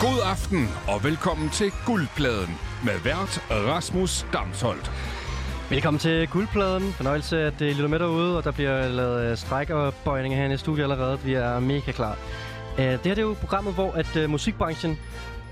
God 0.00 0.20
aften 0.24 0.68
og 0.88 1.04
velkommen 1.04 1.50
til 1.50 1.72
Guldpladen 1.86 2.54
med 2.84 3.00
vært 3.04 3.42
Rasmus 3.50 4.26
Damsholdt. 4.32 4.90
Velkommen 5.70 5.98
til 5.98 6.28
Guldpladen. 6.28 6.92
Fornøjelse, 6.92 7.42
at 7.42 7.54
det 7.58 7.76
lytter 7.76 7.88
med 7.88 7.98
derude, 7.98 8.36
og 8.36 8.44
der 8.44 8.50
bliver 8.50 8.88
lavet 8.88 9.30
øh, 9.30 9.36
stræk 9.36 9.70
og 9.70 9.94
bøjninger 10.04 10.38
her 10.38 10.54
i 10.54 10.56
studiet 10.56 10.82
allerede. 10.82 11.20
Vi 11.20 11.34
er 11.34 11.60
mega 11.60 11.92
klar. 11.92 12.18
Øh, 12.78 12.84
det 12.84 12.90
her 12.90 13.14
det 13.14 13.18
er 13.18 13.22
jo 13.22 13.36
programmet, 13.40 13.74
hvor 13.74 13.92
at 13.92 14.16
øh, 14.16 14.30
musikbranchen 14.30 14.98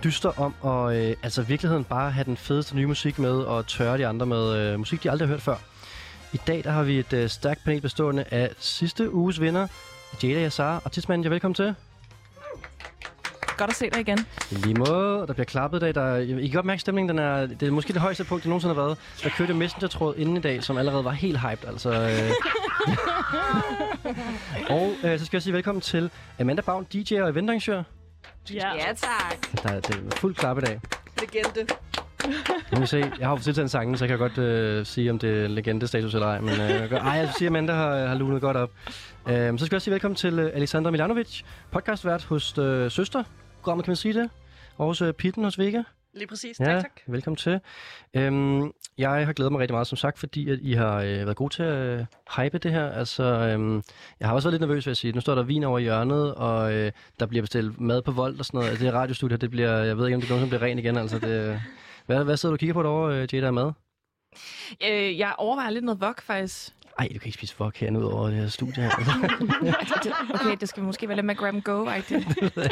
dyster 0.05 0.41
om 0.41 0.55
at 0.65 0.97
øh, 0.97 1.17
altså 1.23 1.43
virkeligheden 1.43 1.85
bare 1.85 2.11
have 2.11 2.25
den 2.25 2.37
fedeste 2.37 2.77
nye 2.77 2.87
musik 2.87 3.19
med 3.19 3.35
og 3.35 3.67
tørre 3.67 3.99
de 3.99 4.07
andre 4.07 4.27
med 4.27 4.57
øh, 4.57 4.79
musik, 4.79 5.03
de 5.03 5.11
aldrig 5.11 5.29
har 5.29 5.35
hørt 5.35 5.43
før. 5.43 5.57
I 6.33 6.41
dag 6.47 6.65
der 6.65 6.71
har 6.71 6.83
vi 6.83 6.99
et 6.99 7.13
øh, 7.13 7.29
stærkt 7.29 7.65
panel 7.65 7.81
bestående 7.81 8.25
af 8.31 8.51
sidste 8.59 9.15
uges 9.15 9.41
vinder, 9.41 9.67
Jada 10.23 10.45
Yassar 10.45 10.83
og. 10.85 10.91
Jeg 11.23 11.31
velkommen 11.31 11.55
til. 11.55 11.75
Godt 13.59 13.71
at 13.71 13.77
se 13.77 13.91
dig 13.91 14.01
igen. 14.01 14.19
I 14.51 14.55
lige 14.55 14.75
måde, 14.75 15.25
der 15.27 15.33
bliver 15.33 15.45
klappet 15.45 15.79
i 15.79 15.81
dag. 15.81 15.95
Der, 15.95 16.17
I 16.17 16.47
kan 16.47 16.51
godt 16.55 16.67
mærke, 16.67 16.77
at 16.77 16.81
stemningen 16.81 17.09
den 17.09 17.19
er, 17.19 17.47
det 17.47 17.63
er 17.63 17.71
måske 17.71 17.93
det 17.93 18.01
højeste 18.01 18.25
punkt, 18.25 18.45
det 18.45 18.49
nogensinde 18.49 18.75
har 18.75 18.83
været. 18.83 18.99
Der 19.23 19.29
kørte 19.29 19.55
Messenger-tråd 19.55 20.15
inden 20.17 20.37
i 20.37 20.41
dag, 20.41 20.63
som 20.63 20.79
allerede 20.79 21.05
var 21.05 21.11
helt 21.11 21.41
hyped. 21.41 21.69
Altså, 21.69 21.91
øh. 21.91 22.31
og 24.79 24.93
øh, 25.05 25.19
så 25.19 25.25
skal 25.25 25.37
jeg 25.37 25.43
sige 25.43 25.53
velkommen 25.53 25.83
til 25.83 26.11
Amanda 26.41 26.63
Bavn, 26.63 26.85
DJ 26.85 27.21
og 27.21 27.31
eventarrangør. 27.31 27.83
Ja, 28.55 28.75
ja 28.75 28.93
tak. 28.97 29.63
Der, 29.63 29.81
det 29.81 29.97
er 29.97 30.17
fuld 30.17 30.35
klap 30.35 30.59
i 30.59 30.61
dag. 30.61 30.81
Legende. 31.21 31.75
Nu 32.73 32.87
se. 32.87 33.13
Jeg 33.19 33.29
har 33.29 33.37
jo 33.37 33.43
tiltaget 33.43 33.71
sangen, 33.71 33.97
så 33.97 34.05
jeg 34.05 34.09
kan 34.09 34.19
godt 34.19 34.39
øh, 34.39 34.87
sige, 34.87 35.11
om 35.11 35.19
det 35.19 35.45
er 35.45 35.49
legendestatus 35.49 36.15
eller 36.15 36.27
ej. 36.27 36.41
Men 36.41 36.61
øh, 36.61 36.71
jeg 36.71 36.89
gør, 36.89 36.99
ej, 36.99 37.13
jeg 37.13 37.31
siger, 37.39 37.49
at 37.49 37.53
Amanda 37.53 37.73
har, 37.73 38.07
har 38.07 38.15
lunet 38.15 38.41
godt 38.41 38.57
op. 38.57 38.71
Øh, 39.29 39.59
så 39.59 39.67
skal 39.67 39.75
jeg 39.75 39.77
også 39.77 39.85
sige 39.85 39.93
velkommen 39.93 40.17
til 40.17 40.39
øh, 40.39 40.51
Alexandra 40.55 40.91
Milanovic, 40.91 41.43
podcastvært 41.71 42.25
hos 42.25 42.59
øh, 42.59 42.91
Søster. 42.91 43.23
Programmet, 43.69 43.85
kan 43.85 43.91
man 43.91 43.97
sige 43.97 44.15
det? 44.15 44.31
Og 44.77 44.87
hos 44.87 45.03
øh, 45.03 45.13
Pitten 45.13 45.45
hos 45.45 45.59
Vega. 45.59 45.83
Lige 46.15 46.27
præcis. 46.27 46.61
Ja, 46.61 46.65
Tak, 46.65 46.83
tak. 46.83 47.01
velkommen 47.07 47.37
til. 47.37 47.61
Øhm, 48.15 48.73
jeg 48.99 49.27
har 49.27 49.33
glædet 49.33 49.53
mig 49.53 49.61
rigtig 49.61 49.75
meget, 49.75 49.87
som 49.87 49.97
sagt, 49.97 50.19
fordi 50.19 50.51
at 50.51 50.59
I 50.63 50.73
har 50.73 50.97
øh, 50.97 51.07
været 51.09 51.37
gode 51.37 51.55
til 51.55 51.63
at 51.63 51.77
øh, 51.77 52.05
hype 52.37 52.59
det 52.59 52.73
her. 52.73 52.91
Altså, 52.91 53.23
øhm, 53.25 53.83
jeg 54.21 54.29
har 54.29 54.35
også 54.35 54.49
været 54.49 54.53
lidt 54.53 54.69
nervøs, 54.69 54.87
vil 54.87 54.91
jeg 54.91 54.97
sige. 54.97 55.13
Nu 55.13 55.21
står 55.21 55.35
der 55.35 55.43
vin 55.43 55.65
over 55.65 55.79
i 55.79 55.83
hjørnet, 55.83 56.35
og 56.35 56.73
øh, 56.75 56.93
der 57.21 57.27
bliver 57.27 57.43
bestilt 57.43 57.81
mad 57.81 58.03
på 58.03 58.11
vold 58.11 58.39
og 58.39 58.45
sådan 58.45 58.59
noget. 58.59 58.71
Altså, 58.71 58.85
det 58.85 58.95
radiostudie, 58.95 59.37
det 59.37 59.51
bliver, 59.51 59.79
jeg 59.79 59.99
ved 59.99 60.07
ikke, 60.07 60.15
om 60.15 60.21
det 60.21 60.31
nogensinde 60.31 60.59
bliver 60.59 60.63
rent 60.71 60.81
igen. 60.81 60.97
Altså, 60.97 61.19
det, 61.19 61.61
hvad, 62.07 62.25
hvad 62.25 62.37
sidder 62.37 62.53
du 62.53 62.55
og 62.55 62.59
kigger 62.59 62.75
på 62.75 62.83
derovre, 62.83 63.23
øh, 63.23 63.35
Jada, 63.35 63.51
mad? 63.51 63.73
Øh, 64.85 65.19
jeg 65.19 65.35
overvejer 65.39 65.71
lidt 65.71 65.85
noget 65.85 66.01
vok, 66.01 66.23
faktisk. 66.23 66.75
Ej, 66.99 67.09
du 67.15 67.19
kan 67.19 67.27
ikke 67.27 67.39
spise 67.39 67.55
fuck 67.55 67.77
herinde 67.77 68.01
ud 68.01 68.05
over 68.05 68.27
det 68.27 68.37
her 68.39 68.49
studie 68.49 68.83
her. 68.83 68.91
Okay, 70.41 70.57
det 70.61 70.69
skal 70.69 70.83
måske 70.83 71.09
være 71.09 71.17
lidt 71.17 71.27
med 71.27 71.37
grab 71.37 71.55
and 71.55 71.63
go 71.63 71.85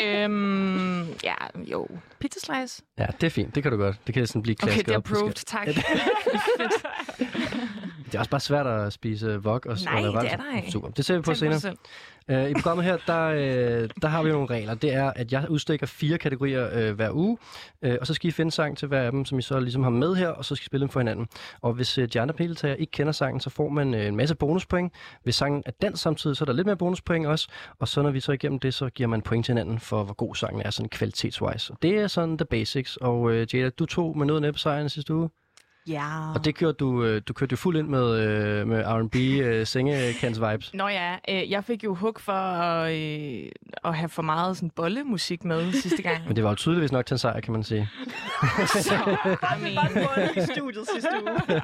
øhm, 0.04 1.08
ja, 1.24 1.34
jo. 1.56 1.88
Pizza 2.18 2.40
slice. 2.40 2.82
ja, 2.98 3.06
det 3.20 3.26
er 3.26 3.30
fint. 3.30 3.54
Det 3.54 3.62
kan 3.62 3.72
du 3.72 3.78
godt. 3.78 3.96
Det 4.06 4.14
kan 4.14 4.26
sådan 4.26 4.42
blive 4.42 4.56
Okay, 4.62 4.66
klasket 4.66 4.86
det 4.86 4.92
er 4.92 4.96
op. 4.98 5.10
approved, 5.10 5.34
tak. 5.34 5.68
Det 8.06 8.14
er 8.14 8.18
også 8.18 8.30
bare 8.30 8.40
svært 8.40 8.66
at 8.66 8.92
spise 8.92 9.42
vok 9.42 9.66
og 9.66 9.76
Nej, 9.84 10.06
og 10.08 10.22
det 10.22 10.32
er 10.32 10.36
der 10.36 10.56
ikke. 10.56 10.72
Super. 10.72 10.88
Det 10.88 11.04
ser 11.04 11.14
vi 11.14 11.20
på 11.20 11.24
Tænk 11.34 11.52
dig 11.52 11.60
senere. 11.60 11.60
selv. 11.60 11.76
Uh, 12.32 12.50
I 12.50 12.54
programmet 12.54 12.84
her, 12.84 12.96
der, 13.06 13.30
uh, 13.30 13.88
der 14.02 14.08
har 14.08 14.22
vi 14.22 14.30
nogle 14.30 14.46
regler. 14.46 14.74
Det 14.74 14.94
er, 14.94 15.12
at 15.16 15.32
jeg 15.32 15.46
udstikker 15.50 15.86
fire 15.86 16.18
kategorier 16.18 16.90
uh, 16.90 16.94
hver 16.96 17.10
uge, 17.12 17.38
uh, 17.86 17.92
og 18.00 18.06
så 18.06 18.14
skal 18.14 18.28
I 18.28 18.30
finde 18.30 18.52
sang 18.52 18.78
til 18.78 18.88
hver 18.88 19.02
af 19.02 19.12
dem, 19.12 19.24
som 19.24 19.38
I 19.38 19.42
så 19.42 19.60
ligesom 19.60 19.82
har 19.82 19.90
med 19.90 20.14
her, 20.14 20.28
og 20.28 20.44
så 20.44 20.54
skal 20.54 20.64
I 20.64 20.66
spille 20.66 20.80
dem 20.80 20.88
for 20.88 21.00
hinanden. 21.00 21.28
Og 21.62 21.72
hvis 21.72 21.98
uh, 21.98 22.04
de 22.04 22.20
andre 22.20 22.34
paneltagere 22.34 22.80
ikke 22.80 22.90
kender 22.90 23.12
sangen, 23.12 23.40
så 23.40 23.50
får 23.50 23.68
man 23.68 23.94
uh, 23.94 24.00
en 24.00 24.16
masse 24.16 24.34
bonuspoint. 24.34 24.92
Hvis 25.22 25.34
sangen 25.34 25.62
er 25.66 25.70
dansk 25.82 26.02
samtidig, 26.02 26.36
så 26.36 26.44
er 26.44 26.46
der 26.46 26.52
lidt 26.52 26.66
mere 26.66 26.76
bonuspoint 26.76 27.26
også. 27.26 27.48
Og 27.78 27.88
så 27.88 28.02
når 28.02 28.10
vi 28.10 28.20
så 28.20 28.32
igennem 28.32 28.58
det, 28.58 28.74
så 28.74 28.90
giver 28.90 29.08
man 29.08 29.22
point 29.22 29.44
til 29.46 29.52
hinanden 29.52 29.78
for, 29.78 30.04
hvor 30.04 30.14
god 30.14 30.34
sangen 30.34 30.62
er, 30.62 30.70
sådan 30.70 30.88
kvalitetswise. 30.88 31.72
Og 31.72 31.78
det 31.82 31.98
er 31.98 32.06
sådan 32.06 32.38
the 32.38 32.44
basics. 32.44 32.96
Og 32.96 33.20
uh, 33.20 33.54
Jada, 33.54 33.68
du 33.68 33.86
tog 33.86 34.18
med 34.18 34.26
noget 34.26 34.42
næppe 34.42 34.58
sejren 34.58 34.88
sidste 34.88 35.14
uge. 35.14 35.28
Ja. 35.88 36.32
Og 36.34 36.44
det 36.44 36.54
gjorde 36.54 36.72
du, 36.72 37.04
øh, 37.04 37.22
du 37.28 37.32
kørte 37.32 37.52
jo 37.52 37.56
fuld 37.56 37.76
ind 37.76 37.88
med, 37.88 38.18
øh, 38.20 38.68
med 38.68 38.84
R&B 38.86 39.16
øh, 39.16 39.66
sengekants 39.66 40.40
vibes. 40.40 40.74
Nå 40.74 40.88
ja, 40.88 41.16
jeg 41.28 41.64
fik 41.64 41.84
jo 41.84 41.94
hug 41.94 42.20
for 42.20 42.32
at, 42.32 42.92
at 43.84 43.96
have 43.96 44.08
for 44.08 44.22
meget 44.22 44.56
sådan 44.56 44.70
bollemusik 44.70 45.44
med 45.44 45.72
sidste 45.72 46.02
gang. 46.02 46.26
Men 46.26 46.36
det 46.36 46.44
var 46.44 46.50
jo 46.50 46.56
tydeligvis 46.56 46.92
nok 46.92 47.06
til 47.06 47.14
en 47.14 47.18
sejr, 47.18 47.40
kan 47.40 47.52
man 47.52 47.62
sige. 47.62 47.88
Så, 48.66 48.94
I 49.58 49.62
mean, 49.62 50.36
i 50.36 50.40
studiet 50.40 50.88
sidste 50.94 51.10
uge. 51.22 51.62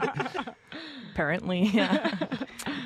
apparently, 1.13 1.75
ja. 1.75 1.89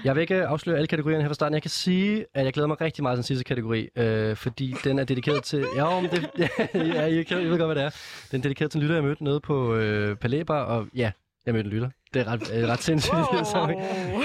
Jeg 0.04 0.14
vil 0.14 0.20
ikke 0.20 0.46
afsløre 0.46 0.76
alle 0.76 0.86
kategorierne 0.86 1.22
her 1.22 1.28
fra 1.28 1.34
starten. 1.34 1.54
Jeg 1.54 1.62
kan 1.62 1.70
sige, 1.70 2.26
at 2.34 2.44
jeg 2.44 2.52
glæder 2.52 2.66
mig 2.66 2.80
rigtig 2.80 3.02
meget 3.02 3.16
til 3.16 3.22
den 3.22 3.26
sidste 3.26 3.44
kategori, 3.44 3.88
øh, 3.96 4.36
fordi 4.36 4.74
den 4.84 4.98
er 4.98 5.04
dedikeret 5.04 5.42
til... 5.44 5.66
Ja, 5.76 6.00
men 6.00 6.10
det, 6.10 6.30
ja, 6.74 7.14
jeg, 7.14 7.26
kan, 7.26 7.42
jeg 7.42 7.50
ved 7.50 7.58
godt, 7.58 7.68
hvad 7.68 7.74
det 7.74 7.84
er. 7.84 7.90
Den 8.30 8.40
er 8.40 8.42
dedikeret 8.42 8.70
til 8.70 8.78
en 8.78 8.82
lytter, 8.82 8.96
jeg 8.96 9.04
mødte 9.04 9.24
nede 9.24 9.40
på 9.40 9.74
øh, 9.74 10.16
Palæber, 10.16 10.56
og 10.56 10.86
ja, 10.94 11.10
jeg 11.46 11.54
mødte 11.54 11.66
en 11.66 11.72
lytter. 11.72 11.90
Det 12.14 12.22
er 12.22 12.26
ret, 12.26 12.54
øh, 12.54 12.68
ret 12.68 12.82
sindssygt. 12.82 13.14
Wow. 13.14 13.68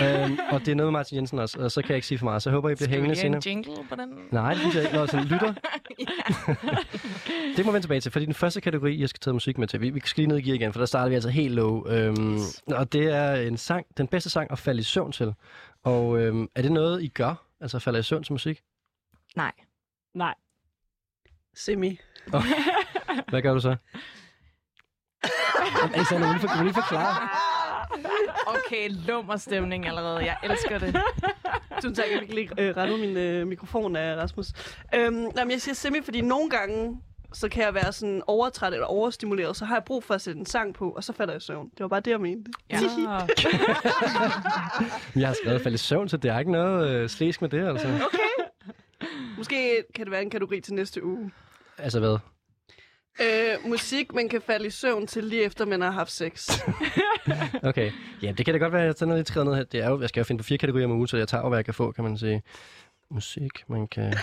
øhm, 0.03 0.37
og 0.51 0.59
det 0.59 0.67
er 0.67 0.75
noget 0.75 0.87
med 0.87 0.99
Martin 0.99 1.15
Jensen 1.17 1.39
også, 1.39 1.59
og 1.59 1.71
så 1.71 1.81
kan 1.81 1.89
jeg 1.89 1.95
ikke 1.95 2.07
sige 2.07 2.17
for 2.17 2.25
meget. 2.25 2.41
Så 2.41 2.49
jeg 2.49 2.53
håber, 2.55 2.69
I 2.69 2.75
bliver 2.75 2.87
Skal 2.87 2.89
vi 2.89 3.07
hængende 3.07 3.15
lige 3.15 3.21
have 3.21 3.35
en 3.35 3.41
senere. 3.41 3.55
jingle 3.75 3.89
på 3.89 3.95
den? 3.95 4.09
Nej, 4.31 4.51
det 4.53 4.59
synes 4.61 4.75
jeg 4.75 4.83
ikke. 4.83 4.95
Nå, 4.95 5.07
sådan 5.07 5.25
lytter. 5.25 5.53
det 7.57 7.65
må 7.65 7.71
vi 7.71 7.73
vende 7.73 7.81
tilbage 7.81 8.01
til, 8.01 8.11
fordi 8.11 8.25
den 8.25 8.33
første 8.33 8.61
kategori, 8.61 8.99
jeg 9.01 9.09
skal 9.09 9.19
tage 9.19 9.33
musik 9.33 9.57
med 9.57 9.67
til, 9.67 9.81
vi, 9.81 9.89
vi 9.89 9.99
skal 10.05 10.21
lige 10.21 10.27
ned 10.27 10.37
i 10.37 10.41
gear 10.41 10.55
igen, 10.55 10.73
for 10.73 10.79
der 10.79 10.85
starter 10.85 11.09
vi 11.09 11.15
altså 11.15 11.29
helt 11.29 11.53
low. 11.55 11.87
Øhm, 11.87 12.37
og 12.67 12.93
det 12.93 13.03
er 13.15 13.33
en 13.33 13.57
sang, 13.57 13.85
den 13.97 14.07
bedste 14.07 14.29
sang 14.29 14.51
at 14.51 14.59
falde 14.59 14.79
i 14.79 14.83
søvn 14.83 15.11
til. 15.11 15.33
Og 15.83 16.19
øhm, 16.21 16.47
er 16.55 16.61
det 16.61 16.71
noget, 16.71 17.03
I 17.03 17.07
gør? 17.07 17.45
Altså 17.61 17.79
falde 17.79 17.99
i 17.99 18.03
søvn 18.03 18.23
til 18.23 18.33
musik? 18.33 18.61
Nej. 19.35 19.51
Nej. 20.15 20.33
Semi. 21.55 21.99
Hvad 23.29 23.41
gør 23.41 23.53
du 23.53 23.59
så? 23.59 23.75
Alexander, 25.95 26.33
vil 26.33 26.41
du 26.41 26.47
for, 26.47 26.57
vil 26.63 26.67
du 26.67 26.73
forklare? 26.73 27.27
Okay, 28.47 28.89
lummer 29.07 29.37
stemning 29.37 29.87
allerede. 29.87 30.19
Jeg 30.19 30.37
elsker 30.43 30.79
det. 30.79 30.95
Tusind 31.75 31.95
tak, 31.95 32.05
jeg 32.11 32.19
fik 32.19 32.33
lige 32.33 32.49
øh, 32.57 32.77
rettet 32.77 32.99
min 32.99 33.17
øh, 33.17 33.47
mikrofon 33.47 33.95
af 33.95 34.15
Rasmus. 34.15 34.47
Øhm, 34.95 35.27
jamen, 35.37 35.51
jeg 35.51 35.61
siger 35.61 35.75
semi, 35.75 36.01
fordi 36.03 36.21
nogle 36.21 36.49
gange, 36.49 37.01
så 37.33 37.49
kan 37.49 37.63
jeg 37.63 37.73
være 37.73 37.91
sådan 37.93 38.21
overtræt 38.27 38.73
eller 38.73 38.85
overstimuleret, 38.85 39.57
så 39.57 39.65
har 39.65 39.75
jeg 39.75 39.83
brug 39.83 40.03
for 40.03 40.13
at 40.13 40.21
sætte 40.21 40.39
en 40.39 40.45
sang 40.45 40.73
på, 40.73 40.89
og 40.89 41.03
så 41.03 41.13
falder 41.13 41.33
jeg 41.33 41.41
i 41.41 41.45
søvn. 41.45 41.69
Det 41.69 41.79
var 41.79 41.87
bare 41.87 41.99
det, 41.99 42.11
jeg 42.11 42.21
mente. 42.21 42.51
Ja. 42.69 42.79
Jeg 45.15 45.27
har 45.27 45.35
skrevet 45.43 45.61
falde 45.61 45.75
i 45.75 45.77
søvn, 45.77 46.09
så 46.09 46.17
det 46.17 46.31
er 46.31 46.39
ikke 46.39 46.51
noget 46.51 46.89
øh, 46.89 47.09
slæsk 47.09 47.41
med 47.41 47.49
det, 47.49 47.67
altså. 47.67 47.87
Måske 49.37 49.83
kan 49.95 50.05
det 50.05 50.11
være 50.11 50.21
en 50.21 50.29
kategori 50.29 50.61
til 50.61 50.73
næste 50.73 51.03
uge. 51.03 51.31
Altså 51.77 51.99
hvad? 51.99 52.17
Øh, 53.21 53.69
musik, 53.69 54.13
man 54.13 54.29
kan 54.29 54.41
falde 54.41 54.67
i 54.67 54.69
søvn 54.69 55.07
til 55.07 55.23
lige 55.23 55.43
efter, 55.43 55.65
man 55.65 55.81
har 55.81 55.91
haft 55.91 56.11
sex. 56.11 56.49
Okay. 57.63 57.91
Ja, 58.21 58.31
det 58.31 58.45
kan 58.45 58.53
da 58.53 58.57
godt 58.59 58.73
være, 58.73 58.81
at 58.81 58.87
jeg 58.87 58.95
tager 58.95 59.07
noget 59.07 59.19
lidt 59.19 59.27
skrevet 59.27 59.47
ned 59.47 59.55
her. 59.55 59.63
Det 59.63 59.79
er 59.79 59.89
jo, 59.89 60.01
jeg 60.01 60.09
skal 60.09 60.19
jo 60.19 60.23
finde 60.23 60.39
på 60.39 60.43
fire 60.43 60.57
kategorier 60.57 60.85
om 60.85 60.91
ugen, 60.91 61.07
så 61.07 61.17
jeg 61.17 61.27
tager 61.27 61.41
jo, 61.43 61.49
hvad 61.49 61.57
jeg 61.57 61.65
kan 61.65 61.73
få, 61.73 61.91
kan 61.91 62.03
man 62.03 62.17
sige. 62.17 62.41
Musik, 63.09 63.63
man 63.67 63.87
kan... 63.87 64.13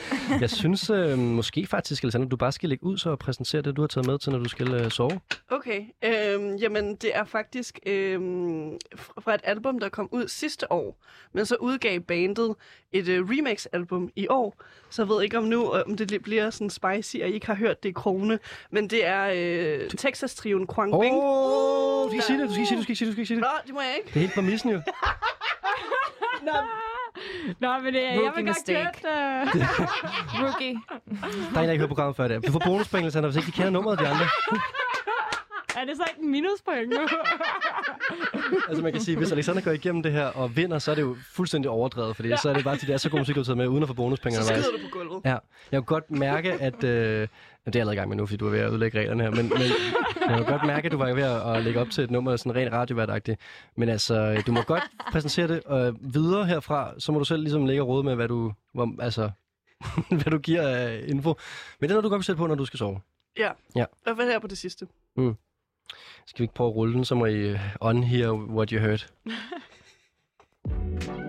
jeg 0.40 0.50
synes 0.50 0.90
øh, 0.90 1.18
måske 1.18 1.66
faktisk, 1.66 2.04
Alexander, 2.04 2.28
du 2.28 2.36
bare 2.36 2.52
skal 2.52 2.68
lægge 2.68 2.84
ud 2.84 2.98
så 2.98 3.10
og 3.10 3.18
præsentere 3.18 3.62
det, 3.62 3.76
du 3.76 3.80
har 3.82 3.86
taget 3.88 4.06
med 4.06 4.18
til, 4.18 4.32
når 4.32 4.38
du 4.38 4.48
skal 4.48 4.74
øh, 4.74 4.90
sove. 4.90 5.20
Okay, 5.50 5.82
øhm, 6.04 6.54
jamen 6.56 6.94
det 6.96 7.16
er 7.16 7.24
faktisk 7.24 7.78
f- 7.86 9.12
fra 9.20 9.34
et 9.34 9.40
album, 9.44 9.78
der 9.80 9.88
kom 9.88 10.08
ud 10.12 10.28
sidste 10.28 10.72
år, 10.72 10.98
men 11.32 11.46
så 11.46 11.56
udgav 11.60 12.00
bandet 12.00 12.54
et 12.92 13.08
øh, 13.08 13.24
remix-album 13.30 14.10
i 14.16 14.26
år, 14.30 14.54
så 14.90 15.02
jeg 15.02 15.08
ved 15.08 15.22
ikke 15.22 15.38
om 15.38 15.44
nu, 15.44 15.74
øh, 15.76 15.82
om 15.86 15.96
det 15.96 16.12
li- 16.12 16.18
bliver 16.18 16.50
sådan 16.50 16.70
spicy, 16.70 17.16
og 17.22 17.28
I 17.28 17.32
ikke 17.32 17.46
har 17.46 17.54
hørt 17.54 17.82
det 17.82 17.88
i 17.88 17.92
krone, 17.92 18.38
men 18.70 18.90
det 18.90 19.06
er 19.06 19.30
øh, 19.34 19.90
Texas-triven 19.98 20.66
Kwang 20.66 20.94
Åh, 20.94 21.00
Bing. 21.04 21.16
oh, 21.18 22.10
du 22.12 22.20
sige 22.26 22.38
det, 22.38 22.48
du 22.48 22.52
skal 22.52 22.60
ikke 22.60 22.66
sige 22.68 22.76
det, 22.76 22.78
du 22.78 22.82
skal 22.82 22.90
ikke 22.92 22.98
sige 22.98 23.06
det, 23.06 23.10
du 23.10 23.12
skal 23.12 23.20
ikke 23.20 23.26
sige 23.28 23.36
det. 23.36 23.40
Nå, 23.42 23.48
det 23.66 23.74
må 23.74 23.80
jeg 23.80 23.94
ikke. 23.96 24.08
Det 24.08 24.16
er 24.16 24.20
helt 24.20 24.34
præmissen 24.34 24.70
jo. 24.70 24.80
Nå, 26.46 26.52
men 27.82 27.94
det, 27.94 28.02
jeg 28.02 28.18
Rookie 28.20 28.44
vil 28.44 28.54
godt 28.54 28.66
køre 28.66 29.44
det. 29.44 29.68
Rookie. 30.42 30.74
Der 31.54 31.58
er 31.58 31.62
en, 31.62 31.66
der 31.66 31.72
ikke 31.72 31.82
hørt 31.82 31.88
programmet 31.88 32.16
før 32.16 32.28
det. 32.28 32.46
Du 32.46 32.52
får 32.52 32.62
bonuspoint, 32.64 33.04
Alexander, 33.04 33.28
hvis 33.28 33.36
ikke 33.36 33.46
de 33.46 33.52
kender 33.52 33.70
nummeret 33.70 33.98
af 33.98 34.04
de 34.04 34.10
andre. 34.10 34.26
Er 35.76 35.84
det 35.84 35.96
så 35.96 36.02
ikke 36.10 36.22
en 36.22 36.30
minuspoint 36.30 36.88
nu? 36.88 37.00
Altså 38.68 38.82
man 38.82 38.92
kan 38.92 39.00
sige, 39.00 39.16
hvis 39.16 39.32
Alexander 39.32 39.62
går 39.62 39.70
igennem 39.70 40.02
det 40.02 40.12
her 40.12 40.26
og 40.26 40.56
vinder, 40.56 40.78
så 40.78 40.90
er 40.90 40.94
det 40.94 41.02
jo 41.02 41.16
fuldstændig 41.32 41.70
overdrevet, 41.70 42.16
fordi 42.16 42.36
så 42.42 42.48
er 42.48 42.54
det 42.54 42.64
bare 42.64 42.76
til, 42.76 42.88
det 42.88 42.94
er 42.94 42.98
så 42.98 43.10
god 43.10 43.18
musik, 43.18 43.34
du 43.34 43.40
har 43.40 43.44
taget 43.44 43.56
med, 43.56 43.66
uden 43.66 43.82
at 43.82 43.88
få 43.88 43.94
bonuspenge 43.94 44.36
Så 44.36 44.44
skider 44.44 44.62
du 44.62 44.78
på 44.82 44.98
gulvet. 44.98 45.20
Ja, 45.24 45.30
jeg 45.30 45.40
kan 45.72 45.82
godt 45.82 46.10
mærke, 46.10 46.52
at... 46.52 46.84
Øh, 46.84 47.28
det 47.66 47.76
er 47.76 47.78
jeg 47.78 47.80
allerede 47.80 47.96
i 47.96 47.98
gang 47.98 48.08
med 48.08 48.16
nu, 48.16 48.26
fordi 48.26 48.36
du 48.36 48.46
er 48.46 48.50
ved 48.50 48.58
at 48.58 48.70
udlægge 48.70 48.98
reglerne 48.98 49.22
her, 49.22 49.30
men, 49.30 49.48
men 49.48 49.62
jeg 50.28 50.36
kan 50.36 50.44
godt 50.44 50.66
mærke, 50.66 50.86
at 50.86 50.92
du 50.92 50.98
var 50.98 51.14
ved 51.14 51.22
at, 51.22 51.56
at 51.56 51.64
lægge 51.64 51.80
op 51.80 51.90
til 51.90 52.04
et 52.04 52.10
nummer, 52.10 52.36
sådan 52.36 52.54
rent 52.54 52.72
radioværtagtigt. 52.72 53.40
Men 53.76 53.88
altså, 53.88 54.42
du 54.46 54.52
må 54.52 54.62
godt 54.62 54.82
præsentere 55.12 55.48
det 55.48 55.62
øh, 55.70 56.14
videre 56.14 56.46
herfra, 56.46 56.94
så 56.98 57.12
må 57.12 57.18
du 57.18 57.24
selv 57.24 57.42
ligesom 57.42 57.66
lægge 57.66 57.82
og 57.82 57.88
råde 57.88 58.04
med, 58.04 58.14
hvad 58.14 58.28
du, 58.28 58.52
hvor, 58.74 58.94
altså, 59.02 59.30
hvad 60.22 60.30
du 60.30 60.38
giver 60.38 60.68
af 60.68 61.04
info. 61.06 61.36
Men 61.80 61.88
det 61.88 61.90
er 61.90 61.94
noget, 61.94 62.04
du 62.04 62.08
godt 62.08 62.18
vil 62.18 62.24
sætte 62.24 62.38
på, 62.38 62.46
når 62.46 62.54
du 62.54 62.64
skal 62.64 62.78
sove. 62.78 63.00
Ja. 63.38 63.50
Ja. 63.76 63.84
I 63.84 64.00
hvert 64.04 64.16
fald 64.16 64.28
her 64.30 64.38
på 64.38 64.46
det 64.46 64.58
sidste. 64.58 64.86
Skal 66.26 66.38
vi 66.38 66.44
ikke 66.44 66.54
prøve 66.54 66.68
at 66.68 66.76
rulle 66.76 66.94
den, 66.94 67.04
så 67.04 67.14
må 67.14 67.26
I 67.26 67.52
uh, 67.52 67.60
unhear 67.80 68.32
what 68.32 68.70
you 68.70 68.80
heard. 68.80 69.06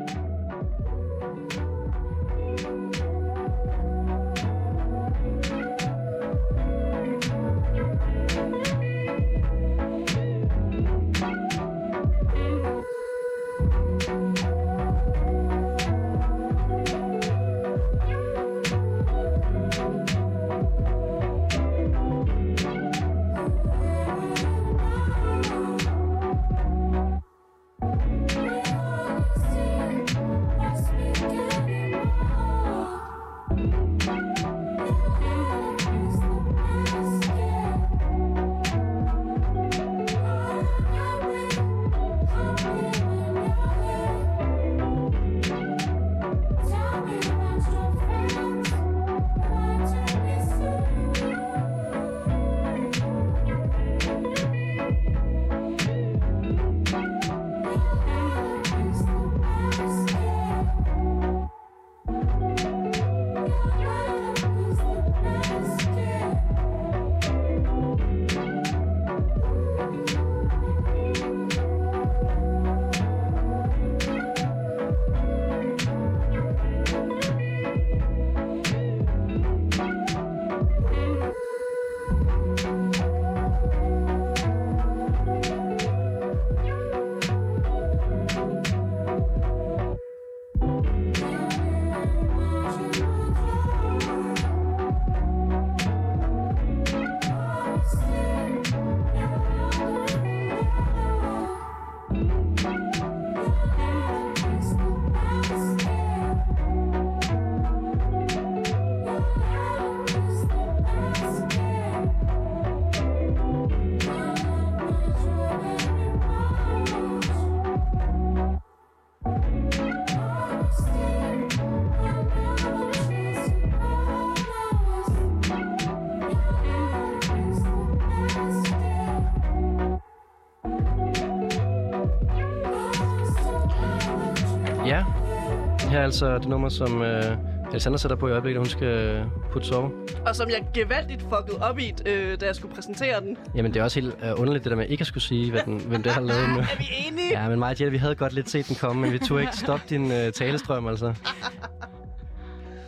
altså 136.07 136.38
det 136.38 136.48
nummer, 136.48 136.69
som 136.69 137.01
øh, 137.01 137.38
Alexander 137.71 137.98
sætter 137.98 138.18
på 138.18 138.27
i 138.27 138.31
øjeblikket, 138.31 138.59
hun 138.59 138.69
skal 138.69 138.88
øh, 138.88 139.25
putte 139.51 139.68
sove. 139.68 139.92
Og 140.25 140.36
som 140.36 140.50
jeg 140.50 140.65
gevaldigt 140.74 141.21
fuckede 141.21 141.62
op 141.62 141.80
i, 141.80 141.94
øh, 142.06 142.39
da 142.39 142.45
jeg 142.45 142.56
skulle 142.56 142.75
præsentere 142.75 143.21
den. 143.21 143.38
Jamen, 143.56 143.74
det 143.74 143.80
er 143.80 143.83
også 143.83 144.00
helt 144.00 144.15
øh, 144.24 144.39
underligt, 144.39 144.63
det 144.63 144.69
der 144.71 144.77
med 144.77 144.86
ikke 144.89 145.01
at 145.01 145.07
skulle 145.07 145.24
sige, 145.24 145.51
hvad 145.51 145.62
den, 145.65 145.80
hvem 145.80 146.04
det 146.04 146.12
har 146.12 146.21
lavet 146.21 146.50
nu. 146.50 146.57
Er 146.74 146.77
vi 146.77 146.86
enige? 147.07 147.42
Ja, 147.42 147.50
men 147.50 147.59
mig 147.59 147.69
og 147.69 147.80
Jette, 147.80 147.92
vi 147.92 147.98
havde 147.98 148.15
godt 148.15 148.33
lidt 148.33 148.50
set 148.50 148.68
den 148.68 148.75
komme, 148.75 149.01
men 149.01 149.13
vi 149.13 149.19
tog 149.19 149.42
ikke 149.42 149.57
stoppe 149.57 149.86
din 149.89 150.12
øh, 150.12 150.31
talestrøm, 150.31 150.88
altså. 150.88 151.13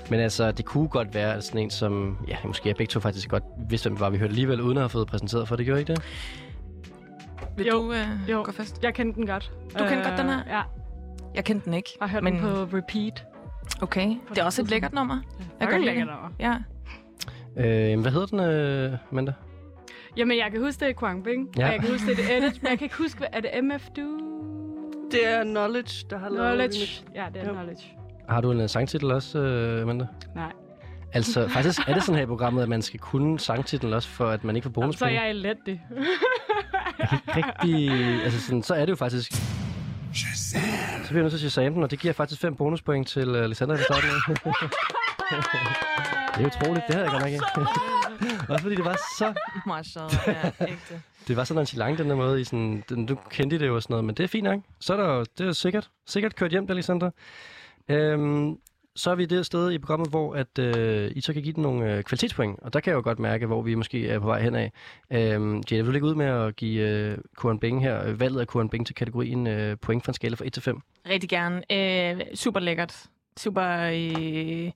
Men 0.09 0.19
altså, 0.19 0.51
det 0.51 0.65
kunne 0.65 0.87
godt 0.87 1.15
være 1.15 1.41
sådan 1.41 1.61
en, 1.61 1.69
som... 1.69 2.17
Ja, 2.27 2.35
måske 2.45 2.67
jeg 2.69 2.75
begge 2.75 2.91
to 2.91 2.99
faktisk 2.99 3.29
godt 3.29 3.43
vidste, 3.69 3.89
hvem 3.89 3.95
det 3.95 4.01
var, 4.01 4.09
vi 4.09 4.17
hørte 4.17 4.29
alligevel, 4.31 4.61
uden 4.61 4.77
at 4.77 4.81
have 4.81 4.89
fået 4.89 5.07
præsenteret 5.07 5.47
for 5.47 5.55
det. 5.55 5.65
Gjorde 5.65 5.79
I 5.79 5.81
ikke 5.81 5.93
det? 5.93 6.01
Vil 7.57 7.65
Jo, 7.67 7.73
du 7.73 7.93
øh, 7.93 8.07
jo. 8.29 8.41
gå 8.45 8.51
først? 8.51 8.83
Jeg 8.83 8.93
kendte 8.93 9.15
den 9.15 9.27
godt. 9.27 9.51
Du 9.79 9.85
kendte 9.85 10.09
godt 10.09 10.19
den 10.19 10.29
her? 10.29 10.39
Ja, 10.49 10.61
Jeg 11.39 11.45
kendte 11.45 11.65
den 11.65 11.73
ikke. 11.73 11.97
jeg 11.99 12.07
har 12.09 12.13
hørt 12.13 12.23
men 12.23 12.33
den 12.33 12.41
på 12.41 12.77
repeat. 12.77 13.25
okay. 13.81 14.15
Det 14.29 14.37
er 14.37 14.43
også 14.43 14.61
et 14.61 14.69
lækkert 14.69 14.93
nummer. 14.93 15.19
Jeg 15.59 15.67
kan 15.67 15.81
lækkert 15.81 16.07
over. 16.07 16.29
Ja. 16.39 16.55
Øh, 17.57 17.99
hvad 18.01 18.11
hedder 18.11 18.25
den, 18.25 18.39
øh, 18.39 18.97
Amanda? 19.11 19.33
Jamen, 20.17 20.37
jeg 20.37 20.51
kan 20.51 20.61
huske, 20.61 20.79
det 20.79 20.89
er 20.89 20.93
Kwang 20.93 21.23
Bing. 21.23 21.49
Ja. 21.57 21.61
Ja. 21.61 21.67
Og 21.67 21.73
jeg 21.73 21.81
kan 21.81 21.91
huske, 21.91 22.07
det 22.15 22.33
er 22.33 22.37
Edit, 22.37 22.63
men 22.63 22.69
jeg 22.69 22.77
kan 22.77 22.85
ikke 22.85 22.97
huske, 22.97 23.17
hvad 23.17 23.27
er 23.33 23.39
det 23.39 23.63
MF 23.63 23.89
Du? 23.95 24.19
Det 25.11 25.27
er 25.27 25.43
Knowledge, 25.43 26.05
der 26.09 26.17
har 26.17 26.29
lavet 26.29 26.47
Knowledge. 26.47 27.03
Ja, 27.15 27.25
det 27.33 27.41
er 27.41 27.47
Jo. 27.47 27.53
Knowledge. 27.53 27.83
Har 28.29 28.41
du 28.41 28.51
en 28.51 28.61
uh, 28.61 28.67
sangtitel 28.67 29.11
også, 29.11 29.39
øh, 29.39 29.81
Amanda? 29.81 30.07
Nej. 30.35 30.51
Altså, 31.13 31.47
faktisk 31.55 31.79
er 31.87 31.93
det 31.93 32.03
sådan 32.03 32.15
her 32.15 32.23
i 32.23 32.27
programmet, 32.27 32.63
at 32.63 32.69
man 32.69 32.81
skal 32.81 32.99
kunne 32.99 33.39
sangtitlen 33.39 33.93
også, 33.93 34.09
for 34.09 34.25
at 34.29 34.43
man 34.43 34.55
ikke 34.55 34.69
får 34.75 34.91
Så 34.91 35.05
er 35.05 35.09
jeg 35.09 35.29
elendig. 35.29 35.81
Rigtig... 37.11 37.91
Altså, 38.23 38.41
sådan, 38.41 38.63
så 38.63 38.73
er 38.73 38.85
det 38.85 38.89
jo 38.89 38.95
faktisk... 38.95 39.58
Så 40.13 41.07
bliver 41.07 41.13
jeg 41.13 41.23
nødt 41.23 41.31
til 41.31 41.45
at 41.45 41.51
shazame 41.51 41.75
den, 41.75 41.83
og 41.83 41.91
det 41.91 41.99
giver 41.99 42.13
faktisk 42.13 42.41
fem 42.41 42.55
bonuspoint 42.55 43.07
til 43.07 43.29
uh, 43.29 43.43
Alexander 43.43 43.75
i 43.75 43.83
starten. 43.83 44.09
det 46.35 46.43
er 46.43 46.47
utroligt, 46.47 46.87
det 46.87 46.95
havde 46.95 47.09
jeg 47.09 47.11
godt 47.11 47.23
nok 47.23 47.31
ikke. 47.37 47.45
Også 48.49 48.63
fordi 48.63 48.75
det 48.75 48.85
var 48.85 48.97
så... 49.17 49.33
Marshall, 49.67 50.11
ja, 50.27 50.51
ægte. 50.67 51.01
Det 51.27 51.37
var 51.37 51.43
så 51.43 51.53
nonchalant 51.53 51.99
den 51.99 52.09
der 52.09 52.15
måde, 52.15 52.41
i 52.41 52.43
sådan, 52.43 52.83
den, 52.89 53.05
du 53.05 53.17
kendte 53.29 53.59
det 53.59 53.67
jo 53.67 53.75
og 53.75 53.83
sådan 53.83 53.93
noget, 53.93 54.05
men 54.05 54.15
det 54.15 54.23
er 54.23 54.27
fint 54.27 54.43
nok. 54.43 54.59
Så 54.79 54.93
er 54.93 54.97
der, 54.97 55.25
det 55.37 55.47
er 55.47 55.51
sikkert, 55.51 55.89
sikkert 56.07 56.35
kørt 56.35 56.51
hjem, 56.51 56.65
Alexander. 56.69 57.11
Øhm, 57.89 58.57
så 58.99 59.11
er 59.11 59.15
vi 59.15 59.25
det 59.25 59.45
sted 59.45 59.71
i 59.71 59.77
programmet, 59.77 60.09
hvor 60.09 60.35
at, 60.35 60.59
øh, 60.59 61.11
I 61.15 61.21
så 61.21 61.33
kan 61.33 61.41
give 61.43 61.53
den 61.53 61.63
nogle 61.63 61.93
øh, 61.93 62.03
kvalitetspoint, 62.03 62.59
og 62.59 62.73
der 62.73 62.79
kan 62.79 62.91
jeg 62.91 62.97
jo 62.97 63.01
godt 63.03 63.19
mærke, 63.19 63.45
hvor 63.45 63.61
vi 63.61 63.75
måske 63.75 64.09
er 64.09 64.19
på 64.19 64.25
vej 64.25 64.41
henad. 64.41 64.69
Øhm, 65.11 65.63
Jada, 65.71 65.81
vil 65.81 65.85
du 65.85 65.91
lægge 65.91 66.07
ud 66.07 66.15
med 66.15 66.25
at 66.25 66.55
give 66.55 66.89
øh, 66.89 67.17
Kuren 67.35 67.59
Bing 67.59 67.81
her, 67.81 68.05
øh, 68.07 68.19
valget 68.19 68.39
af 68.39 68.47
Kuren 68.47 68.69
Bing 68.69 68.85
til 68.85 68.95
kategorien 68.95 69.47
øh, 69.47 69.77
point 69.77 70.05
fra 70.05 70.09
en 70.09 70.13
skala 70.13 70.35
fra 70.35 70.45
1 70.45 70.53
til 70.53 70.63
5? 70.63 70.81
Rigtig 71.09 71.29
gerne. 71.29 71.61
Øh, 71.71 72.21
super 72.35 72.59
lækkert. 72.59 73.03
Super... 73.37 73.63
Øh, 73.63 74.71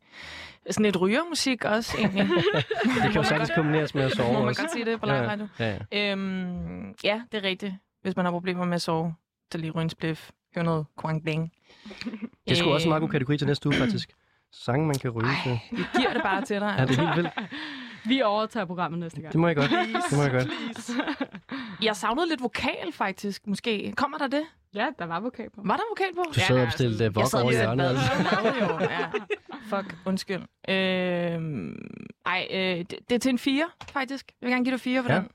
sådan 0.70 0.84
lidt 0.86 1.02
rygermusik 1.02 1.66
også, 1.66 1.98
egentlig. 1.98 2.28
Det 2.84 3.02
kan 3.04 3.14
jo 3.14 3.24
sagtens 3.24 3.52
kombineres 3.56 3.96
med 3.96 4.04
at 4.04 4.12
sove 4.12 4.34
Må 4.34 4.40
man 4.40 4.48
også. 4.48 4.62
godt 4.62 4.72
sige 4.72 4.86
det 4.86 5.00
på 5.00 5.06
live 5.06 5.28
radio? 5.28 5.48
Ja, 5.60 5.78
ja. 5.92 6.12
Øhm, 6.12 6.96
ja, 7.04 7.22
det 7.32 7.38
er 7.38 7.44
rigtigt. 7.44 7.74
Hvis 8.02 8.16
man 8.16 8.26
har 8.26 8.32
problemer 8.32 8.66
med 8.66 8.76
at 8.76 8.82
sove, 8.82 9.14
så 9.52 9.58
lige 9.58 9.72
ryge 9.72 9.84
en 9.84 9.90
spliff. 9.90 10.30
Hør 10.56 10.64
noget 10.64 10.86
Kwang 10.98 11.24
Bing. 11.26 11.52
Det 11.84 12.52
er 12.52 12.56
sgu 12.56 12.70
også 12.70 12.86
en 12.88 12.90
meget 12.90 13.02
god 13.02 13.08
Øhm, 13.08 13.12
kategori 13.12 13.38
til 13.38 13.48
næste 13.48 13.68
uge, 13.70 13.76
faktisk. 13.78 14.10
Sange, 14.52 14.86
man 14.88 14.96
kan 14.96 15.10
ryge 15.10 15.30
til. 15.44 15.52
Ej, 15.52 15.60
vi 15.72 15.84
giver 15.98 16.14
det 16.14 16.24
bare 16.24 16.42
til 16.46 16.60
dig. 16.60 16.76
Ja, 16.80 16.86
det 16.86 17.00
er 17.00 17.02
helt 17.06 17.16
vildt. 17.16 17.52
Vi 18.06 18.22
overtager 18.22 18.66
programmet 18.66 19.00
næste 19.00 19.22
gang. 19.22 19.32
Det 19.34 19.40
må 19.42 19.48
jeg 19.48 19.56
godt. 19.56 19.70
Det 20.10 20.18
må 20.18 20.24
jeg 20.24 20.32
godt. 20.32 20.48
Jeg 21.82 21.96
savnede 21.96 22.28
lidt 22.30 22.42
vokal, 22.44 22.92
faktisk, 22.94 23.48
måske. 23.48 23.94
Kommer 23.98 24.18
der 24.18 24.28
det? 24.28 24.44
Ja, 24.76 24.88
der 25.00 25.06
var 25.06 25.20
vokal 25.20 25.50
på. 25.50 25.62
Var 25.66 25.76
der 25.78 25.84
vokal 25.92 26.16
på? 26.16 26.24
Du 26.36 26.40
sad 26.40 26.60
og 26.60 26.66
bestilte 26.66 27.06
øh, 27.06 27.16
vok 27.16 27.34
over 27.34 27.52
i 27.52 27.56
hjørnet. 27.56 27.86
Altså. 27.90 28.12
mad, 28.44 28.54
jo. 28.60 28.80
Ja. 28.80 29.08
Fuck, 29.78 29.96
undskyld. 30.06 30.42
Øhm, 30.70 31.76
ej, 32.26 32.48
øh, 32.54 32.60
det, 32.78 32.94
det 33.10 33.16
er 33.16 33.20
til 33.20 33.30
en 33.30 33.40
4, 33.40 33.66
faktisk. 33.92 34.32
Jeg 34.42 34.48
vil 34.48 34.54
gerne 34.54 34.66
give 34.66 34.72
dig 34.72 34.82
4 34.82 35.04
for 35.04 35.12
Ja. 35.12 35.18
den. 35.20 35.28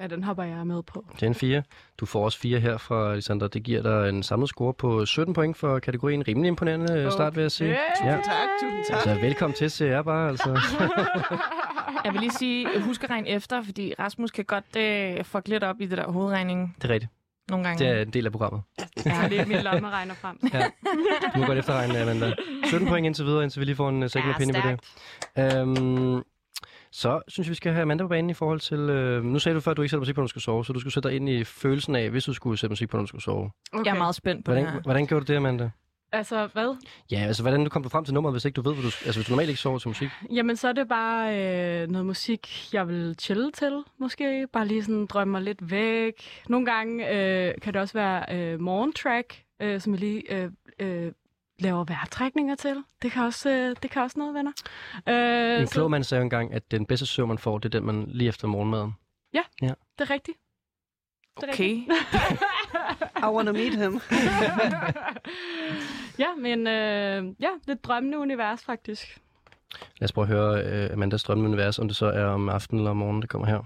Ja, 0.00 0.06
den 0.06 0.24
hopper 0.24 0.42
jeg 0.44 0.66
med 0.66 0.82
på. 0.82 1.04
Det 1.14 1.22
er 1.22 1.26
en 1.26 1.34
4. 1.34 1.62
Du 1.98 2.06
får 2.06 2.24
også 2.24 2.38
4 2.38 2.60
her 2.60 2.76
fra 2.76 3.12
Alexander. 3.12 3.48
Det 3.48 3.62
giver 3.62 3.82
dig 3.82 4.08
en 4.08 4.22
samlet 4.22 4.48
score 4.48 4.74
på 4.74 5.06
17 5.06 5.34
point 5.34 5.56
for 5.56 5.78
kategorien. 5.78 6.28
Rimelig 6.28 6.48
imponerende 6.48 6.92
okay. 6.92 7.10
start, 7.10 7.36
vil 7.36 7.42
jeg 7.42 7.50
sige. 7.52 7.76
Tusind 7.98 8.10
tak, 8.24 8.48
tusind 8.62 8.84
tak. 8.88 9.06
Altså, 9.06 9.20
velkommen 9.26 9.56
til 9.56 9.70
CR 9.70 10.02
bare, 10.02 10.28
altså. 10.28 10.60
Jeg 12.04 12.12
vil 12.12 12.20
lige 12.20 12.32
sige, 12.32 12.80
husk 12.80 13.04
at 13.04 13.10
regne 13.10 13.28
efter, 13.28 13.62
fordi 13.62 13.94
Rasmus 13.98 14.30
kan 14.30 14.44
godt 14.44 14.76
øh, 14.76 15.24
fuck 15.24 15.48
lidt 15.48 15.64
op 15.64 15.80
i 15.80 15.86
det 15.86 15.98
der 15.98 16.10
hovedregning 16.12 16.76
Det 16.82 16.90
er 16.90 16.94
rigtigt. 16.94 17.12
nogle 17.50 17.64
gange. 17.64 17.84
Det 17.84 17.96
er 17.98 18.02
en 18.02 18.10
del 18.10 18.26
af 18.26 18.32
programmet. 18.32 18.62
Jeg 19.04 19.16
har 19.16 19.28
lige 19.28 19.44
min 19.44 19.58
lommeregner 19.60 20.14
frem. 20.14 20.38
Du 21.34 21.38
må 21.40 21.46
godt 21.46 21.58
efterregne, 21.58 22.00
Amanda. 22.02 22.32
17 22.64 22.88
point 22.88 23.06
indtil 23.06 23.24
videre, 23.24 23.42
indtil 23.42 23.60
vi 23.60 23.64
lige 23.64 23.76
får 23.76 23.88
en 23.88 24.02
uh, 24.02 24.08
second 24.08 24.28
Ja, 24.30 24.34
opinion 24.34 24.62
på 24.62 24.68
det. 25.36 25.62
Um, 25.62 26.24
så 26.92 27.20
synes 27.28 27.46
jeg, 27.46 27.50
vi 27.50 27.56
skal 27.56 27.72
have 27.72 27.82
Amanda 27.82 28.04
på 28.04 28.08
banen 28.08 28.30
i 28.30 28.34
forhold 28.34 28.60
til... 28.60 28.78
Uh, 28.78 29.24
nu 29.24 29.38
sagde 29.38 29.56
du 29.56 29.60
før, 29.60 29.70
at 29.70 29.76
du 29.76 29.82
ikke 29.82 29.90
sætter 29.90 30.00
musik 30.00 30.14
på, 30.14 30.20
når 30.20 30.26
du 30.26 30.28
skulle 30.28 30.44
sove, 30.44 30.64
så 30.64 30.72
du 30.72 30.80
skulle 30.80 30.94
sætte 30.94 31.08
dig 31.08 31.16
ind 31.16 31.28
i 31.28 31.44
følelsen 31.44 31.96
af, 31.96 32.10
hvis 32.10 32.24
du 32.24 32.32
skulle 32.32 32.58
sætte 32.58 32.72
musik 32.72 32.88
på, 32.88 32.96
når 32.96 33.02
du 33.02 33.06
skulle 33.06 33.22
sove. 33.22 33.50
Okay. 33.72 33.84
Jeg 33.84 33.94
er 33.94 33.98
meget 33.98 34.14
spændt 34.14 34.44
på 34.44 34.52
det 34.52 34.58
Hvordan, 34.60 34.74
her. 34.74 34.82
hvordan 34.82 35.06
gjorde 35.06 35.24
du 35.24 35.32
det, 35.32 35.36
Amanda? 35.36 35.70
Altså, 36.12 36.48
hvad? 36.52 36.76
Ja, 37.10 37.16
altså, 37.16 37.42
hvordan 37.42 37.64
du 37.64 37.70
kom 37.70 37.82
du 37.82 37.88
frem 37.88 38.04
til 38.04 38.14
nummeret, 38.14 38.34
hvis 38.34 38.44
ikke 38.44 38.56
du 38.56 38.62
ved, 38.62 38.72
hvad 38.74 38.82
du... 38.82 38.88
Altså, 38.88 39.18
hvis 39.18 39.26
du 39.26 39.32
normalt 39.32 39.48
ikke 39.48 39.60
sover 39.60 39.78
til 39.78 39.88
musik? 39.88 40.08
Jamen, 40.30 40.56
så 40.56 40.68
er 40.68 40.72
det 40.72 40.88
bare 40.88 41.36
øh, 41.82 41.88
noget 41.88 42.06
musik, 42.06 42.74
jeg 42.74 42.88
vil 42.88 43.16
chille 43.18 43.52
til, 43.52 43.82
måske. 43.98 44.46
Bare 44.52 44.66
lige 44.66 44.84
sådan 44.84 45.06
drømme 45.06 45.32
mig 45.32 45.42
lidt 45.42 45.70
væk. 45.70 46.12
Nogle 46.48 46.66
gange 46.66 47.08
øh, 47.08 47.54
kan 47.62 47.74
det 47.74 47.82
også 47.82 47.94
være 47.94 48.24
øh, 48.36 48.60
morgentrack, 48.60 49.42
øh, 49.60 49.80
som 49.80 49.92
jeg 49.92 50.00
lige 50.00 50.34
øh, 50.34 50.50
øh, 50.78 51.12
laver 51.58 51.84
vejrtrækninger 51.84 52.54
til. 52.54 52.84
Det 53.02 53.12
kan 53.12 53.22
også, 53.22 53.50
øh, 53.50 53.76
det 53.82 53.90
kan 53.90 54.02
også 54.02 54.18
noget, 54.18 54.34
venner. 54.34 54.52
Øh, 55.08 55.60
En 55.60 55.66
så- 55.66 55.72
klog 55.72 55.90
mand 55.90 56.04
sagde 56.04 56.20
jo 56.20 56.24
engang, 56.24 56.54
at 56.54 56.70
den 56.70 56.86
bedste 56.86 57.06
søvn, 57.06 57.28
man 57.28 57.38
får, 57.38 57.58
det 57.58 57.74
er 57.74 57.78
den, 57.78 57.86
man 57.86 58.04
lige 58.08 58.28
efter 58.28 58.48
morgenmaden. 58.48 58.92
Det 59.98 60.04
er 60.04 60.10
rigtigt. 60.10 60.38
Det 61.40 61.48
er 61.48 61.52
Okay. 61.52 61.74
I 63.28 63.30
wanna 63.34 63.52
meet 63.52 63.74
him. 63.76 64.00
ja, 66.24 66.34
men 66.38 66.66
øh, 66.66 67.34
ja, 67.42 67.48
det 67.66 67.72
et 67.72 67.84
drømmende 67.84 68.18
univers, 68.18 68.64
faktisk. 68.64 69.20
Lad 69.98 70.04
os 70.08 70.12
prøve 70.12 70.24
at 70.26 70.28
høre 70.32 70.84
uh, 70.86 70.92
Amandas 70.92 71.22
drømmende 71.22 71.48
univers, 71.50 71.78
om 71.78 71.88
det 71.88 71.96
så 71.96 72.06
er 72.06 72.24
om 72.24 72.48
aftenen 72.48 72.80
eller 72.80 72.90
om 72.90 72.96
morgenen, 72.96 73.22
det 73.22 73.30
kommer 73.30 73.48
her. 73.48 73.62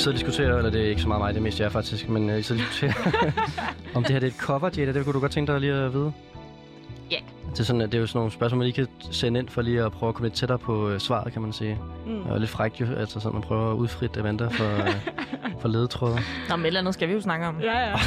Sidder 0.00 0.18
og 0.18 0.18
diskuterer, 0.18 0.56
eller 0.56 0.70
det 0.70 0.80
er 0.80 0.88
ikke 0.88 1.02
så 1.02 1.08
meget 1.08 1.20
mig, 1.20 1.34
det 1.34 1.40
er 1.40 1.42
mest 1.42 1.60
jeg 1.60 1.72
faktisk, 1.72 2.08
men 2.08 2.30
øh, 2.30 2.38
I 2.38 2.42
sidder 2.42 2.62
og 2.62 2.68
diskuterer, 2.68 3.12
om 3.96 4.02
det 4.02 4.12
her 4.12 4.20
det 4.20 4.26
er 4.26 4.30
et 4.30 4.38
cover, 4.38 4.70
Jada, 4.76 4.92
det 4.92 5.04
kunne 5.04 5.12
du 5.12 5.20
godt 5.20 5.32
tænke 5.32 5.52
dig 5.52 5.60
lige 5.60 5.72
at 5.72 5.92
vide? 5.92 6.12
Ja. 7.10 7.16
Det 7.52 7.60
er, 7.60 7.64
sådan, 7.64 7.80
at 7.80 7.92
det 7.92 7.98
er 7.98 8.00
jo 8.00 8.06
sådan 8.06 8.18
nogle 8.18 8.32
spørgsmål, 8.32 8.58
man 8.58 8.66
lige 8.66 8.74
kan 8.74 8.88
sende 9.12 9.40
ind 9.40 9.48
for 9.48 9.62
lige 9.62 9.82
at 9.82 9.92
prøve 9.92 10.08
at 10.08 10.14
komme 10.14 10.28
lidt 10.28 10.34
tættere 10.38 10.58
på 10.58 10.88
øh, 10.88 11.00
svaret, 11.00 11.32
kan 11.32 11.42
man 11.42 11.52
sige. 11.52 11.78
Mm. 12.06 12.22
Og 12.26 12.40
lidt 12.40 12.50
frækt 12.50 12.80
jo, 12.80 12.86
altså 12.96 13.20
sådan 13.20 13.38
at 13.38 13.44
prøve 13.44 13.70
at 13.70 13.74
udfritte 13.74 14.20
Amanda 14.20 14.46
for, 14.46 14.82
øh, 14.82 14.94
for 15.60 15.68
ledetråde. 15.68 16.18
Nå, 16.48 16.56
men 16.56 16.64
et 16.64 16.66
eller 16.66 16.80
andet 16.80 16.94
skal 16.94 17.08
vi 17.08 17.12
jo 17.12 17.20
snakke 17.20 17.46
om. 17.46 17.60
Ja, 17.60 17.78
ja. 17.78 17.94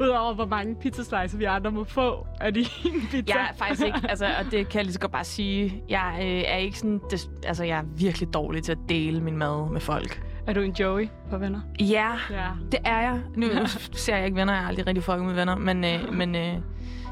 Udover 0.00 0.34
hvor 0.34 0.46
mange 0.46 0.74
pizzaslicer 0.74 1.38
vi 1.38 1.44
andre 1.44 1.70
må 1.70 1.84
få 1.84 2.26
af 2.40 2.54
din 2.54 2.64
pizza. 3.10 3.22
Jeg 3.38 3.48
er 3.52 3.56
faktisk 3.56 3.86
ikke, 3.86 3.98
altså, 4.08 4.26
og 4.26 4.44
det 4.50 4.68
kan 4.68 4.78
jeg 4.78 4.84
lige 4.84 4.92
så 4.94 5.00
godt 5.00 5.12
bare 5.12 5.24
sige, 5.24 5.82
jeg 5.88 6.18
øh, 6.22 6.26
er 6.46 6.56
ikke 6.56 6.78
sådan, 6.78 7.00
det, 7.10 7.30
altså 7.46 7.64
jeg 7.64 7.78
er 7.78 7.82
virkelig 7.96 8.34
dårlig 8.34 8.62
til 8.62 8.72
at 8.72 8.78
dele 8.88 9.20
min 9.20 9.36
mad 9.36 9.70
med 9.72 9.80
folk. 9.80 10.22
Er 10.46 10.52
du 10.52 10.60
en 10.60 10.72
Joey 10.80 11.08
på 11.30 11.38
venner? 11.38 11.60
Ja, 11.80 12.10
Ja. 12.30 12.46
det 12.72 12.78
er 12.84 13.00
jeg. 13.00 13.20
Nu 13.36 13.46
ser 13.92 14.16
jeg 14.16 14.24
ikke 14.26 14.36
venner, 14.36 14.52
jeg 14.52 14.62
har 14.62 14.68
aldrig 14.68 14.86
rigtig 14.86 15.04
fucket 15.04 15.24
med 15.24 15.34
venner, 15.34 15.56
men, 15.56 15.84
øh, 15.84 16.12
men 16.18 16.34
øh, 16.34 16.42
jeg, 16.42 16.60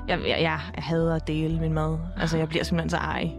jeg, 0.09 0.21
jeg, 0.28 0.40
jeg 0.75 0.85
hader 0.85 1.14
at 1.16 1.26
dele 1.26 1.61
min 1.61 1.73
mad. 1.73 1.99
Altså, 2.16 2.38
jeg 2.38 2.49
bliver 2.49 2.64
simpelthen 2.64 2.90
så 2.90 2.97
ej. 2.97 3.30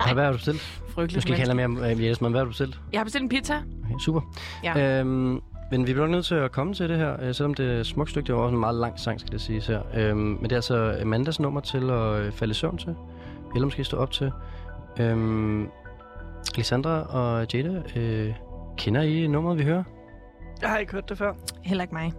Og 0.00 0.12
hvad 0.14 0.24
har 0.24 0.30
du 0.32 0.36
bestilt? 0.36 0.60
Frygteligt. 0.88 1.14
Du 1.16 1.20
skal 1.20 1.32
ikke 1.32 1.48
handle 1.48 1.54
mere 1.68 1.84
om 1.84 1.90
øh, 1.98 2.04
Jes, 2.06 2.20
men 2.20 2.30
hvad 2.30 2.40
har 2.40 2.44
du 2.44 2.50
bestilt? 2.50 2.80
Jeg 2.92 3.00
har 3.00 3.04
bestilt 3.04 3.22
en 3.22 3.28
pizza. 3.28 3.54
Okay, 3.84 3.94
super. 4.04 4.20
Ja. 4.64 5.00
Øhm, 5.00 5.40
men 5.72 5.86
vi 5.86 5.92
bliver 5.92 6.06
nok 6.06 6.10
nødt 6.10 6.26
til 6.26 6.34
at 6.34 6.52
komme 6.52 6.74
til 6.74 6.88
det 6.88 6.98
her, 6.98 7.22
øh, 7.22 7.34
selvom 7.34 7.54
det 7.54 7.70
er 7.76 7.80
et 7.80 7.86
smukt 7.86 8.10
stykke. 8.10 8.26
Det 8.26 8.34
var 8.34 8.40
også 8.40 8.54
en 8.54 8.60
meget 8.60 8.74
lang 8.74 9.00
sang, 9.00 9.20
skal 9.20 9.32
det 9.32 9.40
siges 9.40 9.66
her. 9.66 9.82
Øhm, 9.94 10.18
men 10.18 10.42
det 10.42 10.52
er 10.52 10.56
altså 10.56 10.98
Amandas 11.00 11.40
nummer 11.40 11.60
til 11.60 11.90
at 11.90 12.20
øh, 12.20 12.32
falde 12.32 12.50
i 12.50 12.54
søvn 12.54 12.78
til, 12.78 12.96
eller 13.54 13.66
måske 13.66 13.84
stå 13.84 13.96
op 13.96 14.10
til. 14.10 14.32
Øhm, 15.00 15.68
Alexandra 16.54 17.02
og 17.02 17.46
Jada, 17.54 17.82
øh, 17.96 18.34
kender 18.76 19.02
I 19.02 19.26
nummeret, 19.26 19.58
vi 19.58 19.64
hører? 19.64 19.84
Jeg 20.60 20.70
har 20.70 20.78
ikke 20.78 20.92
hørt 20.92 21.08
det 21.08 21.18
før. 21.18 21.32
Heller 21.62 21.84
ikke 21.84 21.94
mig. 21.94 22.12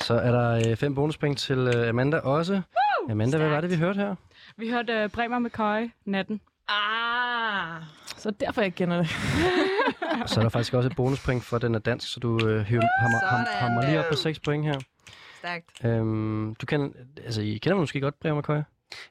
Så 0.00 0.14
er 0.14 0.30
der 0.32 0.70
øh, 0.70 0.76
fem 0.76 0.94
bonuspoint 0.94 1.38
til 1.38 1.58
øh, 1.58 1.88
Amanda 1.88 2.18
også. 2.18 2.52
Woo! 2.52 3.10
Amanda, 3.10 3.36
hvad 3.36 3.48
var 3.48 3.60
det, 3.60 3.70
vi 3.70 3.76
hørte 3.76 3.98
her? 3.98 4.14
Vi 4.56 4.70
hørte 4.70 5.04
uh, 5.04 5.10
Bremer 5.10 5.38
McCoy 5.38 5.90
natten. 6.04 6.40
Ah, 6.68 7.82
så 8.22 8.30
derfor 8.30 8.62
jeg 8.62 8.74
kender 8.74 8.96
det. 8.96 9.08
Så 10.26 10.40
er 10.40 10.42
der 10.42 10.48
faktisk 10.48 10.74
også 10.74 10.88
et 10.88 10.96
bonuspoint 10.96 11.44
for, 11.44 11.56
at 11.56 11.62
den 11.62 11.74
er 11.74 11.78
dansk, 11.78 12.12
så 12.12 12.20
du 12.20 12.34
øh, 12.48 12.66
hammer, 12.66 13.26
ham, 13.26 13.46
hammer 13.50 13.82
lige 13.86 13.98
op 13.98 14.04
på 14.04 14.10
der. 14.14 14.16
6 14.16 14.38
point 14.38 14.64
her. 14.64 14.80
Stærkt. 15.38 15.84
Øhm, 15.84 16.54
du 16.54 16.66
kan, 16.66 16.94
altså, 17.24 17.42
I 17.42 17.58
kender 17.62 17.76
måske 17.78 18.00
godt 18.00 18.20
Bremer 18.20 18.38
McCoy? 18.40 18.54
Jeg, 18.54 18.64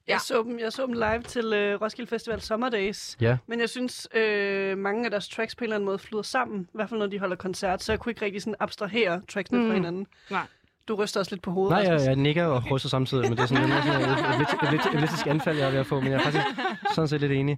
Ja. 0.07 0.17
så 0.17 0.43
dem, 0.43 0.59
jeg 0.59 0.73
så 0.73 0.85
dem 0.85 0.93
live 0.93 1.21
til 1.21 1.53
øh, 1.53 1.81
Roskilde 1.81 2.09
Festival 2.09 2.41
Summer 2.41 2.69
Days. 2.69 3.17
Ja. 3.21 3.37
Men 3.47 3.59
jeg 3.59 3.69
synes, 3.69 4.07
øh, 4.15 4.77
mange 4.77 5.05
af 5.05 5.11
deres 5.11 5.27
tracks 5.29 5.55
på 5.55 5.59
en 5.63 5.63
eller 5.65 5.75
anden 5.75 5.85
måde 5.85 5.99
flyder 5.99 6.23
sammen. 6.23 6.61
I 6.61 6.67
hvert 6.73 6.89
fald, 6.89 6.99
når 6.99 7.07
de 7.07 7.19
holder 7.19 7.35
koncert. 7.35 7.83
Så 7.83 7.91
jeg 7.91 7.99
kunne 7.99 8.11
ikke 8.11 8.25
rigtig 8.25 8.41
sådan 8.41 8.55
abstrahere 8.59 9.21
tracksene. 9.29 9.59
Mm. 9.61 9.67
fra 9.67 9.73
hinanden. 9.73 10.07
Nej. 10.31 10.45
Du 10.87 10.95
ryster 10.95 11.19
også 11.19 11.31
lidt 11.31 11.41
på 11.41 11.51
hovedet, 11.51 11.71
Nej, 11.71 11.93
jeg, 11.93 12.05
jeg 12.05 12.15
nikker 12.15 12.45
og 12.45 12.71
ryster 12.71 12.89
samtidig, 12.89 13.23
men 13.23 13.37
det 13.37 13.43
er 13.43 13.45
sådan, 13.47 13.71
er 13.71 13.81
sådan 13.81 14.01
et, 14.01 14.47
et, 14.73 14.73
et, 14.73 14.87
epileptisk 14.87 15.27
anfald, 15.27 15.57
jeg 15.57 15.67
er 15.67 15.71
ved 15.71 15.79
at 15.79 15.85
få, 15.85 15.99
men 15.99 16.11
jeg 16.11 16.19
er 16.19 16.23
faktisk 16.23 16.45
sådan 16.95 17.07
set 17.07 17.21
lidt 17.21 17.31
enig. 17.31 17.57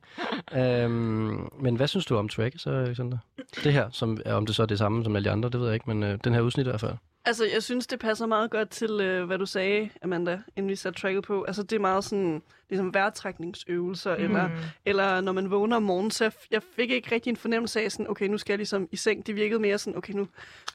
Øhm, 0.56 1.50
men 1.60 1.76
hvad 1.76 1.88
synes 1.88 2.06
du 2.06 2.18
om 2.18 2.30
tracket, 2.30 2.62
så, 2.62 2.70
Alexander? 2.70 3.18
Det 3.64 3.74
her, 3.74 3.90
som, 3.92 4.18
om 4.26 4.46
det 4.46 4.56
så 4.56 4.62
er 4.62 4.68
det 4.68 4.78
samme 4.78 5.04
som 5.04 5.16
alle 5.16 5.26
de 5.26 5.32
andre, 5.32 5.50
det 5.50 5.60
ved 5.60 5.68
jeg 5.68 5.74
ikke, 5.74 5.90
men 5.90 6.04
øh, 6.04 6.20
den 6.24 6.34
her 6.34 6.42
udsnit 6.42 6.68
i 6.68 6.70
hvert 6.70 6.82
fald. 6.82 6.96
Altså, 7.26 7.46
jeg 7.54 7.64
synes, 7.64 7.88
det 7.88 8.00
passer 8.00 8.26
meget 8.26 8.52
godt 8.52 8.70
til, 8.70 8.92
øh, 9.02 9.26
hvad 9.26 9.38
du 9.38 9.46
sagde, 9.46 9.90
Amanda, 10.04 10.40
inden 10.56 10.70
vi 10.70 10.76
satte 10.76 11.00
tracket 11.02 11.24
på. 11.24 11.44
Altså, 11.44 11.64
det 11.64 11.76
er 11.76 11.80
meget 11.80 12.04
sådan, 12.04 12.42
ligesom 12.70 12.94
vejrtrækningsøvelser, 12.94 14.18
mm. 14.18 14.24
eller, 14.24 14.50
eller 14.86 15.22
når 15.22 15.32
man 15.32 15.52
vågner 15.52 15.76
om 15.76 15.84
morgenen, 15.84 16.12
så 16.12 16.32
jeg, 16.52 16.62
fik 16.76 16.92
ikke 16.92 17.16
rigtig 17.16 17.30
en 17.30 17.38
fornemmelse 17.38 17.82
af 17.82 17.92
sådan, 17.92 18.10
okay, 18.10 18.28
nu 18.28 18.38
skal 18.38 18.54
jeg 18.54 18.58
ligesom 18.58 18.88
i 18.92 18.96
seng. 18.96 19.28
Det 19.28 19.36
virkede 19.36 19.60
mere 19.60 19.78
sådan, 19.78 19.98
okay, 19.98 20.14
nu, 20.14 20.28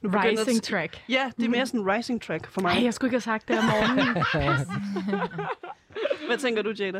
nu 0.02 0.10
begynder 0.10 0.30
Rising 0.40 0.56
det- 0.56 0.62
track. 0.62 1.02
Ja, 1.08 1.30
det 1.36 1.44
er 1.44 1.48
mere 1.50 1.66
sådan 1.66 1.80
en 1.80 1.90
rising 1.90 2.22
track 2.22 2.46
for 2.50 2.60
mig. 2.60 2.70
Ej, 2.72 2.84
jeg 2.84 2.94
skulle 2.94 3.08
ikke 3.08 3.14
have 3.14 3.20
sagt 3.20 3.48
det 3.48 3.58
om 3.58 3.64
morgenen. 3.64 4.24
Hvad 6.26 6.38
tænker 6.38 6.62
du, 6.62 6.72
Jada? 6.78 6.98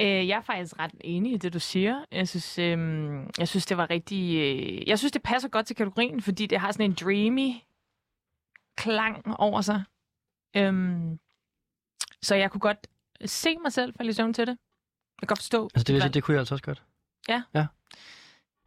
Øh, 0.00 0.28
jeg 0.28 0.36
er 0.38 0.42
faktisk 0.42 0.78
ret 0.78 0.90
enig 1.00 1.32
i 1.32 1.36
det, 1.36 1.52
du 1.52 1.58
siger. 1.58 2.04
Jeg 2.12 2.28
synes, 2.28 2.58
øh, 2.58 2.78
jeg 3.38 3.48
synes 3.48 3.66
det 3.66 3.76
var 3.76 3.90
rigtig... 3.90 4.36
Øh, 4.38 4.88
jeg 4.88 4.98
synes, 4.98 5.12
det 5.12 5.22
passer 5.22 5.48
godt 5.48 5.66
til 5.66 5.76
kategorien, 5.76 6.22
fordi 6.22 6.46
det 6.46 6.58
har 6.60 6.72
sådan 6.72 6.84
en 6.90 6.96
dreamy 7.00 7.50
klang 8.78 9.36
over 9.38 9.60
sig. 9.60 9.82
Øhm, 10.56 11.18
så 12.22 12.34
jeg 12.34 12.50
kunne 12.50 12.60
godt 12.60 12.86
se 13.24 13.56
mig 13.62 13.72
selv 13.72 13.94
falde 13.96 14.10
i 14.10 14.12
søvn 14.12 14.34
til 14.34 14.46
det. 14.46 14.52
Jeg 14.52 15.20
kan 15.20 15.26
godt 15.26 15.38
forstå. 15.38 15.70
Altså 15.74 15.84
det 15.84 15.94
vil 15.94 16.02
sige, 16.02 16.12
det 16.12 16.22
kunne 16.22 16.32
jeg 16.32 16.40
altså 16.40 16.54
også 16.54 16.64
godt. 16.64 16.82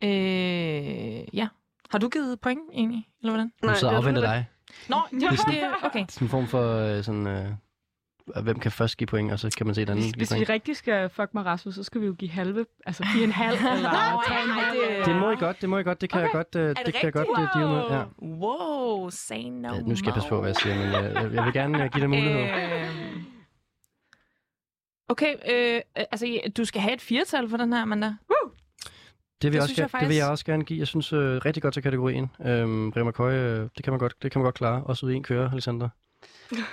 Øh, 0.04 1.36
ja. 1.36 1.48
Har 1.90 1.98
du 1.98 2.10
givet 2.10 2.40
point, 2.40 2.62
egentlig? 2.74 3.08
Eller 3.22 3.32
hvordan? 3.32 3.52
Og 3.64 3.70
er 3.70 3.98
afventer 3.98 4.22
dig. 4.22 4.50
Nå, 4.90 4.98
det, 5.12 5.22
det, 5.22 5.72
okay. 5.84 6.06
Sådan 6.10 6.26
en 6.26 6.30
form 6.30 6.48
for 6.48 6.76
øh, 6.78 7.04
sådan, 7.04 7.28
øh, 7.28 7.52
hvem 8.44 8.60
kan 8.60 8.72
først 8.72 8.98
give 8.98 9.08
point, 9.08 9.32
og 9.32 9.40
så 9.40 9.50
kan 9.58 9.66
man 9.66 9.76
se 9.76 9.82
den 9.82 9.90
anden 9.98 10.14
Hvis 10.18 10.34
vi 10.36 10.44
rigtig 10.44 10.76
skal 10.76 11.10
fuck 11.10 11.34
med 11.34 11.42
Rasmus, 11.46 11.76
så 11.76 11.84
skal 11.84 12.02
vi 12.02 12.06
jo 12.06 12.14
give 12.14 12.32
halve, 12.32 12.66
altså 12.86 13.04
give 13.14 13.24
en 13.24 13.32
halv 13.32 13.58
eller 13.76 13.92
Nå, 13.92 14.22
tre 14.28 14.34
ja, 14.36 14.42
en 14.44 14.48
nej, 14.50 14.60
halv. 14.64 14.98
det- 14.98 15.06
Det 15.06 15.16
må 15.16 15.32
I 15.32 15.36
godt, 15.36 15.62
det 15.62 15.70
må 15.70 15.78
I 15.78 15.84
godt, 15.84 16.02
det 16.02 16.10
kan 16.10 16.18
Okay. 16.20 16.28
jeg 16.28 16.32
godt, 16.34 16.56
øh, 16.56 16.70
det, 16.70 16.78
det 16.86 16.94
kan 16.94 17.04
jeg 17.04 17.14
godt 17.14 17.28
rigtigt? 17.38 17.50
øh, 17.56 17.62
deal 17.62 17.70
med. 17.70 17.98
Ja. 17.98 18.04
Wow, 18.46 19.10
say 19.10 19.44
no 19.44 19.74
Ja, 19.74 19.82
nu 19.82 19.96
skal 19.96 20.08
jeg 20.08 20.14
passe 20.14 20.30
på, 20.30 20.40
hvad 20.42 20.50
jeg 20.50 20.56
siger, 20.56 20.76
men 20.76 20.88
øh, 20.88 20.94
jeg, 21.24 21.34
jeg 21.34 21.46
vil 21.46 21.54
gerne 21.54 21.90
give 21.90 22.02
dig 22.02 22.10
mulighed. 22.10 22.42
Øhm. 22.42 23.26
Okay, 25.10 25.36
øh, 25.52 25.82
altså 26.12 26.40
du 26.58 26.66
skal 26.66 26.82
have 26.82 26.94
et 26.94 27.02
firtal 27.02 27.50
for 27.50 27.58
den 27.58 27.74
her, 27.74 27.82
Amanda. 27.82 28.06
Det 28.08 28.16
vil, 29.42 29.52
Det 29.52 29.54
jeg 29.54 29.62
også, 29.64 29.74
jeg 29.78 29.90
gerne, 29.92 30.02
det 30.02 30.10
vil 30.10 30.16
jeg 30.16 30.24
faktisk- 30.24 30.32
også 30.32 30.46
gerne 30.46 30.64
give. 30.64 30.80
Jeg 30.80 30.88
synes 30.88 31.14
øh, 31.14 31.20
rigtig 31.20 31.64
godt 31.64 31.74
til 31.74 31.84
kategorien. 31.84 32.32
Øhm, 32.46 32.92
Bremer 32.92 33.12
Køje, 33.12 33.40
øh, 33.40 33.70
det 33.78 33.84
kan 33.84 33.94
man 33.94 34.00
godt, 34.00 34.14
det 34.24 34.32
kan 34.32 34.40
man 34.40 34.44
godt 34.44 34.56
klare. 34.56 34.84
Også 34.84 35.06
ud 35.06 35.12
i 35.12 35.16
en 35.16 35.24
køre, 35.24 35.50
Alexander. 35.52 35.90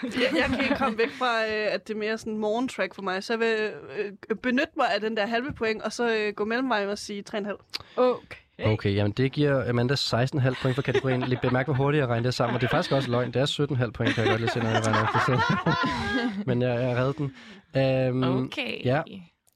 Jeg, 0.03 0.13
jeg 0.37 0.45
kan 0.49 0.61
ikke 0.63 0.75
komme 0.77 0.99
væk 0.99 1.11
fra, 1.11 1.45
øh, 1.45 1.75
at 1.75 1.89
det 1.89 1.95
er 1.95 1.99
mere 1.99 2.19
sådan 2.19 2.33
en 2.33 2.39
morgentrack 2.39 2.95
for 2.95 3.03
mig. 3.03 3.25
Så 3.25 3.33
jeg 3.33 3.41
vil 3.41 3.73
øh, 3.99 4.37
benytte 4.37 4.73
mig 4.77 4.87
af 4.95 5.01
den 5.01 5.17
der 5.17 5.27
halve 5.27 5.53
point, 5.53 5.83
og 5.83 5.93
så 5.93 6.15
øh, 6.17 6.33
gå 6.35 6.45
mellem 6.45 6.69
mig 6.69 6.89
og 6.89 6.99
sige 6.99 7.25
3,5. 7.35 7.57
Okay. 7.97 8.37
Okay, 8.65 8.95
jamen 8.95 9.13
det 9.13 9.33
giver 9.33 9.69
Amanda 9.69 9.95
16,5 9.95 10.63
point 10.63 10.75
for 10.75 10.83
kategorien. 10.83 11.23
Lidt 11.23 11.41
bemærk, 11.41 11.67
hvor 11.67 11.75
hurtigt 11.75 12.01
jeg 12.01 12.09
regner 12.09 12.23
det 12.23 12.35
sammen. 12.35 12.55
Og 12.55 12.61
det 12.61 12.67
er 12.67 12.71
faktisk 12.71 12.93
også 12.93 13.11
løgn. 13.11 13.33
Det 13.33 13.43
er 13.43 13.67
17,5 13.87 13.91
point, 13.91 14.15
kan 14.15 14.25
jeg 14.25 14.31
godt 14.31 14.41
lige 14.41 14.51
se, 14.51 14.59
når 14.61 14.69
jeg 14.69 14.83
regner 14.87 15.23
selv. 15.27 15.39
Men 16.49 16.63
jeg, 16.63 16.81
jeg 16.83 16.97
reddet 16.97 17.19
den. 17.19 17.35
Øhm, 17.77 18.45
Okay. 18.45 18.85
ja. 18.85 19.03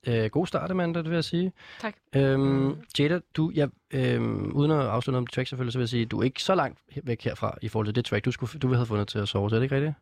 Øh, 0.07 0.31
god 0.31 0.47
start, 0.47 0.71
Amanda, 0.71 0.99
det 0.99 1.09
vil 1.09 1.15
jeg 1.15 1.25
sige. 1.25 1.53
Tak. 1.81 1.95
Øhm, 2.17 2.77
Jada, 2.99 3.21
du, 3.35 3.51
ja, 3.55 3.67
øhm, 3.91 4.53
uden 4.53 4.71
at 4.71 4.79
afsløre 4.79 5.13
noget 5.13 5.23
om 5.23 5.27
track 5.27 5.49
selvfølgelig, 5.49 5.73
så 5.73 5.79
vil 5.79 5.83
jeg 5.83 5.89
sige, 5.89 6.07
du 6.07 6.21
er 6.21 6.25
ikke 6.25 6.43
så 6.43 6.55
langt 6.55 6.79
væk 7.03 7.23
herfra 7.23 7.55
i 7.63 7.69
forhold 7.69 7.87
til 7.87 7.95
det 7.95 8.05
track, 8.05 8.25
du, 8.25 8.33
skulle, 8.33 8.59
du 8.59 8.73
havde 8.73 8.87
fundet 8.87 9.09
til 9.09 9.19
at 9.19 9.29
sove. 9.29 9.51
Så 9.51 9.57
er 9.57 9.59
det 9.59 9.65
ikke 9.65 9.75
rigtigt? 9.75 9.95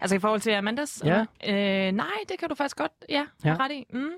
Altså 0.00 0.16
i 0.16 0.18
forhold 0.18 0.40
til 0.40 0.50
Amandas? 0.50 1.02
Ja. 1.04 1.20
Øh, 1.46 1.92
nej, 1.92 2.06
det 2.28 2.38
kan 2.38 2.48
du 2.48 2.54
faktisk 2.54 2.76
godt. 2.76 2.92
Ja, 3.08 3.26
ja. 3.44 3.56
Ret 3.60 3.72
i. 3.72 3.86
Mm. 3.92 4.08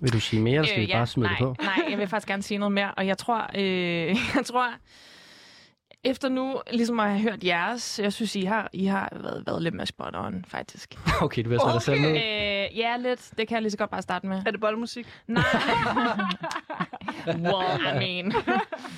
Vil 0.00 0.12
du 0.12 0.20
sige 0.20 0.42
mere, 0.42 0.54
eller 0.54 0.68
skal 0.68 0.80
vi 0.80 0.86
ja, 0.86 0.96
bare 0.96 1.06
smide 1.06 1.28
nej, 1.28 1.38
det 1.38 1.44
på? 1.44 1.56
Nej, 1.62 1.84
jeg 1.90 1.98
vil 1.98 2.08
faktisk 2.08 2.28
gerne 2.28 2.42
sige 2.42 2.58
noget 2.58 2.72
mere. 2.72 2.94
Og 2.94 3.06
jeg 3.06 3.18
tror, 3.18 3.50
øh, 3.54 4.16
jeg 4.36 4.44
tror, 4.44 4.74
efter 6.04 6.28
nu 6.28 6.60
ligesom 6.70 7.00
at 7.00 7.08
have 7.10 7.20
hørt 7.20 7.44
jeres, 7.44 7.98
jeg 7.98 8.12
synes, 8.12 8.36
I 8.36 8.42
har, 8.44 8.70
I 8.72 8.84
har 8.86 9.08
været, 9.22 9.42
været 9.46 9.62
lidt 9.62 9.74
mere 9.74 9.86
spot 9.86 10.14
on, 10.16 10.44
faktisk. 10.48 10.98
Okay, 11.22 11.44
du 11.44 11.48
vil 11.48 11.58
sat 11.60 11.74
dig 11.74 11.82
selv 11.82 11.96
Øh, 11.98 12.02
ned. 12.12 12.12
ja, 12.76 12.96
lidt. 12.96 13.30
Det 13.38 13.48
kan 13.48 13.54
jeg 13.54 13.62
lige 13.62 13.70
så 13.70 13.78
godt 13.78 13.90
bare 13.90 14.02
starte 14.02 14.26
med. 14.26 14.42
Er 14.46 14.50
det 14.50 14.60
boldmusik? 14.60 15.06
Nej. 15.26 15.42
well, 17.26 17.80
I 17.80 17.98
mean. 17.98 18.32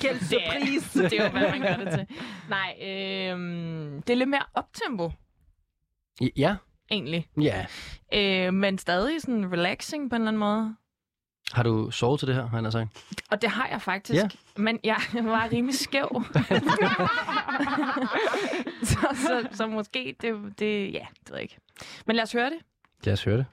Kæld 0.01 0.29
det, 0.29 0.47
er, 0.47 0.59
det 1.09 1.19
er 1.19 1.23
jo, 1.23 1.29
hvad 1.29 1.51
man 1.51 1.61
gør 1.61 1.83
det 1.85 1.93
til. 1.93 2.07
Nej, 2.49 2.75
øh, 2.81 3.39
det 4.07 4.09
er 4.09 4.15
lidt 4.15 4.29
mere 4.29 4.43
optempo, 4.53 5.11
Ja, 6.37 6.55
egentlig. 6.91 7.27
ja. 7.41 7.65
Øh, 8.13 8.53
men 8.53 8.77
stadig 8.77 9.21
sådan 9.21 9.51
relaxing 9.51 10.09
på 10.09 10.15
en 10.15 10.21
eller 10.21 10.27
anden 10.27 10.39
måde. 10.39 10.75
Har 11.53 11.63
du 11.63 11.91
sovet 11.91 12.19
til 12.19 12.27
det 12.27 12.35
her, 12.35 12.47
har 12.47 12.61
han 12.61 12.71
sagt? 12.71 13.03
Og 13.29 13.41
det 13.41 13.49
har 13.49 13.67
jeg 13.67 13.81
faktisk. 13.81 14.23
Ja. 14.23 14.29
Men 14.55 14.79
jeg 14.83 14.97
var 15.23 15.49
rimelig 15.51 15.79
skæv. 15.79 16.07
så, 18.83 19.07
så, 19.13 19.47
så 19.51 19.67
måske, 19.67 20.15
det, 20.21 20.59
det, 20.59 20.93
ja, 20.93 21.05
det 21.19 21.29
ved 21.29 21.37
jeg 21.37 21.41
ikke. 21.41 21.57
Men 22.05 22.15
lad 22.15 22.23
os 22.23 22.31
høre 22.31 22.49
det. 22.49 22.57
Lad 23.03 23.13
os 23.13 23.23
høre 23.23 23.37
det. 23.37 23.45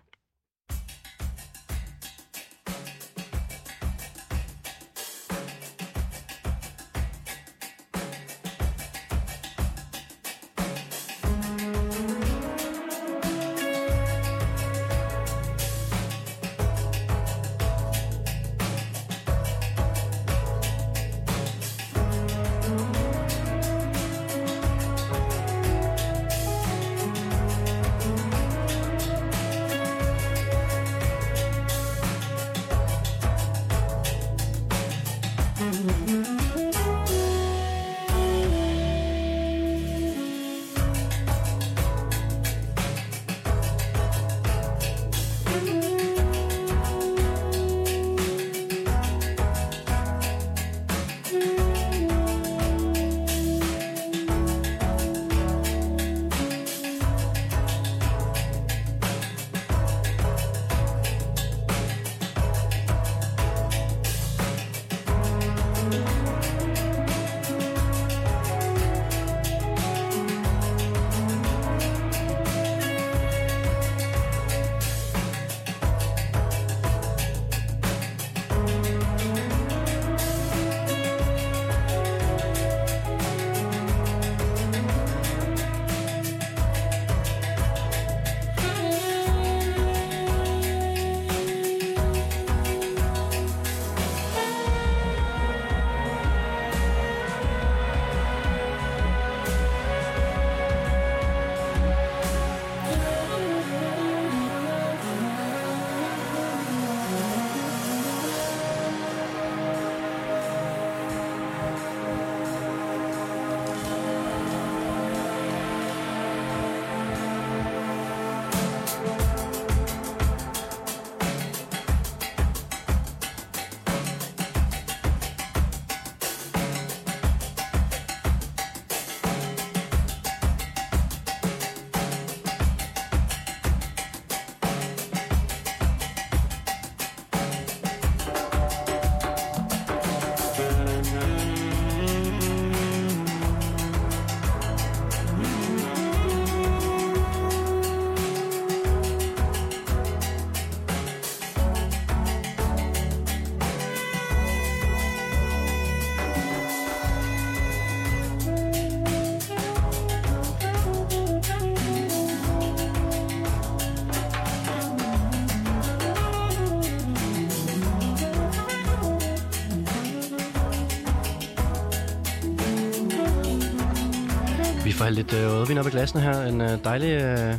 Lidt 175.12 175.32
øh, 175.32 175.46
rødvin 175.50 175.78
op 175.78 175.86
i 175.86 175.90
glassene 175.90 176.20
her. 176.22 176.42
En 176.42 176.60
øh, 176.60 176.84
dejlig 176.84 177.10
øh, 177.22 177.54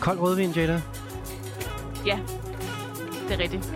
kold 0.00 0.18
rødvin, 0.18 0.50
Jada. 0.50 0.80
Ja, 2.06 2.18
det 3.28 3.34
er 3.34 3.42
rigtigt. 3.42 3.68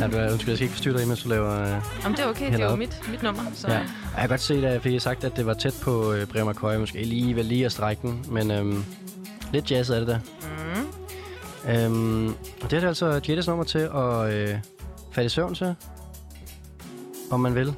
Ja, 0.00 0.06
du, 0.06 0.16
undskyld, 0.32 0.48
jeg 0.48 0.56
skal 0.56 0.62
ikke 0.62 0.72
forstyrre 0.72 0.98
dig, 0.98 1.08
mens 1.08 1.22
du 1.22 1.28
laver... 1.28 1.62
Øh, 1.62 1.68
Jamen, 2.02 2.16
det 2.16 2.24
er 2.24 2.28
okay. 2.28 2.52
Det 2.52 2.60
er 2.60 2.64
jo 2.64 2.70
op. 2.70 2.78
mit, 2.78 3.00
mit 3.10 3.22
nummer. 3.22 3.42
Så. 3.54 3.68
Ja. 3.68 3.74
Jeg 3.78 3.86
kan 4.18 4.28
godt 4.28 4.40
se, 4.40 4.54
at 4.54 4.62
jeg 4.72 4.82
fik 4.82 5.00
sagt, 5.00 5.24
at 5.24 5.36
det 5.36 5.46
var 5.46 5.54
tæt 5.54 5.74
på 5.82 6.12
øh, 6.12 6.26
Bremer 6.26 6.52
Køje. 6.52 6.78
Måske 6.78 7.02
lige, 7.04 7.36
vel 7.36 7.44
lige 7.44 7.64
at 7.66 7.72
strække 7.72 8.02
den, 8.02 8.24
men 8.28 8.50
øhm, 8.50 8.84
lidt 9.52 9.70
jazzet 9.70 9.96
er 9.96 10.00
det 10.00 10.08
der. 10.08 10.18
Mm. 11.66 11.70
Øhm, 11.70 12.26
og 12.62 12.70
det 12.70 12.72
er 12.72 12.80
det 12.80 12.86
altså 12.88 13.20
Jadas 13.28 13.46
nummer 13.46 13.64
til 13.64 13.78
at 13.78 14.32
øh, 14.34 14.58
falde 15.12 15.26
i 15.26 15.28
søvn 15.28 15.54
til, 15.54 15.74
om 17.30 17.40
man 17.40 17.54
vil. 17.54 17.74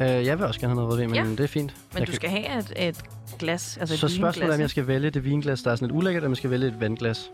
Øh, 0.00 0.06
jeg 0.26 0.38
vil 0.38 0.46
også 0.46 0.60
gerne 0.60 0.70
have 0.70 0.76
noget 0.76 0.90
rødvin, 0.92 1.10
men 1.10 1.24
Ja. 1.24 1.30
det 1.30 1.40
er 1.40 1.46
fint. 1.48 1.74
Men 1.92 1.98
jeg 2.00 2.06
du 2.08 2.12
skal 2.12 2.30
have 2.30 2.58
et, 2.58 2.72
et 2.76 3.00
glas, 3.38 3.76
altså 3.78 3.94
et 3.94 4.00
Så 4.00 4.06
vinglas, 4.06 4.34
spørgsmålet 4.34 4.50
er, 4.50 4.54
om 4.54 4.60
jeg 4.60 4.70
skal 4.70 4.86
vælge 4.86 5.10
det 5.10 5.24
vinglas, 5.24 5.62
der 5.62 5.70
er 5.70 5.76
sådan 5.76 5.88
lidt 5.88 5.96
ulækkert, 5.96 6.20
eller 6.20 6.28
om 6.28 6.30
jeg 6.32 6.36
skal 6.36 6.50
vælge 6.50 6.66
et 6.68 6.80
vandglas. 6.80 7.30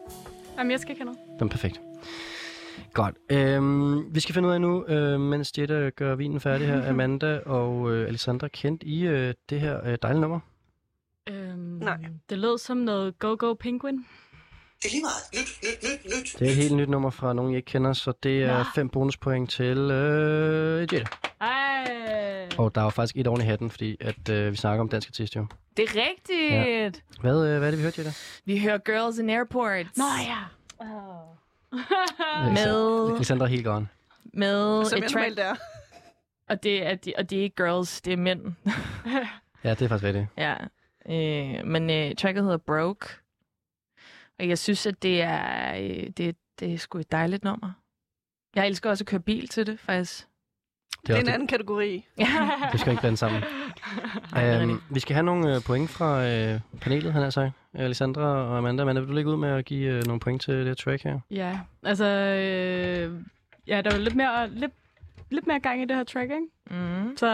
Jamen, 0.58 0.70
jeg 0.70 0.80
skal 0.80 0.90
ikke 0.90 1.02
have 1.02 1.14
noget. 1.14 1.38
Den 1.40 1.46
er 1.46 1.50
perfekt. 1.50 1.80
Godt. 2.92 3.16
Øhm, 3.30 4.14
vi 4.14 4.20
skal 4.20 4.34
finde 4.34 4.48
ud 4.48 4.54
af 4.54 4.60
nu, 4.60 4.84
øh, 4.84 5.20
mens 5.20 5.52
Jetta 5.58 5.90
gør 5.96 6.14
vinen 6.14 6.40
færdig 6.40 6.66
her, 6.66 6.86
Amanda 6.90 7.38
og 7.38 7.92
øh, 7.92 8.08
Alessandra, 8.08 8.48
kendt 8.48 8.82
i 8.82 9.06
øh, 9.06 9.34
det 9.50 9.60
her 9.60 9.86
øh, 9.86 9.98
dejlige 10.02 10.20
nummer. 10.20 10.40
Øhm, 11.28 11.58
Nej. 11.58 11.98
Det 12.30 12.38
lød 12.38 12.58
som 12.58 12.76
noget 12.76 13.18
Go 13.18 13.36
Go 13.38 13.54
Penguin. 13.54 14.06
Det 14.84 14.90
er 14.90 14.94
lige 14.94 15.02
meget. 15.02 15.22
Nyt, 15.34 15.58
nyt, 15.62 15.82
nyt, 15.82 16.16
nyt. 16.18 16.36
Det 16.38 16.46
er 16.46 16.50
et 16.50 16.56
helt 16.56 16.74
nyt 16.76 16.88
nummer 16.88 17.10
fra 17.10 17.32
nogen, 17.32 17.50
jeg 17.52 17.56
ikke 17.56 17.66
kender, 17.66 17.92
så 17.92 18.12
det 18.22 18.42
er 18.42 18.58
Nå. 18.58 18.64
fem 18.74 18.88
bonuspoint 18.88 19.50
til 19.50 19.78
øh, 19.78 20.80
Jetta. 20.80 21.04
Ej. 21.40 22.48
Og 22.58 22.74
der 22.74 22.80
er 22.80 22.84
jo 22.84 22.90
faktisk 22.90 23.16
et 23.16 23.26
oven 23.26 23.40
i 23.40 23.44
hatten, 23.44 23.70
fordi 23.70 23.96
at, 24.00 24.28
øh, 24.28 24.50
vi 24.52 24.56
snakker 24.56 24.80
om 24.80 24.88
dansk 24.88 25.08
artist 25.08 25.36
jo. 25.36 25.46
Det 25.76 25.82
er 25.82 25.88
rigtigt. 25.96 26.52
Ja. 26.52 26.90
Hvad, 27.20 27.46
øh, 27.48 27.58
hvad 27.58 27.66
er 27.66 27.70
det, 27.70 27.78
vi 27.78 27.82
hørte, 27.82 28.00
Jetta? 28.00 28.12
Vi 28.44 28.58
hører 28.60 28.78
Girls 28.78 29.18
in 29.18 29.30
Airports. 29.30 29.96
Nå 29.96 30.04
ja. 30.28 30.38
Oh. 30.78 31.34
Med, 32.52 33.10
Alessandra 33.14 33.44
er 33.44 33.50
helt 33.50 33.64
gone. 33.64 33.88
med 34.24 34.84
Som 34.84 34.98
et 34.98 35.02
jeg 35.02 35.10
track. 35.10 35.14
normalt 35.14 35.38
er. 35.38 35.54
Og 36.48 36.62
det, 36.62 36.86
er, 36.86 36.94
de, 36.94 37.12
og 37.18 37.30
det 37.30 37.38
er 37.38 37.42
ikke 37.42 37.56
girls, 37.56 38.00
det 38.00 38.12
er 38.12 38.16
mænd. 38.16 38.40
Ja, 39.64 39.70
det 39.70 39.82
er 39.82 39.88
faktisk 39.88 40.04
rigtigt. 40.04 40.26
ja. 40.38 40.54
Øh, 41.08 41.66
men 41.66 41.90
øh, 41.90 42.14
tracket 42.14 42.42
hedder 42.42 42.56
Broke. 42.56 43.06
Og 44.38 44.48
jeg 44.48 44.58
synes, 44.58 44.86
at 44.86 45.02
det 45.02 45.22
er, 45.22 45.74
øh, 45.76 46.06
det, 46.16 46.36
det 46.60 46.74
er 46.74 46.78
sgu 46.78 46.98
et 46.98 47.12
dejligt 47.12 47.44
nummer. 47.44 47.72
Jeg 48.54 48.66
elsker 48.66 48.90
også 48.90 49.02
at 49.02 49.08
køre 49.08 49.20
bil 49.20 49.48
til 49.48 49.66
det, 49.66 49.80
faktisk. 49.80 50.26
Det 51.06 51.08
Det 51.08 51.10
er 51.12 51.16
er 51.16 51.20
en 51.20 51.26
også, 51.26 51.34
anden 51.34 51.48
kategori. 51.48 52.06
det 52.72 52.80
skal 52.80 52.90
ikke 52.90 53.00
blande 53.00 53.16
sammen. 53.16 53.42
Det 53.42 53.48
er 54.32 54.62
Um, 54.64 54.70
rigtigt. 54.70 54.94
vi 54.94 55.00
skal 55.00 55.14
have 55.14 55.24
nogle 55.24 55.54
øh, 55.56 55.62
point 55.62 55.90
fra 55.90 56.26
øh, 56.26 56.60
panelet, 56.80 57.12
han 57.12 57.22
har 57.22 57.30
sagt. 57.30 57.52
Alessandra 57.74 58.22
og 58.22 58.58
Amanda. 58.58 58.82
Amanda, 58.82 59.00
vil 59.00 59.08
du 59.08 59.14
lægge 59.14 59.30
ud 59.30 59.36
med 59.36 59.48
at 59.48 59.64
give 59.64 59.92
øh, 59.92 60.02
nogle 60.06 60.20
point 60.20 60.42
til 60.42 60.54
det 60.54 60.66
her 60.66 60.74
track 60.74 61.02
her? 61.02 61.20
Ja, 61.30 61.60
altså... 61.82 62.04
Øh, 62.06 63.20
ja, 63.66 63.80
der 63.82 63.90
er 63.90 63.96
jo 63.96 64.02
lidt 64.02 64.14
mere, 64.16 64.48
lidt, 64.50 64.72
lidt 65.30 65.46
mere 65.46 65.60
gang 65.60 65.82
i 65.82 65.84
det 65.84 65.96
her 65.96 66.04
track, 66.04 66.30
ikke? 66.30 66.46
Mm. 66.70 67.16
Så 67.16 67.26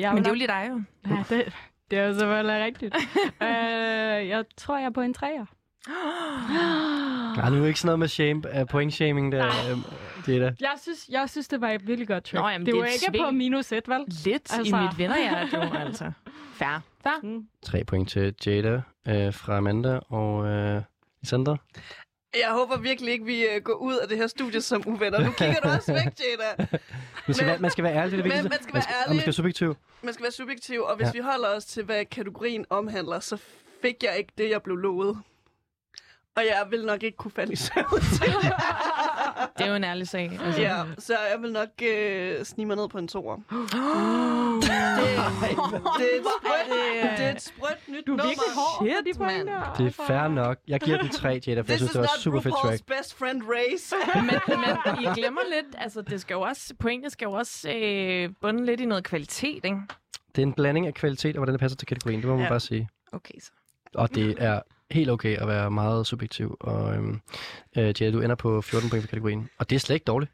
jeg 0.00 0.14
Men 0.14 0.18
det 0.22 0.26
er 0.26 0.30
jo 0.30 0.34
lige 0.34 0.46
dig 0.48 0.66
jo. 0.70 0.82
Ja, 1.10 1.24
det, 1.36 1.52
det 1.90 1.98
er 1.98 2.04
jo 2.06 2.12
selvfølgelig 2.18 2.64
rigtigt. 2.64 2.94
øh, 3.42 4.28
jeg 4.28 4.44
tror, 4.56 4.78
jeg 4.78 4.86
er 4.86 4.90
på 4.90 5.00
en 5.00 5.14
træer. 5.14 5.44
Nej, 7.36 7.50
nu 7.50 7.62
er 7.62 7.66
ikke 7.66 7.80
sådan 7.80 7.86
noget 7.86 7.98
med 7.98 8.08
shame, 8.08 8.42
uh, 8.60 8.66
point-shaming 8.70 9.32
der. 9.32 9.46
Øh, 9.46 9.78
det 10.26 10.36
er 10.36 10.40
da. 10.40 10.54
Jeg 10.60 10.74
synes, 10.82 11.06
jeg 11.08 11.30
synes, 11.30 11.48
det 11.48 11.60
var 11.60 11.68
et 11.70 11.86
virkelig 11.86 12.08
godt 12.08 12.24
track. 12.24 12.42
Nå, 12.42 12.48
jamen, 12.48 12.66
det 12.66 12.72
det 12.74 12.80
var 12.80 12.86
er 12.86 12.90
et 12.90 12.94
ikke 12.94 13.18
på 13.18 13.24
sving. 13.24 13.36
minus 13.36 13.72
et, 13.72 13.88
vel? 13.88 14.04
Lidt 14.24 14.52
altså... 14.58 14.76
i 14.76 14.82
mit 14.82 14.98
vennerhjerte, 14.98 15.56
jo, 15.56 15.78
altså. 15.78 16.12
Fair. 16.54 16.80
Fair. 17.02 17.20
Mm. 17.22 17.46
Tre 17.62 17.84
point 17.84 18.08
til 18.08 18.34
Jada 18.46 18.80
øh, 19.08 19.34
fra 19.34 19.56
Amanda 19.56 19.98
og 20.08 20.46
øh, 20.46 20.82
Alessandra. 21.22 21.56
Jeg 22.44 22.50
håber 22.52 22.76
virkelig 22.78 23.12
ikke, 23.12 23.24
vi 23.24 23.44
uh, 23.56 23.62
går 23.62 23.74
ud 23.74 23.96
af 23.96 24.08
det 24.08 24.16
her 24.16 24.26
studie 24.26 24.60
som 24.60 24.82
uvenner. 24.86 25.20
Nu 25.24 25.30
kigger 25.32 25.60
du 25.60 25.68
også 25.68 25.92
væk, 25.92 26.02
Jada. 26.02 26.66
Man 27.26 27.34
skal, 27.34 27.44
Men- 27.44 27.50
være, 27.50 27.58
man 27.58 27.70
skal 27.70 27.84
være 27.84 27.94
ærlig, 27.94 28.12
det 28.12 28.18
er 28.18 28.22
det 28.22 28.24
vigtigste. 28.24 28.48
man 28.48 28.62
skal 28.62 28.74
være 28.74 28.82
og 28.82 29.00
ærlig. 29.00 29.14
man 29.16 29.20
skal 29.20 29.26
være 29.26 29.32
subjektiv. 29.32 29.76
Man 30.02 30.14
skal 30.14 30.22
være 30.22 30.32
subjektiv, 30.32 30.80
og 30.80 30.96
hvis 30.96 31.06
ja. 31.06 31.12
vi 31.12 31.18
holder 31.18 31.48
os 31.56 31.64
til, 31.64 31.84
hvad 31.84 32.04
kategorien 32.04 32.64
omhandler, 32.70 33.20
så 33.20 33.36
fik 33.82 33.94
jeg 34.02 34.14
ikke 34.18 34.32
det, 34.38 34.50
jeg 34.50 34.62
blev 34.62 34.76
lovet. 34.76 35.18
Og 36.36 36.42
jeg 36.44 36.66
vil 36.70 36.84
nok 36.86 37.02
ikke 37.02 37.16
kunne 37.16 37.30
falde 37.30 37.52
i 37.52 37.56
søvn 37.56 38.00
til 38.22 38.32
det. 38.42 38.52
Det 39.58 39.64
er 39.64 39.68
jo 39.68 39.74
en 39.74 39.84
ærlig 39.84 40.08
sag. 40.08 40.38
Altså. 40.44 40.60
Ja, 40.60 40.82
så 40.98 41.12
jeg 41.32 41.42
vil 41.42 41.52
nok 41.52 41.68
øh, 41.82 42.44
snige 42.44 42.66
mig 42.66 42.76
ned 42.76 42.88
på 42.88 42.98
en 42.98 43.08
toer. 43.08 43.36
det, 44.64 44.70
det, 45.98 46.06
er 46.12 46.18
et 46.18 46.24
sprødt, 46.24 47.18
det 47.18 47.26
er 47.26 47.30
et 47.34 47.42
sprødt 47.42 47.88
nyt 47.88 48.06
Du 48.06 48.12
er 48.12 48.16
nummer. 48.16 48.24
virkelig 48.24 48.54
hård 48.54 48.78
på 48.78 48.84
Shit, 48.86 49.14
de 49.14 49.18
point 49.18 49.46
der. 49.48 49.74
Det 49.78 49.86
er 49.86 49.90
fair 50.06 50.28
nok. 50.28 50.58
Jeg 50.68 50.80
giver 50.80 50.98
den 50.98 51.08
tre, 51.08 51.28
Jada, 51.28 51.40
for 51.40 51.54
jeg 51.54 51.64
This 51.64 51.78
synes, 51.78 51.92
det 51.92 52.00
var 52.00 52.08
super 52.18 52.40
fedt 52.40 52.54
RuPaul's 52.54 52.68
track. 52.68 52.86
best 52.86 53.14
friend 53.18 53.42
race. 53.48 53.94
men, 54.28 54.40
men 54.60 55.04
I 55.04 55.20
glemmer 55.20 55.40
lidt, 55.54 55.66
altså 55.78 56.02
det 56.02 56.20
skal 56.20 56.34
jo 56.34 56.40
også, 56.40 56.74
pointet 56.80 57.12
skal 57.12 57.26
jo 57.26 57.32
også 57.32 57.70
øh, 57.70 58.30
bunde 58.40 58.64
lidt 58.66 58.80
i 58.80 58.84
noget 58.86 59.04
kvalitet, 59.04 59.64
ikke? 59.64 59.76
Det 60.36 60.42
er 60.42 60.46
en 60.46 60.52
blanding 60.52 60.86
af 60.86 60.94
kvalitet 60.94 61.36
og 61.36 61.38
hvordan 61.40 61.52
det 61.52 61.60
passer 61.60 61.76
til 61.76 61.88
kategorien. 61.88 62.20
Det 62.20 62.28
må 62.28 62.34
man 62.34 62.42
Ja. 62.44 62.48
bare 62.48 62.60
sige. 62.60 62.88
Okay, 63.12 63.34
så. 63.40 63.50
Og 63.94 64.14
det 64.14 64.34
er 64.38 64.60
helt 64.90 65.10
okay 65.10 65.36
at 65.36 65.48
være 65.48 65.70
meget 65.70 66.06
subjektiv. 66.06 66.56
Og 66.60 66.94
øhm, 66.94 67.20
øh, 67.78 67.84
Jada, 68.00 68.10
du 68.10 68.20
ender 68.20 68.36
på 68.36 68.60
14 68.60 68.90
point 68.90 69.02
for 69.04 69.08
kategorien. 69.10 69.48
Og 69.58 69.70
det 69.70 69.76
er 69.76 69.80
slet 69.80 69.94
ikke 69.96 70.04
dårligt. 70.04 70.32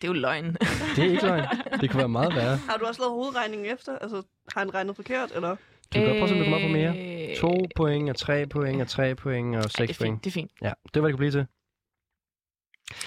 Det 0.00 0.04
er 0.04 0.12
jo 0.14 0.20
løgn. 0.20 0.56
Det 0.96 1.04
er 1.04 1.10
ikke 1.10 1.26
løgn. 1.26 1.44
Det 1.80 1.90
kunne 1.90 1.98
være 1.98 2.08
meget 2.08 2.34
værre. 2.40 2.56
Har 2.56 2.76
du 2.76 2.84
også 2.86 3.00
lavet 3.02 3.12
hovedregningen 3.12 3.72
efter? 3.74 3.98
Altså, 3.98 4.16
har 4.52 4.60
han 4.60 4.74
regnet 4.74 4.96
forkert, 4.96 5.32
eller? 5.34 5.50
Du 5.50 5.56
kan 5.92 6.04
godt 6.06 6.18
prøve, 6.18 6.30
om 6.32 6.38
du 6.38 6.44
kommer 6.44 6.56
op 6.56 6.62
på 6.62 6.68
mere. 6.68 7.28
Øh, 7.30 7.36
2 7.36 7.66
point, 7.76 8.10
og 8.10 8.16
3 8.16 8.46
point, 8.46 8.80
og 8.82 8.88
3 8.88 9.14
point, 9.14 9.56
og 9.56 9.62
ej, 9.62 9.68
6 9.68 9.76
det 9.76 9.82
er 9.82 9.86
point. 9.86 9.98
fint, 10.14 10.24
det 10.24 10.30
er 10.30 10.32
fint. 10.34 10.50
Ja, 10.62 10.72
det 10.94 11.02
var 11.02 11.08
det 11.08 11.14
kunne 11.14 11.18
blive 11.18 11.30
til. 11.30 11.46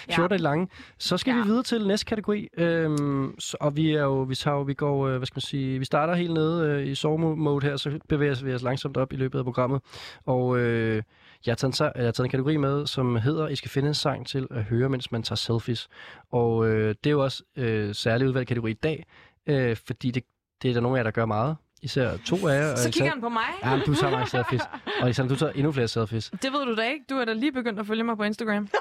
Ja. 0.09 0.15
14 0.15 0.33
er 0.37 0.41
lange. 0.41 0.67
Så 0.97 1.17
skal 1.17 1.31
Ja. 1.31 1.37
vi 1.41 1.43
videre 1.47 1.63
til 1.63 1.87
næste 1.87 2.05
kategori. 2.05 2.47
Øhm, 2.57 3.35
så, 3.39 3.57
og 3.59 3.75
vi 3.75 3.91
er 3.91 4.03
jo, 4.03 4.21
vi 4.21 4.35
tager 4.35 4.55
jo, 4.57 4.61
vi 4.61 4.73
går, 4.73 5.07
øh, 5.07 5.17
hvad 5.17 5.25
skal 5.25 5.35
man 5.37 5.41
sige, 5.41 5.79
vi 5.79 5.85
starter 5.85 6.13
helt 6.15 6.33
nede 6.33 6.67
øh, 6.69 6.87
i 6.87 6.95
sove-mode 6.95 7.65
her, 7.65 7.77
så 7.77 7.99
bevæger 8.09 8.43
vi 8.45 8.53
os 8.53 8.61
langsomt 8.61 8.97
op 8.97 9.13
i 9.13 9.15
løbet 9.15 9.39
af 9.39 9.45
programmet. 9.45 9.81
Og 10.25 10.57
øh, 10.59 11.03
jeg, 11.45 11.51
har 11.51 11.55
taget 11.55 11.79
en, 11.81 11.91
jeg 11.95 12.05
har 12.05 12.11
taget 12.11 12.25
en 12.25 12.29
kategori 12.31 12.57
med, 12.57 12.87
som 12.87 13.15
hedder, 13.15 13.47
I 13.47 13.55
skal 13.55 13.71
finde 13.71 13.87
en 13.87 13.93
sang 13.93 14.27
til 14.27 14.47
at 14.51 14.63
høre, 14.63 14.89
mens 14.89 15.11
man 15.11 15.23
tager 15.23 15.35
selfies. 15.37 15.87
Og 16.31 16.67
øh, 16.67 16.89
det 17.03 17.09
er 17.09 17.11
jo 17.11 17.23
også 17.23 17.43
øh, 17.57 17.95
særlig 17.95 18.27
udvalgt 18.27 18.47
kategori 18.47 18.71
i 18.71 18.73
dag, 18.73 19.05
øh, 19.47 19.77
fordi 19.87 20.11
det, 20.11 20.23
det 20.61 20.69
er 20.69 20.73
der 20.73 20.81
nogle 20.81 20.97
af 20.97 20.99
jer, 20.99 21.03
der 21.03 21.11
gør 21.11 21.25
meget. 21.25 21.55
Især 21.81 22.17
to 22.25 22.47
af 22.47 22.61
jer. 22.61 22.75
Så 22.75 22.91
kigger 22.91 23.09
han 23.11 23.21
på 23.21 23.29
mig. 23.29 23.43
Ja, 23.63 23.75
men 23.75 23.85
du 23.85 23.93
tager 23.95 24.11
mange 24.11 24.27
selfies. 24.29 24.61
Og 25.01 25.03
Alexander, 25.05 25.29
du 25.35 25.39
tager 25.39 25.51
endnu 25.51 25.71
flere 25.71 25.87
selfies. 25.87 26.29
Det 26.41 26.51
ved 26.53 26.65
du 26.65 26.75
da 26.75 26.81
ikke. 26.89 27.05
Du 27.09 27.15
er 27.15 27.25
da 27.25 27.33
lige 27.33 27.51
begyndt 27.51 27.79
at 27.79 27.87
følge 27.87 28.03
mig 28.03 28.17
på 28.17 28.23
Instagram. 28.23 28.67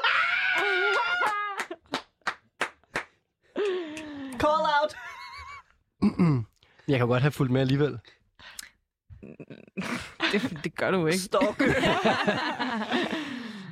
Call 4.38 4.64
out! 4.82 4.92
Jeg 6.88 6.98
kan 6.98 7.08
godt 7.08 7.22
have 7.22 7.32
fulgt 7.32 7.52
med 7.52 7.60
alligevel. 7.60 7.98
Det, 10.32 10.58
det 10.64 10.76
gør 10.76 10.90
du 10.90 11.06
ikke. 11.06 11.18
Stalker. 11.18 11.64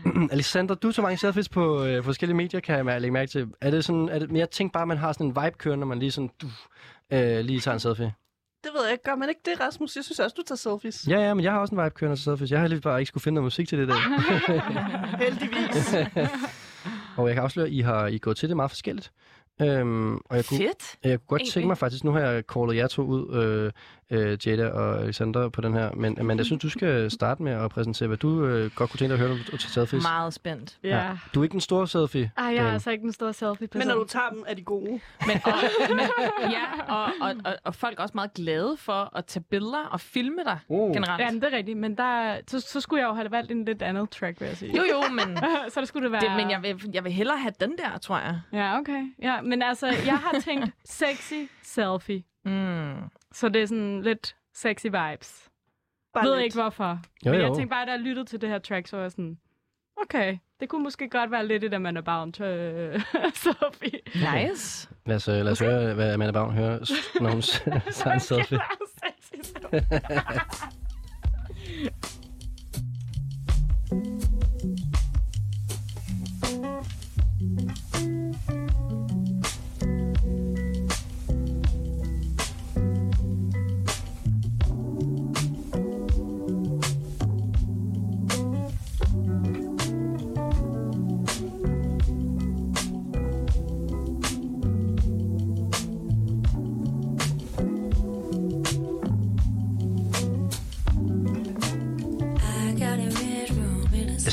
Alexander, 0.30 0.74
du 0.74 0.92
tager 0.92 1.02
mange 1.02 1.16
selfies 1.18 1.48
på 1.48 1.84
øh, 1.84 2.04
forskellige 2.04 2.36
medier, 2.36 2.60
kan 2.60 2.88
jeg 2.88 3.00
lægge 3.00 3.12
mærke 3.12 3.30
til. 3.30 3.48
Er 3.60 3.70
det 3.70 3.84
sådan, 3.84 4.08
er 4.08 4.18
det, 4.18 4.28
men 4.30 4.36
jeg 4.36 4.50
tænker 4.50 4.72
bare, 4.72 4.82
at 4.82 4.88
man 4.88 4.98
har 4.98 5.12
sådan 5.12 5.26
en 5.26 5.36
vibe 5.44 5.58
kørende, 5.58 5.80
når 5.80 5.86
man 5.86 5.98
lige 5.98 6.10
sådan, 6.10 6.30
du, 6.42 6.46
øh, 7.10 7.40
lige 7.40 7.60
tager 7.60 7.72
en 7.72 7.80
selfie. 7.80 8.12
Det 8.64 8.70
ved 8.74 8.82
jeg 8.84 8.92
ikke. 8.92 9.04
Gør 9.04 9.14
man 9.14 9.28
ikke 9.28 9.40
det, 9.44 9.60
Rasmus? 9.60 9.96
Jeg 9.96 10.04
synes 10.04 10.20
også, 10.20 10.34
du 10.36 10.42
tager 10.42 10.56
selfies. 10.56 11.08
Ja, 11.08 11.20
ja, 11.20 11.34
men 11.34 11.44
jeg 11.44 11.52
har 11.52 11.58
også 11.58 11.74
en 11.74 11.84
vibe 11.84 11.94
kørende 11.94 12.16
til 12.16 12.24
selfies. 12.24 12.50
Jeg 12.50 12.60
har 12.60 12.68
lige 12.68 12.80
bare 12.80 13.00
ikke 13.00 13.08
skulle 13.08 13.22
finde 13.22 13.34
noget 13.34 13.44
musik 13.44 13.68
til 13.68 13.78
det 13.78 13.88
der. 13.88 13.94
Heldigvis. 15.24 15.94
og 17.16 17.26
jeg 17.26 17.34
kan 17.34 17.42
afsløre, 17.44 17.66
at 17.66 17.72
I 17.72 17.80
har 17.80 18.06
I 18.06 18.14
er 18.14 18.18
gået 18.18 18.36
til 18.36 18.48
det 18.48 18.56
meget 18.56 18.70
forskelligt. 18.70 19.12
Øhm, 19.62 20.14
og 20.14 20.36
jeg 20.36 20.44
kunne, 20.44 20.58
Fedt. 20.58 20.96
jeg 21.04 21.18
kunne 21.18 21.26
godt 21.26 21.40
Egentlig. 21.40 21.52
tænke 21.52 21.66
mig 21.66 21.78
faktisk, 21.78 22.04
nu 22.04 22.10
har 22.10 22.20
jeg 22.20 22.42
callet 22.54 22.76
jer 22.76 22.86
to 22.86 23.02
ud, 23.02 23.34
øh, 23.36 23.72
øh, 24.14 24.38
Jada 24.46 24.68
og 24.68 25.02
Alexander, 25.02 25.48
på 25.48 25.60
den 25.60 25.74
her. 25.74 25.90
Men, 25.92 26.18
men 26.22 26.38
jeg 26.38 26.46
synes, 26.46 26.62
du 26.62 26.70
skal 26.70 27.10
starte 27.10 27.42
med 27.42 27.52
at 27.52 27.70
præsentere, 27.70 28.06
hvad 28.06 28.18
du 28.18 28.46
øh, 28.46 28.70
godt 28.74 28.90
kunne 28.90 28.98
tænke 28.98 29.14
dig 29.14 29.20
at 29.22 29.26
høre, 29.28 29.28
når 29.28 29.44
du 29.50 29.56
tager 29.56 29.70
selfies. 29.70 30.02
Meget 30.02 30.34
spændt. 30.34 30.78
Ja. 30.82 31.10
Du 31.34 31.40
er 31.40 31.44
ikke 31.44 31.52
den 31.52 31.60
store 31.60 31.88
selfie. 31.88 32.30
Ej, 32.36 32.44
jeg 32.44 32.56
er 32.56 32.72
altså 32.72 32.90
ikke 32.90 33.02
den 33.02 33.12
store 33.12 33.32
selfie 33.32 33.68
Men 33.74 33.86
når 33.86 33.94
du 33.94 34.04
tager 34.04 34.28
dem, 34.30 34.44
er 34.46 34.54
de 34.54 34.62
gode. 34.62 35.00
Men, 35.26 35.40
og, 35.44 35.52
men, 35.88 36.00
ja, 36.50 36.94
og, 36.94 37.04
og, 37.20 37.34
og, 37.44 37.54
og 37.64 37.74
folk 37.74 37.98
er 37.98 38.02
også 38.02 38.12
meget 38.14 38.34
glade 38.34 38.76
for 38.78 39.16
at 39.16 39.24
tage 39.26 39.44
billeder 39.50 39.84
og 39.90 40.00
filme 40.00 40.44
dig 40.44 40.58
Oh. 40.68 40.92
generelt. 40.92 41.20
Ja, 41.20 41.30
men 41.30 41.40
det 41.40 41.52
er 41.52 41.56
rigtigt, 41.56 41.78
men 41.78 41.96
der, 41.96 42.36
så, 42.46 42.60
så 42.60 42.80
skulle 42.80 43.00
jeg 43.02 43.08
jo 43.08 43.14
have 43.14 43.30
valgt 43.30 43.50
en 43.50 43.64
lidt 43.64 43.82
andet 43.82 44.10
track, 44.10 44.40
vil 44.40 44.46
jeg 44.46 44.56
sige. 44.56 44.76
Jo, 44.76 44.82
jo, 44.82 45.02
men, 45.10 45.38
så 45.72 45.80
det 45.80 45.88
skulle 45.88 46.04
det 46.04 46.12
være... 46.12 46.20
det, 46.20 46.36
men 46.36 46.50
jeg, 46.50 46.62
vil, 46.62 46.90
jeg 46.94 47.04
vil 47.04 47.12
hellere 47.12 47.38
have 47.38 47.52
den 47.60 47.70
der, 47.78 47.98
tror 47.98 48.18
jeg. 48.18 48.40
Ja, 48.52 48.78
okay. 48.78 49.02
Ja, 49.22 49.40
men 49.40 49.62
altså, 49.62 49.86
jeg 49.86 50.18
har 50.18 50.40
tænkt 50.40 50.70
sexy 50.84 51.34
selfie. 51.62 52.22
Mm. 52.44 52.94
Så 53.34 53.48
det 53.48 53.62
er 53.62 53.66
sådan 53.66 54.02
lidt 54.02 54.36
sexy 54.54 54.86
vibes. 54.86 55.50
Bare 56.14 56.26
ved 56.26 56.34
lidt. 56.34 56.44
ikke 56.44 56.56
hvorfor. 56.56 57.00
Jo, 57.26 57.30
men 57.30 57.40
jo. 57.40 57.46
jeg 57.46 57.56
tænkte 57.56 57.70
bare, 57.70 57.86
da 57.86 57.90
jeg 57.90 58.00
lyttede 58.00 58.26
til 58.26 58.40
det 58.40 58.48
her 58.48 58.58
track, 58.58 58.86
så 58.86 58.96
var 58.96 59.04
jeg 59.04 59.10
sådan, 59.10 59.38
okay, 59.96 60.38
det 60.60 60.68
kunne 60.68 60.82
måske 60.82 61.08
godt 61.08 61.30
være 61.30 61.46
lidt 61.46 61.64
et 61.64 61.74
Amanda 61.74 62.00
Bavn, 62.00 62.34
Sophie. 63.44 64.00
Nice. 64.14 64.88
Lad 65.06 65.16
os, 65.16 65.28
øh, 65.28 65.34
lad 65.34 65.52
os 65.52 65.60
okay. 65.60 65.70
høre, 65.70 65.94
hvad 65.94 66.14
Amanda 66.14 66.32
Bavn 66.32 66.54
hører, 66.54 66.78
når 67.20 67.30
hun 67.36 67.42
tager 67.92 68.14
en 68.14 68.20
selfie. 68.20 68.58
Thank 73.90 74.34
you. 79.12 79.23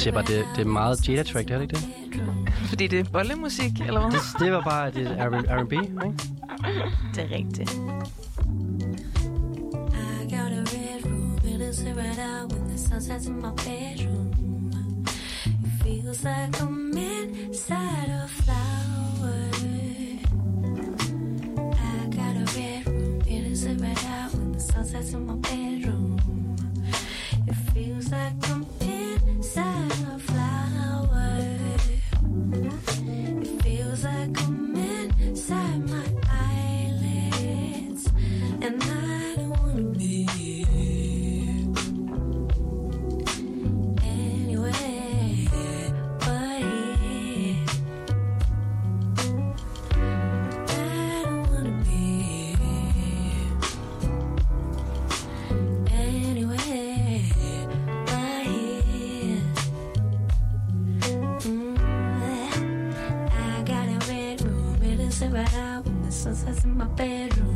Siger 0.02 0.14
bare, 0.14 0.26
det, 0.26 0.46
det 0.56 0.62
er 0.62 0.66
meget 0.70 1.10
Jada-track, 1.10 1.48
det 1.48 1.54
er 1.54 1.58
det 1.58 1.64
ikke 1.64 1.76
det? 1.76 2.54
Fordi 2.54 2.88
det 2.88 3.00
er 3.00 3.04
bollemusik, 3.04 3.82
eller 3.82 4.00
hvad? 4.02 4.12
Det, 4.12 4.40
det 4.40 4.52
var 4.52 4.62
bare 4.62 4.92
det 4.92 5.08
er 5.08 5.30
R&B, 5.58 5.72
ikke? 5.72 5.90
Det 7.16 7.24
er 7.24 7.32
rigtigt. 7.36 7.72
I 9.94 10.36
got 10.36 10.52
a 10.52 10.64
red 10.76 11.06
room, 11.06 11.40
it 11.44 11.62
is 11.62 11.84
right 11.84 12.20
out 12.20 12.52
when 12.54 12.68
the 12.70 12.78
sun 12.78 13.02
sets 13.02 13.28
in 13.28 13.36
my 13.36 13.52
bedroom. 13.66 14.34
It 15.46 15.84
feels 15.84 16.24
like 16.24 16.62
I'm 16.62 16.98
inside 16.98 18.10
a 18.10 18.28
flower. 18.28 19.50
I 21.74 22.06
got 22.18 22.36
a 22.44 22.46
red 22.58 22.88
room, 22.88 23.22
it 23.28 23.52
is 23.52 23.68
right 23.68 24.06
out 24.06 24.34
when 24.34 24.52
the 24.54 24.60
sun 24.60 24.86
sets 24.86 25.14
in 25.14 25.26
my 25.26 25.36
bedroom. 25.36 26.18
It 27.48 27.56
feels 27.74 28.12
like 28.12 28.50
I'm 28.50 28.66
inside 28.82 29.01
a 29.28 30.20
flower. 30.20 31.38
It 33.42 33.62
feels 33.64 34.04
like 34.04 34.42
I'm 34.42 34.76
inside 35.20 35.91
my 66.66 66.86
bedroom. 66.86 67.51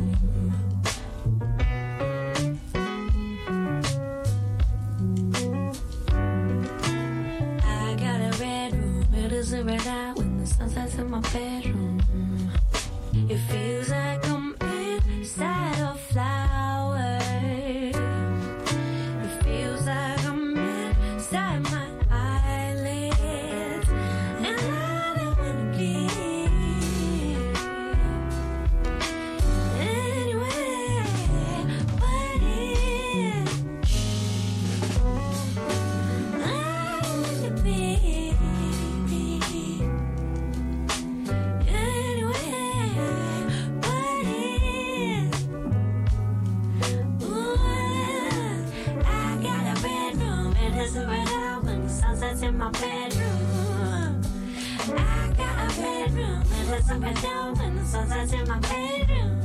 Sets 58.08 58.32
in 58.32 58.48
my 58.48 58.58
bedroom. 58.58 59.40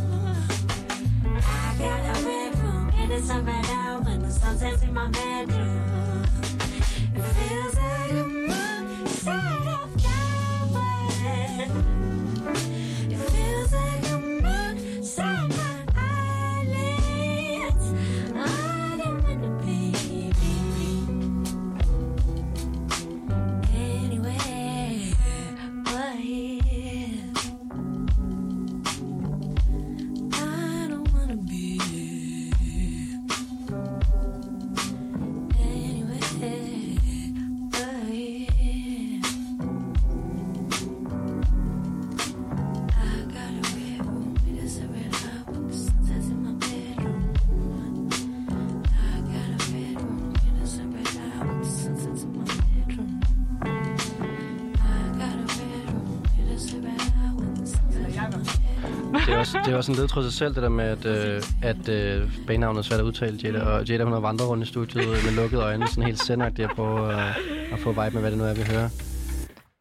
I 1.25 1.75
got 1.77 1.99
a 1.99 2.23
bedroom, 2.23 2.91
it 2.97 3.11
is 3.11 3.29
right 3.29 3.69
out 3.69 4.05
when 4.05 4.21
the 4.21 4.31
sun 4.31 4.57
sets 4.57 4.83
in 4.83 4.93
my 4.93 5.07
bedroom. 5.09 5.80
Også, 59.81 59.91
en 59.91 59.97
ledtråd 59.97 60.23
sig 60.23 60.33
selv, 60.33 60.55
det 60.55 60.63
der 60.63 60.69
med, 60.69 60.85
at, 60.85 61.05
øh, 61.05 61.41
at 61.63 61.89
øh, 61.89 62.45
banenavnet 62.47 62.79
er 62.79 62.83
svært 62.83 62.99
at 62.99 63.03
udtale, 63.05 63.37
Jada. 63.43 63.61
Og 63.63 63.85
Jada, 63.85 64.03
hun 64.03 64.13
har 64.13 64.19
vandret 64.19 64.49
rundt 64.49 64.63
i 64.63 64.67
studiet 64.67 65.07
med 65.07 65.35
lukkede 65.35 65.61
øjne, 65.63 65.87
sådan 65.87 66.03
helt 66.03 66.19
sendagtigt 66.19 66.69
at 66.69 66.75
prøve 66.75 67.13
øh, 67.13 67.73
at 67.73 67.79
få 67.79 67.89
vibe 67.89 68.11
med, 68.13 68.21
hvad 68.21 68.31
det 68.31 68.37
nu 68.37 68.43
er, 68.45 68.53
vi 68.53 68.61
hører. 68.61 68.89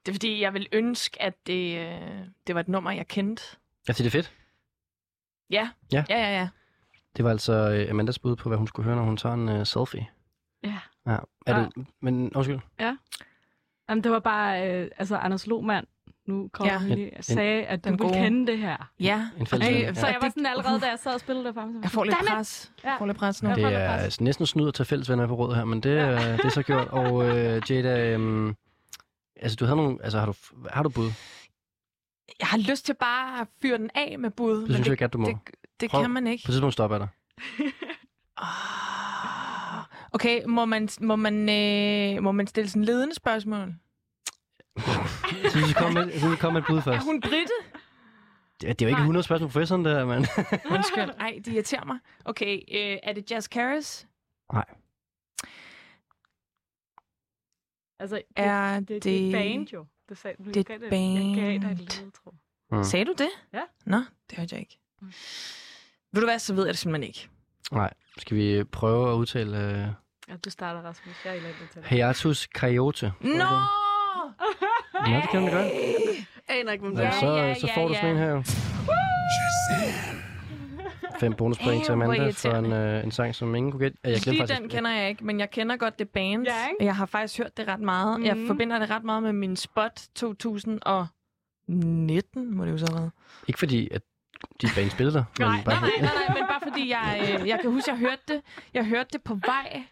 Det 0.06 0.08
er 0.08 0.14
fordi, 0.14 0.40
jeg 0.42 0.54
vil 0.54 0.66
ønske, 0.72 1.22
at 1.22 1.34
det, 1.46 1.78
øh, 1.78 2.18
det 2.46 2.54
var 2.54 2.60
et 2.60 2.68
nummer, 2.68 2.90
jeg 2.90 3.08
kendte. 3.08 3.42
Synes, 3.84 3.96
det 3.96 4.06
er 4.06 4.10
fedt. 4.10 4.32
Ja. 5.50 5.70
Ja. 5.92 6.04
Ja, 6.08 6.18
ja, 6.18 6.30
ja. 6.38 6.48
Det 7.16 7.24
var 7.24 7.30
altså 7.30 7.52
øh, 7.52 7.90
Amandas 7.90 8.18
bud 8.18 8.36
på, 8.36 8.48
hvad 8.48 8.58
hun 8.58 8.66
skulle 8.66 8.84
høre, 8.84 8.96
når 8.96 9.02
hun 9.04 9.16
tager 9.16 9.34
en 9.34 9.48
øh, 9.48 9.66
selfie. 9.66 10.06
Ja. 10.64 10.78
Ja. 11.06 11.16
Er 11.46 11.58
Ja. 11.58 11.66
det, 11.76 11.86
men 12.02 12.32
undskyld. 12.34 12.58
Jamen, 13.88 14.04
det 14.04 14.12
var 14.12 14.18
bare, 14.18 14.70
øh, 14.70 14.90
altså 14.98 15.16
Anders 15.16 15.46
Lohmann, 15.46 15.86
nu 16.32 16.48
kommer 16.52 16.72
Ja. 16.72 16.80
ja. 16.88 16.94
lige, 16.94 17.10
sagde, 17.20 17.62
at 17.64 17.84
du 17.84 17.88
Den 17.90 17.98
ville 17.98 18.08
gode. 18.14 18.24
kende 18.24 18.46
det 18.46 18.58
her. 18.58 18.90
Ja. 19.00 19.28
En 19.38 19.46
fælles 19.46 19.68
Ej, 19.68 19.74
ven. 19.86 19.94
så 19.94 20.06
Ja. 20.06 20.12
jeg 20.12 20.18
var 20.22 20.28
sådan 20.28 20.46
allerede, 20.46 20.80
da 20.80 20.86
jeg 20.86 20.98
sad 20.98 21.14
og 21.14 21.20
spillede 21.20 21.46
det 21.46 21.54
for 21.54 21.60
ham. 21.60 21.70
så 21.72 21.74
var 21.78 21.82
Jeg 21.82 21.90
får 21.90 22.04
lidt 22.04 22.16
pres. 22.28 22.72
Ja. 22.84 22.88
Jeg 22.90 22.96
får 22.98 23.06
lidt 23.06 23.18
pres 23.18 23.42
nu. 23.42 23.48
Ja. 23.48 23.54
Det 23.54 23.64
er 23.64 23.98
pres. 23.98 24.20
næsten 24.20 24.46
snyd 24.46 24.68
at 24.68 24.74
tage 24.74 24.84
fælles 24.86 25.10
venner 25.10 25.26
på 25.26 25.34
rådet 25.34 25.56
her, 25.56 25.64
men 25.64 25.80
det, 25.80 25.90
ja. 25.96 26.32
det 26.32 26.44
er 26.44 26.48
så 26.48 26.62
gjort. 26.62 26.88
Og 26.88 27.28
øh, 27.28 27.62
Jada, 27.70 28.16
øh, 28.18 28.54
altså 29.40 29.56
du 29.56 29.64
havde 29.64 29.76
nogle, 29.76 29.98
altså 30.02 30.18
har 30.18 30.26
du, 30.26 30.32
har 30.70 30.82
du 30.82 30.88
bud? 30.88 31.10
Jeg 32.40 32.48
har 32.48 32.58
lyst 32.58 32.86
til 32.86 32.94
bare 33.00 33.40
at 33.40 33.46
fyre 33.62 33.78
den 33.78 33.90
af 33.94 34.16
med 34.18 34.30
bud. 34.30 34.60
Det 34.60 34.74
synes 34.74 34.86
jeg 34.86 34.92
ikke, 34.92 35.04
at 35.04 35.12
du 35.12 35.18
må. 35.18 35.26
Det, 35.26 35.36
det 35.80 35.90
Prøv. 35.90 36.02
kan 36.02 36.10
man 36.10 36.26
ikke. 36.26 36.42
På 36.46 36.50
et 36.50 36.52
tidspunkt 36.52 36.72
stopper 36.72 36.96
jeg 36.96 37.00
dig. 37.00 37.66
Ah. 38.36 39.84
Okay, 40.12 40.44
må 40.46 40.64
man, 40.64 40.88
må, 41.00 41.16
man, 41.16 41.48
øh, 41.48 42.22
må 42.22 42.32
man 42.32 42.46
stille 42.46 42.70
sådan 42.70 42.84
ledende 42.84 43.14
spørgsmål? 43.14 43.74
Synes, 45.50 45.72
kommer 45.74 46.04
med, 46.04 46.30
vi 46.30 46.36
kommer 46.36 46.60
med 46.60 46.60
et 46.60 46.66
bud 46.68 46.76
Er 46.76 46.80
først. 46.82 47.04
hun 47.06 47.20
britte? 47.20 47.52
Det, 48.60 48.68
det 48.68 48.68
er 48.68 48.86
jo 48.86 48.88
ikke 48.88 48.92
Nej. 48.92 49.00
100 49.00 49.22
spørgsmål 49.22 49.48
på 49.48 49.52
professoren, 49.52 49.84
der, 49.84 50.04
mand. 50.06 50.24
Undskyld. 50.76 51.10
Ej, 51.20 51.40
det 51.44 51.52
irriterer 51.52 51.84
mig. 51.84 51.98
Okay, 52.24 52.54
øh, 52.56 52.98
er 53.02 53.12
det 53.12 53.30
Jazz 53.30 53.46
Caris? 53.48 54.06
Altså, 57.98 58.16
det, 58.16 58.24
Er 58.36 58.80
det, 58.80 58.88
det, 58.88 59.04
det... 59.04 59.22
er 59.24 59.26
et 59.26 59.32
band 59.32 59.68
jo. 59.72 59.86
Det, 60.08 60.18
sagde, 60.18 60.36
du. 60.44 60.50
Det 60.50 60.56
er 60.56 60.62
gav 60.64 60.76
et 60.76 60.82
det- 60.82 60.90
Jeg 60.92 61.34
gav 61.36 61.48
dig 61.48 61.54
et 61.56 61.60
band. 61.62 61.78
ledetråd. 61.78 62.32
Mm. 62.72 62.84
Sagde 62.84 63.04
du 63.04 63.14
det? 63.18 63.28
Ja. 63.52 63.62
Nå, 63.86 63.96
det 64.30 64.38
hørte 64.38 64.54
jeg 64.54 64.60
ikke. 64.60 64.78
Ved 66.12 66.20
du 66.22 66.26
hvad, 66.26 66.38
så 66.38 66.54
ved 66.54 66.64
jeg 66.64 66.72
det 66.74 66.78
simpelthen 66.78 67.08
ikke. 67.08 67.28
Nej, 67.72 67.92
skal 68.18 68.36
vi 68.36 68.64
prøve 68.64 69.10
at 69.12 69.14
udtale 69.16 69.50
uh, 69.56 69.94
Ja, 70.32 70.36
du 70.44 70.50
starter, 70.50 70.80
Rasmus. 70.82 71.14
Jeg 71.24 71.30
er 71.30 71.34
elendig 71.34 71.70
til 71.72 71.80
det. 71.82 71.88
Hiatus 71.90 72.48
Coyote? 72.56 73.12
Nå! 73.20 73.44
Nå, 74.94 75.00
det 75.16 75.28
kan 75.30 75.42
man 75.42 75.52
godt. 75.52 75.66
Aner 76.48 76.72
ikke, 76.72 76.82
hvem 76.84 76.96
det 76.96 77.02
Ja, 77.02 77.08
er. 77.08 77.12
så, 77.20 77.26
ja, 77.36 77.54
så 77.54 77.66
ja, 77.66 77.76
får 77.76 77.88
du 77.88 77.94
sådan 77.94 78.06
ja. 78.06 78.12
en 78.12 78.18
her 78.18 78.30
jo. 78.30 78.42
Fem 81.20 81.32
bonuspoint 81.34 81.84
til 81.84 81.92
Amanda 81.92 82.30
for 82.30 82.50
en, 82.50 82.72
uh, 82.72 83.04
en 83.04 83.10
sang, 83.10 83.34
som 83.34 83.54
ingen 83.54 83.72
kunne 83.72 83.80
gætte. 83.80 83.98
Ja, 84.04 84.08
Jeg 84.10 84.16
Lige 84.16 84.24
glemte 84.24 84.40
faktisk, 84.40 84.60
den 84.60 84.68
kender 84.68 84.90
jeg 84.90 85.08
ikke, 85.08 85.24
men 85.24 85.40
jeg 85.40 85.50
kender 85.50 85.76
godt 85.76 85.98
det 85.98 86.08
band. 86.08 86.46
Ja, 86.46 86.52
ikke? 86.70 86.84
Jeg 86.84 86.96
har 86.96 87.06
faktisk 87.06 87.38
hørt 87.38 87.56
det 87.56 87.68
ret 87.68 87.80
meget. 87.80 88.20
Mm. 88.20 88.26
Jeg 88.26 88.36
Mhm. 88.36 88.46
forbinder 88.46 88.78
det 88.78 88.90
ret 88.90 89.04
meget 89.04 89.22
med 89.22 89.32
min 89.32 89.56
spot 89.56 90.02
2019, 90.14 92.56
må 92.56 92.64
det 92.64 92.72
jo 92.72 92.78
så 92.78 92.86
have 92.90 92.98
været. 93.00 93.10
Ikke 93.48 93.58
fordi, 93.58 93.88
at 93.90 94.02
de 94.62 94.66
band 94.76 94.90
spillede 94.90 95.16
der. 95.18 95.24
men 95.38 95.48
Nej, 95.48 95.62
bare, 95.64 95.80
Nej, 95.80 95.90
nej, 96.00 96.00
nej, 96.00 96.10
nej, 96.28 96.38
men 96.38 96.46
bare 96.48 96.60
fordi 96.62 96.90
jeg, 96.90 97.36
øh, 97.40 97.48
jeg 97.48 97.58
kan 97.62 97.70
huske, 97.70 97.90
jeg 97.90 97.98
hørte 97.98 98.22
det. 98.28 98.40
Jeg 98.74 98.84
hørte 98.86 99.08
det 99.12 99.22
på 99.22 99.34
vej 99.34 99.82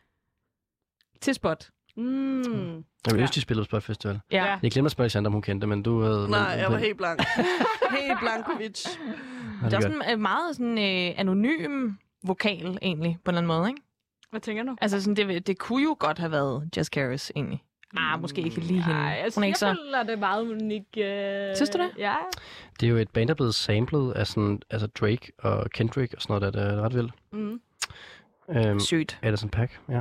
til 1.20 1.34
spot. 1.34 1.68
Mm. 2.02 2.74
Jeg 3.06 3.12
vil 3.12 3.14
Ja. 3.14 3.20
ønske, 3.22 3.34
de 3.34 3.40
spillede 3.40 3.64
på 3.64 3.68
Spot 3.68 3.82
Festival. 3.82 4.20
Ja. 4.32 4.58
Jeg 4.62 4.70
glemte 4.70 4.86
at 4.86 4.92
spørge 4.92 5.04
Alexander, 5.04 5.28
om 5.28 5.32
hun 5.32 5.42
kendte, 5.42 5.66
men 5.66 5.82
du 5.82 6.00
havde... 6.02 6.30
Nej, 6.30 6.50
men, 6.50 6.58
jeg 6.62 6.72
var 6.72 6.78
helt 6.78 6.96
blank. 6.96 7.20
helt 8.00 8.18
blankovic. 8.20 8.86
Ja, 9.62 9.66
Det 9.66 9.74
er 9.74 9.80
godt. 9.80 9.92
en 9.94 10.02
øh, 10.12 10.18
meget 10.20 10.56
sådan, 10.56 10.78
øh, 10.78 11.14
anonym 11.20 11.90
vokal, 12.22 12.78
egentlig, 12.82 13.18
på 13.24 13.30
en 13.30 13.36
eller 13.36 13.38
anden 13.50 13.58
måde, 13.58 13.68
ikke? 13.68 13.82
Hvad 14.30 14.40
tænker 14.40 14.62
du? 14.62 14.76
Altså, 14.80 15.00
sådan, 15.02 15.16
det, 15.28 15.46
det 15.46 15.58
kunne 15.58 15.82
jo 15.82 15.96
godt 15.98 16.18
have 16.18 16.30
været 16.30 16.68
Jess 16.76 16.88
Caris, 16.90 17.32
egentlig. 17.36 17.62
Ah, 17.96 18.20
måske 18.20 18.40
ikke 18.40 18.60
lige 18.60 18.82
hende. 18.82 18.98
Ej, 19.00 19.14
altså, 19.24 19.40
Hun 19.40 19.42
er 19.44 19.46
jeg 19.46 19.48
ikke 19.48 19.58
så... 19.58 19.76
føler, 19.84 20.02
det 20.02 20.12
er 20.12 20.16
meget 20.16 20.42
unik. 20.42 20.82
Øh... 20.96 21.56
Synes 21.56 21.70
du 21.70 21.78
det? 21.78 21.90
Ja. 21.98 22.14
Det 22.80 22.86
er 22.86 22.90
jo 22.90 22.96
et 22.96 23.10
band, 23.10 23.28
der 23.28 23.34
er 23.34 23.36
blevet 23.36 23.54
samlet 23.54 24.12
af 24.12 24.26
sådan, 24.26 24.62
altså 24.70 24.86
Drake 24.86 25.32
og 25.38 25.70
Kendrick 25.70 26.14
og 26.14 26.22
sådan 26.22 26.40
noget, 26.40 26.54
der 26.54 26.60
det 26.62 26.72
er 26.78 26.80
ret 26.82 26.94
vildt. 26.94 27.12
Mm. 27.32 27.60
Øhm, 28.50 28.80
Sygt, 28.80 29.18
Anderson 29.22 29.48
Paak, 29.50 29.70
ja. 29.88 30.00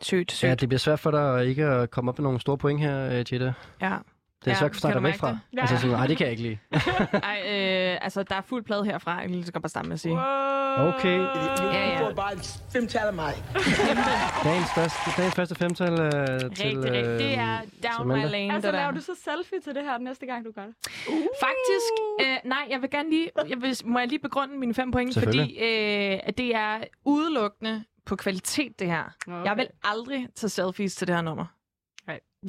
Sygt, 0.00 0.32
sygt. 0.32 0.48
Ja, 0.48 0.54
det 0.54 0.68
bliver 0.68 0.78
svært 0.78 1.00
for 1.00 1.10
dig 1.10 1.46
ikke 1.46 1.64
at 1.64 1.90
komme 1.90 2.08
op 2.10 2.18
med 2.18 2.22
nogle 2.22 2.40
store 2.40 2.58
point 2.58 2.80
her, 2.80 3.06
øh, 3.06 3.12
Jetta. 3.18 3.52
Ja. 3.82 3.96
Det 4.44 4.46
er 4.46 4.50
Ja, 4.50 4.54
svært 4.58 4.72
kan 4.72 4.80
dig 4.90 4.94
du 4.94 5.00
væk 5.00 5.14
fra. 5.18 5.28
det? 5.30 5.38
Ja. 5.56 5.60
Altså 5.60 5.76
sådan, 5.76 5.90
nej, 5.96 6.06
det 6.06 6.16
kan 6.16 6.24
jeg 6.24 6.30
ikke 6.30 6.42
lide. 6.42 6.58
Ej, 7.30 7.38
øh, 7.46 7.98
altså, 8.04 8.22
der 8.22 8.34
er 8.34 8.40
fuld 8.40 8.64
plade 8.64 8.84
herfra. 8.84 9.12
Jeg 9.14 9.22
kan 9.22 9.30
lige 9.30 9.44
så 9.44 9.52
godt 9.52 9.62
bare 9.62 9.68
starte 9.68 9.88
med 9.88 9.94
at 9.94 10.00
sige. 10.00 10.14
Okay, 10.78 11.18
Ja, 11.72 11.88
ja. 11.88 12.08
Femtal 12.72 13.06
af 13.06 13.12
mig. 13.14 13.32
dagens 14.44 14.68
første, 14.74 14.98
dagens 15.16 15.34
første 15.34 15.54
femtal 15.54 15.92
øh, 15.92 16.10
til... 16.10 16.10
Rigtig, 16.66 16.92
rigtig. 16.92 17.18
Det 17.18 17.38
er 17.38 17.58
down 17.88 18.08
my 18.08 18.28
lane, 18.28 18.54
Altså, 18.54 18.72
laver 18.72 18.90
du 18.90 19.00
så 19.00 19.12
selfie 19.24 19.60
til 19.64 19.74
det 19.74 19.82
her 19.84 19.98
næste 19.98 20.26
gang, 20.26 20.44
du 20.44 20.50
gør 20.54 20.62
det? 20.62 20.74
Faktisk, 21.40 21.92
øh, 22.20 22.36
nej, 22.44 22.66
jeg 22.70 22.80
vil 22.82 22.90
gerne 22.90 23.10
lige, 23.10 23.30
jeg 23.48 23.62
vil, 23.62 23.76
må 23.84 23.98
jeg 23.98 24.08
lige 24.08 24.18
begrunde 24.18 24.58
mine 24.58 24.74
fem 24.74 24.90
point, 24.90 25.18
fordi 25.18 25.40
øh, 25.40 26.18
at 26.22 26.38
det 26.38 26.54
er 26.54 26.78
udelukkende 27.04 27.84
på 28.06 28.16
kvalitet, 28.16 28.78
det 28.78 28.86
her. 28.86 29.04
Okay. 29.26 29.44
Jeg 29.44 29.56
vil 29.56 29.66
aldrig 29.84 30.28
tage 30.36 30.50
selfies 30.50 30.94
til 30.96 31.06
det 31.06 31.14
her 31.16 31.22
nummer. 31.22 31.44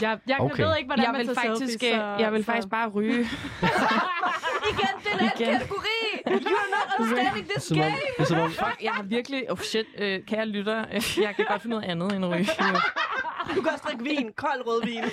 Jeg, 0.01 0.19
jeg 0.27 0.37
Okay. 0.39 0.63
ved 0.63 0.77
ikke, 0.77 0.87
hvordan 0.87 1.05
Jeg 1.05 1.11
man 1.11 1.19
vil 1.27 1.35
tager 1.35 1.47
faktisk, 1.55 1.79
selfies, 1.79 1.93
øh, 1.93 2.21
jeg 2.21 2.33
vil 2.33 2.43
faktisk 2.43 2.69
bare 2.69 2.89
ryge. 2.89 3.19
Igen, 4.71 4.89
det 5.03 5.11
er 5.13 5.17
den 5.17 5.31
Igen. 5.35 5.53
kategori! 5.53 5.99
You're 6.27 6.69
not 6.75 6.99
understanding 6.99 7.49
this 7.49 7.63
Som 7.63 7.77
om, 7.79 7.83
game! 7.83 8.39
er 8.39 8.43
om, 8.43 8.51
Fuck, 8.65 8.83
jeg 8.83 8.91
har 8.93 9.03
virkelig... 9.03 9.51
Oh 9.51 9.57
shit, 9.57 9.85
øh, 9.97 10.19
kære 10.27 10.45
lytter, 10.45 10.85
øh, 10.93 11.01
jeg 11.21 11.35
kan 11.35 11.45
godt 11.49 11.61
finde 11.61 11.75
noget 11.75 11.89
andet 11.91 12.13
end 12.15 12.25
ryge. 12.25 12.47
Du 13.55 13.61
kan 13.61 13.71
også 13.71 13.83
drikke 13.87 14.03
vin. 14.03 14.31
Kold 14.35 14.67
rødvin. 14.67 15.03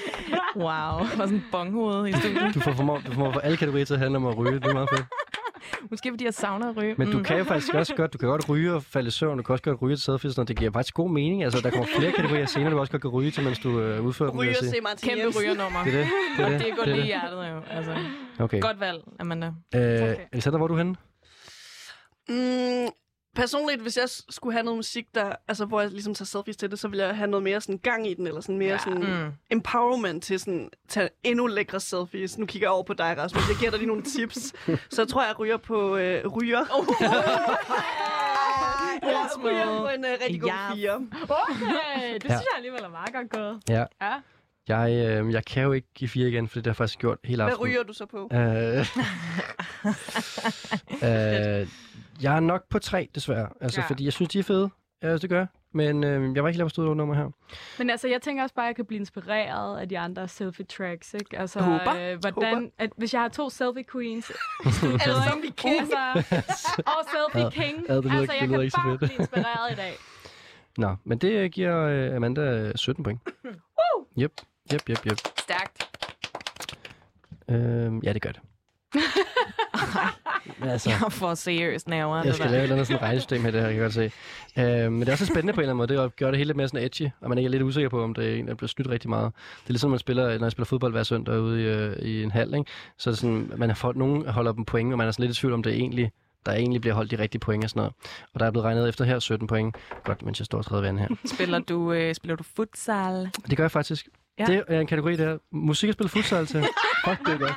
Wow, 0.56 0.64
var 0.64 1.06
sådan 1.18 1.34
en 1.34 1.44
bonghoved 1.52 2.08
i 2.08 2.12
studiet. 2.12 2.54
du 2.54 2.60
får 2.60 2.72
formår, 2.72 2.98
du 3.06 3.12
får 3.12 3.32
for 3.32 3.40
alle 3.40 3.56
kategorier 3.56 3.84
til 3.84 3.94
at 3.94 4.00
handle 4.00 4.16
om 4.16 4.26
at 4.26 4.38
ryge. 4.38 4.54
Det 4.54 4.64
er 4.66 4.72
meget 4.72 4.88
fedt. 4.94 5.06
Måske 5.90 6.10
fordi 6.12 6.24
jeg 6.24 6.34
savner 6.34 6.70
at 6.70 6.76
ryge. 6.76 6.94
Men 6.98 7.10
du 7.10 7.18
Mm. 7.18 7.24
kan 7.24 7.38
jo 7.38 7.44
faktisk 7.44 7.74
også 7.74 7.94
godt, 8.00 8.12
du 8.12 8.18
kan 8.18 8.28
godt 8.28 8.48
ryge 8.48 8.72
og 8.74 8.82
falde 8.82 9.08
i 9.08 9.10
søvn. 9.10 9.36
Du 9.36 9.42
kan 9.42 9.52
også 9.52 9.62
godt 9.62 9.82
ryge 9.82 9.96
til 9.96 10.12
og 10.12 10.48
det 10.48 10.56
giver 10.56 10.70
faktisk 10.72 10.94
god 10.94 11.10
mening. 11.10 11.44
Altså, 11.44 11.60
der 11.60 11.70
kommer 11.70 11.86
flere 11.98 12.12
kategorier 12.12 12.46
senere, 12.46 12.70
du 12.72 12.78
også 12.78 12.90
godt 12.92 13.02
kan 13.02 13.10
ryge 13.10 13.30
til, 13.30 13.44
mens 13.44 13.58
du 13.58 13.80
øh, 13.80 14.04
udfører 14.04 14.30
dem. 14.30 14.38
Ryger 14.40 14.50
jeg 14.50 14.56
sige. 14.56 14.70
se 14.70 14.80
Martin 14.80 15.08
Kæmpe 15.08 15.38
rygernummer. 15.40 15.84
Det 15.84 15.94
er 15.94 15.98
det. 15.98 16.06
Det 16.36 16.42
er 16.42 16.46
Og 16.46 16.50
det. 16.52 16.60
det 16.60 16.76
går 16.76 16.84
det 16.84 16.92
lige 16.94 16.96
i 16.96 17.00
det. 17.00 17.06
hjertet 17.06 17.50
jo. 17.50 17.60
Altså, 17.70 17.96
Okay. 18.40 18.60
godt 18.60 18.80
valg, 18.80 18.98
Amanda. 19.20 19.46
Øh, 19.46 19.52
Okay. 19.74 20.16
Alexander, 20.32 20.58
hvor 20.58 20.66
er 20.66 20.68
du 20.68 20.76
henne? 20.76 20.94
Mm, 22.28 22.88
personligt, 23.38 23.82
hvis 23.82 23.96
jeg 23.96 24.08
skulle 24.30 24.52
have 24.52 24.62
noget 24.64 24.78
musik, 24.78 25.06
der, 25.14 25.32
altså, 25.48 25.64
hvor 25.64 25.80
jeg 25.80 25.90
ligesom 25.90 26.14
tager 26.14 26.26
selfies 26.26 26.56
til 26.56 26.70
det, 26.70 26.78
så 26.78 26.88
ville 26.88 27.06
jeg 27.06 27.16
have 27.16 27.30
noget 27.30 27.42
mere 27.42 27.60
sådan 27.60 27.78
gang 27.78 28.06
i 28.10 28.14
den, 28.14 28.26
eller 28.26 28.40
sådan 28.40 28.58
mere 28.58 28.70
ja. 28.72 28.78
sådan 28.78 28.98
Mm. 29.24 29.32
empowerment 29.50 30.24
til 30.24 30.40
sådan 30.40 30.70
tage 30.88 31.08
endnu 31.24 31.46
lækre 31.46 31.80
selfies. 31.80 32.38
Nu 32.38 32.46
kigger 32.46 32.66
jeg 32.68 32.72
over 32.72 32.82
på 32.82 32.94
dig, 32.94 33.14
Rasmus. 33.18 33.48
Jeg 33.48 33.56
giver 33.58 33.70
dig 33.70 33.78
lige 33.80 33.88
nogle 33.88 34.02
tips. 34.02 34.38
Så 34.94 35.02
jeg 35.02 35.08
tror, 35.08 35.24
jeg 35.26 35.38
ryger 35.38 35.56
på 35.56 35.96
øh, 35.96 36.26
ryger. 36.26 36.60
Oh. 36.60 36.86
jeg 39.02 39.28
ryger 39.44 39.78
på 39.78 39.88
en 39.88 40.04
øh, 40.04 40.10
rigtig 40.22 40.40
god 40.40 40.50
Ja. 40.50 40.74
fire. 40.74 40.94
Okay, 41.22 42.14
det 42.14 42.22
synes 42.22 42.30
Ja. 42.30 42.34
jeg 42.34 42.56
alligevel 42.56 42.82
er 42.84 42.88
meget 42.88 43.12
godt 43.14 43.30
gået. 43.30 43.60
Ja. 43.68 43.84
Ja. 44.02 44.14
Jeg, 44.68 44.90
øh, 45.22 45.32
jeg 45.32 45.44
kan 45.44 45.62
jo 45.62 45.72
ikke 45.72 45.88
give 45.94 46.08
fire 46.08 46.28
igen, 46.28 46.48
for 46.48 46.54
det 46.54 46.66
har 46.66 46.70
jeg 46.70 46.76
faktisk 46.76 46.98
gjort 46.98 47.18
hele 47.24 47.42
Hvad 47.42 47.52
aftenen. 47.52 47.72
ryger 47.72 47.82
du 47.82 47.92
så 47.92 48.06
på? 48.06 48.30
Øh, 48.32 48.86
øh, 51.60 51.68
jeg 52.22 52.36
er 52.36 52.40
nok 52.40 52.68
på 52.70 52.78
tre, 52.78 53.08
desværre. 53.14 53.48
Altså, 53.60 53.80
Ja. 53.80 53.82
ja. 53.84 53.88
fordi 53.88 54.04
jeg 54.04 54.12
synes, 54.12 54.28
de 54.28 54.38
er 54.38 54.42
fede. 54.42 54.70
Ja, 55.02 55.16
det 55.18 55.30
gør 55.30 55.38
jeg. 55.38 55.46
Men 55.74 56.04
øh, 56.04 56.34
jeg 56.34 56.42
var 56.42 56.48
ikke 56.48 56.58
lige 56.64 56.70
på 56.76 56.94
nummer 56.94 57.14
her. 57.14 57.30
Men 57.78 57.90
altså, 57.90 58.08
jeg 58.08 58.22
tænker 58.22 58.42
også 58.42 58.54
bare, 58.54 58.64
at 58.64 58.68
jeg 58.68 58.76
kan 58.76 58.84
blive 58.86 58.98
inspireret 58.98 59.78
af 59.80 59.88
de 59.88 59.98
andre 59.98 60.28
selfie-tracks, 60.28 61.14
ikke? 61.14 61.38
Altså, 61.38 61.60
Håber. 61.60 61.94
Øh, 62.12 62.18
hvordan, 62.20 62.72
at 62.78 62.90
hvis 62.96 63.14
jeg 63.14 63.20
har 63.22 63.28
to 63.28 63.48
selfie-queens... 63.48 64.30
Eller 65.04 65.30
Zombie 65.30 65.50
King. 65.62 65.80
altså, 65.80 65.96
og 66.86 67.04
selfie-king. 67.14 67.84
ja, 67.88 67.96
det 67.96 68.04
lyder 68.04 68.18
altså, 68.18 68.20
ikke- 68.20 68.32
jeg 68.32 68.40
det 68.40 68.48
lyder 68.48 68.56
kan 68.56 68.62
ikke 68.62 68.70
så 68.70 68.76
bare 68.84 68.98
fedt. 68.98 69.00
blive 69.00 69.18
inspireret 69.18 69.72
i 69.72 69.74
dag. 69.74 69.92
Nå, 70.84 70.96
men 71.04 71.18
det 71.18 71.32
øh, 71.32 71.50
giver 71.50 71.78
øh, 71.84 72.16
Amanda 72.16 72.40
øh, 72.42 72.72
17 72.74 73.04
point. 73.04 73.20
Yep, 74.18 74.32
yep, 74.74 74.88
yep, 74.90 75.06
yep. 75.06 75.18
Stærkt. 75.38 75.88
Øh, 77.48 77.92
ja, 78.04 78.12
det 78.12 78.22
gør 78.22 78.30
det. 78.32 78.40
Men 80.58 80.68
altså, 80.68 80.90
Jeg 80.90 81.12
får 81.12 81.34
seriøst 81.34 81.88
nerver. 81.88 82.22
jeg 82.24 82.34
skal 82.34 82.50
lave 82.50 82.58
et 82.58 82.62
eller 82.62 82.74
andet 82.74 82.86
sådan 82.86 83.02
regnesystem 83.02 83.42
her, 83.42 83.50
det 83.50 83.60
her, 83.60 83.68
kan 83.68 83.76
jeg 83.76 83.82
godt 83.82 83.94
se. 83.94 84.10
Øh, 84.58 84.92
men 84.92 85.00
det 85.00 85.08
er 85.08 85.12
også 85.12 85.26
spændende 85.26 85.52
på 85.52 85.60
en 85.60 85.62
eller 85.62 85.84
anden 85.84 85.96
måde. 85.96 86.02
Det 86.02 86.16
gør 86.16 86.30
det 86.30 86.38
hele 86.38 86.48
lidt 86.48 86.56
mere 86.56 86.68
sådan 86.68 86.84
edgy, 86.84 87.10
og 87.20 87.28
man 87.28 87.38
er 87.38 87.48
lidt 87.48 87.62
usikker 87.62 87.88
på, 87.88 88.02
om 88.02 88.14
det 88.14 88.30
er 88.30 88.34
en, 88.34 88.48
der 88.48 88.54
bliver 88.54 88.68
snydt 88.68 88.88
rigtig 88.88 89.10
meget. 89.10 89.32
Det 89.34 89.68
er 89.68 89.72
ligesom, 89.72 89.90
man 89.90 89.98
spiller, 89.98 90.38
når 90.38 90.44
jeg 90.44 90.52
spiller 90.52 90.66
fodbold 90.66 90.92
hver 90.92 91.02
søndag 91.02 91.40
ude 91.40 91.62
i, 91.62 91.66
øh, 91.66 91.96
i 91.96 92.22
en 92.22 92.30
hal, 92.30 92.54
ikke? 92.54 92.70
så 92.98 93.10
er 93.10 93.12
det 93.12 93.18
sådan, 93.18 93.52
man 93.56 93.70
har 93.70 93.92
nogen 93.92 94.28
holder 94.28 94.52
dem 94.52 94.64
point, 94.64 94.92
og 94.92 94.98
man 94.98 95.06
er 95.06 95.10
sådan 95.10 95.26
lidt 95.26 95.38
i 95.38 95.40
tvivl 95.40 95.54
om, 95.54 95.62
det 95.62 95.72
er 95.72 95.76
egentlig 95.76 96.12
der 96.46 96.54
egentlig 96.54 96.80
bliver 96.80 96.94
holdt 96.94 97.10
de 97.10 97.18
rigtige 97.18 97.40
point 97.40 97.64
og 97.64 97.70
sådan 97.70 97.80
noget. 97.80 97.92
Og 98.34 98.40
der 98.40 98.46
er 98.46 98.50
blevet 98.50 98.64
regnet 98.64 98.88
efter 98.88 99.04
her 99.04 99.18
17 99.18 99.46
point. 99.46 99.76
Godt, 100.04 100.22
mens 100.22 100.40
jeg 100.40 100.46
står 100.46 100.58
og 100.58 100.64
tredje 100.64 100.82
vand 100.82 100.98
her. 100.98 101.08
Spiller 101.24 101.58
du, 101.58 101.92
øh, 101.92 102.14
spiller 102.14 102.36
du 102.36 102.42
futsal? 102.56 103.30
Det 103.50 103.56
gør 103.56 103.64
jeg 103.64 103.70
faktisk. 103.70 104.08
Ja. 104.38 104.44
Det 104.44 104.64
er 104.68 104.80
en 104.80 104.86
kategori, 104.86 105.16
der 105.16 105.38
musik 105.52 105.88
at 105.88 105.94
spille 105.94 106.08
futsal 106.08 106.46
til. 106.46 106.64
Fuck, 107.04 107.26
det 107.26 107.40
godt. 107.40 107.54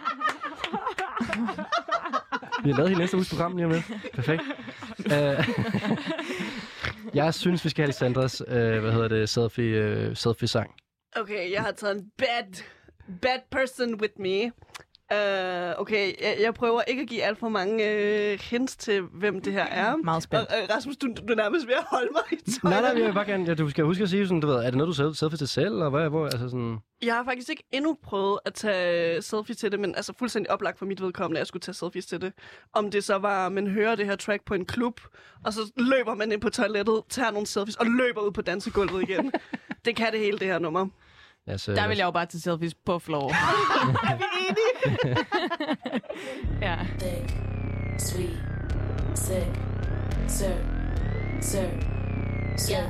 Vi 2.64 2.70
har 2.70 2.78
lavet 2.78 2.90
hele 2.90 3.00
næste 3.02 3.18
uges 3.18 3.30
program 3.30 3.56
lige 3.56 3.66
om 3.66 3.72
lidt. 3.72 3.92
Perfekt. 4.14 4.42
Uh, 5.06 5.48
jeg 7.20 7.34
synes, 7.34 7.66
vi 7.66 7.70
skal 7.70 7.86
have 7.86 7.94
Sandras, 7.94 8.42
uh, 8.42 8.54
hvad 8.54 8.92
hedder 8.92 9.08
det, 9.08 9.30
selfie, 9.30 10.08
uh, 10.10 10.18
selfie-sang. 10.18 10.72
Okay, 11.16 11.52
jeg 11.52 11.62
har 11.62 11.72
taget 11.72 11.96
en 11.96 12.12
bad, 12.18 12.64
bad 13.22 13.40
person 13.52 14.02
with 14.02 14.14
me. 14.20 14.52
Uh, 15.12 15.82
okay, 15.82 16.14
jeg, 16.22 16.38
jeg 16.41 16.53
prøver 16.53 16.82
ikke 16.88 17.01
at 17.01 17.07
give 17.07 17.24
alt 17.24 17.39
for 17.39 17.49
mange 17.49 17.84
uh, 18.34 18.39
hints 18.39 18.76
til, 18.78 19.01
hvem 19.01 19.41
det 19.41 19.53
her 19.53 19.64
er. 19.66 19.95
Meget 19.95 20.16
Og, 20.16 20.22
spændt. 20.22 20.49
uh, 20.70 20.76
Rasmus, 20.76 20.97
du, 20.97 21.07
du 21.07 21.32
er 21.34 21.36
nærmest 21.36 21.68
ved 21.68 21.74
at 21.74 21.84
holde 21.91 22.09
mig 22.12 22.22
i 22.32 22.36
Nej, 22.64 22.72
tøjet. 22.74 22.84
nej, 22.84 22.99
jeg 23.01 23.07
vil 23.07 23.14
bare 23.14 23.26
gerne, 23.26 23.45
ja, 23.45 23.53
du 23.53 23.70
skal 23.70 23.84
huske 23.86 24.03
at 24.03 24.09
sige 24.09 24.26
sådan, 24.28 24.39
du 24.39 24.47
ved, 24.47 24.55
er 24.55 24.62
det 24.64 24.74
noget, 24.76 24.88
du 24.88 24.93
selv, 24.93 25.14
selfie 25.14 25.38
til 25.38 25.47
selv, 25.47 25.68
eller 25.74 25.89
hvad, 25.89 26.09
hvor, 26.09 26.26
altså 26.26 26.49
sådan... 26.49 26.78
Jeg 27.01 27.16
har 27.16 27.24
faktisk 27.24 27.49
ikke 27.49 27.64
endnu 27.72 27.97
prøvet 28.03 28.39
at 28.45 28.53
tage 28.53 29.22
selfie 29.22 29.55
til 29.55 29.72
det, 29.72 29.80
men 29.80 29.95
altså 29.95 30.14
fuldstændig 30.20 30.51
oplagt 30.51 30.78
for 30.80 30.86
mit 30.86 31.01
vedkommende, 31.01 31.38
at 31.38 31.39
jeg 31.39 31.47
skulle 31.47 31.62
tage 31.62 31.76
selfies 31.76 32.05
til 32.05 32.22
det. 32.22 32.34
Om 32.74 32.91
det 32.91 33.03
så 33.03 33.18
var, 33.18 33.45
at 33.45 33.51
man 33.51 33.68
hører 33.68 33.95
det 33.95 34.05
her 34.05 34.16
track 34.16 34.45
på 34.45 34.53
en 34.53 34.66
klub, 34.66 35.01
og 35.45 35.53
så 35.53 35.72
løber 35.78 36.16
man 36.16 36.32
ind 36.32 36.41
på 36.41 36.49
toilettet, 36.49 37.01
tager 37.09 37.32
nogle 37.32 37.47
selfies 37.47 37.76
og 37.76 37.86
løber 37.86 38.22
ud 38.22 38.32
på 38.32 38.41
dansegulvet 38.41 39.01
igen. 39.09 39.32
det 39.86 39.95
kan 39.95 40.12
det 40.12 40.20
hele, 40.20 40.38
det 40.39 40.47
her 40.47 40.59
nummer. 40.59 40.88
Altså, 41.52 41.72
Der 41.74 41.88
vil 41.88 41.97
jeg 41.97 42.06
jo 42.06 42.12
bare 42.12 42.26
tage 42.26 42.41
selfies 42.41 42.74
på 42.86 42.99
floor. 42.99 43.30
Er 44.12 44.18
vi 44.18 44.24
enige? 44.49 45.18
ja. 46.68 46.78
thick, 46.99 47.38
sweet, 47.99 48.38
sick, 49.16 49.60
sir, 50.28 50.54
sir, 51.41 51.68
yeah. 52.68 52.89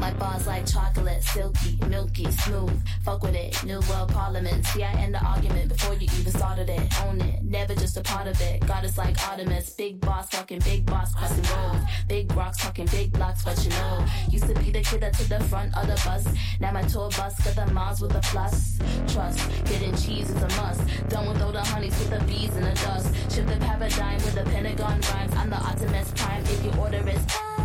My 0.00 0.12
bars 0.14 0.46
like 0.46 0.66
chocolate, 0.66 1.22
silky, 1.22 1.78
milky, 1.86 2.30
smooth. 2.30 2.82
Fuck 3.04 3.22
with 3.22 3.34
it, 3.34 3.62
new 3.64 3.80
world 3.88 4.10
parliament. 4.10 4.64
See, 4.66 4.82
I 4.82 4.92
end 4.92 5.14
the 5.14 5.24
argument 5.24 5.68
before 5.68 5.94
you 5.94 6.08
even 6.18 6.32
started 6.32 6.68
it. 6.68 7.02
Own 7.02 7.20
it, 7.20 7.42
never 7.42 7.74
just 7.74 7.96
a 7.96 8.02
part 8.02 8.26
of 8.26 8.40
it. 8.40 8.66
God 8.66 8.84
is 8.84 8.96
like 8.96 9.16
Artemis, 9.28 9.70
big 9.70 10.00
boss 10.00 10.28
talking, 10.28 10.60
big 10.60 10.86
boss 10.86 11.14
crossing 11.14 11.44
roads. 11.56 11.84
Big 12.08 12.34
rocks 12.34 12.58
talking, 12.58 12.86
big 12.86 13.12
blocks, 13.12 13.44
but 13.44 13.62
you 13.64 13.70
know. 13.70 14.06
Used 14.30 14.46
to 14.46 14.54
be 14.54 14.70
the 14.70 14.80
kid 14.80 15.00
that 15.02 15.14
to 15.14 15.28
the 15.28 15.40
front 15.44 15.76
of 15.76 15.86
the 15.86 16.00
bus. 16.04 16.26
Now 16.60 16.72
my 16.72 16.82
tour 16.82 17.10
bus 17.10 17.38
got 17.44 17.66
the 17.66 17.72
miles 17.72 18.00
with 18.00 18.14
a 18.14 18.20
plus. 18.20 18.78
Trust, 19.08 19.64
getting 19.66 19.94
cheese 19.96 20.30
is 20.30 20.42
a 20.42 20.48
must. 20.60 20.82
Done 21.08 21.28
with 21.28 21.42
all 21.42 21.52
the 21.52 21.62
honeys 21.62 21.98
with 21.98 22.10
the 22.10 22.20
bees 22.24 22.54
and 22.56 22.64
the 22.64 22.74
dust. 22.82 23.14
Shift 23.34 23.48
the 23.48 23.56
paradigm 23.56 24.16
with 24.16 24.34
the 24.34 24.44
Pentagon 24.44 25.00
rhymes. 25.00 25.34
I'm 25.34 25.50
the 25.50 25.56
Optimus 25.56 26.12
Prime 26.16 26.42
if 26.44 26.64
you 26.64 26.72
order 26.80 27.02
time 27.02 27.55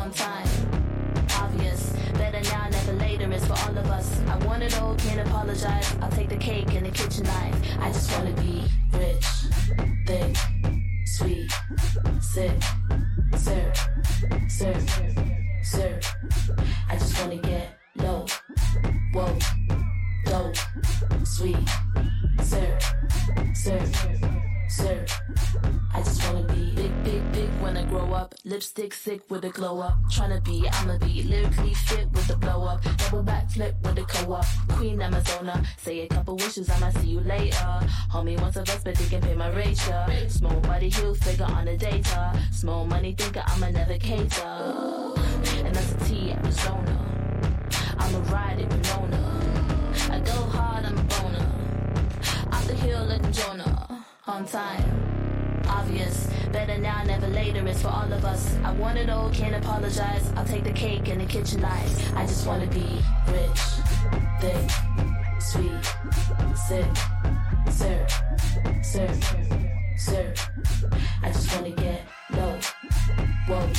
on 0.00 0.10
time 0.12 0.80
obvious. 1.40 1.92
Better 2.14 2.40
now, 2.50 2.68
never 2.68 2.92
later 2.94 3.30
is 3.32 3.44
for 3.46 3.52
all 3.64 3.76
of 3.76 3.86
us. 3.86 4.20
I 4.26 4.36
want 4.46 4.62
it 4.62 4.80
all, 4.80 4.94
can't 4.96 5.26
apologize. 5.26 5.94
I'll 6.00 6.10
take 6.10 6.28
the 6.28 6.36
cake 6.36 6.72
and 6.74 6.86
the 6.86 6.90
kitchen 6.90 7.24
knife. 7.24 7.58
I 7.80 7.88
just 7.92 8.10
wanna 8.12 8.32
be 8.32 8.64
rich, 8.92 9.26
thick, 10.06 10.36
sweet, 11.04 11.50
sick, 12.20 12.56
sir, 13.36 13.72
sir, 14.48 14.74
sir. 15.62 16.00
I 16.88 16.96
just 16.96 17.20
wanna 17.20 17.36
get 17.36 17.78
low, 17.96 18.26
whoa, 19.12 19.38
dope, 20.24 20.56
sweet, 21.24 21.68
sir, 22.42 22.78
sir, 23.54 23.80
sir. 23.86 24.59
I 24.78 26.00
just 26.04 26.22
wanna 26.24 26.44
be 26.54 26.70
big, 26.76 27.02
big, 27.02 27.32
big 27.32 27.48
when 27.60 27.76
I 27.76 27.84
grow 27.84 28.12
up. 28.12 28.36
Lipstick 28.44 28.94
sick 28.94 29.28
with 29.28 29.44
a 29.44 29.48
glow 29.48 29.80
up. 29.80 29.98
Tryna 30.12 30.44
be, 30.44 30.68
I'ma 30.70 30.96
be 30.98 31.24
lyrically 31.24 31.74
fit 31.74 32.08
with 32.12 32.28
the 32.28 32.36
blow 32.36 32.62
up. 32.62 32.80
Double 32.98 33.24
back 33.24 33.50
flip 33.50 33.74
with 33.82 33.96
the 33.96 34.04
co 34.04 34.32
op. 34.32 34.44
Queen 34.68 34.98
Amazona. 34.98 35.66
Say 35.76 36.02
a 36.02 36.06
couple 36.06 36.36
wishes, 36.36 36.70
I 36.70 36.78
might 36.78 36.96
see 36.98 37.08
you 37.08 37.20
later. 37.20 37.80
Homie 38.12 38.40
wants 38.40 38.58
a 38.58 38.62
vest, 38.62 38.84
but 38.84 38.94
they 38.94 39.06
can 39.06 39.20
pay 39.20 39.34
my 39.34 39.50
yeah. 39.50 40.28
Small 40.28 40.60
body 40.60 40.88
heel 40.88 41.16
figure 41.16 41.46
on 41.46 41.64
the 41.64 41.76
data. 41.76 42.40
Small 42.52 42.86
money 42.86 43.12
thinker, 43.12 43.42
I'm 43.44 43.64
a 43.64 43.72
navigator. 43.72 45.14
And 45.66 45.74
that's 45.74 45.92
a 45.92 45.98
T 46.04 46.30
Arizona. 46.30 46.96
I'ma 47.98 48.32
ride 48.32 48.60
it, 48.60 48.70
Winona. 48.70 49.20
I 50.10 50.20
go 50.20 50.32
hard, 50.32 50.84
I'm 50.84 50.96
a 50.96 51.02
boner. 51.02 51.52
Off 52.52 52.66
the 52.68 52.74
hill 52.74 53.04
like 53.06 53.32
Jonah. 53.32 53.89
On 54.30 54.46
time. 54.46 54.84
Obvious. 55.66 56.28
Better 56.52 56.78
now, 56.78 57.02
never 57.02 57.26
later. 57.26 57.66
It's 57.66 57.82
for 57.82 57.88
all 57.88 58.10
of 58.12 58.24
us. 58.24 58.56
I 58.62 58.70
want 58.72 58.96
it 58.96 59.10
all, 59.10 59.28
can't 59.30 59.56
apologize. 59.56 60.32
I'll 60.36 60.44
take 60.44 60.62
the 60.62 60.72
cake 60.72 61.08
and 61.08 61.20
the 61.20 61.26
kitchen 61.26 61.60
knives. 61.60 62.00
I 62.14 62.26
just 62.26 62.46
wanna 62.46 62.68
be 62.68 63.02
rich, 63.26 63.60
thick, 64.40 64.70
sweet, 65.40 65.84
sick, 66.54 66.86
sir, 67.70 68.06
sir, 68.82 69.08
sir. 69.98 70.34
I 71.22 71.32
just 71.32 71.52
wanna 71.54 71.70
get 71.70 72.06
low, 72.30 72.56
whoa, 73.48 73.72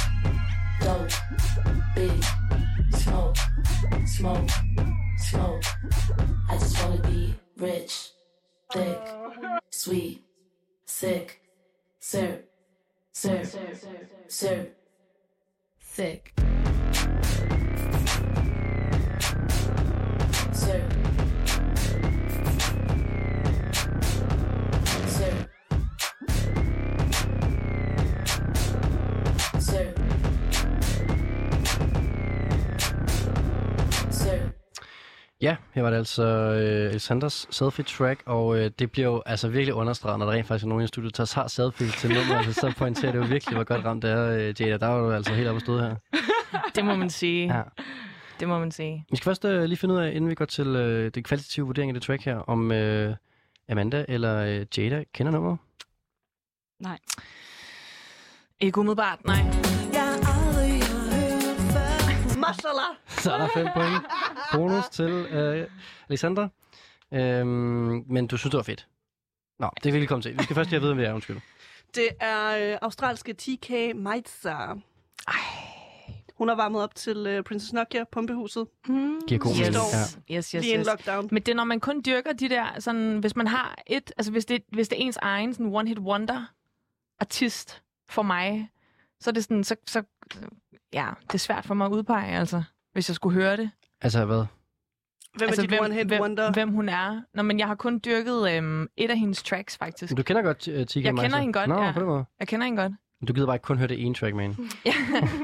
dope, 0.82 1.12
big, 1.96 2.24
smoke, 3.00 3.38
smoke, 4.06 4.50
smoke. 5.18 5.64
I 6.50 6.58
just 6.58 6.84
wanna 6.84 7.02
be 7.04 7.36
rich, 7.58 8.10
thick, 8.74 9.00
sweet, 9.72 10.24
sick, 10.92 11.42
so, 12.00 12.38
so, 13.14 13.42
so, 14.28 14.68
sick, 15.80 16.34
So, 20.54 20.82
so, 25.08 25.48
so. 29.60 30.01
Ja, 35.42 35.56
her 35.74 35.82
var 35.82 35.90
det 35.90 35.98
altså 35.98 36.24
øh, 36.24 36.90
Alexanders 36.90 37.48
selfie-track, 37.52 38.24
og 38.26 38.58
øh, 38.58 38.72
det 38.80 38.92
bliver 38.92 39.08
jo 39.08 39.24
altså 39.26 39.48
virkelig 39.48 39.74
understreget, 39.74 40.20
når 40.20 40.26
der 40.26 40.34
rent 40.34 40.48
faktisk 40.48 40.66
er 40.66 40.70
nogen 40.70 40.84
i 40.84 40.88
studiet, 40.88 41.18
der 41.18 41.26
tager 41.26 41.48
selfie 41.48 41.88
til 41.88 42.10
nummer, 42.14 42.36
altså, 42.36 42.54
så 42.54 42.74
pointerer 42.78 43.12
det 43.12 43.20
jo 43.20 43.24
virkelig, 43.24 43.56
hvor 43.56 43.64
godt 43.64 43.86
ramt 43.86 44.04
det 44.04 44.12
er, 44.12 44.32
øh, 44.32 44.62
Jada. 44.62 44.78
Der 44.78 44.88
var 44.88 45.00
du 45.00 45.12
altså 45.12 45.34
helt 45.34 45.48
oppe 45.48 45.56
at 45.58 45.62
stå 45.62 45.80
her. 45.80 45.96
Det 46.76 46.86
må 46.86 46.96
man 46.96 47.10
sige. 47.10 47.56
Ja. 47.56 47.62
Det 48.40 48.48
må 48.48 48.60
man 48.60 48.72
sige. 48.72 49.06
Vi 49.12 49.18
skal 49.18 49.24
først 49.24 49.46
øh, 49.46 49.64
lige 49.64 49.78
finde 49.78 49.96
ud 49.96 50.00
af, 50.00 50.12
inden 50.12 50.30
vi 50.30 50.36
går 50.36 50.46
til 50.46 50.68
øh, 50.68 51.12
det 51.16 51.26
kvalitative 51.26 51.66
vurdering 51.66 51.90
af 51.90 51.94
det 51.94 52.04
track 52.04 52.26
her, 52.26 52.38
om 52.38 52.72
øh, 52.72 53.16
Amanda 53.70 54.06
eller 54.08 54.38
øh, 54.38 54.66
Jada 54.78 55.04
kender 55.14 55.32
nummeret. 55.32 55.58
Nej. 56.80 56.98
Ikke 58.60 58.80
umiddelbart, 58.80 59.26
nej. 59.26 59.44
Mashallah. 62.46 63.11
Så 63.22 63.32
er 63.34 63.38
der 63.38 63.48
fem 63.56 63.68
point. 63.74 64.02
Bonus 64.54 64.90
til 64.90 65.10
øh, 65.12 65.68
Alexander. 66.10 66.50
Øhm, 67.14 68.04
men 68.08 68.28
du 68.28 68.38
synes, 68.38 68.52
det 68.52 68.58
var 68.58 68.64
fedt. 68.64 68.88
Nå, 69.60 69.70
det 69.76 69.84
kan 69.84 69.94
vi 69.94 69.98
lige 70.00 70.08
komme 70.08 70.22
til. 70.22 70.38
Vi 70.38 70.44
skal 70.44 70.56
først 70.56 70.70
lige 70.70 70.80
have 70.82 70.92
at 70.92 70.98
vide, 70.98 70.98
om 70.98 70.98
det 70.98 71.08
er, 71.08 71.14
undskyld. 71.14 71.38
Det 71.96 72.08
er 72.20 72.72
øh, 72.74 72.78
australske 72.82 73.34
TK 73.34 73.96
Maitza. 73.96 74.56
Hun 76.38 76.48
har 76.48 76.56
varmet 76.56 76.82
op 76.84 76.96
til 76.96 77.28
øh, 77.28 77.44
Princess 77.44 77.74
Nokia, 77.74 78.04
pumpehuset, 78.12 78.68
Mm. 78.88 79.20
Giver 79.28 79.40
god 79.40 79.52
mening. 79.52 79.76
Yes, 79.76 80.18
Ja. 80.30 80.36
yes, 80.38 80.52
yes, 80.52 80.64
lige 80.64 80.74
en 80.74 80.80
yes. 80.80 80.88
lockdown. 80.88 81.30
Men 81.32 81.44
det 81.44 81.52
er, 81.52 81.56
når 81.56 81.64
man 81.64 81.80
kun 81.80 82.02
dyrker 82.06 82.34
de 82.34 82.50
der, 82.50 82.80
sådan, 82.80 83.18
hvis 83.20 83.36
man 83.36 83.48
har 83.48 83.76
et, 83.88 84.12
altså 84.18 84.32
hvis 84.32 84.46
det, 84.46 84.64
hvis 84.72 84.88
det 84.88 84.96
er 85.02 85.02
ens 85.06 85.18
egen 85.18 85.54
sådan 85.54 85.76
one-hit 85.76 86.00
wonder 86.00 86.46
artist 87.20 87.82
for 88.10 88.22
mig, 88.22 88.70
så 89.20 89.30
er 89.30 89.32
det 89.34 89.44
sådan, 89.44 89.64
så, 89.64 89.76
så, 89.88 90.04
ja, 90.94 91.10
det 91.28 91.34
er 91.34 91.38
svært 91.38 91.66
for 91.66 91.74
mig 91.74 91.86
at 91.86 91.92
udpege, 91.92 92.38
altså, 92.38 92.64
hvis 92.94 93.10
jeg 93.10 93.16
skulle 93.16 93.34
høre 93.42 93.58
det. 93.58 93.72
Altså 94.02 94.26
hvad? 94.26 94.46
Hvem 95.38 95.48
altså, 95.48 95.62
er 95.62 95.68
dit 95.68 95.80
one-hit 95.80 96.08
hvem, 96.08 96.22
wonder? 96.22 96.52
hvem 96.52 96.70
hun 96.70 96.90
er. 96.90 97.22
Nå, 97.34 97.42
men 97.42 97.60
jeg 97.60 97.68
har 97.68 97.76
kun 97.76 98.02
dyrket 98.06 98.52
øhm, 98.58 98.88
et 98.98 99.10
af 99.10 99.18
hendes 99.20 99.44
tracks, 99.44 99.78
faktisk. 99.78 100.18
Du 100.18 100.24
kender 100.24 100.42
godt 100.42 100.68
uh, 100.68 100.74
TK 100.86 100.96
Jeg 100.96 101.04
kender 101.04 101.38
hende 101.38 101.54
godt, 101.54 101.70
Nå, 101.70 101.82
ja. 101.82 101.92
på 101.92 102.00
den 102.00 102.08
måde. 102.08 102.26
Jeg 102.40 102.48
kender 102.48 102.66
hende 102.66 102.82
godt. 102.82 102.92
Men 103.20 103.28
Du 103.28 103.34
gider 103.34 103.46
bare 103.48 103.56
ikke 103.56 103.64
kun 103.64 103.78
høre 103.78 103.88
det 103.88 104.06
ene 104.06 104.16
track 104.16 104.36
med 104.36 104.44
hende. 104.44 104.58
Jeg, 104.86 104.94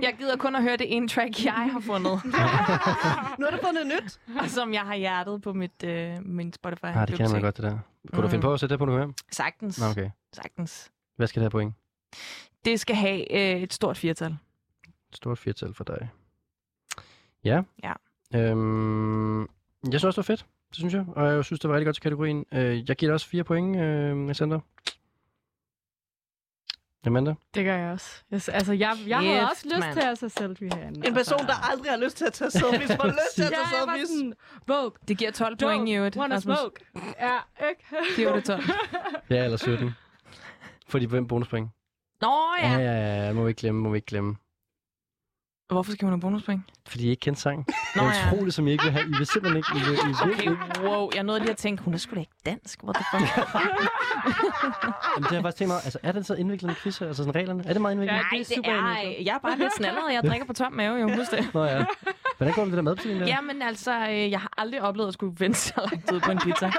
jeg 0.02 0.16
gider 0.20 0.36
kun 0.38 0.56
at 0.56 0.62
høre 0.64 0.78
det 0.78 0.96
ene 0.96 1.08
track, 1.08 1.46
jeg 1.46 1.54
har 1.72 1.80
fundet, 1.80 2.22
Nu 3.40 3.46
har 3.46 3.52
du 3.52 3.58
fundet 3.66 3.88
nyt. 3.88 4.20
og 4.42 4.50
som 4.50 4.74
jeg 4.74 4.82
har 4.82 4.96
hjertet 4.96 5.42
på 5.42 5.54
mit, 5.54 5.84
øh, 5.84 6.14
min 6.26 6.54
Spotify. 6.54 6.86
Ah, 6.86 7.08
det 7.08 7.16
kender 7.18 7.32
man 7.32 7.42
godt, 7.42 7.58
det 7.58 7.64
der. 7.64 7.78
Kunne 8.14 8.22
du 8.22 8.28
Mm. 8.28 8.32
finde 8.32 8.42
på 8.42 8.54
at 8.54 8.60
sætte 8.60 8.74
det 8.74 8.80
på 8.80 8.86
nu 8.86 8.98
her? 8.98 9.08
Sagtens. 9.32 9.80
Nå, 9.82 9.86
okay. 9.88 10.10
Sagtens. 10.34 10.92
Hvad 11.16 11.28
skal 11.28 11.40
det 11.40 11.44
have 11.44 11.50
point? 11.52 11.74
Det 12.66 12.80
skal 12.80 12.96
have 12.96 13.32
øh, 13.56 13.62
et 13.62 13.74
stort 13.74 13.98
firtal. 13.98 14.32
Et 15.10 15.16
stort 15.16 15.38
firtal 15.38 15.74
for 15.74 15.84
dig. 15.84 16.10
Ja. 17.48 17.62
Ja. 17.84 17.94
Øhm, 18.36 19.40
jeg 19.42 19.48
synes 19.88 20.04
også, 20.04 20.22
det 20.22 20.30
var 20.30 20.34
fedt. 20.36 20.46
Det 20.70 20.76
synes 20.78 20.94
jeg. 20.94 21.06
Og 21.16 21.34
jeg 21.34 21.46
synes, 21.46 21.60
det 21.60 21.70
var 21.70 21.76
rigtig 21.76 21.86
godt 21.86 21.96
til 21.96 22.04
kategorien. 22.04 22.46
Øh, 22.54 22.90
jeg 22.90 22.96
giver 22.96 23.10
dig 23.10 23.14
også 23.14 23.28
fire 23.28 23.44
point, 23.44 23.78
øh, 23.78 24.26
Alexander. 24.26 24.60
Amanda? 27.06 27.34
Det 27.54 27.66
gør 27.66 27.78
jeg 27.78 27.92
også. 27.94 28.24
Jeg, 28.32 28.42
altså, 28.54 28.74
jeg, 28.74 28.96
jeg 29.08 29.18
havde 29.20 29.40
Kæft, 29.40 29.52
også 29.52 29.66
lyst 29.76 29.88
til 29.94 30.08
at 30.08 30.18
tage 30.20 30.30
selfie 30.30 30.70
herinde. 30.74 31.08
En 31.08 31.14
person, 31.14 31.40
altså. 31.40 31.48
der 31.48 31.72
aldrig 31.72 31.92
har 31.92 31.98
lyst 31.98 32.18
til 32.18 32.26
at 32.26 32.34
tage 32.34 32.52
selfies, 32.52 32.92
får 32.96 33.08
lyst 33.22 33.36
til 33.36 33.44
at 33.44 33.52
Ja, 33.52 33.56
tage 33.56 33.80
jeg 33.80 33.88
var 33.88 33.94
selfies. 33.94 34.10
sådan, 34.10 34.34
Vogue, 34.68 34.92
Det 35.08 35.18
giver 35.18 35.32
12 35.32 35.58
point 35.58 35.90
i 35.90 35.94
øvrigt. 35.94 36.18
wanna 36.18 36.40
smoke. 36.40 36.86
Ja, 37.20 37.38
ikke? 37.70 37.84
Giver 38.16 38.36
det 38.36 38.44
12. 38.44 38.62
Ja, 39.30 39.44
eller 39.44 39.58
17. 39.58 39.92
For 40.90 41.00
de 41.00 41.08
bonuspoint. 41.08 41.70
Nå 42.22 42.34
Ja, 42.62 42.72
ja. 42.72 42.80
ja, 42.80 43.26
ja. 43.28 43.34
Må 43.34 43.44
vi 43.44 43.50
ikke 43.50 43.60
glemme, 43.60 43.82
må 43.82 43.90
vi 43.90 43.98
ikke 43.98 44.06
glemme. 44.06 44.36
Hvorfor 45.70 45.92
skal 45.92 46.06
hun 46.06 46.14
have 46.14 46.22
bonuspoint? 46.22 46.62
Fordi 46.88 47.06
I 47.06 47.10
ikke 47.10 47.20
kendte 47.20 47.42
sangen. 47.42 47.66
Det 47.66 47.76
Nå 47.96 48.02
er 48.04 48.06
ja. 48.08 48.34
utroligt, 48.34 48.56
som 48.56 48.68
I 48.68 48.72
ikke 48.72 48.84
vil 48.84 48.92
have. 48.92 49.06
I 49.06 49.14
vil 49.18 49.26
simpelthen 49.26 49.58
ikke. 49.58 49.70
I 49.76 49.80
vil, 49.80 49.94
I 49.94 50.08
vil, 50.08 50.16
Okay, 50.34 50.42
ikke. 50.42 50.90
wow. 50.90 51.10
Jeg 51.16 51.24
nåede 51.24 51.40
lige 51.40 51.52
at 51.52 51.58
tænke, 51.58 51.84
hun 51.84 51.94
er 51.94 51.98
sgu 51.98 52.16
da 52.16 52.20
ikke 52.20 52.32
dansk. 52.46 52.84
What 52.84 52.96
the 52.96 53.06
fuck? 53.12 53.22
Jamen, 55.16 55.24
det 55.24 55.28
har 55.28 55.34
jeg 55.36 55.42
faktisk 55.44 55.58
tænkt 55.58 55.70
mig. 55.74 55.80
Altså, 55.84 56.00
er 56.04 56.12
det 56.12 56.26
så 56.26 56.34
indviklet 56.36 56.70
en 56.70 56.76
quiz 56.76 56.98
her? 56.98 57.08
Altså, 57.08 57.24
sådan 57.24 57.36
reglerne? 57.36 57.64
Er 57.68 57.74
det 57.74 57.82
meget 57.82 57.94
indviklet? 57.94 58.16
Ja. 58.16 58.22
Nej, 58.22 58.30
det 58.32 58.40
er 58.40 58.44
det 58.44 58.56
super 58.56 58.72
er... 58.72 58.98
indviklet. 58.98 59.26
Jeg 59.28 59.34
er 59.36 59.40
bare 59.40 59.58
lidt 59.58 59.76
snallet. 59.78 60.02
Jeg 60.14 60.24
drikker 60.24 60.46
på 60.48 60.54
tom 60.54 60.74
mave, 60.74 60.96
jo. 60.98 61.10
Husk 61.16 61.32
det. 61.32 61.54
Nå 61.54 61.64
ja. 61.64 61.86
Hvordan 62.38 62.54
går 62.54 62.66
det 62.66 62.84
med 62.84 62.96
det 62.96 63.04
der? 63.20 63.26
Jamen 63.28 63.62
altså, 63.62 63.92
øh, 64.10 64.32
jeg 64.32 64.40
har 64.40 64.54
aldrig 64.58 64.82
oplevet 64.82 65.08
at 65.08 65.14
skulle 65.14 65.36
vente 65.40 65.60
så 65.60 65.74
lang 65.92 66.06
tid 66.08 66.20
på 66.20 66.32
en 66.32 66.38
pizza. 66.40 66.72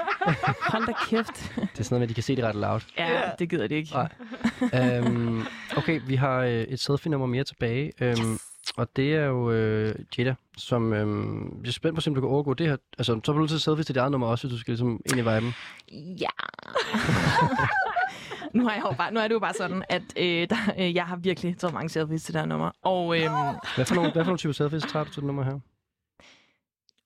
Hold 0.61 0.85
da 0.85 0.93
kæft. 1.09 1.51
Det 1.55 1.79
er 1.79 1.83
sådan 1.83 1.85
noget 1.89 1.99
med, 1.99 2.01
at 2.01 2.09
de 2.09 2.13
kan 2.13 2.23
se 2.23 2.35
det 2.35 2.43
ret 2.45 2.55
loud. 2.55 2.79
Ja, 2.97 3.21
det 3.39 3.49
gider 3.49 3.67
det 3.67 3.75
ikke. 3.75 3.91
Nej. 3.93 4.97
øhm, 4.97 5.43
okay, 5.77 6.01
vi 6.07 6.15
har 6.15 6.37
øh, 6.39 6.49
et 6.51 6.79
selfie-nummer 6.79 7.27
mere 7.27 7.43
tilbage. 7.43 7.91
Øhm, 8.01 8.09
Yes. 8.09 8.45
Og 8.77 8.95
det 8.95 9.15
er 9.15 9.25
jo 9.25 9.51
øh, 9.51 9.95
Jada, 10.17 10.35
som 10.57 10.93
øhm, 10.93 11.59
jeg 11.63 11.67
er 11.67 11.71
spændt 11.71 11.95
på, 11.95 12.09
om 12.09 12.15
du 12.15 12.21
kan 12.21 12.29
overgå 12.29 12.53
det 12.53 12.67
her. 12.67 12.77
Altså, 12.97 13.19
så 13.23 13.31
er 13.31 13.33
du 13.33 13.39
nødt 13.39 13.49
til 13.49 13.57
at 13.57 13.61
selfie 13.61 13.83
til 13.83 13.95
dit 13.95 13.99
eget 13.99 14.11
nummer 14.11 14.27
også, 14.27 14.47
hvis 14.47 14.55
du 14.55 14.59
skal 14.59 14.71
ligesom 14.71 15.01
ind 15.05 15.19
i 15.19 15.21
viben. 15.21 15.53
Ja. 16.19 16.29
nu, 18.57 18.63
har 18.67 18.73
jeg 18.73 18.83
jo 18.83 18.95
bare, 18.97 19.11
nu 19.13 19.19
er 19.19 19.27
det 19.27 19.33
jo 19.33 19.39
bare 19.39 19.53
sådan, 19.53 19.83
at 19.89 20.03
øh, 20.17 20.49
der, 20.49 20.55
øh, 20.79 20.95
jeg 20.95 21.05
har 21.05 21.15
virkelig 21.15 21.57
taget 21.57 21.73
mange 21.73 21.89
selfies 21.89 22.23
til 22.23 22.33
det 22.33 22.41
her 22.41 22.47
nummer. 22.47 22.71
Og 22.81 23.17
øhm, 23.19 23.33
Hvad 23.75 23.85
for 23.85 23.95
nogle, 23.95 24.11
hvad 24.11 24.23
for 24.23 24.29
nogle 24.29 24.37
typer 24.37 24.53
selfies 24.53 24.83
tager 24.83 25.03
du 25.03 25.11
til 25.11 25.21
det 25.21 25.27
nummer 25.27 25.43
her? 25.43 25.59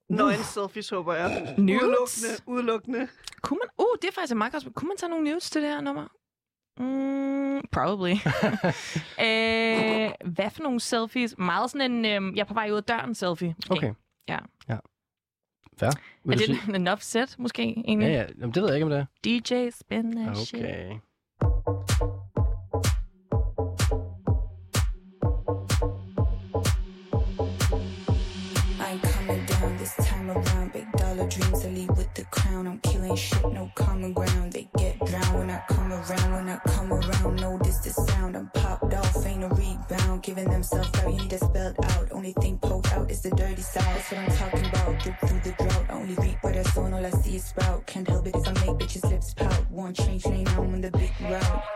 Nøgen 0.09 0.43
selfies, 0.43 0.89
håber 0.89 1.13
jeg. 1.13 1.55
nudes. 1.57 1.83
Udelukkende, 1.83 2.27
udelukkende. 2.47 3.07
Kunne 3.41 3.59
man, 3.63 3.69
uh, 3.77 3.95
det 4.01 4.07
er 4.07 4.13
faktisk 4.13 4.31
et 4.31 4.37
meget 4.37 4.53
godt. 4.53 4.75
Kunne 4.75 4.87
man 4.87 4.97
tage 4.97 5.09
nogle 5.09 5.29
nudes 5.29 5.49
til 5.49 5.61
det 5.61 5.69
her 5.69 5.81
nummer? 5.81 6.07
Mm, 6.79 7.61
probably. 7.71 8.11
øh, 9.25 10.11
hvad 10.25 10.49
for 10.49 10.63
nogle 10.63 10.79
selfies? 10.79 11.35
Meget 11.37 11.71
sådan 11.71 11.91
en, 11.91 12.05
øhm, 12.05 12.35
jeg 12.35 12.41
er 12.41 12.45
på 12.45 12.53
vej 12.53 12.69
ud 12.71 12.77
af 12.77 12.83
døren 12.83 13.15
selfie. 13.15 13.55
måske. 13.69 13.87
Okay. 13.87 13.93
Ja. 14.27 14.37
ja. 14.69 14.77
Fair. 15.77 15.89
Er 15.89 15.93
Vil 16.23 16.37
du 16.37 16.39
det 16.39 16.45
sige? 16.45 16.69
en 16.69 16.75
enough 16.75 17.01
set, 17.01 17.35
måske? 17.39 17.63
Egentlig? 17.63 18.07
Ja, 18.07 18.13
ja. 18.13 18.25
Jamen, 18.39 18.53
det 18.53 18.61
ved 18.61 18.69
jeg 18.69 18.75
ikke, 18.75 18.85
om 18.85 18.89
det 18.89 18.99
er. 18.99 19.05
DJ, 19.25 19.69
spin 19.69 20.15
that 20.15 20.37
shit. 20.37 20.59
Okay. 20.59 20.99
Coming 29.01 29.45
down 29.45 29.77
this 29.77 29.93
time 30.07 30.29
around. 30.29 30.73
Big 30.73 30.85
dollar 30.97 31.27
dreams 31.27 31.61
to 31.63 31.69
leave 31.69 31.89
with 31.89 32.13
the 32.13 32.25
crown. 32.25 32.67
I'm 32.67 32.79
killing 32.91 33.15
shit, 33.15 33.41
no 33.53 33.71
common 33.75 34.13
ground. 34.13 34.51
They 34.53 34.62
come 35.67 35.91
around. 35.91 36.31
When 36.33 36.49
I 36.49 36.57
come 36.65 36.93
around, 36.93 37.35
no 37.37 37.57
this 37.59 37.79
the 37.79 37.89
sound. 37.91 38.35
I'm 38.35 38.49
popped 38.53 38.93
off, 38.93 39.25
ain't 39.25 39.43
a 39.43 39.47
rebound. 39.49 40.23
Giving 40.23 40.49
themselves 40.49 40.89
out, 40.99 41.11
you 41.11 41.19
need 41.19 41.33
it 41.33 41.39
spelled 41.39 41.75
out. 41.83 42.11
Only 42.11 42.33
thing 42.33 42.57
poked 42.57 42.91
out 42.93 43.09
is 43.09 43.21
the 43.21 43.31
dirty 43.31 43.61
side. 43.61 43.83
That's 43.83 44.11
what 44.11 44.19
I'm 44.21 44.31
talking 44.37 44.65
about. 44.65 44.99
Drip 44.99 45.19
through 45.19 45.39
the 45.39 45.51
drought. 45.51 45.85
I 45.89 45.93
Only 45.93 46.15
reap 46.15 46.37
what 46.41 46.55
I 46.55 46.63
sow, 46.63 46.85
and 46.85 46.95
all 46.95 47.05
I 47.05 47.09
see 47.09 47.35
is 47.35 47.45
sprout. 47.45 47.85
Can't 47.85 48.07
help 48.07 48.27
it 48.27 48.35
if 48.35 48.47
I 48.47 48.51
make 48.51 48.77
bitches 48.79 49.09
lips 49.09 49.33
pout. 49.33 49.71
One 49.71 49.93
change 49.93 50.25
now 50.25 50.61
I'm 50.61 50.73
on 50.73 50.81
the 50.81 50.91
big 50.91 51.11
route. 51.21 51.72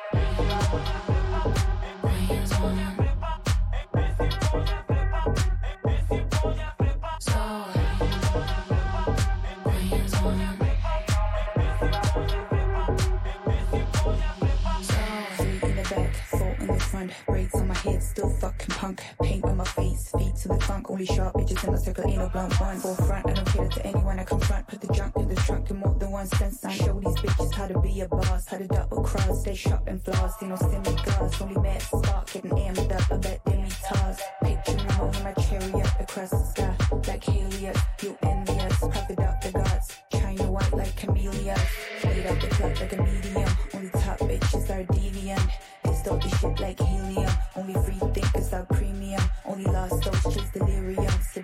Punk. 18.88 19.04
Paint 19.22 19.44
on 19.46 19.58
my 19.58 19.66
face, 19.66 20.12
feet 20.18 20.36
to 20.36 20.48
the 20.48 20.60
funk. 20.62 20.90
Only 20.90 21.06
sharp 21.06 21.34
bitches 21.34 21.64
in 21.66 21.74
the 21.74 21.78
circle, 21.78 22.06
ain't 22.08 22.18
no 22.18 22.30
blunt 22.30 22.60
one. 22.60 22.78
Forefront, 22.78 23.30
I 23.30 23.34
don't 23.34 23.48
cater 23.48 23.68
to 23.68 23.86
anyone 23.86 24.20
I 24.20 24.24
confront. 24.24 24.68
Put 24.68 24.82
the 24.82 24.94
junk 24.94 25.16
in 25.18 25.28
the 25.28 25.36
trunk 25.36 25.70
in 25.70 25.78
more 25.78 25.96
than 26.00 26.12
one 26.12 26.28
sense. 26.28 26.64
I 26.64 26.74
show 26.74 27.00
these 27.00 27.16
bitches 27.16 27.54
how 27.54 27.68
to 27.68 27.80
be 27.80 28.02
a 28.02 28.08
boss, 28.08 28.48
how 28.48 28.58
to 28.58 28.68
double 28.68 29.04
cross. 29.04 29.42
Stay 29.42 29.56
sharp 29.56 29.88
and 29.88 30.02
floss, 30.04 30.40
see 30.40 30.48
no 30.48 30.56
semi 30.56 30.96
gloss. 31.04 31.42
Only 31.42 31.62
mad 31.62 31.82
spark, 31.82 32.32
getting 32.32 32.52
amped 32.52 32.92
up. 32.92 33.12
I 33.12 33.18
bet 33.18 33.44
them 33.46 33.64
me 33.64 33.70
toss. 33.70 34.22
Picture 34.44 34.78
me 34.78 34.84
moving 35.00 35.24
my 35.24 35.34
chariot 35.34 35.92
across 36.00 36.30
the 36.30 36.46
sky. 36.52 36.76
Like 37.08 37.24
Helios, 37.24 37.78
you 38.02 38.18
envious. 38.24 38.78
Profit 38.80 39.20
out 39.20 39.42
the 39.42 39.52
gods. 39.52 39.98
China 40.12 40.52
white 40.52 40.74
like 40.74 40.96
camellias. 40.96 41.60
Fade 42.00 42.26
out 42.28 42.42
the 42.42 42.48
clock 42.48 42.80
like 42.80 42.94
a 42.94 43.02
medium. 43.02 43.52
Only 43.74 43.90
top 43.90 44.20
bitches 44.20 44.70
are 44.70 44.84
deviant. 44.94 45.52
Distort 45.84 46.22
the 46.22 46.30
shit 46.38 46.60
like 46.60 46.80
helium. 46.80 47.32
Only 47.56 47.74
free 47.74 48.08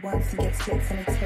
once 0.03 0.31
he 0.31 0.37
gets 0.37 0.65
hits 0.65 0.91
and 0.91 0.99
it's 1.07 1.22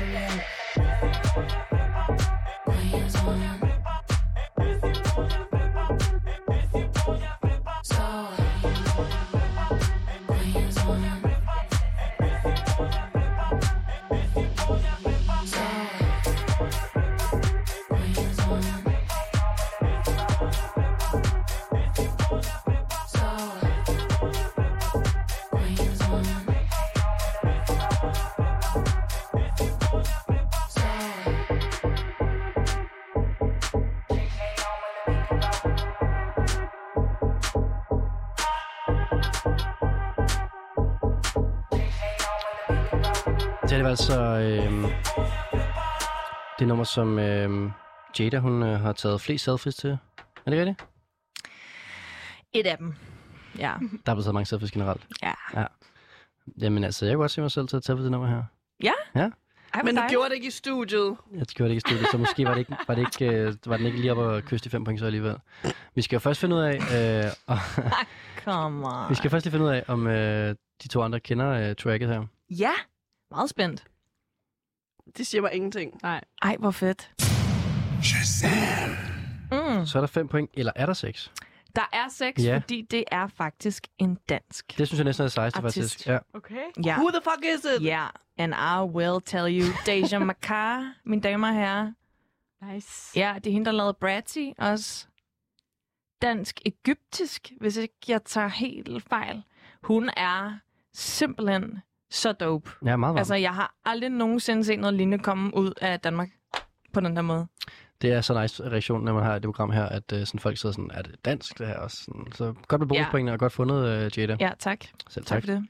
nummer, 46.77 46.85
som 46.85 47.19
øh, 47.19 47.71
Jada 48.19 48.39
hun, 48.39 48.63
øh, 48.63 48.79
har 48.79 48.93
taget 48.93 49.21
flest 49.21 49.43
selfies 49.43 49.75
til. 49.75 49.89
Er 50.45 50.51
det 50.51 50.59
rigtigt? 50.59 50.85
Et 52.53 52.67
af 52.67 52.77
dem. 52.77 52.93
Ja. 53.57 53.73
Der 54.05 54.11
er 54.11 54.15
blevet 54.15 54.23
taget 54.23 54.33
mange 54.33 54.45
selfies 54.45 54.71
generelt. 54.71 55.07
Ja. 55.23 55.33
ja. 55.53 55.65
Jamen 56.61 56.83
altså, 56.83 57.05
jeg 57.05 57.15
kunne 57.15 57.23
godt 57.23 57.31
se 57.31 57.41
mig 57.41 57.51
selv 57.51 57.67
til 57.67 57.77
at 57.77 57.83
tage 57.83 57.95
på 57.97 58.03
det 58.03 58.11
nummer 58.11 58.27
her. 58.27 58.43
Ja? 58.83 58.91
Ja. 59.15 59.29
Ej, 59.73 59.83
Men 59.83 59.95
du 59.95 60.01
gjorde 60.09 60.29
det 60.29 60.35
ikke 60.35 60.47
i 60.47 60.51
studiet. 60.51 61.17
Jeg 61.33 61.45
gjorde 61.45 61.69
det 61.69 61.75
ikke 61.75 61.87
i 61.87 61.89
studiet, 61.89 62.07
så 62.11 62.17
måske 62.17 62.45
var, 62.45 62.51
det 62.53 62.59
ikke, 62.59 62.75
var, 62.87 62.95
det 62.95 63.01
ikke, 63.21 63.35
øh, 63.35 63.53
var 63.65 63.77
den 63.77 63.85
ikke 63.85 63.99
lige 63.99 64.11
oppe 64.11 64.37
at 64.37 64.45
kysse 64.45 64.63
de 64.63 64.69
fem 64.69 64.83
point 64.83 64.99
så 64.99 65.05
alligevel. 65.05 65.35
Vi 65.95 66.01
skal 66.01 66.15
jo 66.15 66.19
først 66.19 66.39
finde 66.39 66.55
ud 66.55 66.61
af, 66.61 66.75
øh, 67.25 67.31
og, 67.47 67.57
Come 68.45 68.87
on. 68.87 69.09
vi 69.09 69.15
skal 69.15 69.29
først 69.31 69.45
lige 69.45 69.51
finde 69.51 69.65
ud 69.65 69.71
af, 69.71 69.83
om 69.87 70.07
øh, 70.07 70.55
de 70.83 70.87
to 70.87 71.01
andre 71.01 71.19
kender 71.19 71.49
øh, 71.49 71.75
tracket 71.75 72.09
her. 72.09 72.25
Ja, 72.49 72.71
meget 73.31 73.49
spændt. 73.49 73.83
Det 75.17 75.27
siger 75.27 75.41
mig 75.41 75.53
ingenting. 75.53 75.99
Nej. 76.03 76.21
Ej, 76.41 76.55
hvor 76.59 76.71
fedt. 76.71 77.11
Mm. 79.51 79.85
Så 79.85 79.97
er 79.97 79.99
der 79.99 80.07
fem 80.07 80.27
point, 80.27 80.49
eller 80.53 80.71
er 80.75 80.85
der 80.85 80.93
seks? 80.93 81.31
Der 81.75 81.89
er 81.93 82.09
seks, 82.09 82.43
Ja. 82.43 82.55
fordi 82.57 82.81
det 82.81 83.03
er 83.11 83.27
faktisk 83.27 83.87
en 83.97 84.17
dansk. 84.29 84.77
Det 84.77 84.87
synes 84.87 84.97
jeg 84.99 85.05
næsten 85.05 85.21
er 85.21 85.25
det 85.25 85.31
sejeste, 85.33 85.57
Artist. 85.59 85.75
faktisk. 85.77 86.07
Ja. 86.07 86.17
Okay. 86.33 86.63
Ja. 86.85 86.97
Who 86.97 87.09
the 87.09 87.19
fuck 87.23 87.45
is 87.57 87.65
it? 87.79 87.83
Ja, 87.85 88.07
and 88.37 88.53
I 88.53 88.95
will 88.95 89.21
tell 89.25 89.59
you. 89.61 89.65
Deja 89.85 90.19
Makar, 90.19 90.93
mine 91.05 91.21
damer 91.21 91.47
og 91.47 91.53
herrer. 91.53 91.91
Nice. 92.73 93.19
Ja, 93.19 93.35
det 93.43 93.47
er 93.47 93.51
hende, 93.53 93.65
der 93.65 93.71
lavede 93.71 93.93
Bratty 93.93 94.45
også. 94.57 95.07
Dansk-egyptisk, 96.21 97.51
hvis 97.59 97.77
ikke 97.77 97.95
jeg 98.07 98.23
tager 98.23 98.47
helt 98.47 99.03
fejl. 99.09 99.43
Hun 99.83 100.09
er 100.17 100.53
simpelthen 100.93 101.81
så 102.11 102.31
dope. 102.31 102.71
Ja, 102.85 102.95
meget 102.95 103.09
varmt. 103.13 103.19
Altså, 103.19 103.35
jeg 103.35 103.53
har 103.53 103.73
aldrig 103.85 104.09
nogensinde 104.09 104.63
set 104.63 104.79
noget 104.79 104.93
lignende 104.93 105.23
komme 105.23 105.55
ud 105.57 105.73
af 105.81 105.99
Danmark 105.99 106.29
på 106.93 106.99
den 106.99 107.15
der 107.15 107.21
måde. 107.21 107.47
Det 108.01 108.11
er 108.11 108.21
så 108.21 108.41
nice 108.41 108.63
reaktion, 108.63 109.03
når 109.05 109.13
man 109.13 109.23
har 109.23 109.33
det 109.33 109.43
program 109.43 109.71
her, 109.71 109.85
at 109.85 110.11
uh, 110.13 110.19
sådan 110.19 110.39
folk 110.39 110.57
sidder 110.57 110.73
sådan, 110.73 110.91
er 110.93 111.01
det 111.01 111.15
dansk 111.25 111.59
det 111.59 111.67
her 111.67 111.77
også? 111.77 111.97
Sådan, 111.97 112.25
så 112.35 112.53
godt 112.67 112.81
med 112.81 112.87
bonuspoengene, 112.87 113.33
og 113.33 113.39
godt 113.39 113.53
fundet, 113.53 114.05
uh, 114.05 114.19
Jada. 114.19 114.37
Ja, 114.39 114.51
tak. 114.59 114.85
Selv 115.09 115.25
Tak 115.25 115.43
tak. 115.43 115.49
for 115.49 115.51
det. 115.53 115.67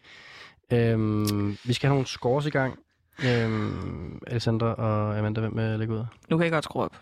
Øhm, 0.72 1.58
vi 1.64 1.74
skal 1.74 1.88
have 1.88 1.96
nogle 1.96 2.08
scores 2.08 2.46
i 2.46 2.50
gang. 2.50 2.80
Øhm, 3.26 4.20
Alexandra 4.28 4.74
og 4.74 5.18
Amanda, 5.18 5.42
hvem 5.42 5.58
vil 5.58 5.80
lægge 5.80 5.94
ud? 5.94 6.06
Nu 6.30 6.38
kan 6.38 6.44
jeg 6.44 6.52
godt 6.52 6.64
skrue 6.64 6.84
op. 6.84 6.98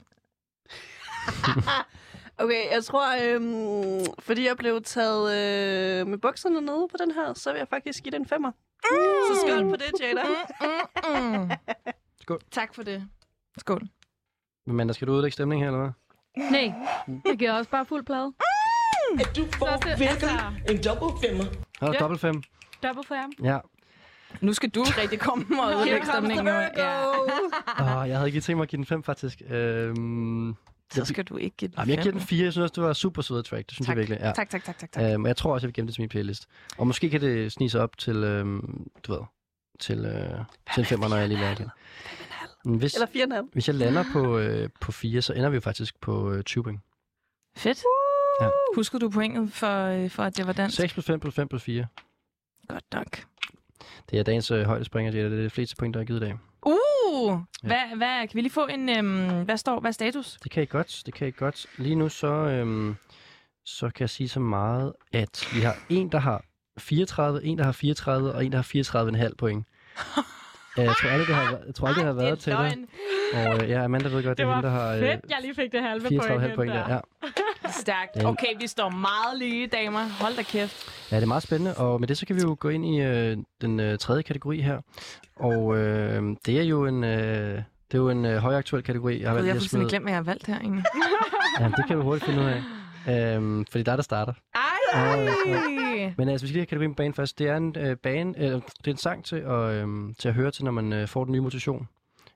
Okay, 2.38 2.72
jeg 2.72 2.84
tror, 2.84 3.06
øhm, 3.24 4.06
fordi 4.20 4.48
jeg 4.48 4.58
blev 4.58 4.82
taget 4.82 5.24
øh, 5.32 6.08
med 6.08 6.18
bukserne 6.18 6.62
nede 6.62 6.88
på 6.92 6.98
den 7.00 7.12
her, 7.12 7.34
så 7.34 7.52
vil 7.52 7.60
jeg 7.60 7.68
faktisk 7.68 8.04
give 8.04 8.12
den 8.12 8.22
en 8.22 8.28
femmer. 8.28 8.52
Mm. 8.52 8.98
Så 9.36 9.42
skål 9.48 9.70
på 9.70 9.76
det, 9.76 9.92
Jada. 10.02 10.22
Mm, 11.22 11.40
mm. 11.42 11.52
Skål. 12.22 12.40
Tak 12.52 12.76
for 12.76 12.84
det. 12.84 13.08
Skål. 13.58 13.82
Amanda, 14.70 14.94
skal 14.94 15.08
du 15.08 15.14
udlægge 15.14 15.34
stemning 15.34 15.62
her, 15.62 15.68
eller 15.68 15.80
hvad? 15.82 15.92
Nej, 16.52 16.74
jeg 17.26 17.38
giver 17.38 17.54
også 17.54 17.70
bare 17.72 17.86
fuld 17.86 18.06
plade. 18.06 18.34
At 19.20 19.36
du 19.36 19.46
får 19.60 19.66
Så 19.82 19.90
det- 19.90 20.00
virkelig 20.00 20.30
altså- 20.30 20.72
en 20.74 20.84
double 20.84 21.28
femmer. 21.28 21.44
Har 21.80 21.88
du 21.88 21.94
Ja. 21.94 22.00
dobbelt 22.00 22.22
fem? 22.22 22.44
Double 22.84 23.04
fam. 23.04 23.32
Ja. 23.44 23.60
Nu 24.42 24.54
skal 24.54 24.70
du 24.70 24.84
rigtig 24.98 25.20
komme 25.20 25.46
og 25.62 25.68
Here 25.68 25.76
ødelægge 25.78 26.06
comes 26.06 26.10
the 26.10 26.16
stemningen. 26.36 26.46
nu. 26.46 26.52
Virgo. 27.82 28.00
Oh, 28.02 28.10
jeg 28.10 28.18
havde 28.18 28.30
ikke 28.30 28.42
tænkt 28.42 28.58
mig 28.58 28.64
at 28.64 28.70
give 28.70 28.78
den 28.78 28.86
fem, 28.86 29.04
faktisk. 29.04 29.42
Øhm, 29.50 30.56
Så 30.94 31.06
skal 31.06 31.24
du 31.24 31.38
ikke 31.38 31.58
give 31.58 31.68
den 31.68 31.76
jamen, 31.78 31.90
jeg 31.96 32.04
giver 32.04 32.12
den 32.12 32.22
fire. 32.22 32.44
Jeg 32.44 32.54
synes 32.54 32.64
også, 32.64 32.74
det 32.82 32.84
var 32.84 32.94
super 32.94 33.22
sødt 33.22 33.46
track. 33.46 33.66
Det 33.66 33.74
synes 33.76 33.86
tak. 33.88 33.96
jeg 33.96 34.00
virkelig. 34.00 34.20
Ja. 34.22 34.32
tak, 34.36 34.50
tak, 34.50 34.64
tak, 34.64 34.78
tak, 34.78 34.92
tak. 34.92 35.14
Øhm, 35.14 35.24
og 35.24 35.28
jeg 35.28 35.38
tror 35.38 35.54
også, 35.54 35.66
jeg 35.66 35.68
vil 35.68 35.74
gemme 35.74 35.88
det 35.88 35.96
til 35.96 36.02
min 36.02 36.10
playlist. 36.10 36.48
Og 36.78 36.88
måske 36.88 37.10
kan 37.10 37.22
det 37.22 37.52
snige 37.52 37.70
sig 37.70 37.82
op 37.82 37.98
til, 37.98 38.16
øhm, 38.16 38.88
du 39.04 39.12
ved, 39.14 39.22
til, 39.80 40.06
øh, 40.06 40.46
til 40.74 40.82
en 40.82 40.86
femmer, 40.86 41.08
når 41.08 41.18
jeg 41.18 41.28
lige 41.28 41.40
lærer 41.40 41.56
det. 41.56 41.70
Hvis, 42.66 42.94
Eller 42.94 43.08
fire 43.08 43.24
og 43.24 43.26
en 43.28 43.32
halv. 43.32 43.46
hvis 43.54 43.68
jeg 43.68 43.76
lander 43.76 44.04
på, 44.14 44.38
øh, 44.38 44.70
på 44.82 44.92
fire, 44.92 45.22
så 45.22 45.34
ender 45.34 45.50
vi 45.50 45.56
jo 45.56 45.62
faktisk 45.62 46.02
på 46.02 46.32
øh, 46.32 46.44
20 46.44 46.64
point. 46.64 46.80
Fedt. 47.58 47.84
Ja. 48.42 48.50
Husker 48.76 49.00
du 49.00 49.10
pointet 49.10 49.52
for, 49.54 49.86
øh, 49.86 50.10
for 50.10 50.24
at 50.24 50.38
det 50.38 50.48
var 50.48 50.54
dansk? 50.54 50.78
6 50.78 50.94
plus 50.94 51.06
5 51.06 51.20
plus 51.20 51.36
5 51.36 51.48
plus 51.48 51.64
4. 51.64 51.86
Godt 52.68 52.84
nok. 52.94 53.24
Det 54.10 54.20
er 54.20 54.24
dagens 54.24 54.52
øh, 54.52 54.64
højdespringer. 54.64 55.12
Det 55.12 55.22
er 55.22 55.30
det 55.30 55.52
fleste 55.52 55.76
point, 55.76 55.94
der 55.94 56.00
er 56.00 56.06
givet 56.06 56.22
i 56.22 56.24
dag. 56.24 56.38
Uh! 56.66 57.40
Hvad, 57.64 57.98
hvad, 57.98 58.28
kan 58.28 58.32
vi 58.34 58.42
lige 58.42 58.52
få 58.52 58.66
en... 58.68 58.90
Øhm, 58.90 59.44
hvad 59.46 59.58
står... 59.58 59.80
Hvad 59.80 59.90
er 59.90 59.94
status? 59.94 60.38
Det 60.44 60.52
kan 60.52 60.64
I 60.64 60.66
godt. 60.66 61.04
Det 61.06 61.14
kan 61.14 61.28
I 61.28 61.32
godt. 61.32 61.66
Lige 61.78 61.96
nu 61.96 62.10
så, 62.10 62.28
øhm, 62.28 62.96
så 63.66 63.90
kan 63.90 64.02
jeg 64.02 64.10
sige 64.10 64.30
så 64.30 64.40
meget, 64.40 64.94
at 65.14 65.50
vi 65.54 65.60
har 65.60 65.78
en, 65.90 66.12
der 66.12 66.20
har 66.20 66.44
34, 66.78 67.44
en, 67.44 67.58
der 67.58 67.64
har 67.64 67.72
34, 67.72 68.34
og 68.34 68.46
en, 68.46 68.52
der 68.52 68.58
har 68.58 69.28
34,5 69.30 69.36
point. 69.38 69.66
Øh, 70.80 70.86
jeg 70.86 70.94
tror 71.02 71.10
aldrig, 71.10 71.28
det 71.28 71.36
har, 71.36 71.60
jeg 71.66 71.76
tror 71.76 71.88
aldrig, 71.88 72.06
det 72.06 72.14
har 72.16 72.22
været 72.24 72.40
til 72.40 72.52
det. 72.52 72.78
Og 73.34 73.64
øh, 73.64 73.70
ja, 73.70 73.84
Amanda 73.84 74.10
ved 74.10 74.24
godt, 74.24 74.26
det, 74.26 74.38
Det 74.38 74.44
er 74.44 74.48
var 74.48 74.56
hende, 74.56 74.68
der 74.70 74.74
har 74.76 74.94
øh, 74.94 75.00
fedt, 75.00 75.26
jeg 75.30 75.38
lige 75.42 75.56
fik 75.56 75.72
det 75.72 75.82
halve 75.82 76.02
point. 76.08 76.24
34,5 76.24 76.46
ind 76.46 76.56
point 76.56 76.74
der. 76.74 76.88
Ja. 77.66 77.72
Stærkt. 77.72 78.26
Okay, 78.26 78.48
vi 78.60 78.68
står 78.68 78.90
meget 78.90 79.38
lige, 79.40 79.68
damer. 79.68 80.00
Hold 80.22 80.36
da 80.36 80.44
kæft. 80.44 80.88
ja, 81.12 81.16
det 81.16 81.24
er 81.24 81.28
meget 81.28 81.44
spændende, 81.44 81.74
og 81.78 82.00
med 82.00 82.08
det 82.08 82.18
så 82.18 82.26
kan 82.26 82.36
vi 82.36 82.42
jo 82.42 82.58
gå 82.60 82.70
ind 82.70 82.86
i 82.86 83.02
øh, 83.02 83.38
den 83.62 83.80
øh, 83.80 83.98
tredje 83.98 84.22
kategori 84.22 84.62
her. 84.62 84.78
Og 85.36 85.78
øh, 85.78 86.24
det 86.46 86.60
er 86.60 86.64
jo 86.64 86.86
en, 86.86 87.04
øh, 87.04 87.10
det 87.92 87.94
er 87.94 87.98
jo 87.98 88.10
en 88.10 88.26
øh, 88.26 88.38
højaktuel 88.38 88.84
kategori. 88.84 89.22
Jeg 89.22 89.30
har 89.30 89.38
Jeg 89.38 89.46
har 89.46 89.54
fuldstændig 89.54 89.90
glemt, 89.90 90.06
hvad 90.06 90.12
jeg 90.14 90.18
har 90.18 90.24
valgt 90.24 90.48
her, 90.48 90.60
egentlig. 90.60 90.84
Ja, 91.60 91.66
det 91.66 91.86
kan 91.88 91.98
vi 91.98 92.04
hurtigt 92.04 92.26
finde 92.26 92.42
ud 92.42 92.48
af. 92.48 92.62
Øhm, 93.10 93.66
fordi 93.66 93.84
der 93.84 93.92
er 93.92 93.96
der 93.96 94.04
starter. 94.04 94.34
Ej! 94.56 95.76
Men 96.18 96.30
altså, 96.30 96.46
vi 96.46 96.48
skal 96.48 96.54
lige 96.54 96.62
have 96.62 96.66
kategorien 96.66 96.94
på 96.94 96.96
banen 96.96 97.14
først. 97.14 97.40
Det 97.40 97.48
er 97.48 97.58
en 97.58 97.76
øh, 97.78 97.98
bane, 97.98 98.34
øh, 98.38 98.52
det 98.52 98.88
er 98.88 98.92
en 98.92 98.98
sang 98.98 99.26
til 99.26 99.36
at, 99.36 99.52
øh, 99.52 99.88
til 100.20 100.28
at 100.28 100.34
høre 100.34 100.52
til, 100.52 100.66
når 100.66 100.72
man 100.72 100.94
øh, 100.94 101.08
får 101.08 101.24
den 101.24 101.32
nye 101.32 101.40
mutation. 101.42 101.88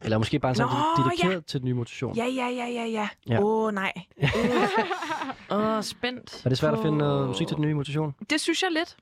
Eller 0.01 0.17
måske 0.17 0.39
bare 0.39 0.49
en 0.49 0.55
sang 0.55 0.70
Nå, 0.70 1.03
dedikeret 1.03 1.34
ja. 1.34 1.39
til 1.47 1.59
den 1.59 1.67
nye 1.67 1.74
mutation. 1.74 2.15
Ja, 2.15 2.26
ja, 2.26 2.47
ja, 2.47 2.67
ja, 2.67 2.86
ja. 2.86 3.07
Ja. 3.30 3.39
Åh, 3.39 3.65
oh, 3.65 3.74
nej. 3.74 3.91
Åh, 5.51 5.78
oh, 5.78 5.84
spændt. 5.84 6.45
Er 6.45 6.49
det 6.49 6.57
svært 6.57 6.74
at 6.74 6.80
finde 6.82 6.97
noget 6.97 7.28
musik 7.28 7.47
til 7.47 7.57
den 7.57 7.65
nye 7.65 7.74
mutation? 7.74 8.15
Det 8.30 8.41
synes 8.41 8.63
jeg 8.63 8.72
lidt. 8.72 8.97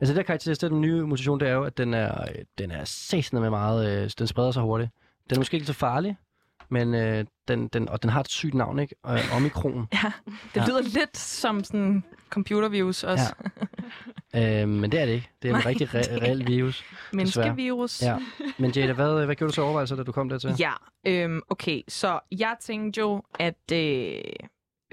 Altså 0.00 0.12
det, 0.12 0.16
der 0.16 0.22
karakteriserer 0.22 0.68
den 0.68 0.80
nye 0.80 1.02
mutation, 1.02 1.40
det 1.40 1.48
er 1.48 1.52
jo, 1.52 1.64
at 1.64 1.78
den 1.78 1.94
er, 1.94 2.22
øh, 2.22 2.44
den 2.58 2.70
er 2.70 2.84
sasende 2.84 3.42
med 3.42 3.50
meget, 3.50 4.02
øh, 4.02 4.10
den 4.18 4.26
spreder 4.26 4.50
sig 4.50 4.62
hurtigt. 4.62 4.90
Den 5.30 5.36
er 5.36 5.40
måske 5.40 5.54
ikke 5.54 5.66
så 5.66 5.72
farlig, 5.72 6.16
men 6.68 6.94
øh, 6.94 7.24
den, 7.48 7.68
den, 7.68 7.88
og 7.88 8.02
den 8.02 8.10
har 8.10 8.20
et 8.20 8.28
sygt 8.28 8.54
navn, 8.54 8.78
ikke? 8.78 8.94
Øh, 9.06 9.20
Omikron. 9.36 9.86
Ja, 9.92 10.12
det 10.26 10.60
Ja. 10.60 10.66
lyder 10.66 10.82
lidt 10.82 11.16
som 11.16 11.64
sådan 11.64 12.04
computervirus 12.30 13.04
også. 13.04 13.34
Ja. 14.34 14.62
øh, 14.62 14.68
men 14.68 14.92
det 14.92 15.00
er 15.00 15.06
det 15.06 15.12
ikke. 15.12 15.28
Det 15.42 15.50
er 15.50 15.54
en 15.54 15.60
Nej, 15.60 15.66
rigtig 15.70 15.92
det 15.92 16.10
er 16.10 16.16
re- 16.18 16.22
reel 16.22 16.46
virus. 16.46 16.84
Menneskevirus. 17.12 18.02
Ja. 18.02 18.18
Men 18.58 18.70
Jada, 18.70 18.92
hvad, 18.92 19.24
hvad 19.24 19.36
gjorde 19.36 19.50
du 19.50 19.54
så 19.54 19.62
overvejelser, 19.62 19.96
da 19.96 20.02
du 20.02 20.12
kom 20.12 20.28
dertil? 20.28 20.54
Ja, 20.58 20.72
øhm, 21.06 21.40
okay. 21.50 21.82
Så 21.88 22.20
jeg 22.32 22.56
tænkte 22.60 23.00
jo, 23.00 23.22
at 23.38 23.72
øh, 23.72 24.20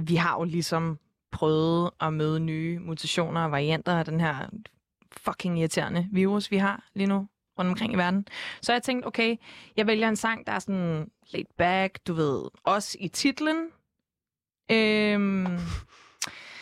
vi 0.03 0.15
har 0.15 0.36
jo 0.38 0.43
ligesom 0.43 0.99
prøvet 1.32 1.89
at 2.01 2.13
møde 2.13 2.39
nye 2.39 2.80
mutationer 2.80 3.43
og 3.43 3.51
varianter 3.51 3.93
af 3.93 4.05
den 4.05 4.19
her 4.19 4.36
fucking 5.17 5.59
irriterende 5.59 6.07
virus, 6.11 6.51
vi 6.51 6.57
har 6.57 6.84
lige 6.93 7.07
nu 7.07 7.28
rundt 7.59 7.69
omkring 7.69 7.93
i 7.93 7.97
verden. 7.97 8.28
Så 8.61 8.74
jeg 8.74 8.84
tænkte, 8.84 9.07
okay, 9.07 9.36
jeg 9.78 9.88
vælger 9.88 10.09
en 10.09 10.15
sang, 10.15 10.47
der 10.47 10.53
er 10.53 10.59
sådan 10.59 11.07
laid 11.34 11.45
back, 11.57 11.99
du 12.07 12.13
ved, 12.13 12.43
også 12.63 12.97
i 12.99 13.07
titlen. 13.07 13.67
Øhm, 14.71 15.57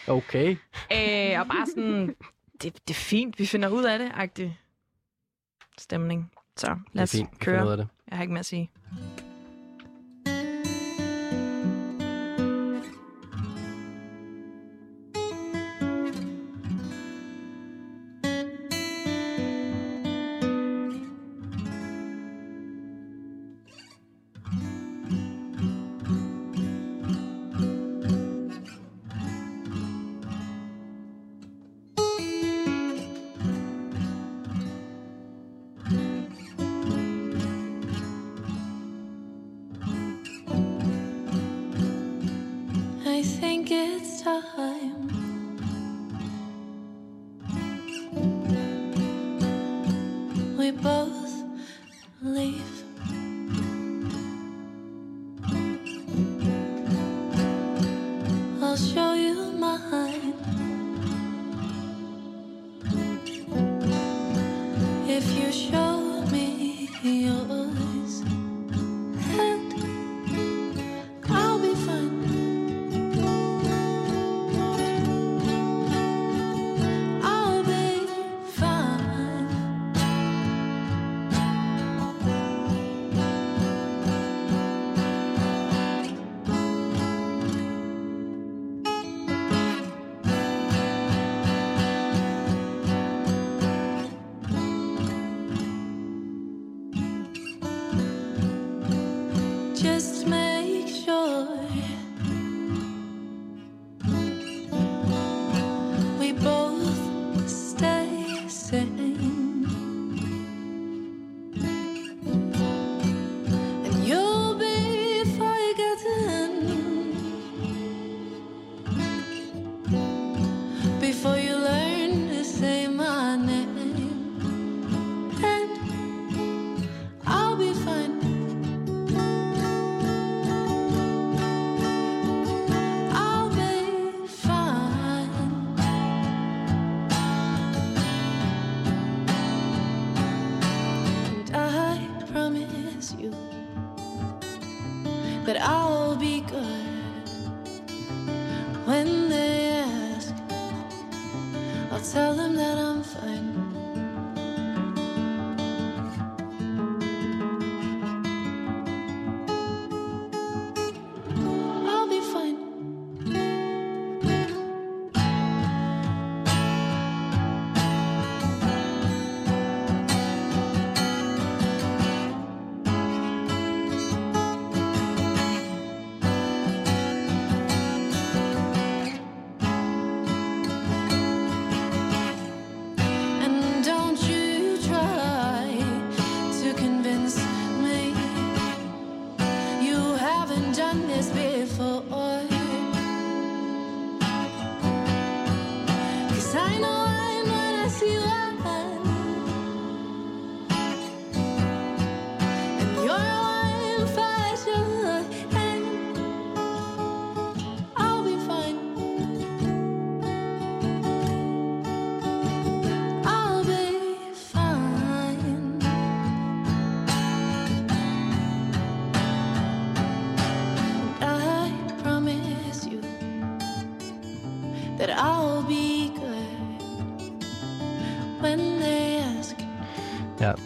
Okay. 0.08 0.50
øh, 0.92 1.40
og 1.40 1.48
bare 1.48 1.68
sådan, 1.68 2.16
det, 2.62 2.74
det 2.88 2.90
er 2.90 2.94
fint, 2.94 3.40
vi 3.40 3.46
finder 3.46 3.70
ud 3.70 3.84
af 3.84 4.00
det, 4.00 4.12
agtig 4.14 4.60
stemning. 5.78 6.32
Så 6.58 6.78
lad 6.94 7.04
os 7.04 7.10
det 7.12 7.20
er 7.20 7.24
fint. 7.26 7.32
Vi 7.40 7.46
køre. 7.46 7.56
finder 7.56 7.66
ud 7.66 7.72
af 7.72 7.78
det. 7.78 7.88
Jeg 8.10 8.18
har 8.18 8.24
ikke 8.24 8.34
mere 8.34 8.40
at 8.40 8.46
sige. 8.46 8.72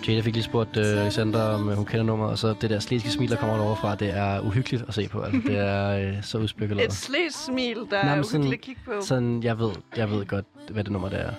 Jada 0.08 0.22
fik 0.22 0.34
lige 0.34 0.44
spurgt 0.44 0.78
uh, 0.78 0.84
Alexandra, 0.84 1.54
om 1.56 1.68
uh, 1.68 1.74
hun 1.74 1.86
kender 1.86 2.04
nummeret, 2.04 2.32
og 2.32 2.38
så 2.38 2.56
det 2.62 2.70
der 2.70 2.80
sliske 2.80 3.10
smil, 3.10 3.30
der 3.30 3.38
kommer 3.38 3.76
fra, 3.76 3.96
det 3.96 4.10
er 4.18 4.40
uhyggeligt 4.40 4.84
at 4.88 4.94
se 4.94 5.08
på. 5.08 5.22
Altså, 5.22 5.42
det 5.48 5.58
er 5.58 6.12
uh, 6.18 6.24
så 6.24 6.38
udspekuleret. 6.38 6.88
Et 6.88 6.94
slet 6.94 7.34
smil, 7.34 7.76
der 7.92 8.04
Nej, 8.04 8.18
er 8.18 8.22
sådan- 8.22 8.40
uhyggeligt 8.42 8.54
at 8.54 8.66
kigge 8.66 8.82
på. 8.86 9.02
Sådan, 9.02 9.44
jeg 9.44 9.60
ved, 9.60 9.72
jeg 9.98 10.10
ved 10.12 10.26
godt, 10.26 10.46
hvad 10.72 10.84
det 10.84 10.92
nummer 10.92 11.10
der 11.10 11.18
er. 11.18 11.32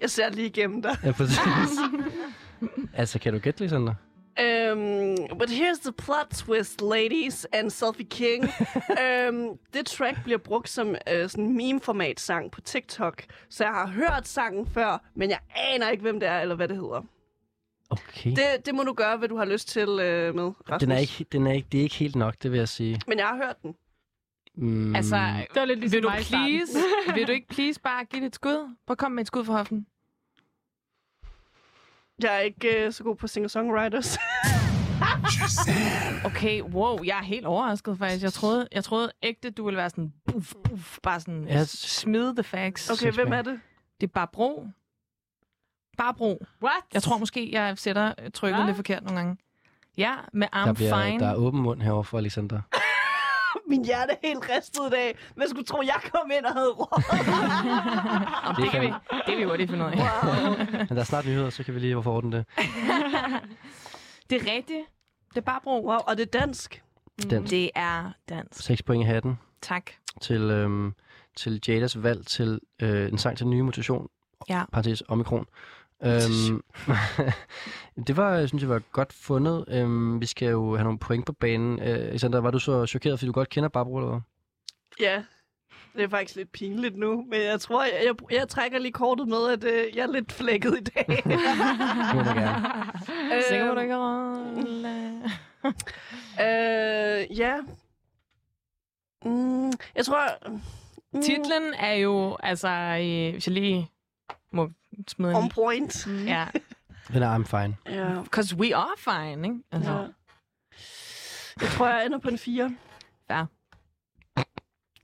Jeg 0.00 0.10
ser 0.10 0.30
lige 0.30 0.46
igennem 0.46 0.82
dig. 0.82 0.96
Ja, 1.04 1.12
præcis. 1.12 1.38
altså, 2.94 3.18
kan 3.18 3.32
du 3.32 3.38
gætte, 3.38 3.64
Alexandra? 3.64 3.94
Um, 4.72 5.16
but 5.38 5.48
here's 5.50 5.82
the 5.82 5.92
plot 5.98 6.26
twist, 6.34 6.80
ladies 6.82 7.46
and 7.52 7.70
Selfie 7.70 8.06
King. 8.10 8.44
um, 8.44 9.48
det 9.74 9.86
track 9.86 10.24
bliver 10.24 10.38
brugt 10.38 10.68
som 10.68 10.88
uh, 10.88 11.28
sådan 11.28 11.56
meme-format 11.56 12.20
sang 12.20 12.50
på 12.50 12.60
TikTok. 12.60 13.22
Så 13.50 13.64
jeg 13.64 13.72
har 13.72 13.86
hørt 13.86 14.28
sangen 14.28 14.66
før, 14.66 15.02
men 15.14 15.30
jeg 15.30 15.38
aner 15.74 15.88
ikke, 15.90 16.02
hvem 16.02 16.20
det 16.20 16.28
er, 16.28 16.40
eller 16.40 16.54
hvad 16.54 16.68
det 16.68 16.76
hedder. 16.76 17.04
Okay. 17.90 18.30
Det, 18.30 18.66
det 18.66 18.74
må 18.74 18.82
du 18.82 18.92
gøre, 18.92 19.16
hvad 19.16 19.28
du 19.28 19.36
har 19.36 19.44
lyst 19.44 19.68
til 19.68 19.88
uh, 19.88 19.96
med, 19.96 20.52
Rasmus. 20.70 20.80
Den 20.80 20.90
er 20.90 20.98
ikke, 20.98 21.26
den 21.32 21.46
er 21.46 21.52
ikke, 21.52 21.68
det 21.72 21.78
er 21.78 21.82
ikke 21.82 21.94
helt 21.94 22.16
nok, 22.16 22.34
det 22.42 22.52
vil 22.52 22.58
jeg 22.58 22.68
sige. 22.68 23.00
Men 23.06 23.18
jeg 23.18 23.26
har 23.26 23.36
hørt 23.36 23.62
den. 23.62 23.74
Mm, 24.54 24.96
Altså, 24.96 25.16
Det 25.54 25.60
var 25.60 25.64
lidt 25.64 25.80
ligesom 25.80 25.96
vil 25.96 26.02
du 26.02 26.08
please, 26.08 26.78
vil 27.14 27.26
du 27.26 27.32
ikke 27.32 27.48
please 27.48 27.80
bare 27.80 28.04
give 28.04 28.20
det 28.20 28.26
et 28.26 28.34
skud? 28.34 28.74
Prøv 28.86 28.92
at 28.92 28.98
komme 28.98 29.14
med 29.14 29.20
et 29.22 29.26
skud 29.26 29.44
for 29.44 29.52
hoften. 29.52 29.86
Jeg 32.22 32.36
er 32.36 32.40
ikke 32.40 32.84
uh, 32.86 32.92
så 32.92 33.04
god 33.04 33.16
på 33.16 33.26
singer-songwriters. 33.26 34.16
Okay, 36.24 36.62
wow, 36.62 36.98
jeg 37.04 37.18
er 37.18 37.22
helt 37.22 37.46
overrasket 37.46 37.98
faktisk. 37.98 38.22
Jeg 38.22 38.32
troede, 38.32 38.68
jeg 38.72 38.84
troede 38.84 39.12
ægte, 39.22 39.50
du 39.50 39.64
ville 39.64 39.76
være 39.76 39.90
sådan, 39.90 40.12
buff, 40.32 40.54
buff, 40.64 40.98
bare 41.02 41.20
sådan 41.20 41.44
Ja. 41.48 41.64
smide 41.64 42.34
the 42.36 42.42
facts. 42.42 42.90
Okay, 42.90 43.12
hvem 43.12 43.32
er 43.32 43.42
det? 43.42 43.60
Det 44.00 44.06
er 44.06 44.12
bare 44.12 44.26
bro. 44.32 44.66
Barbro. 45.96 46.44
What? 46.62 46.72
Jeg 46.94 47.02
tror 47.02 47.18
måske, 47.18 47.48
jeg 47.52 47.78
sætter 47.78 48.12
trykket 48.34 48.56
Hvad? 48.58 48.66
lidt 48.66 48.76
forkert 48.76 49.02
nogle 49.04 49.18
gange. 49.20 49.36
Ja, 49.98 50.14
med 50.32 50.46
I'm 50.54 50.66
Der, 50.66 50.72
bliver, 50.72 51.04
fine. 51.04 51.20
der 51.20 51.26
er 51.26 51.34
åben 51.34 51.60
mund 51.62 51.82
herovre 51.82 52.04
for 52.04 52.18
Alexander. 52.18 52.60
Min 53.70 53.84
hjerte 53.84 54.12
er 54.12 54.16
helt 54.28 54.44
ristet 54.56 54.80
i 54.86 54.90
dag. 54.90 55.18
Man 55.36 55.48
skulle 55.48 55.64
tro, 55.66 55.82
jeg 55.84 56.00
kom 56.12 56.30
ind 56.38 56.44
og 56.44 56.52
havde 56.52 56.70
råd. 56.70 57.02
Det, 58.62 58.70
kan 58.70 58.80
vi, 58.82 58.86
det 58.86 59.22
kan 59.26 59.38
vi 59.38 59.42
hurtigt 59.44 59.70
finde 59.70 59.84
ud 59.84 59.90
af. 59.90 59.96
Men 60.88 60.88
der 60.88 61.00
er 61.00 61.04
snart 61.04 61.26
nyheder, 61.26 61.50
så 61.50 61.62
kan 61.64 61.74
vi 61.74 61.80
lige 61.80 62.02
få 62.02 62.10
orden 62.12 62.32
det. 62.32 62.44
Det 64.30 64.42
er 64.42 64.52
rigtigt. 64.56 64.84
Det 65.28 65.36
er 65.36 65.40
Barbro. 65.40 65.86
Wow, 65.86 65.96
og 65.98 66.16
det 66.16 66.22
er 66.34 66.38
dansk. 66.38 66.82
Den. 67.30 67.46
Det 67.46 67.70
er 67.74 68.10
dansk. 68.28 68.62
6 68.62 68.82
point 68.82 69.04
i 69.04 69.06
hatten 69.06 69.38
Tak. 69.62 69.90
til, 70.20 70.40
øhm, 70.40 70.94
til 71.36 71.60
Jadas 71.68 72.02
valg 72.02 72.26
til 72.26 72.60
øh, 72.82 73.08
en 73.12 73.18
sang 73.18 73.36
til 73.36 73.44
den 73.44 73.50
nye 73.50 73.62
mutation. 73.62 74.08
Ja. 74.48 74.62
Parentes 74.72 75.02
omikron. 75.08 75.46
Øhm, 76.02 76.62
det 78.06 78.16
var, 78.16 78.46
synes 78.46 78.62
jeg, 78.62 78.70
var 78.70 78.78
godt 78.92 79.12
fundet. 79.12 79.64
Øhm, 79.68 80.20
vi 80.20 80.26
skal 80.26 80.48
jo 80.48 80.74
have 80.76 80.84
nogle 80.84 80.98
point 80.98 81.26
på 81.26 81.32
banen. 81.32 81.78
Øh, 81.78 81.86
Alexander, 82.08 82.40
var 82.40 82.50
du 82.50 82.58
så 82.58 82.86
chokeret, 82.86 83.18
fordi 83.18 83.26
du 83.26 83.32
godt 83.32 83.48
kender 83.48 83.68
Barbara, 83.68 84.00
eller? 84.00 84.20
Ja, 85.00 85.22
det 85.96 86.04
er 86.04 86.08
faktisk 86.08 86.36
lidt 86.36 86.52
pinligt 86.52 86.96
nu, 86.96 87.24
men 87.30 87.40
jeg 87.40 87.60
tror, 87.60 87.84
jeg, 87.84 88.02
jeg, 88.04 88.32
jeg 88.38 88.48
trækker 88.48 88.78
lige 88.78 88.92
kortet 88.92 89.28
med, 89.28 89.48
at 89.52 89.64
øh, 89.64 89.96
jeg 89.96 90.02
er 90.02 90.12
lidt 90.12 90.32
flækket 90.32 90.78
i 90.80 90.84
dag. 90.84 91.06
Det 91.24 92.14
må 92.14 92.22
man 92.22 92.36
gerne. 92.36 93.42
Sikker 93.48 93.64
på, 93.64 93.70
Øhm, 93.70 93.76
du 93.76 93.80
ikke? 93.80 93.96
Øh, 96.40 97.38
ja. 97.38 97.56
Mm, 99.24 99.72
jeg 99.96 100.04
tror... 100.04 100.48
Mm, 101.12 101.22
Titlen 101.22 101.74
er 101.78 101.92
jo, 101.92 102.36
altså, 102.42 102.68
øh, 102.68 103.32
hvis 103.32 103.46
jeg 103.46 103.54
lige 103.54 103.90
må 104.52 104.70
smide 105.08 105.34
On 105.34 105.48
point. 105.48 106.06
Ja, 106.06 106.46
Den 107.12 107.22
er 107.22 107.38
I'm 107.38 107.44
fine. 107.44 107.76
Ja. 107.86 108.22
because 108.22 108.56
we 108.56 108.76
are 108.76 108.94
fine, 108.98 109.48
ikke? 109.48 109.58
Altså, 109.72 109.92
ja. 109.92 110.06
Jeg 111.60 111.68
tror, 111.68 111.88
jeg 111.88 112.06
ender 112.06 112.18
på 112.18 112.28
en 112.28 112.38
4. 112.38 112.76
Ja. 113.30 113.44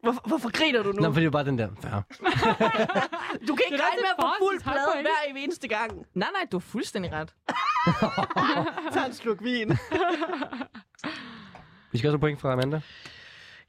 Hvorfor, 0.03 0.23
hvorfor 0.27 0.51
griner 0.51 0.83
du 0.83 0.93
nu? 0.93 1.03
Nå, 1.03 1.13
fordi 1.13 1.21
det 1.21 1.27
er 1.27 1.31
bare 1.31 1.45
den 1.45 1.59
der. 1.59 1.69
Ja. 1.85 1.89
du 3.49 3.55
kan 3.55 3.65
ikke 3.67 3.77
Det 3.77 3.81
er 3.81 3.89
regne 3.89 4.03
med 4.03 4.11
at 4.11 4.21
få 4.21 4.27
fuld 4.39 4.61
plade 4.61 5.03
hver 5.03 5.37
i 5.37 5.45
eneste 5.45 5.69
gang. 5.69 5.93
Nej, 6.15 6.29
nej, 6.33 6.47
du 6.53 6.57
har 6.57 6.61
fuldstændig 6.61 7.13
ret. 7.13 7.35
Tag 8.95 9.07
en 9.07 9.15
sluk 9.15 9.43
vin. 9.45 9.69
Vi 11.93 11.99
skal 11.99 12.09
også 12.09 12.17
have 12.17 12.19
point 12.19 12.41
fra 12.41 12.53
Amanda. 12.53 12.81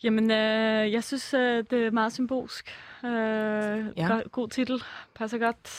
Jamen, 0.03 0.31
øh, 0.31 0.91
jeg 0.93 1.03
synes, 1.03 1.33
øh, 1.33 1.63
det 1.69 1.85
er 1.85 1.91
meget 1.91 2.13
symbolsk. 2.13 2.69
Øh, 3.05 3.11
Ja. 3.11 4.07
god, 4.07 4.29
god 4.31 4.47
titel. 4.49 4.83
Passer 5.15 5.37
godt. 5.37 5.69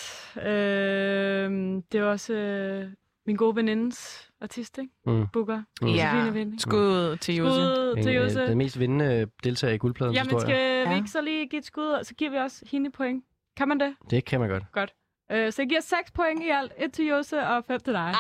Øh, 0.46 1.50
det 1.92 2.00
er 2.00 2.04
også 2.04 2.32
øh, 2.34 2.88
min 3.26 3.36
gode 3.36 3.56
venindes 3.56 4.30
artist, 4.40 4.78
ikke? 4.78 4.90
Mm. 5.06 5.26
Booker. 5.32 5.62
Mm. 5.82 5.88
Ja, 5.88 6.34
skud 6.58 7.16
til 7.16 7.34
Jose. 7.36 7.54
Skud 7.54 7.94
til 8.02 8.02
En, 8.02 8.08
øh, 8.08 8.14
Jose. 8.24 8.40
den 8.46 8.58
mest 8.58 8.78
vindende 8.80 9.26
deltager 9.44 9.74
i 9.74 9.78
guldpladens 9.78 10.16
Jamen, 10.18 10.40
skal 10.40 10.54
Ja. 10.56 10.88
vi 10.90 10.96
ikke 10.96 11.08
så 11.10 11.20
lige 11.20 11.46
give 11.48 11.58
et 11.58 11.66
skud, 11.66 11.86
og 11.86 12.06
så 12.06 12.14
giver 12.14 12.30
vi 12.30 12.36
også 12.36 12.64
hende 12.72 12.90
point? 12.90 13.24
Kan 13.56 13.68
man 13.68 13.80
det? 13.80 13.94
Det 14.10 14.24
kan 14.24 14.40
man 14.40 14.62
godt. 14.72 14.90
Øh, 15.32 15.52
så 15.52 15.62
jeg 15.62 15.68
giver 15.68 15.80
6 15.80 16.10
point 16.10 16.42
i 16.42 16.48
alt. 16.48 16.72
1 16.78 16.92
til 16.92 17.06
Jose 17.06 17.40
og 17.46 17.64
5 17.64 17.80
til 17.80 17.92
dig. 17.92 18.14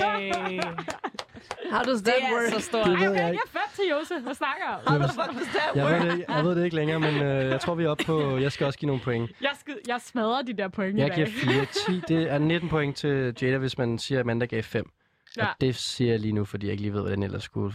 Ej, 0.00 0.60
How 1.72 1.82
does 1.82 2.02
det 2.02 2.12
that 2.12 2.30
er 2.30 2.34
work? 2.34 2.52
så 2.54 2.60
stort. 2.60 2.86
Det 2.86 2.92
ved 3.00 3.08
Okay, 3.08 3.14
jeg 3.16 3.22
jeg 3.24 3.30
ikke. 3.32 3.48
5 3.52 3.60
til 3.74 3.84
Jose. 3.92 4.14
Hvad 4.22 4.34
snakker 4.34 4.62
jeg 4.68 4.74
om? 4.74 4.80
How 4.86 4.98
the 4.98 5.08
fuck 5.18 5.38
does 5.38 5.48
that 5.56 5.70
Jeg 5.76 5.84
work? 5.84 6.02
ved, 6.02 6.10
det, 6.10 6.18
ikke- 6.18 6.32
jeg 6.32 6.44
ved 6.44 6.54
det 6.56 6.64
ikke 6.64 6.76
længere, 6.76 7.00
men 7.00 7.14
øh, 7.22 7.50
jeg 7.50 7.60
tror, 7.60 7.74
vi 7.74 7.84
er 7.84 7.88
oppe 7.88 8.04
på... 8.04 8.36
Jeg 8.38 8.52
skal 8.52 8.66
også 8.66 8.78
give 8.78 8.86
nogle 8.86 9.02
point. 9.02 9.30
Jeg, 9.40 9.50
skid, 9.60 9.74
jeg 9.88 10.00
smadrer 10.00 10.42
de 10.42 10.52
der 10.52 10.68
point 10.68 10.98
Jeg 10.98 11.06
i 11.06 11.08
dag. 11.08 11.16
giver 11.16 11.28
4. 11.28 12.00
10. 12.00 12.02
Det 12.08 12.30
er 12.32 12.38
19 12.38 12.68
point 12.68 12.96
til 12.96 13.34
Jada, 13.42 13.58
hvis 13.58 13.78
man 13.78 13.98
siger, 13.98 14.18
at 14.18 14.24
Amanda 14.24 14.44
gav 14.46 14.62
5. 14.62 14.90
Ja. 15.36 15.46
Og 15.46 15.54
det 15.60 15.76
siger 15.76 16.10
jeg 16.10 16.20
lige 16.20 16.32
nu, 16.32 16.44
fordi 16.44 16.66
jeg 16.66 16.72
ikke 16.72 16.82
lige 16.82 16.92
ved, 16.94 17.00
hvordan 17.00 17.18
jeg 17.22 17.26
ellers 17.26 17.42
skulle... 17.44 17.74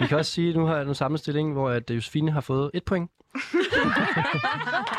Vi 0.00 0.06
kan 0.06 0.18
også 0.18 0.32
sige, 0.32 0.50
at 0.50 0.56
nu 0.56 0.66
har 0.66 0.76
jeg 0.76 0.86
en 0.86 0.94
samme 0.94 1.18
stilling, 1.18 1.52
hvor 1.52 1.70
at 1.70 1.90
øh, 1.90 1.96
Josefine 1.96 2.30
har 2.32 2.40
fået 2.40 2.70
1 2.74 2.84
point. 2.84 3.10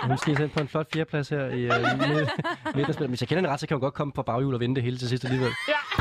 Hun 0.04 0.18
skal 0.18 0.38
sendt 0.38 0.54
på 0.54 0.60
en 0.60 0.68
flot 0.68 0.88
fjerdeplads 0.94 1.30
her 1.30 1.46
i 1.46 1.68
uh, 1.68 1.74
midten 2.76 3.02
af. 3.04 3.08
Hvis 3.08 3.22
jeg 3.22 3.28
kender 3.28 3.42
den 3.42 3.52
ret, 3.52 3.60
så 3.60 3.68
kan 3.68 3.76
hun 3.76 3.82
godt 3.82 3.94
komme 3.94 4.14
på 4.14 4.22
baghjul 4.24 4.54
og 4.54 4.60
vinde 4.60 4.76
det 4.76 4.84
hele 4.84 4.98
til 4.98 5.10
sidst 5.10 5.26
alligevel. 5.26 5.52
Ja. 5.68 5.97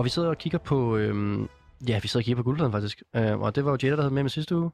Og 0.00 0.04
vi 0.04 0.10
sidder 0.10 0.28
og 0.28 0.38
kigger 0.38 0.58
på... 0.58 0.96
Øhm, 0.96 1.48
ja, 1.88 1.98
vi 2.02 2.08
sidder 2.08 2.22
og 2.22 2.24
kigger 2.24 2.36
på 2.36 2.42
guldpladen 2.42 2.72
faktisk. 2.72 3.02
Øh, 3.16 3.40
og 3.40 3.54
det 3.54 3.64
var 3.64 3.70
jo 3.70 3.78
Jada, 3.82 3.96
der 3.96 4.02
havde 4.02 4.14
med 4.14 4.22
med 4.22 4.30
sidste 4.30 4.56
uge. 4.56 4.70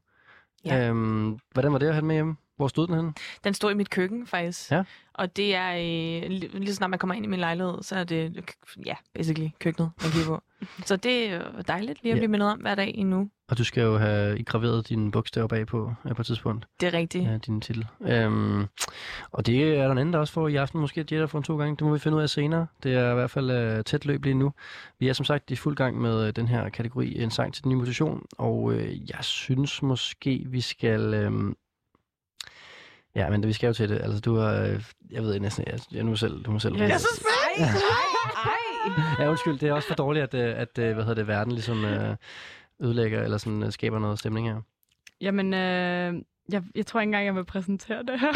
Ja. 0.65 0.89
Øhm, 0.89 1.39
hvordan 1.53 1.73
var 1.73 1.79
det 1.79 1.87
at 1.87 1.93
have 1.93 2.01
den 2.01 2.07
med 2.07 2.15
hjemme? 2.15 2.37
Hvor 2.57 2.69
stod 2.69 2.87
den 2.87 2.95
henne? 2.95 3.13
Den 3.45 3.55
står 3.55 3.71
i 3.71 3.75
mit 3.75 3.91
køkken, 3.91 4.27
faktisk. 4.27 4.71
Ja. 4.71 4.83
Og 5.15 5.37
det 5.37 5.55
er, 5.55 5.71
øh, 5.73 6.31
lige, 6.31 6.67
så 6.69 6.75
snart 6.75 6.91
man 6.91 6.99
kommer 6.99 7.15
ind 7.15 7.25
i 7.25 7.29
min 7.29 7.41
lejlighed, 7.41 7.83
så 7.83 7.97
er 7.97 8.05
det, 8.05 8.51
ja, 8.87 8.95
basically 9.15 9.49
køkkenet, 9.59 9.91
man 10.03 10.11
kigger 10.11 10.27
på. 10.29 10.43
så 10.89 10.97
det 10.97 11.29
er 11.33 11.63
dejligt 11.63 12.03
lige 12.03 12.13
at 12.13 12.17
Ja. 12.17 12.21
blive 12.21 12.29
mindet 12.31 12.51
om 12.51 12.59
hver 12.59 12.75
dag 12.75 12.95
endnu. 12.97 13.31
Og 13.49 13.59
du 13.59 13.65
skal 13.65 13.83
jo 13.83 13.99
have 13.99 14.45
graveret 14.45 14.89
dine 14.89 15.11
bogstaver 15.11 15.47
bagpå 15.49 15.95
på 16.17 16.23
et 16.23 16.27
tidspunkt. 16.27 16.67
Det 16.81 16.87
er 16.87 16.93
rigtigt. 16.99 17.25
Ja, 17.25 17.39
din 17.39 17.61
titel. 17.61 17.87
Øhm, 18.01 18.67
og 19.33 19.47
det 19.47 19.63
er 19.79 19.83
der 19.85 19.93
en 19.93 19.99
anden, 19.99 20.13
der 20.13 20.19
også 20.19 20.33
får 20.33 20.49
i 20.49 20.57
aften. 20.57 20.81
Måske 20.81 20.99
Jetta 21.01 21.25
får 21.25 21.39
en 21.39 21.45
to 21.45 21.57
gange. 21.59 21.77
Det 21.77 21.87
må 21.87 21.93
vi 21.93 21.99
finde 21.99 22.17
ud 22.17 22.23
af 22.23 22.31
senere. 22.31 22.67
Det 22.83 22.95
er 22.95 23.11
i 23.11 23.15
hvert 23.15 23.31
fald 23.31 23.51
øh, 23.51 23.85
tæt 23.85 24.05
løb 24.05 24.25
lige 24.25 24.35
nu. 24.35 24.53
Vi 24.99 25.09
er 25.09 25.13
som 25.13 25.25
sagt 25.25 25.51
i 25.51 25.57
fuld 25.57 25.77
gang 25.77 26.01
med 26.01 26.27
øh, 26.27 26.33
den 26.37 26.49
her 26.49 26.69
kategori 26.69 27.19
En 27.23 27.31
sang 27.31 27.55
til 27.55 27.65
den 27.65 27.71
nye 27.73 27.77
mutation. 27.77 28.27
Og 28.39 28.73
øh, 28.73 29.11
jeg 29.11 29.25
synes 29.25 29.83
måske, 29.83 30.45
vi 30.49 30.61
skal... 30.61 31.15
Øh, 31.15 31.33
ja, 33.17 33.31
men 33.31 33.47
vi 33.47 33.53
skal 33.53 33.67
jo 33.67 33.73
til 33.73 33.89
det. 33.89 34.01
Altså, 34.03 34.21
du 34.21 34.37
har... 34.37 34.55
Øh, 34.55 34.83
jeg 35.11 35.23
ved 35.23 35.41
næsten... 35.41 35.65
Jeg, 35.67 35.79
jeg 35.93 36.05
nu 36.05 36.17
selv, 36.17 36.43
du 36.43 36.51
må 36.51 36.59
selv... 36.59 36.77
Jeg 36.77 36.91
er 36.91 36.99
så 36.99 37.21
spændt! 37.21 37.71
Ja, 39.19 39.31
undskyld. 39.31 39.59
Det 39.59 39.69
er 39.69 39.73
også 39.73 39.89
for 39.89 39.95
dårligt, 39.95 40.35
at, 40.35 40.35
øh, 40.35 40.61
at 40.61 40.79
øh, 40.79 40.95
hvad 40.95 41.05
hedder 41.05 41.15
det, 41.15 41.27
verden 41.27 41.53
ligesom 41.53 41.85
ødelægger 42.81 43.23
eller 43.23 43.39
sådan, 43.39 43.73
skaber 43.73 43.99
noget 43.99 44.19
stemning 44.19 44.49
her. 44.49 44.61
Jamen, 45.21 45.55
øh, 45.55 46.15
jeg, 46.53 46.63
jeg 46.75 46.87
tror 46.87 47.01
ikke 47.01 47.09
engang, 47.09 47.27
jeg 47.27 47.35
vil 47.35 47.45
præsentere 47.45 48.03
det 48.03 48.21
her. 48.21 48.33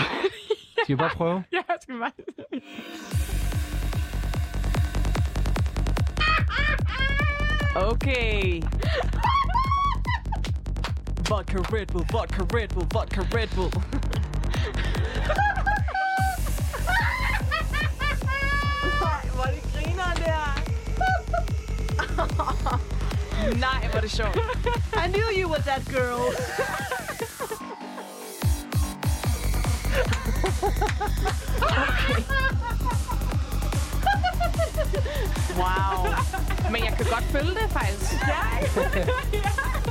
Skal 0.85 0.95
vi 0.95 0.97
bare 0.97 1.11
prøve? 1.11 1.45
ja, 1.53 1.61
jeg 1.68 1.76
skal 1.83 1.95
bare... 1.99 2.12
Okay. 7.76 8.62
Vodka 11.28 11.59
Red 11.59 11.87
Bull, 11.87 12.05
vodka 12.12 12.43
Red 12.57 12.68
Bull, 12.68 12.87
vodka 12.95 13.20
Red 13.20 13.49
Bull. 13.57 13.72
Hvor 19.34 19.44
er 19.46 19.52
det 19.52 19.62
griner 19.74 20.14
der. 20.14 20.62
Nej, 23.66 23.88
hvor 23.90 24.00
det 24.00 24.11
sjovt. 24.11 24.36
I 25.04 25.08
knew 25.08 25.28
you 25.42 25.48
were 25.50 25.62
that 25.62 25.84
girl. 25.88 26.34
Wow. 35.56 36.06
Men 36.72 36.84
jeg 36.84 36.92
kan 36.96 37.06
godt 37.06 37.24
følge 37.24 37.50
det, 37.50 37.70
faktisk. 37.70 38.12
Ja. 38.28 38.40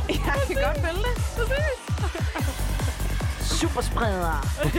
jeg 0.08 0.42
kan 0.48 0.56
godt 0.64 0.82
følge 0.86 1.04
det. 1.04 1.16
Superspreder. 3.50 4.46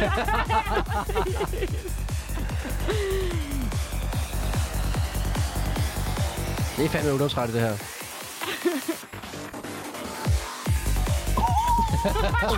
Det 6.77 6.85
er 6.85 6.89
fandme 6.89 7.11
ungdomsrettet, 7.11 7.55
det 7.55 7.62
her. 7.62 7.77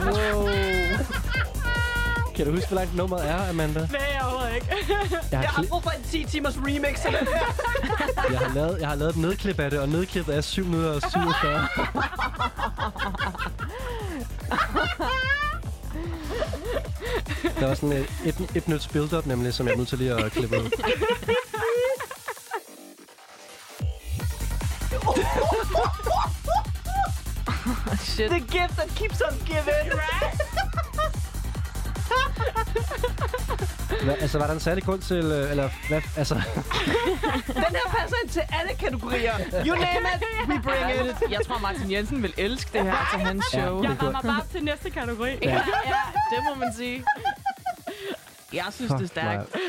wow. 0.04 0.48
Kan 2.36 2.46
du 2.46 2.52
huske, 2.52 2.68
hvor 2.68 2.74
langt 2.76 2.96
nummeret 2.96 3.28
er, 3.30 3.48
Amanda? 3.48 3.80
Nej, 3.92 4.00
overhovedet 4.22 4.54
ikke. 4.54 4.66
Jeg 5.30 5.38
har, 5.38 5.42
Jeg 5.42 5.50
har 5.50 5.64
brug 5.70 5.82
for 5.82 5.90
en 5.90 6.02
10 6.10 6.24
timers 6.24 6.54
remix 6.56 7.04
af 7.04 7.12
den 7.12 7.26
her. 7.26 7.44
jeg 8.30 8.38
har, 8.38 8.54
lavet, 8.54 8.80
jeg 8.80 8.88
har 8.88 8.94
lavet 8.94 9.10
et 9.10 9.16
nedklip 9.16 9.60
af 9.60 9.70
det, 9.70 9.80
og 9.80 9.88
nedklippet 9.88 10.36
er 10.36 10.40
7 10.40 10.64
minutter 10.64 10.90
og 10.90 11.02
47. 11.10 11.68
Der 17.60 17.66
var 17.66 17.74
sådan 17.74 17.92
et, 17.92 18.06
et, 18.24 18.50
et 18.54 18.68
minuts 18.68 18.86
build-up, 18.88 19.26
nemlig, 19.26 19.54
som 19.54 19.66
jeg 19.66 19.72
er 19.72 19.76
nødt 19.76 19.88
til 19.88 19.98
lige 19.98 20.12
at 20.12 20.32
klippe 20.32 20.56
ud. 20.60 20.70
Shit. 28.02 28.30
The 28.30 28.40
gift 28.40 28.76
that 28.76 28.94
keeps 28.94 29.20
on 29.22 29.34
giving. 29.46 29.88
Right? 29.92 30.51
Hva, 34.04 34.12
altså, 34.20 34.38
var 34.38 34.46
der 34.46 34.54
en 34.54 34.60
særlig 34.60 34.84
grund 34.84 35.00
til, 35.02 35.16
øh, 35.24 35.50
eller 35.50 35.68
hvad, 35.88 36.00
altså, 36.16 36.34
Den 37.46 37.54
her 37.54 37.88
passer 37.98 38.16
ind 38.22 38.30
til 38.30 38.42
alle 38.60 38.74
kategorier. 38.78 39.32
You 39.66 39.74
name 39.74 40.08
it, 40.14 40.48
we 40.48 40.60
bring 40.62 41.06
it. 41.10 41.30
Jeg 41.30 41.40
tror, 41.46 41.58
Martin 41.58 41.90
Jensen 41.92 42.22
vil 42.22 42.34
elske 42.36 42.70
det 42.78 42.82
her 42.82 42.96
til 43.12 43.20
hans 43.26 43.44
Ja. 43.54 43.60
show. 43.60 43.82
Det 43.82 43.90
er 43.90 43.94
Jeg 43.94 44.02
rammer 44.02 44.22
bare 44.22 44.42
til 44.52 44.64
næste 44.64 44.90
kategori. 44.90 45.30
Ja, 45.42 45.50
ja, 45.50 45.60
det 46.30 46.38
må 46.48 46.54
man 46.54 46.74
sige. 46.76 47.04
Jeg 48.52 48.64
synes, 48.70 48.92
det 48.92 49.02
er 49.02 49.06
stærkt. 49.06 49.54
Nej. 49.54 49.60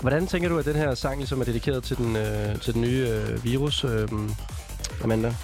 Hvordan 0.00 0.26
tænker 0.26 0.48
du, 0.48 0.58
at 0.58 0.64
den 0.64 0.76
her 0.76 0.94
sang 0.94 1.16
ligesom 1.18 1.40
er 1.40 1.44
dedikeret 1.44 1.84
til 1.84 1.96
den, 1.96 2.16
øh, 2.16 2.60
til 2.60 2.74
den 2.74 2.82
nye 2.82 3.06
øh, 3.08 3.44
virus, 3.44 3.84
øh, 3.84 4.08
Amanda? 5.04 5.34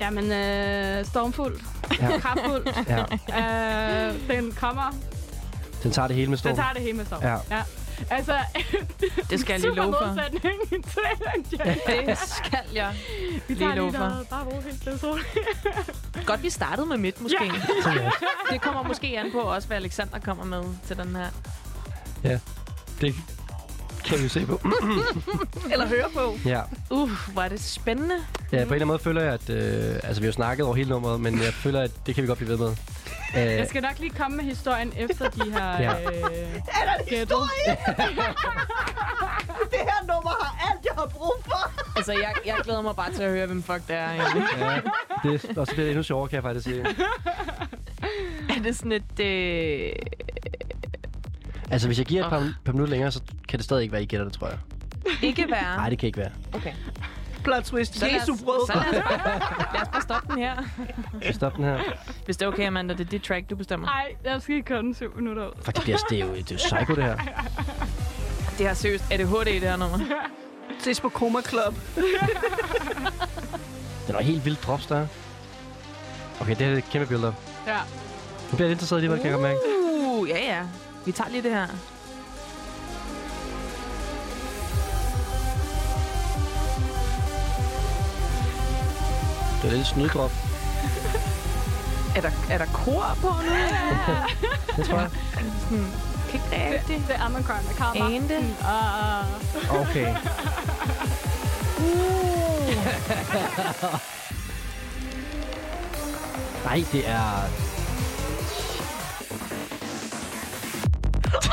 Jamen, 0.00 0.32
øh, 0.32 1.04
stormfuld. 1.06 1.60
Ja. 2.00 2.18
Kraftfuld. 2.18 2.66
Ja. 2.88 4.08
øh, 4.08 4.14
den 4.28 4.52
kommer. 4.52 4.94
Den 5.82 5.90
tager 5.90 6.06
det 6.08 6.16
hele 6.16 6.30
med 6.30 6.38
storm. 6.38 6.50
Den 6.54 6.62
tager 6.62 6.72
det 6.72 6.82
hele 6.82 6.96
med 6.96 7.04
storm. 7.06 7.22
Ja. 7.22 7.36
ja. 7.50 7.62
Altså, 8.10 8.38
Det 9.30 9.40
skal 9.40 9.52
jeg 9.52 9.60
lige 9.60 9.70
super 9.70 9.82
love 9.82 9.94
for. 10.00 10.06
modsætning 10.06 10.84
til. 10.84 11.56
Det 12.06 12.18
skal 12.18 12.58
jeg 12.74 12.94
Vi 13.48 13.54
lige 13.54 13.58
tager 13.58 13.74
love 13.74 13.90
lige 13.90 13.98
for. 13.98 14.08
noget. 14.08 14.26
Bare 14.28 14.44
ro 14.44 14.60
helt. 14.60 16.26
Godt, 16.26 16.42
vi 16.42 16.50
startede 16.50 16.86
med 16.86 16.96
midt, 16.96 17.20
måske. 17.20 17.44
Ja. 17.86 18.10
Det 18.50 18.60
kommer 18.60 18.82
måske 18.82 19.18
an 19.18 19.32
på 19.32 19.38
også, 19.40 19.68
hvad 19.68 19.76
Alexander 19.76 20.18
kommer 20.18 20.44
med 20.44 20.62
til 20.86 20.96
den 20.96 21.16
her. 21.16 22.38
Det 23.00 23.14
kan 24.04 24.18
vi 24.18 24.22
jo 24.22 24.28
se 24.28 24.46
på. 24.46 24.60
Eller 25.72 25.86
høre 25.86 26.10
på. 26.14 26.38
ja. 26.44 26.60
Uh, 26.90 27.10
hvor 27.32 27.42
er 27.42 27.48
det 27.48 27.60
spændende. 27.60 28.14
ja, 28.14 28.20
på 28.50 28.52
en 28.52 28.60
eller 28.60 28.72
anden 28.74 28.86
måde 28.86 28.98
føler 28.98 29.22
jeg, 29.22 29.32
at... 29.32 29.50
Øh, 29.50 29.94
altså, 30.02 30.20
vi 30.20 30.24
har 30.24 30.28
jo 30.28 30.32
snakket 30.32 30.66
over 30.66 30.74
hele 30.74 30.88
nummeret, 30.88 31.20
men 31.20 31.42
jeg 31.42 31.54
føler, 31.54 31.80
at 31.80 31.90
det 32.06 32.14
kan 32.14 32.22
vi 32.22 32.28
godt 32.28 32.38
blive 32.38 32.48
ved 32.50 32.56
med. 32.58 32.76
Øh, 33.36 33.42
Jeg 33.42 33.66
skal 33.68 33.82
nok 33.82 33.98
lige 33.98 34.10
komme 34.10 34.36
med 34.36 34.44
historien 34.44 34.92
efter 34.96 35.28
de 35.30 35.50
her 35.52 35.80
Ja. 35.82 35.92
øh, 36.00 36.10
Er 36.10 36.84
der 36.84 36.94
en 37.00 37.04
gættet. 37.08 37.18
historie? 37.18 37.76
det 39.72 39.80
her 39.90 40.00
nummer 40.14 40.30
har 40.44 40.70
alt, 40.72 40.84
jeg 40.84 40.92
har 40.98 41.06
brug 41.06 41.34
for. 41.44 41.70
Altså, 41.96 42.12
jeg, 42.12 42.32
jeg 42.46 42.54
glæder 42.64 42.82
mig 42.82 42.96
bare 42.96 43.12
til 43.12 43.22
at 43.22 43.30
høre, 43.30 43.46
hvem 43.46 43.62
fuck 43.62 43.88
det 43.88 43.96
er. 43.96 44.08
egentlig. 44.10 44.44
ja, 44.58 44.80
det, 45.30 45.58
og 45.58 45.66
så 45.66 45.72
bliver 45.72 45.84
det 45.84 45.88
endnu 45.90 46.02
sjovere, 46.02 46.28
kan 46.28 46.34
jeg 46.36 46.42
faktisk 46.42 46.64
sige. 46.64 46.80
Er 48.58 48.62
det 48.62 48.76
sådan 48.76 48.92
et... 48.92 49.20
Øh... 49.20 49.92
Altså, 51.70 51.88
hvis 51.88 51.98
jeg 51.98 52.06
giver 52.06 52.24
et 52.24 52.30
par, 52.30 52.52
par 52.64 52.72
minutter 52.72 52.90
længere, 52.90 53.10
så 53.12 53.20
kan 53.48 53.58
det 53.58 53.64
stadig 53.64 53.82
ikke 53.82 53.92
være, 53.92 54.02
I 54.02 54.06
gætter 54.06 54.24
det, 54.24 54.34
tror 54.34 54.48
jeg. 54.48 54.58
Ikke 55.22 55.46
være? 55.50 55.76
Nej, 55.76 55.90
det 55.90 55.98
kan 55.98 56.06
ikke 56.06 56.18
være. 56.18 56.30
Okay. 56.52 56.72
Plot 57.48 57.64
twist. 57.64 57.98
Så 57.98 58.06
lad 58.06 58.14
os- 58.16 58.20
Jesu 58.22 58.36
brød. 58.44 58.66
Så 58.66 58.72
lad 58.74 59.00
os 59.00 59.04
bare, 59.08 59.40
lad 59.74 59.82
os 59.82 59.88
bare 59.92 60.02
stoppe 60.02 60.32
den 60.32 60.38
her. 60.42 60.56
Så 61.26 61.32
stop 61.32 61.56
den 61.56 61.64
her. 61.64 61.78
Hvis 62.24 62.36
det 62.36 62.46
er 62.46 62.50
okay, 62.50 62.66
Amanda, 62.66 62.94
det 62.94 63.06
er 63.06 63.10
dit 63.10 63.22
track, 63.22 63.50
du 63.50 63.56
bestemmer. 63.56 63.86
Nej, 63.86 64.14
jeg 64.24 64.42
skal 64.42 64.54
ikke 64.54 64.74
komme 64.74 64.94
syv 64.94 65.16
minutter 65.16 65.46
ud. 65.46 65.52
Fuck, 65.62 65.76
det, 65.76 65.82
bliver, 65.82 65.98
det 66.10 66.18
er 66.20 66.24
jo 66.24 66.34
det 66.34 66.52
er 66.52 66.54
jo 66.54 66.58
psycho, 66.78 66.94
det 66.94 67.04
her. 67.04 67.16
Det 68.58 68.66
her 68.66 68.74
seriøst 68.74 69.04
ADHD, 69.10 69.44
det 69.44 69.60
her 69.60 69.76
nummer. 69.76 69.98
Ses 70.78 71.00
på 71.00 71.10
Coma 71.10 71.40
Club. 71.42 71.74
Den 74.06 74.14
var 74.14 74.20
helt 74.20 74.44
vildt 74.44 74.66
drops, 74.66 74.86
der. 74.86 75.06
Okay, 76.40 76.54
det 76.58 76.66
er 76.66 76.76
et 76.76 76.84
kæmpe 76.90 77.06
build-up. 77.08 77.34
Ja. 77.66 77.76
Nu 78.50 78.56
bliver 78.56 78.58
jeg 78.58 78.68
lidt 78.68 78.76
interesseret 78.76 78.98
alligevel, 78.98 79.18
kan 79.20 79.26
jeg 79.30 79.32
godt 79.32 79.42
mærke. 79.42 79.58
Uh, 80.02 80.28
ja, 80.28 80.56
ja. 80.56 80.62
Vi 81.06 81.12
tager 81.12 81.30
lige 81.30 81.42
det 81.42 81.50
her. 81.50 81.66
Det 89.62 89.70
er 89.70 89.76
lidt 89.76 89.86
snydgrop. 89.86 90.32
Er 92.16 92.20
der, 92.20 92.30
er 92.50 92.58
der 92.58 92.66
kor 92.66 93.16
på 93.20 93.26
nu? 93.26 93.52
Det 94.76 94.86
tror 94.86 94.98
jeg. 94.98 95.10
Sådan, 95.34 95.92
kan 96.30 96.40
ikke 96.40 96.74
rigtigt. 96.74 97.06
Det 97.08 97.16
er 97.16 97.28
man 97.28 97.42
gør 97.42 97.54
med 97.66 97.74
kamera. 97.74 98.06
Ane 98.06 98.28
det. 98.28 98.38
Uh, 98.60 99.80
Okay. 99.80 100.14
Nej, 106.64 106.84
det 106.92 107.08
er... 107.08 107.48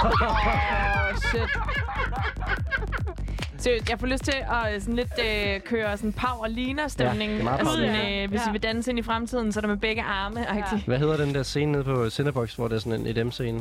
Oh, 0.04 1.16
shit. 1.18 1.50
Seriøst, 3.66 3.90
jeg 3.90 4.00
får 4.00 4.08
lyst 4.08 4.24
til 4.24 4.32
at 4.32 4.76
øh, 4.76 4.82
sådan 4.82 4.96
lidt 4.96 5.12
øh, 5.20 5.60
køre 5.62 5.98
sådan 5.98 6.14
power 6.14 6.48
lina 6.48 6.88
stemning. 6.88 7.32
Ja, 7.32 7.36
det 7.38 7.44
meget 7.44 7.60
power 7.60 7.74
sådan, 7.76 7.92
Lina. 7.92 8.24
øh, 8.24 8.30
hvis 8.30 8.42
Ja. 8.46 8.50
I 8.50 8.52
vil 8.52 8.64
danse 8.64 8.92
ind 8.92 9.00
i 9.00 9.02
fremtiden, 9.02 9.52
så 9.52 9.60
er 9.60 9.62
det 9.62 9.70
med 9.70 9.78
begge 9.78 10.02
arme. 10.02 10.40
Ja. 10.40 10.64
Hvad 10.86 11.00
hedder 11.00 11.18
den 11.18 11.36
der 11.36 11.44
scene 11.44 11.72
nede 11.72 11.84
på 11.84 12.10
Cinderbox, 12.10 12.54
hvor 12.56 12.68
der 12.68 12.76
er 12.76 12.80
sådan 12.80 13.08
en 13.08 13.18
EDM-scene? 13.18 13.60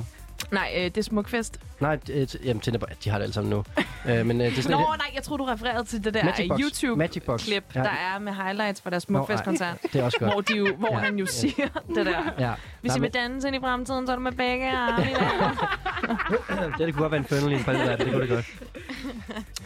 Nej, 0.50 0.72
øh, 0.76 0.84
det 0.84 0.96
er 0.98 1.02
Smukfest. 1.02 1.60
Nej, 1.80 1.98
øh, 2.10 2.26
jamen 2.44 2.62
Cinderbox, 2.62 2.88
de 3.04 3.10
har 3.10 3.18
det 3.18 3.22
alle 3.22 3.32
sammen 3.34 3.50
nu. 3.50 3.64
øh, 4.08 4.26
men 4.26 4.40
øh, 4.40 4.46
det 4.50 4.58
er 4.58 4.62
sådan 4.62 4.76
Nå, 4.78 4.82
et, 4.92 4.98
nej, 4.98 5.10
jeg 5.14 5.22
tror 5.22 5.36
du 5.36 5.44
refererede 5.44 5.84
til 5.84 6.04
det 6.04 6.14
der 6.14 6.24
Box. 6.48 6.60
YouTube-klip. 6.60 7.64
Ja. 7.74 7.80
der 7.80 7.90
er 8.14 8.18
med 8.18 8.32
highlights 8.32 8.80
fra 8.80 8.90
deres. 8.90 9.02
Smukfest-koncert. 9.02 9.76
det 9.92 10.00
er 10.00 10.04
også 10.04 10.18
godt. 10.18 10.32
hvor, 10.32 10.40
de 10.40 10.56
jo, 10.56 10.76
hvor 10.76 10.88
Ja. 10.92 10.98
han 10.98 11.16
jo 11.18 11.26
siger 11.26 11.66
det 11.94 12.06
der. 12.06 12.22
Ja. 12.38 12.52
Hvis 12.80 12.96
I 12.96 13.00
vil 13.00 13.14
danse 13.14 13.48
ind 13.48 13.56
i 13.56 13.60
fremtiden, 13.60 14.06
så 14.06 14.12
er 14.12 14.16
det 14.16 14.22
med 14.22 14.32
begge 14.32 14.70
arme. 14.70 15.04
i 15.10 15.14
vejret. 15.14 16.74
det, 16.78 16.94
kunne 16.94 17.02
godt 17.02 17.12
være 17.12 17.18
en 17.18 17.24
på 17.64 17.72
det 17.72 17.80
der, 17.80 17.96
det 17.96 18.12
kunne 18.12 18.20
det 18.20 18.28
godt. 18.28 18.46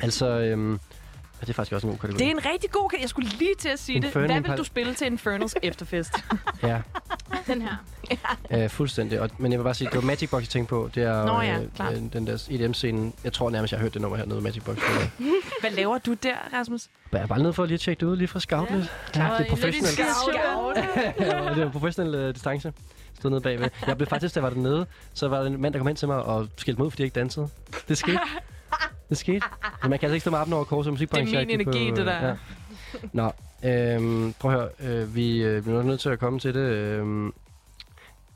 Altså, 0.02 0.26
øhm, 0.28 0.80
ja, 1.40 1.44
det 1.46 1.48
er 1.48 1.54
faktisk 1.54 1.72
også 1.72 1.86
en 1.86 1.90
god 1.92 1.98
kategori. 1.98 2.18
Det 2.18 2.26
er 2.26 2.30
en 2.30 2.46
rigtig 2.46 2.70
god... 2.70 2.90
Jeg 3.00 3.08
skulle 3.08 3.28
lige 3.38 3.54
til 3.58 3.68
at 3.68 3.78
sige 3.78 4.00
det. 4.00 4.04
Inferno 4.06 4.26
Hvad 4.26 4.40
vil 4.40 4.58
du 4.58 4.64
spille 4.64 4.94
til 4.94 5.06
Infernals 5.06 5.54
efterfest? 5.62 6.12
Ja, 6.62 6.80
den 7.46 7.62
her. 7.62 7.76
øh, 8.50 8.68
fuldstændig. 8.70 9.20
Og, 9.20 9.30
men 9.38 9.52
jeg 9.52 9.58
vil 9.60 9.64
bare 9.64 9.74
sige, 9.74 9.88
det 9.88 9.96
var 9.96 10.02
Magic 10.02 10.30
Box, 10.30 10.40
jeg 10.40 10.48
tænkte 10.48 10.68
på. 10.70 10.90
Det 10.94 11.02
er 11.02 11.26
Nå 11.26 11.40
ja, 11.40 11.58
øh, 11.58 11.92
øh, 11.92 12.12
den 12.12 12.26
der 12.26 12.46
EDM-scene. 12.50 13.12
Jeg 13.24 13.32
tror 13.32 13.50
nærmest, 13.50 13.72
jeg 13.72 13.78
har 13.78 13.82
hørt 13.84 13.94
det 13.94 14.02
nummer 14.02 14.18
her 14.18 14.26
nede 14.26 14.40
Magic 14.40 14.62
Box. 14.64 14.76
Hvad 15.60 15.70
laver 15.70 15.98
du 15.98 16.14
der, 16.14 16.34
Rasmus? 16.52 16.86
Jeg 17.12 17.20
er 17.20 17.26
bare 17.26 17.38
nede 17.38 17.52
for 17.52 17.64
lige 17.66 17.74
at 17.74 17.80
tjekke 17.80 18.00
det 18.00 18.06
ud, 18.06 18.16
lige 18.16 18.28
for 18.28 18.36
at 18.36 18.42
scout 18.42 18.70
lidt. 18.70 18.84
Ja, 19.16 19.22
det 19.22 19.46
er 19.46 19.48
professionelt. 19.48 19.98
ja, 19.98 21.54
det 21.54 21.64
var 21.64 21.70
professionel 21.70 22.14
øh, 22.14 22.34
distance. 22.34 22.72
Stod 23.18 23.30
nede 23.30 23.40
bagved. 23.40 23.68
Jeg 23.86 23.96
blev 23.96 24.08
faktisk, 24.08 24.34
da 24.34 24.38
jeg 24.40 24.44
var 24.44 24.50
dernede, 24.50 24.86
så 25.14 25.28
var 25.28 25.38
der 25.38 25.46
en 25.46 25.60
mand, 25.62 25.72
der 25.74 25.80
kom 25.80 25.86
hen 25.86 25.96
til 25.96 26.08
mig 26.08 26.22
og 26.22 26.48
skældte 26.56 26.80
mig 26.80 26.86
ud, 26.86 26.90
fordi 26.90 27.02
jeg 27.02 27.06
ikke 27.06 27.14
dansede. 27.20 27.48
Det 27.88 27.98
skete. 27.98 28.18
Det 29.08 29.18
skete. 29.18 29.46
Men 29.82 29.90
man 29.90 29.98
kan 29.98 30.06
altså 30.06 30.14
ikke 30.14 30.20
stå 30.20 30.30
med 30.30 30.38
armen 30.38 30.52
over 30.52 30.64
kors 30.64 30.86
og 30.86 30.92
musikbranchen. 30.92 31.34
Det 31.34 31.42
er 31.42 31.46
min 31.46 31.60
energi, 31.60 31.90
det 31.90 32.06
der. 32.06 32.36
Nå, 33.12 33.32
øhm, 33.64 34.34
prøv 34.40 34.52
at 34.52 34.58
høre. 34.80 35.00
Øh, 35.02 35.14
vi 35.14 35.42
øh, 35.42 35.62
bliver 35.62 35.82
nødt 35.82 36.00
til 36.00 36.08
at 36.08 36.18
komme 36.18 36.38
til 36.38 36.54
det. 36.54 36.60
Øhm, 36.60 37.32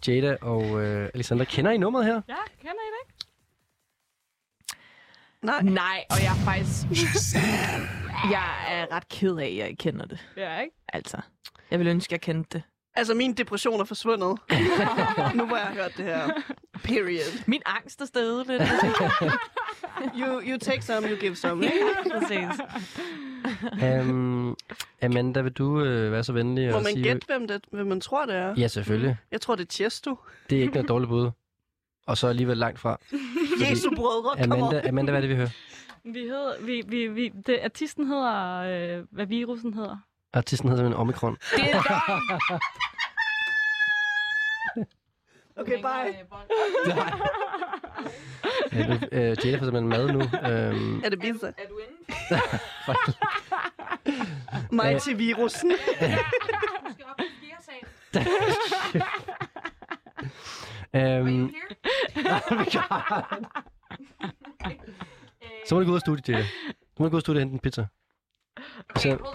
Jada 0.09 0.37
og 0.41 0.83
øh, 0.83 1.11
Alexander, 1.14 1.45
kender 1.45 1.70
I 1.70 1.77
nummeret 1.77 2.07
her? 2.07 2.20
Ja, 2.29 2.35
kender 2.61 2.73
I 2.73 2.91
det 2.93 2.99
ikke? 3.05 3.27
Nej. 5.43 5.62
Nej, 5.62 6.05
og 6.11 6.16
jeg 6.23 6.31
er 6.31 6.45
faktisk... 6.45 6.87
jeg 8.31 8.49
er 8.68 8.97
ret 8.97 9.09
ked 9.09 9.37
af, 9.37 9.47
at 9.47 9.57
jeg 9.57 9.68
ikke 9.68 9.81
kender 9.81 10.07
det. 10.07 10.27
Ja, 10.37 10.61
ikke? 10.61 10.77
Altså, 10.93 11.16
jeg 11.70 11.79
vil 11.79 11.87
ønske, 11.89 12.12
jeg 12.12 12.20
kendte 12.20 12.59
det. 12.59 12.62
Altså, 12.95 13.14
min 13.14 13.35
depression 13.35 13.81
er 13.81 13.85
forsvundet. 13.85 14.29
nu 15.35 15.47
hvor 15.47 15.57
jeg 15.57 15.66
har 15.66 15.75
hørt 15.75 15.93
det 15.97 16.05
her. 16.05 16.29
Period. 16.85 17.45
Min 17.47 17.62
angst 17.66 18.01
er 18.01 18.05
stedet 18.05 18.47
lidt. 18.47 18.62
You, 20.16 20.41
you 20.41 20.59
take 20.59 20.83
some, 20.83 21.09
you 21.09 21.16
give 21.16 21.37
some. 21.37 21.64
Præcis. 22.12 22.61
um, 23.83 24.57
Amanda, 25.03 25.41
vil 25.41 25.53
du 25.53 25.80
øh, 25.85 26.12
være 26.12 26.24
så 26.24 26.33
venlig 26.33 26.70
Må 26.70 26.76
at 26.76 26.83
man 26.83 26.93
sige... 26.93 27.03
gætte, 27.05 27.26
hvem, 27.26 27.49
det, 27.49 27.64
hvem 27.72 27.87
man 27.87 28.01
tror, 28.01 28.26
det 28.26 28.35
er? 28.35 28.55
Ja, 28.59 28.68
selvfølgelig. 28.68 29.16
Jeg 29.30 29.41
tror, 29.41 29.55
det 29.55 29.64
er 29.64 29.72
Chesto. 29.72 30.16
Det 30.51 30.59
er 30.59 30.62
ikke 30.62 30.74
noget 30.74 30.89
dårligt 30.89 31.09
bud. 31.09 31.30
Og 32.07 32.18
så 32.18 32.26
alligevel 32.26 32.57
langt 32.57 32.80
fra. 32.80 32.99
Jesu 33.70 33.91
brødre, 33.97 34.43
Amanda, 34.43 34.78
on. 34.78 34.87
Amanda, 34.89 35.12
hvad 35.12 35.22
er 35.22 35.26
det, 35.26 35.30
vi 35.30 35.35
hører? 35.35 35.49
Vi 36.05 36.20
hed, 36.20 36.62
vi, 36.64 36.83
vi, 36.87 37.07
vi, 37.07 37.33
det, 37.47 37.59
artisten 37.64 38.07
hedder, 38.07 38.59
øh, 38.99 39.05
hvad 39.11 39.26
virusen 39.26 39.74
hedder. 39.74 39.97
Artisten 40.33 40.68
hedder 40.68 40.83
simpelthen 40.83 41.01
Omikron. 41.01 41.37
Det 41.57 41.64
er 41.64 41.83
løgn. 41.89 42.61
Okay, 45.57 45.76
bye. 45.76 46.26
Ja, 48.72 48.86
nu, 48.88 48.94
øh, 49.12 49.20
Jada 49.44 49.59
får 49.59 49.64
simpelthen 49.64 49.88
mad 49.88 50.12
nu. 50.12 50.20
Øhm, 50.20 51.03
Er 51.05 51.09
det 51.09 51.20
pizza? 51.20 51.46
Er 51.46 51.68
du 51.68 51.78
inde? 51.78 51.96
Mig 54.76 55.00
til 55.03 55.18
virusen. 55.18 55.70
Du 55.70 55.76
skal 56.92 57.05
op 57.11 57.20
i 57.20 57.24
fjerde 57.40 57.64
sal. 57.64 57.82
øhm, 61.00 61.55
så 65.66 65.74
må 65.74 65.80
du 65.80 65.86
gå 65.86 65.90
ud 65.90 65.94
af 65.96 66.00
studiet, 66.00 66.28
Jada. 66.28 66.42
Så 66.78 66.96
må 66.98 67.05
du 67.07 67.11
gå 67.11 67.14
ud 67.16 67.18
af 67.18 67.22
studiet 67.22 67.36
og 67.36 67.40
hente 67.42 67.55
en 67.55 67.59
pizza. 67.61 67.86
Så, 68.96 69.09
Hold 69.09 69.20
on. 69.20 69.32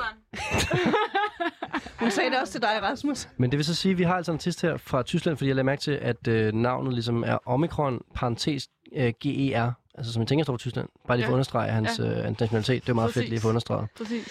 Hun 2.00 2.12
sagde 2.12 2.30
det 2.30 2.40
også 2.42 2.52
til 2.54 2.62
dig, 2.62 2.70
Rasmus. 2.84 3.28
men 3.38 3.52
det 3.52 3.58
vil 3.58 3.66
så 3.66 3.76
sige, 3.76 3.92
at 3.92 3.98
vi 3.98 4.04
har 4.04 4.14
altså 4.16 4.32
en 4.32 4.36
artist 4.36 4.62
her 4.62 4.78
fra 4.78 5.04
Tyskland, 5.04 5.38
fordi 5.38 5.48
jeg 5.48 5.56
lagde 5.56 5.66
mærke 5.66 5.82
til, 5.82 5.92
at 5.92 6.28
øh, 6.28 6.54
navnet 6.54 6.94
ligesom 6.94 7.24
er 7.24 7.38
Omikron, 7.46 8.02
parentes 8.16 8.68
øh, 8.96 9.14
GER. 9.24 9.72
Altså 9.98 10.14
som 10.14 10.20
jeg 10.22 10.28
tænker 10.28 10.44
står 10.44 10.54
på 10.54 10.58
Tyskland. 10.58 10.88
Bare 11.08 11.18
lige 11.18 11.26
for 11.26 11.28
at 11.28 11.32
Ja. 11.32 11.34
understrege 11.34 11.72
hans, 11.72 12.00
øh, 12.00 12.06
hans 12.18 12.40
nationalitet. 12.40 12.84
Det 12.84 12.90
er 12.90 12.94
meget 12.94 13.08
fedt 13.14 13.16
Præcis. 13.24 13.30
lige 13.30 13.38
at 13.38 13.42
få 13.42 13.50
understreget. 13.50 13.88
Præcis. 13.98 14.28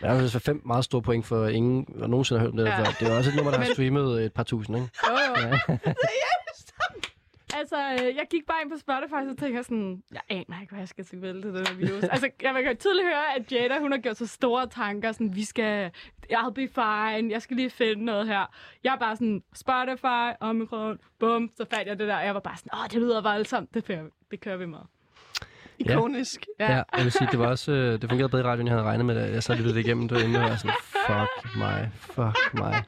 Der 0.00 0.08
er 0.08 0.18
altså 0.18 0.38
fem 0.38 0.62
meget 0.66 0.84
store 0.84 1.02
point 1.02 1.26
for 1.26 1.46
ingen, 1.46 1.84
der 2.00 2.06
nogensinde 2.06 2.38
har 2.40 2.46
hørt 2.46 2.50
om 2.52 2.56
det 2.56 2.66
der 2.66 2.72
Ja. 2.72 2.78
før. 2.78 2.92
Det 3.00 3.08
er 3.12 3.16
også 3.16 3.30
et 3.30 3.36
nummer, 3.36 3.52
der 3.52 3.58
har 3.58 3.66
streamet 3.72 4.24
et 4.24 4.32
par 4.32 4.42
tusind, 4.42 4.76
ikke? 4.76 4.88
Jo, 5.08 5.12
jo. 5.12 5.48
Ja. 5.48 5.78
Altså, 7.58 7.76
øh, 7.92 8.16
jeg 8.16 8.26
gik 8.30 8.46
bare 8.46 8.58
ind 8.62 8.70
på 8.70 8.78
Spotify, 8.78 9.14
og 9.14 9.26
så 9.30 9.36
tænker 9.40 9.58
jeg 9.58 9.64
sådan, 9.64 10.02
jeg 10.12 10.20
aner 10.28 10.60
ikke, 10.60 10.70
hvad 10.70 10.80
jeg 10.80 10.88
skal 10.88 11.04
til 11.04 11.22
vælge 11.22 11.42
til 11.42 11.54
den 11.54 11.66
her 11.66 11.74
virus. 11.74 12.04
altså, 12.14 12.30
jeg 12.42 12.62
kan 12.64 12.76
tydeligt 12.76 13.06
høre, 13.06 13.36
at 13.36 13.52
Jada, 13.52 13.78
hun 13.78 13.92
har 13.92 13.98
gjort 13.98 14.16
så 14.16 14.26
store 14.26 14.66
tanker, 14.66 15.12
sådan, 15.12 15.34
vi 15.34 15.44
skal, 15.44 15.90
I'll 16.32 16.50
be 16.50 16.68
fine, 16.68 17.32
jeg 17.32 17.42
skal 17.42 17.56
lige 17.56 17.70
finde 17.70 18.04
noget 18.04 18.26
her. 18.26 18.44
Jeg 18.84 18.94
er 18.94 18.98
bare 18.98 19.16
sådan, 19.16 19.42
Spotify, 19.54 20.36
Omikron, 20.40 20.98
bum, 21.18 21.50
så 21.56 21.64
fandt 21.70 21.88
jeg 21.88 21.98
det 21.98 22.08
der, 22.08 22.16
og 22.16 22.24
jeg 22.24 22.34
var 22.34 22.40
bare 22.40 22.56
sådan, 22.56 22.70
åh, 22.74 22.84
det 22.90 23.00
lyder 23.00 23.20
voldsomt, 23.20 23.74
det, 23.74 23.84
kører, 23.84 24.04
det 24.30 24.40
kører 24.40 24.56
vi 24.56 24.66
med. 24.66 24.78
Ikonisk. 25.78 26.46
Ja. 26.60 26.72
ja, 26.72 26.82
jeg 26.96 27.04
vil 27.04 27.12
sige, 27.12 27.28
det 27.30 27.38
var 27.38 27.46
også, 27.46 27.72
øh, 27.72 28.00
det 28.02 28.08
fungerede 28.10 28.30
bedre 28.30 28.42
i 28.42 28.46
radioen, 28.46 28.60
end 28.60 28.68
jeg 28.68 28.76
havde 28.76 28.88
regnet 28.88 29.06
med, 29.06 29.14
da 29.14 29.32
jeg 29.32 29.42
så 29.42 29.54
lyttede 29.54 29.74
det 29.74 29.80
igennem 29.80 30.08
derinde, 30.08 30.38
og 30.38 30.50
var 30.50 30.56
sådan, 30.56 30.76
fuck 30.80 31.56
mig, 31.56 31.90
fuck 32.00 32.54
mig. 32.54 32.74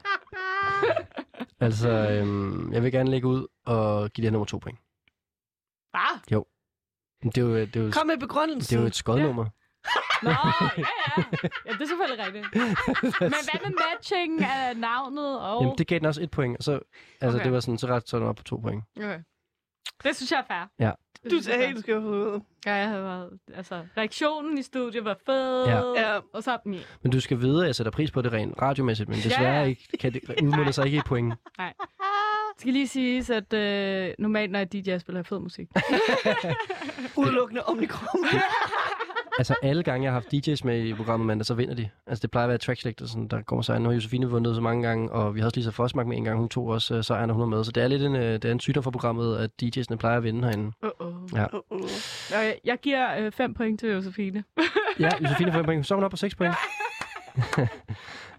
Altså, 1.59 1.89
øhm, 1.89 2.73
jeg 2.73 2.83
vil 2.83 2.91
gerne 2.91 3.09
lægge 3.11 3.27
ud 3.27 3.47
og 3.65 4.09
give 4.11 4.21
det 4.23 4.29
her 4.29 4.31
nummer 4.31 4.45
to 4.45 4.57
point. 4.57 4.79
Ah, 5.93 6.19
Det 6.27 6.31
er 6.31 6.35
jo, 6.35 6.45
det 7.23 7.75
er 7.75 7.81
jo, 7.83 7.91
Kom 7.91 8.07
med 8.07 8.13
det 8.15 8.19
begrundelsen. 8.19 8.77
er 8.77 8.81
jo 8.81 8.87
et 8.87 8.95
skodnummer. 8.95 9.45
nå, 10.23 10.29
ja, 10.29 10.35
ja. 10.77 11.23
ja, 11.65 11.71
det 11.73 11.81
er 11.81 11.85
selvfølgelig 11.85 12.25
rigtigt. 12.25 12.45
Men 13.21 13.29
hvad 13.51 13.69
med 13.69 13.77
matching 13.91 14.43
af 14.43 14.77
navnet 14.77 15.39
og... 15.41 15.61
Jamen, 15.63 15.77
det 15.77 15.87
gav 15.87 15.99
den 15.99 16.05
også 16.05 16.21
et 16.23 16.31
point, 16.31 16.57
og 16.57 16.63
så, 16.63 16.79
altså, 17.21 17.37
Okay. 17.37 17.45
det 17.45 17.53
var 17.53 17.59
sådan, 17.59 17.77
så 17.77 17.87
ret 17.87 18.09
så 18.09 18.19
den 18.19 18.25
op 18.27 18.35
på 18.35 18.43
to 18.43 18.57
point. 18.57 18.83
Okay. 18.97 19.19
Det 20.03 20.15
synes 20.15 20.31
jeg 20.31 20.39
er 20.49 20.53
fair. 20.53 20.69
Ja. 20.87 20.91
Det 21.23 21.31
Du 21.31 21.41
ser 21.41 21.53
er 21.53 21.67
helt 21.67 21.77
ud. 21.77 21.83
fair. 21.83 22.39
Ja, 22.71 22.73
jeg 22.77 22.87
havde 22.87 23.03
været, 23.03 23.29
altså, 23.53 23.81
reaktionen 23.97 24.57
i 24.57 24.61
studiet 24.63 25.05
var 25.05 25.17
fed. 25.25 25.65
Ja. 25.65 25.77
Ja. 26.13 26.19
Og 26.33 26.43
så, 26.43 26.51
ja. 26.65 26.71
Men 27.01 27.11
du 27.11 27.19
skal 27.19 27.39
vide, 27.39 27.61
at 27.61 27.67
jeg 27.67 27.75
sætter 27.75 27.91
pris 27.91 28.11
på 28.11 28.21
det 28.21 28.33
rent 28.33 28.61
radiomæssigt, 28.61 29.09
men 29.09 29.17
desværre 29.17 29.53
Ja, 29.59 29.63
ikke, 29.63 29.97
kan 29.99 30.13
det 30.13 30.21
udmåle 30.43 30.73
sig 30.73 30.85
ikke 30.85 30.97
i 30.97 31.01
point. 31.05 31.33
Det 32.53 32.61
skal 32.61 32.73
lige 32.73 32.87
siges, 32.87 33.29
at 33.29 33.53
øh, 33.53 34.13
normalt, 34.19 34.51
når 34.51 34.59
jeg 34.59 34.73
DJ, 34.73 34.97
spiller 34.97 35.19
jeg 35.19 35.25
fed 35.25 35.39
musik. 35.39 35.67
Udelukkende 37.17 37.63
omnikrom. 37.63 38.23
Altså 39.39 39.55
alle 39.63 39.83
gange, 39.83 40.03
jeg 40.03 40.11
har 40.11 40.19
haft 40.19 40.33
DJ's 40.33 40.61
med 40.63 40.83
i 40.83 40.93
programmet 40.93 41.27
mandag, 41.27 41.45
så 41.45 41.53
vinder 41.53 41.75
de. 41.75 41.89
Altså 42.07 42.21
det 42.21 42.31
plejer 42.31 42.45
at 42.45 42.49
være 42.49 42.57
track 42.57 42.81
sådan, 42.81 43.27
der 43.27 43.41
kommer 43.41 43.63
sejren. 43.63 43.83
Nu 43.83 43.89
har 43.89 43.93
Josefine 43.93 44.29
vundet 44.29 44.55
så 44.55 44.61
mange 44.61 44.87
gange, 44.87 45.11
og 45.11 45.35
vi 45.35 45.39
har 45.39 45.45
også 45.45 45.57
Lisa 45.57 45.69
Forsmark 45.69 46.07
med 46.07 46.17
en 46.17 46.23
gang. 46.23 46.39
Hun 46.39 46.49
tog 46.49 46.67
også 46.67 46.97
uh, 46.97 47.03
sejren, 47.03 47.29
og 47.29 47.35
hun 47.35 47.43
er 47.43 47.47
med. 47.47 47.63
Så 47.63 47.71
det 47.71 47.83
er 47.83 47.87
lidt 47.87 48.01
en, 48.01 48.15
uh, 48.15 48.21
det 48.21 48.45
er 48.45 48.51
en 48.51 48.59
sygdom 48.59 48.83
for 48.83 48.91
programmet, 48.91 49.37
at 49.37 49.49
DJ'sne 49.63 49.95
plejer 49.95 50.17
at 50.17 50.23
vinde 50.23 50.43
herinde. 50.43 50.71
Uh-oh. 50.85 51.37
Ja. 51.37 51.45
Uh-uh. 51.45 52.35
Og 52.37 52.45
jeg, 52.45 52.55
jeg 52.65 52.77
giver 52.81 53.29
5 53.29 53.53
point 53.53 53.79
til 53.79 53.89
Josefine. 53.89 54.43
Ja, 54.99 55.09
Josefine 55.21 55.51
får 55.51 55.59
en 55.59 55.65
point. 55.65 55.87
Så 55.87 55.93
er 55.93 55.95
hun 55.95 56.03
op 56.03 56.11
på 56.11 56.17
6 56.17 56.35
point. 56.35 56.55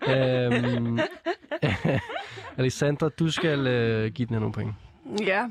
øhm, 0.09 0.99
Alexandra, 2.59 3.09
du 3.09 3.31
skal 3.31 3.59
uh, 3.59 4.13
give 4.13 4.27
den 4.27 4.35
her 4.35 4.41
nogle 4.41 4.53
point. 4.53 4.75
Ja, 5.27 5.47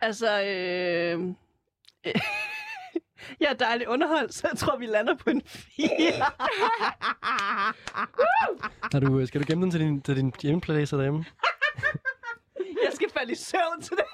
altså... 0.00 0.42
Øh... 0.42 1.34
jeg 3.40 3.48
er 3.50 3.54
dejligt 3.54 3.88
underholdt, 3.88 4.34
så 4.34 4.48
jeg 4.52 4.58
tror, 4.58 4.76
vi 4.76 4.86
lander 4.86 5.14
på 5.14 5.30
en 5.30 5.42
4. 5.46 5.88
Har 8.92 9.00
du, 9.00 9.18
øh, 9.18 9.26
skal 9.28 9.40
du 9.40 9.46
gemme 9.48 9.62
den 9.62 9.70
til 9.70 9.80
din, 9.80 10.02
til 10.02 10.16
din 10.16 10.32
hjemmepladser 10.42 10.96
derhjemme? 10.96 11.24
Jeg 12.84 12.92
skal 12.94 13.10
falde 13.18 13.32
i 13.32 13.34
søvn 13.34 13.82
til 13.82 13.96
det. 13.96 14.04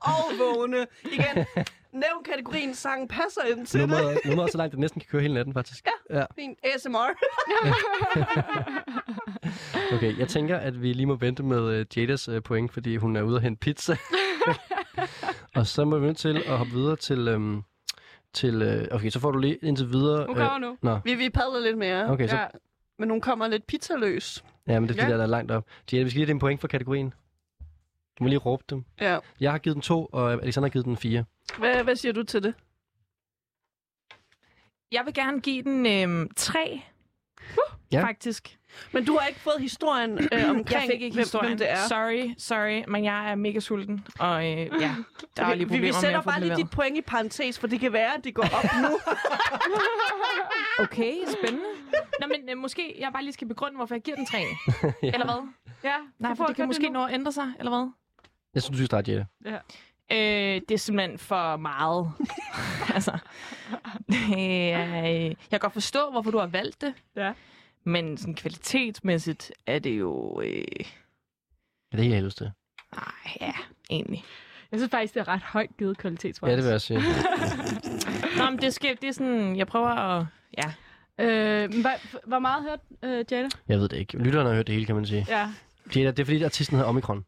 og 0.00 0.38
vågne. 0.38 0.86
Igen, 1.04 1.46
nævn 1.92 2.24
kategorien 2.24 2.74
sang 2.74 3.08
passer 3.08 3.42
ind 3.42 3.66
til 3.66 3.80
det. 3.80 3.88
Nummeret, 3.88 4.18
nummeret 4.24 4.46
er 4.48 4.50
så 4.52 4.58
langt, 4.58 4.68
at 4.68 4.72
det 4.72 4.80
næsten 4.80 5.00
kan 5.00 5.08
køre 5.10 5.22
hele 5.22 5.34
natten, 5.34 5.54
faktisk. 5.54 5.86
Ja. 6.10 6.18
ja. 6.18 6.24
Fint. 6.34 6.58
ASMR. 6.64 7.10
Okay, 9.92 10.18
jeg 10.18 10.28
tænker, 10.28 10.56
at 10.56 10.82
vi 10.82 10.92
lige 10.92 11.06
må 11.06 11.14
vente 11.16 11.42
med 11.42 11.80
uh, 11.80 11.98
Jadas 11.98 12.28
uh, 12.28 12.42
point, 12.42 12.72
fordi 12.72 12.96
hun 12.96 13.16
er 13.16 13.22
ude 13.22 13.36
at 13.36 13.42
hente 13.42 13.60
pizza. 13.60 13.96
og 15.56 15.66
så 15.66 15.84
må 15.84 15.98
vi 15.98 16.06
nødt 16.06 16.16
til 16.16 16.36
at 16.46 16.58
hoppe 16.58 16.72
videre 16.72 16.96
til... 16.96 17.28
Um, 17.28 17.64
til 18.32 18.62
uh, 18.90 18.96
okay, 18.96 19.10
så 19.10 19.20
får 19.20 19.30
du 19.30 19.38
lige 19.38 19.56
indtil 19.62 19.88
videre... 19.92 20.26
Hun 20.26 20.36
kommer 20.36 20.58
nu. 20.58 20.76
Nå, 20.82 20.98
vi, 21.04 21.14
vi 21.14 21.30
padler 21.30 21.60
lidt 21.60 21.78
mere. 21.78 22.10
okay, 22.10 22.28
så... 22.28 22.36
Ja. 22.36 22.46
Men 22.98 23.10
hun 23.10 23.20
kommer 23.20 23.48
lidt 23.48 23.66
pizzaløs. 23.66 24.44
Ja, 24.68 24.80
men 24.80 24.88
det 24.88 24.94
er 24.96 25.00
fordi, 25.02 25.10
Ja. 25.12 25.16
der 25.16 25.22
er 25.22 25.28
langt 25.28 25.50
op. 25.52 25.64
Jada, 25.92 26.02
vi 26.04 26.10
skal 26.10 26.18
lige 26.18 26.26
have 26.26 26.32
din 26.32 26.38
point 26.38 26.60
for 26.60 26.68
kategorien. 26.68 27.14
Du 28.18 28.24
må 28.24 28.28
lige 28.28 28.38
råbe 28.38 28.64
dem. 28.70 28.84
Ja. 29.00 29.18
Jeg 29.40 29.50
har 29.50 29.58
givet 29.58 29.74
den 29.74 29.82
to, 29.82 30.06
og 30.06 30.32
Alexander 30.32 30.68
har 30.68 30.72
givet 30.72 30.84
den 30.86 30.96
fire. 30.96 31.24
Hvad, 31.58 31.84
hvad 31.84 31.96
siger 31.96 32.12
du 32.12 32.22
til 32.22 32.42
det? 32.42 32.54
Jeg 34.92 35.02
vil 35.06 35.14
gerne 35.14 35.40
give 35.40 35.62
den 35.62 35.86
øhm, 35.86 36.30
tre, 36.36 36.80
Ja. 37.92 38.02
faktisk. 38.02 38.55
Men 38.92 39.04
du 39.04 39.18
har 39.18 39.26
ikke 39.26 39.40
fået 39.40 39.56
historien 39.60 40.28
øh, 40.32 40.50
omkring, 40.50 40.70
Jeg 40.70 40.88
fik 40.92 41.02
ikke 41.02 41.16
historien. 41.18 41.48
hvem 41.48 41.58
det 41.58 41.70
er. 41.70 41.76
Sorry, 41.88 42.34
sorry, 42.38 42.84
men 42.88 43.04
jeg 43.04 43.30
er 43.30 43.34
mega 43.34 43.60
sulten. 43.60 44.06
Og 44.18 44.46
øh, 44.46 44.56
ja, 44.58 44.66
der 45.36 45.44
er 45.44 45.54
lige 45.54 45.58
vi, 45.58 45.64
problemer 45.64 45.80
vi 45.80 45.86
med 45.86 45.92
sætter 45.92 46.18
at 46.18 46.24
få 46.24 46.30
bare 46.30 46.40
lige 46.40 46.56
dit 46.56 46.70
point 46.70 46.96
i 46.98 47.02
parentes, 47.02 47.58
for 47.58 47.66
det 47.66 47.80
kan 47.80 47.92
være, 47.92 48.14
at 48.18 48.24
det 48.24 48.34
går 48.34 48.42
op 48.42 48.64
nu. 48.82 48.98
Okay, 50.78 51.14
spændende. 51.38 51.64
Nå, 52.20 52.26
men 52.26 52.48
øh, 52.50 52.56
måske 52.58 52.96
jeg 53.00 53.10
bare 53.12 53.22
lige 53.22 53.32
skal 53.32 53.48
begrunde, 53.48 53.76
hvorfor 53.76 53.94
jeg 53.94 54.02
giver 54.02 54.16
den 54.16 54.26
tre. 54.26 54.38
Ja. 55.02 55.10
Eller 55.12 55.24
hvad? 55.24 55.48
Ja, 55.84 55.94
Nej, 56.18 56.34
for 56.34 56.44
det 56.46 56.56
kan 56.56 56.66
måske 56.66 56.86
nu. 56.88 56.92
nå 56.92 57.04
at 57.06 57.14
ændre 57.14 57.32
sig, 57.32 57.52
eller 57.58 57.70
hvad? 57.70 57.90
Jeg 58.54 58.62
synes, 58.62 58.70
du 58.70 58.76
skal 58.76 58.86
starte, 58.86 59.12
Jada. 59.12 59.26
Øh, 60.12 60.60
det 60.68 60.70
er 60.70 60.78
simpelthen 60.78 61.18
for 61.18 61.56
meget. 61.56 62.12
altså, 62.94 63.18
det 64.08 64.28
øh, 64.30 65.24
jeg 65.24 65.36
kan 65.50 65.58
godt 65.60 65.72
forstå, 65.72 66.10
hvorfor 66.10 66.30
du 66.30 66.38
har 66.38 66.46
valgt 66.46 66.80
det. 66.80 66.94
Ja. 67.16 67.32
Men 67.86 68.16
sådan 68.16 68.34
kvalitetsmæssigt 68.34 69.52
er 69.66 69.78
det 69.78 69.98
jo... 69.98 70.40
Øh, 70.44 70.64
Er 71.92 71.96
det 71.96 72.00
helt 72.00 72.14
helvede 72.14 72.44
det? 72.44 72.52
nej, 72.94 73.36
ja, 73.40 73.52
egentlig. 73.90 74.24
Jeg 74.72 74.80
synes 74.80 74.90
faktisk, 74.90 75.14
det 75.14 75.20
er 75.20 75.28
ret 75.28 75.40
højt 75.42 75.76
givet 75.78 75.98
kvalitetsvis. 75.98 76.48
Ja, 76.50 76.56
det 76.56 76.64
vil 76.64 76.70
jeg 76.70 76.80
sige. 76.80 77.00
Nå, 78.38 78.50
men 78.50 78.58
det, 78.60 78.74
skal, 78.74 78.96
det 79.02 79.08
er 79.08 79.12
sådan... 79.12 79.56
Jeg 79.56 79.66
prøver 79.66 79.88
at... 79.88 80.26
Ja. 80.58 80.72
Øh, 81.24 81.70
hvor 82.26 82.38
meget 82.38 82.62
hørte 82.62 82.82
øh, 83.02 83.24
Jada? 83.30 83.48
Jeg 83.68 83.78
ved 83.78 83.88
det 83.88 83.96
ikke. 83.96 84.18
Lytterne 84.18 84.48
har 84.48 84.56
hørt 84.56 84.66
det 84.66 84.72
hele, 84.74 84.86
kan 84.86 84.94
man 84.94 85.06
sige. 85.06 85.26
Ja. 85.28 85.52
Jada, 85.96 86.10
det 86.10 86.18
er 86.18 86.24
fordi, 86.24 86.42
artisten 86.42 86.76
hedder 86.76 86.88
Omikron. 86.88 87.16
Nå, 87.16 87.22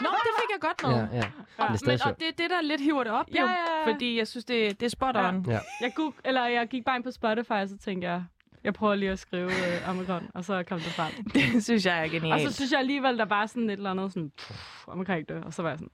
det 0.00 0.32
fik 0.40 0.50
jeg 0.52 0.60
godt 0.60 0.82
med. 0.82 0.90
Ja, 0.90 1.16
ja. 1.16 1.30
Men 1.68 1.78
det 1.78 1.82
er 1.82 1.86
Men, 1.86 1.98
og 2.12 2.20
det 2.20 2.28
er 2.28 2.32
det, 2.38 2.50
der 2.50 2.60
lidt 2.62 2.80
hiver 2.80 3.04
det 3.04 3.12
op, 3.12 3.26
Ja, 3.34 3.40
jo. 3.40 3.46
ja, 3.46 3.52
ja. 3.86 3.92
Fordi 3.92 4.18
jeg 4.18 4.28
synes, 4.28 4.44
det, 4.44 4.80
det 4.80 4.86
er 4.86 4.90
spot 4.90 5.16
on. 5.16 5.44
Ja. 5.48 5.58
Jeg, 5.80 5.92
goog, 5.94 6.14
eller 6.24 6.46
jeg 6.46 6.68
gik 6.68 6.84
bare 6.84 6.96
ind 6.96 7.04
på 7.04 7.10
Spotify, 7.10 7.50
og 7.52 7.68
så 7.68 7.78
tænkte 7.78 8.08
jeg, 8.08 8.24
jeg 8.64 8.74
prøver 8.74 8.94
lige 8.94 9.10
at 9.10 9.18
skrive 9.18 9.50
øh, 9.50 9.88
Omikron, 9.88 10.22
og 10.34 10.44
så 10.44 10.62
kom 10.68 10.78
det 10.80 10.86
frem. 10.92 11.12
Det 11.34 11.64
synes 11.64 11.86
jeg 11.86 11.98
er 11.98 12.02
Og 12.04 12.10
genialt. 12.10 12.42
så 12.50 12.52
synes 12.56 12.72
jeg 12.72 12.80
alligevel, 12.80 13.18
der 13.18 13.24
var 13.24 13.46
sådan 13.46 13.70
et 13.70 13.76
eller 13.76 13.90
andet 13.90 14.12
sådan, 14.12 14.30
pff, 14.38 14.88
omkring 14.88 15.28
det, 15.28 15.44
og 15.44 15.54
så 15.54 15.62
var 15.62 15.68
jeg 15.68 15.78
sådan, 15.78 15.90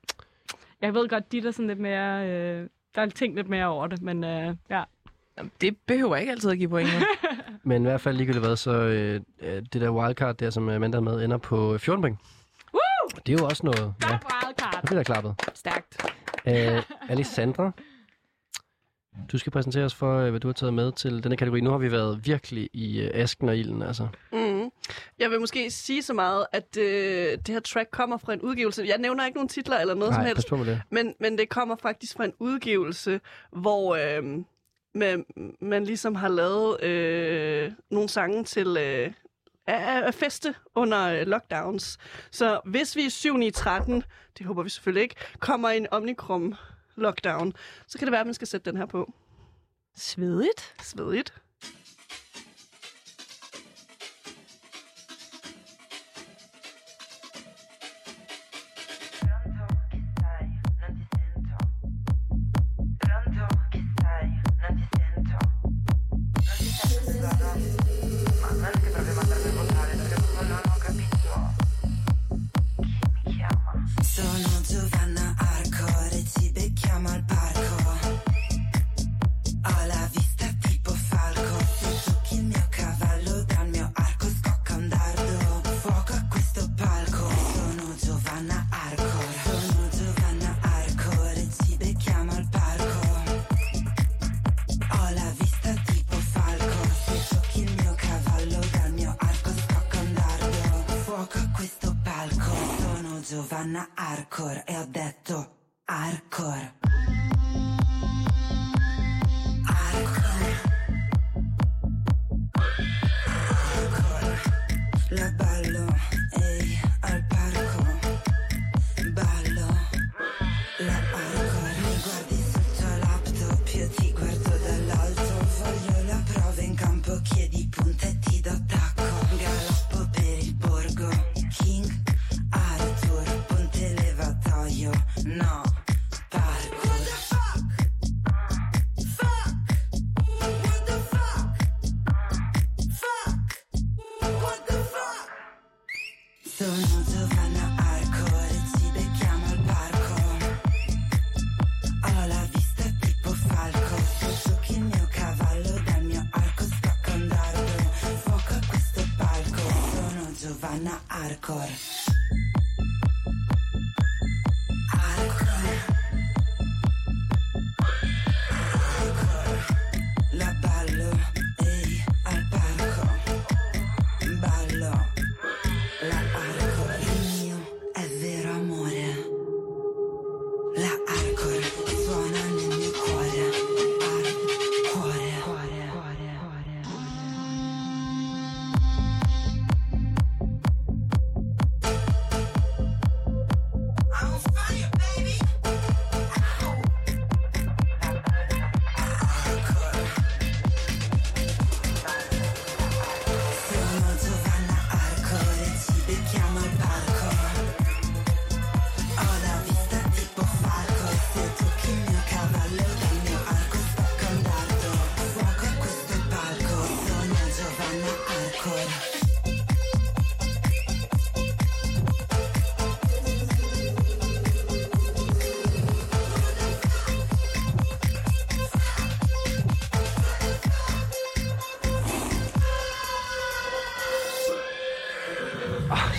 jeg 0.83 0.95
ved 0.95 1.09
godt, 1.09 1.33
de 1.33 1.43
der 1.43 1.51
sådan 1.51 1.67
lidt 1.67 1.79
mere, 1.81 2.29
øh, 2.29 2.69
der 2.95 3.03
er 3.03 3.07
tænkt 3.07 3.37
lidt 3.37 3.49
mere 3.49 3.67
over 3.67 3.87
det, 3.87 4.03
men 4.03 4.25
øh, 4.25 4.55
ja. 4.71 4.83
Jamen, 5.39 5.53
Det 5.61 5.77
behøver 5.87 6.17
ikke 6.17 6.33
altid 6.33 6.51
at 6.51 6.59
give 6.59 6.69
point. 6.69 6.89
Men 7.63 7.83
i 7.83 7.85
hvert 7.85 8.01
fald 8.01 8.17
ligegyldigt 8.17 8.45
hvad, 8.47 8.57
så 8.57 8.71
øh, 8.73 9.21
øh, 9.41 9.63
det 9.73 9.81
der 9.81 9.91
wildcard 9.91 10.37
der, 10.37 10.51
som 10.51 10.69
Amanda 10.69 10.97
er 10.97 11.01
med, 11.01 11.25
ender 11.25 11.37
på 11.37 11.79
14 11.79 12.03
point. 12.03 12.19
Woo! 12.75 13.21
Det 13.27 13.35
er 13.35 13.37
jo 13.41 13.45
også 13.47 13.67
noget. 13.67 13.95
Ja, 14.03 14.09
Godt 14.09 14.25
wildcard. 14.45 14.73
det 14.73 14.83
bliver 14.87 14.99
der 14.99 15.03
klappet. 15.05 15.35
Stærkt. 15.55 16.07
Øh, 16.47 16.83
Alexandra, 17.09 17.71
du 19.33 19.39
skal 19.39 19.53
præsentere 19.53 19.85
os 19.85 19.95
for, 19.95 20.19
øh, 20.19 20.31
hvad 20.31 20.41
du 20.41 20.49
har 20.49 20.53
taget 20.53 20.75
med 20.75 20.93
til 20.93 21.23
denne 21.23 21.37
kategori. 21.37 21.61
Nu 21.61 21.71
har 21.71 21.79
vi 21.79 21.93
været 21.93 22.27
virkelig 22.27 22.71
i 22.73 23.01
øh, 23.01 23.11
asken 23.15 23.49
og 23.49 23.57
ilden, 23.57 23.83
altså. 23.83 24.09
Mm. 24.33 24.71
Jeg 25.19 25.31
vil 25.31 25.41
måske 25.41 25.71
sige 25.71 26.03
så 26.03 26.15
meget, 26.15 26.47
at 26.53 26.77
øh, 26.77 27.33
det 27.33 27.49
her 27.49 27.61
track 27.61 27.91
kommer 27.91 28.19
fra 28.19 28.33
en 28.33 28.41
udgivelse. 28.41 28.85
Jeg 28.87 28.99
nævner 28.99 29.27
ikke 29.27 29.37
nogen 29.37 29.49
titler 29.49 29.77
eller 29.79 29.95
noget 29.95 30.15
som 30.15 30.21
Nej, 30.21 30.29
helst. 30.29 30.49
på 30.49 30.57
med 30.57 30.67
det. 30.67 30.83
Men, 30.91 31.15
men 31.21 31.39
det 31.39 31.49
kommer 31.49 31.77
faktisk 31.77 32.17
fra 32.17 32.25
en 32.25 32.33
udgivelse, 32.39 33.21
hvor 33.53 33.95
øh, 33.95 34.45
man, 34.95 35.25
man 35.61 35.85
ligesom 35.85 36.15
har 36.15 36.29
lavet 36.29 36.83
øh, 36.83 37.73
nogle 37.91 38.09
sange 38.09 38.45
til 38.45 38.77
øh, 38.77 39.13
at 39.67 40.15
feste 40.15 40.55
under 40.75 41.21
øh, 41.21 41.27
lockdowns. 41.27 41.99
Så 42.31 42.61
hvis 42.65 42.97
vi 42.97 43.05
i 43.05 43.11
7 43.11 43.37
9 43.37 43.51
13, 43.51 44.03
det 44.39 44.47
håber 44.47 44.63
vi 44.63 44.69
selvfølgelig 44.69 45.03
ikke, 45.03 45.15
kommer 45.39 45.71
i 45.71 45.77
en 45.77 45.87
omnikrom 45.91 46.55
lockdown, 46.99 47.53
så 47.87 47.99
kan 47.99 48.07
det 48.07 48.13
være, 48.13 48.21
at 48.21 48.27
man 48.27 48.35
skal 48.35 48.49
sætte 48.49 48.71
den 48.71 48.79
her 48.79 48.87
på. 48.87 49.13
Svedigt. 49.97 50.75
Svedigt. 50.83 51.35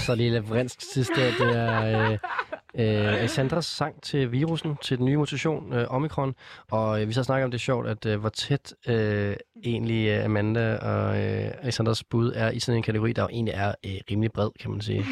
Så 0.09 0.15
lige 0.15 0.43
vrinsk 0.43 0.81
sidste, 0.93 1.21
det 1.21 1.55
er 1.55 2.09
øh, 2.09 2.17
øh, 2.75 3.19
Alexandras 3.19 3.65
sang 3.65 4.01
til 4.01 4.31
virusen, 4.31 4.77
til 4.81 4.97
den 4.97 5.05
nye 5.05 5.17
mutation, 5.17 5.73
øh, 5.73 5.85
Omikron. 5.89 6.35
Og 6.71 7.01
øh, 7.01 7.07
vi 7.07 7.13
så 7.13 7.23
snakker 7.23 7.45
om 7.45 7.51
det 7.51 7.57
er 7.57 7.61
sjovt, 7.61 7.87
at 7.87 8.05
øh, 8.05 8.19
hvor 8.19 8.29
tæt 8.29 8.73
øh, 8.87 9.35
egentlig 9.63 10.07
øh, 10.07 10.25
Amanda 10.25 10.77
og 10.77 11.21
øh, 11.21 11.51
Alexandras 11.61 12.03
bud 12.03 12.31
er 12.35 12.51
i 12.51 12.59
sådan 12.59 12.77
en 12.77 12.83
kategori, 12.83 13.13
der 13.13 13.21
jo 13.21 13.27
egentlig 13.31 13.53
er 13.57 13.73
øh, 13.85 13.91
rimelig 14.11 14.31
bred, 14.31 14.49
kan 14.59 14.71
man 14.71 14.81
sige. 14.81 14.99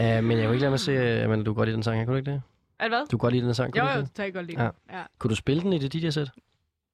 uh, 0.00 0.24
men 0.24 0.38
jeg 0.38 0.44
kunne 0.44 0.54
ikke 0.54 0.60
lade 0.60 0.70
mig 0.70 0.80
se, 0.80 0.92
øh, 0.92 1.24
Amanda, 1.24 1.44
du 1.44 1.52
kan 1.52 1.58
godt 1.58 1.66
lide 1.66 1.74
den 1.74 1.82
sang, 1.82 1.98
her, 1.98 2.04
kunne 2.04 2.14
du 2.14 2.18
ikke 2.18 2.30
det? 2.30 2.42
Det 2.80 2.88
hvad? 2.88 3.00
Du 3.00 3.06
kan 3.06 3.18
godt 3.18 3.34
lide 3.34 3.46
den 3.46 3.54
sang, 3.54 3.72
kunne 3.72 3.82
Jo, 3.82 3.88
du 3.88 3.92
jo, 3.92 3.98
ikke 3.98 4.08
det? 4.08 4.16
det 4.16 4.16
kan 4.16 4.24
jeg 4.24 4.34
godt 4.34 4.46
lide. 4.46 4.62
Ja. 4.62 4.70
Ja. 4.90 4.98
ja. 4.98 5.04
Kunne 5.18 5.28
du 5.28 5.36
spille 5.36 5.62
den 5.62 5.72
i 5.72 5.78
det 5.78 5.92
DJ-sæt? 5.92 6.30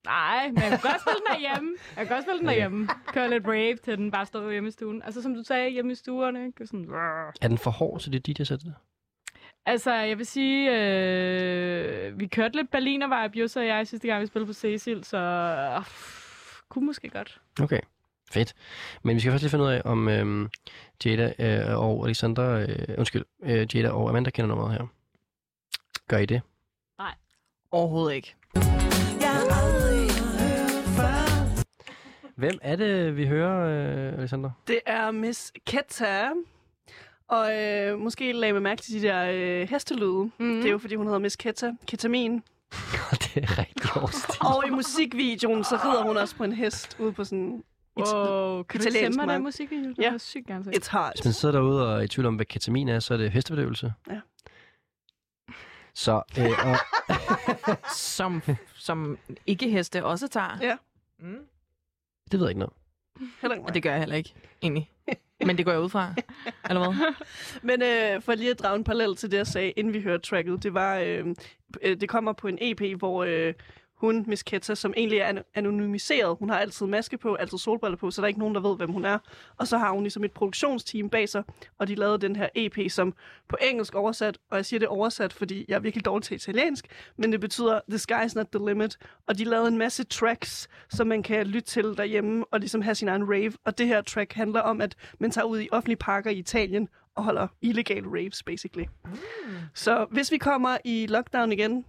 Nej, 0.06 0.48
men 0.48 0.62
jeg 0.62 0.70
kan 0.70 0.78
godt 0.90 1.00
spille 1.00 1.18
den 1.18 1.26
derhjemme. 1.32 1.76
Jeg 1.96 2.06
kan 2.06 2.14
godt 2.16 2.24
spille 2.24 2.38
den 2.38 2.46
derhjemme. 2.46 2.88
Køre 3.06 3.30
lidt 3.30 3.46
rave 3.46 3.76
til 3.76 3.98
den, 3.98 4.10
bare 4.10 4.26
stå 4.26 4.50
hjemme 4.50 4.68
i 4.68 4.72
stuen. 4.72 5.02
Altså, 5.02 5.22
som 5.22 5.34
du 5.34 5.42
sagde, 5.42 5.70
hjemme 5.70 5.92
i 5.92 5.94
stuerne, 5.94 6.46
ikke? 6.46 6.66
Sådan. 6.66 6.88
Er 7.42 7.48
den 7.48 7.58
for 7.58 7.70
hård 7.70 8.00
til 8.00 8.12
det 8.12 8.26
DJ-sæt? 8.26 8.60
Altså, 9.66 9.94
jeg 9.94 10.18
vil 10.18 10.26
sige, 10.26 10.70
øh, 10.70 12.18
vi 12.18 12.26
kørte 12.26 12.56
lidt 12.56 12.70
Berliner-vibe, 12.70 13.38
Jussi 13.38 13.58
og 13.58 13.66
jeg, 13.66 13.86
sidste 13.86 14.08
gang, 14.08 14.20
vi 14.22 14.26
spillede 14.26 14.46
på 14.46 14.52
Cecil, 14.52 15.04
så 15.04 15.16
øh, 15.16 15.84
kunne 16.68 16.86
måske 16.86 17.08
godt. 17.08 17.40
Okay, 17.62 17.80
fedt. 18.32 18.54
Men 19.02 19.14
vi 19.14 19.20
skal 19.20 19.32
først 19.32 19.42
lige 19.42 19.50
finde 19.50 19.64
ud 19.64 19.70
af, 19.70 19.82
om 19.84 20.08
øhm, 20.08 20.48
Jada 21.04 21.32
øh, 21.38 21.78
og 21.78 22.06
Alexandra, 22.06 22.60
øh, 22.60 22.94
undskyld, 22.98 23.24
øh, 23.42 23.76
Jada 23.76 23.90
og 23.90 24.08
Amanda 24.08 24.30
kender 24.30 24.48
nummeret 24.48 24.72
her. 24.72 24.86
Gør 26.08 26.18
I 26.18 26.26
det? 26.26 26.42
Overhovedet 27.70 28.14
ikke. 28.14 28.34
Hvem 32.36 32.58
er 32.62 32.76
det, 32.76 33.16
vi 33.16 33.26
hører, 33.26 33.66
øh, 34.12 34.18
Alexandra? 34.18 34.50
Det 34.66 34.80
er 34.86 35.10
Miss 35.10 35.52
Ketta. 35.66 36.28
Og 37.28 37.62
øh, 37.62 37.98
måske 37.98 38.32
lagde 38.32 38.52
man 38.52 38.62
mærke 38.62 38.82
til 38.82 39.02
de 39.02 39.08
der 39.08 39.30
øh, 39.32 39.68
hestelyde. 39.68 40.30
Mm. 40.38 40.56
Det 40.56 40.66
er 40.66 40.70
jo, 40.70 40.78
fordi 40.78 40.94
hun 40.94 41.06
hedder 41.06 41.18
Miss 41.18 41.36
Ketta. 41.36 41.72
Ketamin. 41.86 42.32
det 43.22 43.36
er 43.36 43.58
rigtig 43.58 44.02
årstil. 44.02 44.40
Og 44.46 44.64
i 44.66 44.70
musikvideoen, 44.70 45.64
så 45.64 45.76
rider 45.76 46.02
hun 46.02 46.16
også 46.16 46.36
på 46.36 46.44
en 46.44 46.52
hest 46.52 46.96
ude 47.00 47.12
på 47.12 47.24
sådan... 47.24 47.64
Wow, 47.98 48.62
kan 48.62 48.80
du 48.80 48.90
sende 48.90 49.16
mig 49.16 49.28
den 49.28 49.42
musikvideo? 49.42 49.88
Det 49.90 49.98
Ja. 49.98 50.10
jeg 50.10 50.20
sygt 50.20 50.46
gerne. 50.46 50.64
It's 50.76 50.90
hard. 50.90 51.12
Hvis 51.14 51.24
man 51.24 51.32
sidder 51.34 51.52
derude 51.54 51.88
og 51.88 51.98
er 51.98 52.02
i 52.02 52.08
tvivl 52.08 52.26
om, 52.26 52.34
hvad 52.34 52.46
ketamin 52.46 52.88
er, 52.88 53.00
så 53.00 53.14
er 53.14 53.18
det 53.18 53.30
hestebedøvelse. 53.30 53.92
Ja. 54.10 54.20
Så, 55.94 56.22
øh, 56.38 56.50
og, 56.66 56.76
Som, 57.96 58.42
som 58.74 59.18
ikke-heste 59.46 60.04
også 60.04 60.28
tager. 60.28 60.58
Ja. 60.62 60.76
Mm. 61.20 61.36
Det 62.32 62.40
ved 62.40 62.46
jeg 62.46 62.50
ikke 62.50 62.58
noget. 62.58 62.72
Heller 63.40 63.54
ikke 63.54 63.66
Og 63.66 63.74
det 63.74 63.82
gør 63.82 63.90
jeg 63.90 63.98
heller 63.98 64.16
ikke, 64.16 64.34
egentlig. 64.62 64.90
Men 65.46 65.56
det 65.56 65.64
går 65.64 65.72
jeg 65.72 65.80
ud 65.80 65.88
fra, 65.88 66.14
eller 66.70 66.92
hvad? 66.92 67.14
Men 67.62 67.82
øh, 67.82 68.22
for 68.22 68.34
lige 68.34 68.50
at 68.50 68.58
drage 68.58 68.76
en 68.76 68.84
parallel 68.84 69.16
til 69.16 69.30
det, 69.30 69.36
jeg 69.36 69.46
sagde, 69.46 69.70
inden 69.70 69.94
vi 69.94 70.00
hørte 70.00 70.22
tracket, 70.22 70.62
det 70.62 70.74
var, 70.74 70.98
øh, 70.98 71.26
øh, 71.82 72.00
det 72.00 72.08
kommer 72.08 72.32
på 72.32 72.48
en 72.48 72.58
EP, 72.60 72.98
hvor 72.98 73.24
øh, 73.24 73.54
hun, 73.96 74.24
Miss 74.26 74.42
Ketta, 74.42 74.74
som 74.74 74.94
egentlig 74.96 75.18
er 75.18 75.26
an- 75.26 75.42
anonymiseret, 75.54 76.36
hun 76.38 76.50
har 76.50 76.58
altid 76.58 76.86
maske 76.86 77.18
på, 77.18 77.34
altid 77.34 77.58
solbriller 77.58 77.96
på, 77.96 78.10
så 78.10 78.20
der 78.20 78.24
er 78.24 78.28
ikke 78.28 78.40
nogen, 78.40 78.54
der 78.54 78.60
ved, 78.60 78.76
hvem 78.76 78.92
hun 78.92 79.04
er. 79.04 79.18
Og 79.56 79.66
så 79.66 79.78
har 79.78 79.90
hun 79.90 80.02
ligesom 80.02 80.24
et 80.24 80.32
produktionsteam 80.32 81.08
bag 81.10 81.28
sig, 81.28 81.42
og 81.78 81.88
de 81.88 81.94
lavede 81.94 82.18
den 82.18 82.36
her 82.36 82.48
EP, 82.54 82.90
som 82.90 83.14
på 83.48 83.56
engelsk 83.62 83.94
oversat, 83.94 84.38
og 84.50 84.56
jeg 84.56 84.66
siger 84.66 84.80
det 84.80 84.88
oversat, 84.88 85.32
fordi 85.32 85.64
jeg 85.68 85.74
er 85.74 85.80
virkelig 85.80 86.04
dårlig 86.04 86.24
til 86.24 86.34
italiensk, 86.34 86.86
men 87.16 87.32
det 87.32 87.40
betyder, 87.40 87.80
the 87.90 87.98
sky's 87.98 88.32
not 88.34 88.46
the 88.52 88.66
limit. 88.66 88.98
Og 89.26 89.38
de 89.38 89.44
lavede 89.44 89.68
en 89.68 89.78
masse 89.78 90.04
tracks, 90.04 90.68
som 90.88 91.06
man 91.06 91.22
kan 91.22 91.46
lytte 91.46 91.68
til 91.68 91.84
derhjemme, 91.84 92.44
og 92.50 92.60
ligesom 92.60 92.82
have 92.82 92.94
sin 92.94 93.08
egen 93.08 93.24
rave. 93.30 93.52
Og 93.64 93.78
det 93.78 93.86
her 93.86 94.00
track 94.02 94.32
handler 94.32 94.60
om, 94.60 94.80
at 94.80 94.96
man 95.18 95.30
tager 95.30 95.44
ud 95.44 95.60
i 95.60 95.68
offentlige 95.72 95.96
parker 95.96 96.30
i 96.30 96.38
Italien, 96.38 96.88
og 97.14 97.24
holder 97.24 97.48
illegal 97.62 98.04
raves, 98.04 98.42
basically. 98.42 98.84
Mm. 99.04 99.10
Så 99.74 100.06
hvis 100.10 100.32
vi 100.32 100.38
kommer 100.38 100.76
i 100.84 101.06
lockdown 101.06 101.52
igen, 101.52 101.84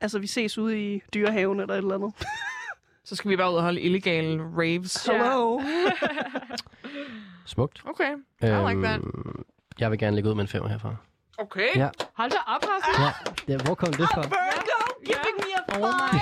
altså 0.00 0.18
vi 0.18 0.26
ses 0.26 0.58
ude 0.58 0.94
i 0.94 1.02
dyrehaven 1.14 1.60
eller 1.60 1.74
et 1.74 1.78
eller 1.78 1.94
andet. 1.94 2.14
Så 3.04 3.16
skal 3.16 3.30
vi 3.30 3.36
bare 3.36 3.50
ud 3.50 3.56
og 3.56 3.62
holde 3.62 3.80
illegale 3.80 4.42
raves. 4.56 5.06
Hello. 5.06 5.60
Smukt. 7.46 7.82
Okay, 7.86 8.12
I 8.42 8.46
like 8.70 8.82
that. 8.82 9.00
Øhm, 9.00 9.44
jeg 9.78 9.90
vil 9.90 9.98
gerne 9.98 10.16
lægge 10.16 10.30
ud 10.30 10.34
med 10.34 10.42
en 10.42 10.48
femmer 10.48 10.68
herfra. 10.68 10.96
Okay. 11.38 11.68
Ja. 11.76 11.88
Hold 12.14 12.30
da 12.30 12.36
op, 12.46 12.62
Rasmus. 12.62 12.98
Ja, 13.48 13.52
ja 13.52 13.58
hvor 13.64 13.74
kom 13.74 13.92
det 13.92 14.08
fra? 14.14 14.20
Virgo, 14.20 14.78
giving 15.04 15.36
me 15.38 15.50
a 15.58 15.60
Oh 15.74 15.80
my 15.80 16.18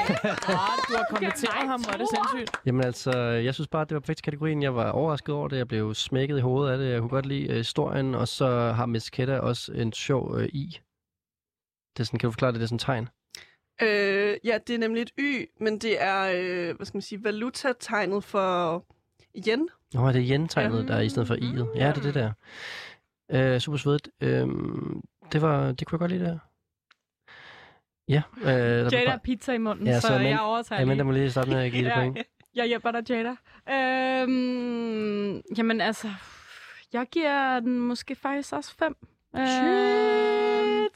god, 0.47 0.87
du 0.89 0.97
har 0.97 1.07
kommenteret 1.11 1.69
ham, 1.69 1.83
hvor 1.83 1.93
er 1.93 1.97
det 1.97 2.07
sindssygt. 2.15 2.61
Jamen 2.67 2.85
altså, 2.85 3.13
jeg 3.21 3.55
synes 3.55 3.69
bare, 3.69 3.85
det 3.85 3.95
var 3.95 4.01
perfekt 4.01 4.23
kategorien. 4.23 4.63
Jeg 4.63 4.75
var 4.75 4.91
overrasket 4.91 5.35
over 5.35 5.49
det. 5.49 5.57
Jeg 5.57 5.69
blev 5.69 5.95
smækket 5.95 6.39
i 6.39 6.41
hovedet 6.41 6.73
af 6.73 6.79
det. 6.79 6.91
Jeg 6.91 7.01
kunne 7.01 7.09
godt 7.11 7.27
lide 7.27 7.49
øh, 7.49 7.57
historien. 7.57 8.15
Og 8.15 8.29
så 8.29 8.73
har 8.73 8.87
Miss 8.87 9.11
Ketta 9.11 9.39
også 9.39 9.73
en 9.73 9.93
sjov 9.93 10.37
øh, 10.37 10.49
i. 10.49 10.81
Det 11.97 12.01
er 12.01 12.05
sådan, 12.05 12.19
kan 12.19 12.27
du 12.27 12.33
forklare 12.33 12.53
det? 12.53 12.61
Det 12.61 12.65
er 12.65 12.69
sådan 12.69 12.75
en 12.75 12.79
tegn. 12.79 13.09
Øh, 13.83 14.37
ja, 14.45 14.59
det 14.67 14.75
er 14.75 14.79
nemlig 14.79 15.03
et 15.03 15.11
Y, 15.19 15.45
men 15.61 15.79
det 15.79 16.03
er, 16.03 16.33
øh, 16.35 16.77
hvad 16.77 16.87
skal 16.87 16.97
man 16.97 17.03
sige, 17.03 17.25
valutategnet 17.25 18.25
for 18.25 18.85
yen. 19.49 19.69
Nå, 19.95 20.09
det 20.13 20.17
er 20.31 20.37
yen-tegnet, 20.39 20.89
der 20.89 20.95
er 20.97 21.01
i 21.01 21.09
stedet 21.09 21.29
for 21.29 21.35
i'et. 21.35 21.79
Ja, 21.79 21.89
det 21.89 21.97
er 21.99 22.03
det 22.03 22.15
der. 22.15 22.33
Øh, 23.55 23.61
super 23.61 23.79
svedigt. 23.79 24.09
Øh, 24.21 24.47
det, 25.33 25.43
var, 25.43 25.73
det 25.73 25.87
kunne 25.87 25.97
jeg 25.97 26.01
godt 26.01 26.11
lide, 26.11 26.25
det 26.25 26.29
her. 26.31 26.39
Ja. 28.09 28.23
Øh, 28.43 28.49
der 28.51 28.99
Jada 28.99 29.05
bare- 29.11 29.19
pizza 29.25 29.53
i 29.53 29.59
munden, 29.59 29.87
Ja, 29.87 29.93
ja, 29.93 30.01
så 30.01 30.07
så, 30.07 30.13
Amanda- 30.15 30.29
jeg 30.29 30.41
overtager 30.41 30.83
Amanda 30.83 30.95
lige. 30.95 31.05
må 31.05 31.13
lige 31.13 31.31
starte 31.31 31.51
med 31.51 31.59
at 31.65 31.73
give 31.73 31.85
det 31.85 31.93
point. 31.99 32.19
Jeg 32.55 32.67
hjælper 32.67 32.91
dig, 32.91 33.11
Jada. 33.11 33.35
Øhm, 34.23 35.43
jamen 35.59 35.81
altså, 35.81 36.09
jeg 36.93 37.07
giver 37.13 37.61
den 37.61 37.79
måske 37.81 38.15
faktisk 38.15 38.53
også 38.53 38.75
fem. 38.79 38.97
Øhm, 39.37 39.45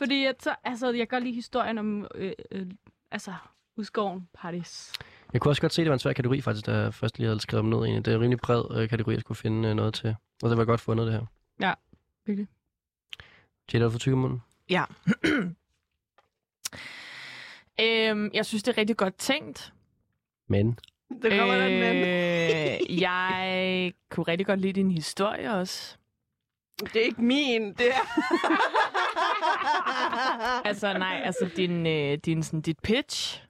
fordi 0.02 0.24
at, 0.24 0.42
så, 0.42 0.54
altså, 0.64 0.86
jeg 0.86 1.08
kan 1.08 1.16
godt 1.16 1.24
lide 1.24 1.34
historien 1.34 1.78
om 1.78 2.06
øh, 2.14 2.32
øh, 2.50 2.66
altså, 3.10 3.34
udskoven 3.76 4.28
parties. 4.34 4.92
Jeg 5.32 5.40
kunne 5.40 5.50
også 5.50 5.62
godt 5.62 5.72
se, 5.72 5.82
at 5.82 5.84
det 5.84 5.90
var 5.90 5.94
en 5.94 5.98
svær 5.98 6.12
kategori, 6.12 6.40
faktisk, 6.40 6.66
da 6.66 6.76
jeg 6.76 6.94
først 6.94 7.18
lige 7.18 7.28
havde 7.28 7.40
skrevet 7.40 7.64
ned 7.64 7.86
i. 7.86 7.96
Det 7.96 8.08
er 8.08 8.14
en 8.14 8.20
rimelig 8.20 8.40
bred 8.40 8.64
øh, 8.76 8.88
kategori, 8.88 9.14
jeg 9.14 9.20
skulle 9.20 9.38
finde 9.38 9.68
øh, 9.68 9.74
noget 9.74 9.94
til. 9.94 10.16
Og 10.42 10.50
det 10.50 10.58
var 10.58 10.64
godt 10.64 10.80
fundet, 10.80 11.06
det 11.06 11.14
her. 11.14 11.26
Ja, 11.60 11.74
virkelig. 12.26 12.48
Jada, 13.72 13.84
du 13.84 13.90
fået 13.90 14.00
tyk 14.00 14.12
i 14.12 14.14
munden? 14.14 14.42
Ja. 14.70 14.84
øhm, 18.10 18.30
jeg 18.34 18.46
synes, 18.46 18.62
det 18.62 18.72
er 18.72 18.78
rigtig 18.78 18.96
godt 18.96 19.14
tænkt. 19.14 19.72
Men. 20.48 20.78
Det 21.22 21.38
kommer 21.38 21.54
der 21.54 21.66
en 21.66 21.80
men. 21.80 21.96
Øh, 21.96 23.00
jeg 23.00 23.92
kunne 24.10 24.24
rigtig 24.24 24.46
godt 24.46 24.60
lide 24.60 24.72
din 24.72 24.90
historie 24.90 25.52
også. 25.52 25.96
Det 26.86 26.96
er 26.96 27.04
ikke 27.04 27.22
min, 27.22 27.74
det 27.74 27.86
er... 27.94 28.00
Altså, 30.64 30.92
nej, 30.98 31.20
altså 31.24 31.50
din, 31.56 31.86
øh, 31.86 32.18
din, 32.18 32.42
sådan, 32.42 32.60
dit 32.60 32.78
pitch. 32.82 33.42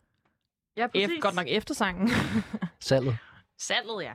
Ja, 0.76 0.86
Ef, 0.94 1.10
godt 1.20 1.34
nok 1.34 1.46
eftersangen. 1.48 2.10
Salget. 2.80 3.16
Salget, 3.58 4.02
ja. 4.02 4.12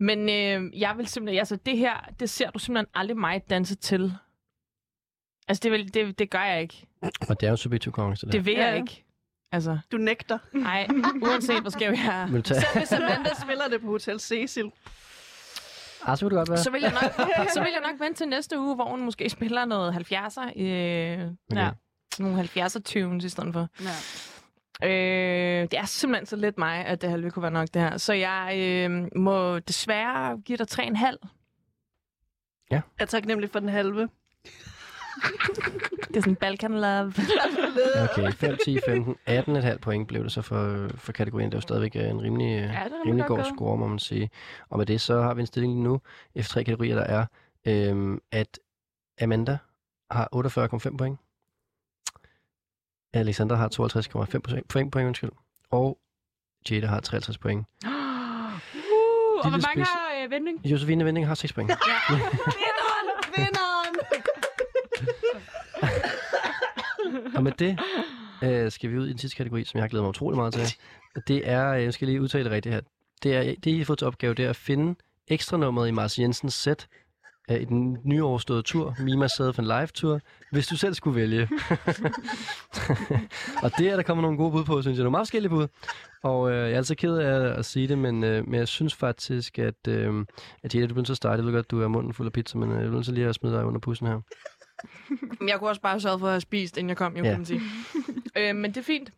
Men 0.00 0.28
øh, 0.28 0.80
jeg 0.80 0.94
vil 0.98 1.06
simpelthen, 1.06 1.38
altså 1.38 1.56
det 1.56 1.78
her, 1.78 1.96
det 2.20 2.30
ser 2.30 2.50
du 2.50 2.58
simpelthen 2.58 2.86
aldrig 2.94 3.16
mig 3.16 3.42
danse 3.50 3.74
til. 3.74 4.12
Altså 5.48 5.60
det, 5.62 5.72
vil, 5.72 5.94
det, 5.94 6.18
det 6.18 6.30
gør 6.30 6.42
jeg 6.42 6.62
ikke. 6.62 6.86
Og 7.28 7.40
det 7.40 7.46
er 7.46 7.50
jo 7.50 7.56
subjektiv 7.56 7.92
konkurrence, 7.92 8.26
det, 8.26 8.32
Det 8.32 8.44
vil 8.44 8.54
Ja, 8.54 8.64
jeg 8.66 8.74
ja. 8.74 8.80
ikke. 8.80 9.04
Altså, 9.52 9.78
Du 9.92 9.96
nægter. 9.96 10.38
nej, 10.52 10.88
uanset 11.22 11.60
hvor 11.60 11.70
skæv 11.70 11.90
jeg 11.92 12.22
er. 12.32 12.42
Selv 12.44 12.78
hvis 12.78 12.92
Amanda 12.92 13.30
spiller 13.42 13.68
det 13.68 13.80
på 13.80 13.86
Hotel 13.86 14.20
Cecil. 14.20 14.72
Ah, 16.06 16.18
så 16.18 16.24
vil 16.24 16.30
det 16.30 16.36
godt 16.38 16.48
være. 16.50 16.58
Så 16.58 16.70
vil, 16.70 16.80
jeg 16.80 16.92
nok, 16.92 17.12
så 17.54 17.60
vil 17.60 17.68
jeg 17.72 17.90
nok 17.92 18.00
vente 18.00 18.18
til 18.20 18.28
næste 18.28 18.58
uge, 18.58 18.74
hvor 18.74 18.84
hun 18.84 19.04
måske 19.04 19.30
spiller 19.30 19.64
noget 19.64 19.92
70'er. 20.12 20.62
Øh, 20.62 21.30
Okay. 21.52 21.62
ja, 21.62 21.70
nogle 22.18 22.42
70'er 22.42 22.80
tunes 22.82 23.24
i 23.24 23.28
stedet 23.28 23.52
for. 23.52 23.68
Ja. 24.82 24.88
Øh, 24.88 25.62
det 25.70 25.78
er 25.78 25.84
simpelthen 25.84 26.26
så 26.26 26.36
lidt 26.36 26.58
mig, 26.58 26.84
at 26.86 27.02
det 27.02 27.10
halve 27.10 27.30
kunne 27.30 27.42
være 27.42 27.52
nok 27.52 27.68
det 27.74 27.82
her. 27.82 27.96
Så 27.96 28.12
jeg 28.12 28.54
øh, 28.58 29.08
må 29.16 29.58
desværre 29.58 30.38
give 30.44 30.58
dig 30.58 30.66
3,5. 30.70 31.16
Jeg 32.70 32.82
er 32.98 33.04
taknemmelig 33.04 33.50
for 33.50 33.60
den 33.60 33.68
halve. 33.68 34.08
Det 36.08 36.16
er 36.16 36.20
sådan 36.20 36.36
Balkan 36.36 36.70
Love. 36.72 37.12
Okay, 38.10 38.32
5, 38.32 38.56
10, 38.64 38.78
15, 38.86 39.16
18,5 39.28 39.78
point 39.78 40.08
blev 40.08 40.24
det 40.24 40.32
så 40.32 40.42
for, 40.42 40.88
for 40.94 41.12
kategorien. 41.12 41.50
Det 41.50 41.54
er 41.54 41.58
jo 41.58 41.62
stadigvæk 41.62 41.96
øh, 41.96 42.10
en 42.10 42.22
rimelig, 42.22 42.46
Ja, 42.46 42.62
er 42.64 42.88
rimelig 43.06 43.26
god 43.26 43.44
score, 43.44 43.76
må 43.76 43.86
man 43.86 43.98
sige. 43.98 44.30
Og 44.68 44.78
med 44.78 44.86
det, 44.86 45.00
så 45.00 45.20
har 45.22 45.34
vi 45.34 45.40
en 45.40 45.46
stilling 45.46 45.72
lige 45.72 45.84
nu, 45.84 46.00
efter 46.34 46.52
tre 46.52 46.64
kategorier, 46.64 46.94
der 46.94 47.02
er, 47.04 47.26
øhm, 47.66 48.20
at 48.32 48.58
Amanda 49.22 49.58
har 50.10 50.28
48,5 50.90 50.96
point. 50.96 51.18
Alexander 53.12 53.56
har 53.56 53.68
52,5 53.68 54.38
point, 54.68 54.92
point, 54.92 55.06
undskyld. 55.06 55.30
Og 55.70 55.98
Jada 56.70 56.86
har 56.86 57.00
53 57.00 57.38
point. 57.38 57.66
Uh, 59.38 59.44
og 59.44 59.50
hvor 59.50 59.50
mange 59.50 59.84
spids. 59.84 59.88
har 59.88 60.24
øh, 60.24 60.30
vending? 60.30 60.66
Josefine 60.66 61.04
Vending 61.04 61.26
har 61.26 61.34
6 61.34 61.52
point. 61.52 61.70
Vinderen! 63.36 63.67
Og 67.34 67.42
med 67.42 67.52
det 67.52 67.78
øh, 68.42 68.70
skal 68.70 68.90
vi 68.90 68.98
ud 68.98 69.06
i 69.06 69.10
den 69.10 69.18
sidste 69.18 69.36
kategori, 69.36 69.64
som 69.64 69.80
jeg 69.80 69.90
glæder 69.90 70.02
mig 70.02 70.10
utrolig 70.10 70.36
meget 70.36 70.54
til. 70.54 70.62
Det 71.28 71.48
er, 71.48 71.68
øh, 71.68 71.82
jeg 71.82 71.94
skal 71.94 72.08
lige 72.08 72.22
udtale 72.22 72.44
det 72.44 72.52
rigtigt 72.52 72.74
her. 72.74 72.80
Det, 73.22 73.36
er, 73.36 73.42
det 73.42 73.66
I 73.66 73.78
har 73.78 73.84
fået 73.84 73.98
til 73.98 74.06
opgave, 74.06 74.34
det 74.34 74.44
er 74.44 74.50
at 74.50 74.56
finde 74.56 74.94
ekstra 75.28 75.56
nummeret 75.56 75.88
i 75.88 75.90
Mars 75.90 76.18
Jensens 76.18 76.54
sæt 76.54 76.88
øh, 77.50 77.60
i 77.60 77.64
den 77.64 77.98
nyoverståede 78.04 78.62
tur, 78.62 78.96
Mima 78.98 79.28
Self 79.28 79.58
and 79.58 79.66
Live 79.66 79.86
Tour, 79.86 80.20
hvis 80.52 80.66
du 80.66 80.76
selv 80.76 80.94
skulle 80.94 81.20
vælge. 81.20 81.42
og 83.62 83.70
det 83.78 83.88
er 83.88 83.96
der 83.96 84.02
kommer 84.02 84.22
nogle 84.22 84.36
gode 84.38 84.52
bud 84.52 84.64
på, 84.64 84.82
synes 84.82 84.96
jeg. 84.96 85.02
Nogle 85.02 85.10
meget 85.10 85.24
forskellige 85.24 85.50
bud. 85.50 85.66
Og 86.22 86.50
øh, 86.50 86.56
jeg 86.56 86.72
er 86.72 86.76
altså 86.76 86.94
ked 86.94 87.16
af 87.16 87.58
at 87.58 87.64
sige 87.64 87.88
det, 87.88 87.98
men, 87.98 88.24
øh, 88.24 88.48
men 88.48 88.54
jeg 88.54 88.68
synes 88.68 88.94
faktisk, 88.94 89.58
at, 89.58 89.88
øh, 89.88 90.24
at 90.62 90.74
Jette, 90.74 90.88
du 90.88 90.94
bliver 90.94 90.96
nødt 90.96 91.06
til 91.06 91.12
at 91.12 91.16
starte. 91.16 91.36
Jeg 91.36 91.46
ved 91.46 91.52
godt, 91.52 91.70
du 91.70 91.82
er 91.82 91.88
munden 91.88 92.14
fuld 92.14 92.26
af 92.26 92.32
pizza, 92.32 92.58
men 92.58 92.70
øh, 92.70 92.74
jeg 92.74 92.82
bliver 92.82 92.94
nødt 92.94 93.04
til 93.04 93.14
lige 93.14 93.26
at 93.26 93.34
smide 93.34 93.54
dig 93.54 93.64
under 93.64 93.80
bussen 93.80 94.06
her. 94.06 94.20
Jeg 95.48 95.58
kunne 95.58 95.70
også 95.70 95.80
bare 95.80 96.00
sørge 96.00 96.18
for 96.18 96.26
at 96.26 96.32
have 96.32 96.40
spist, 96.40 96.76
inden 96.76 96.88
jeg 96.88 96.96
kom, 96.96 97.16
jo, 97.16 97.24
Ja. 97.24 97.30
kan 97.30 97.38
man 97.38 97.46
sige. 97.46 97.60
øh, 98.38 98.56
men 98.56 98.70
det 98.70 98.76
er 98.76 98.84
fint. 98.84 99.10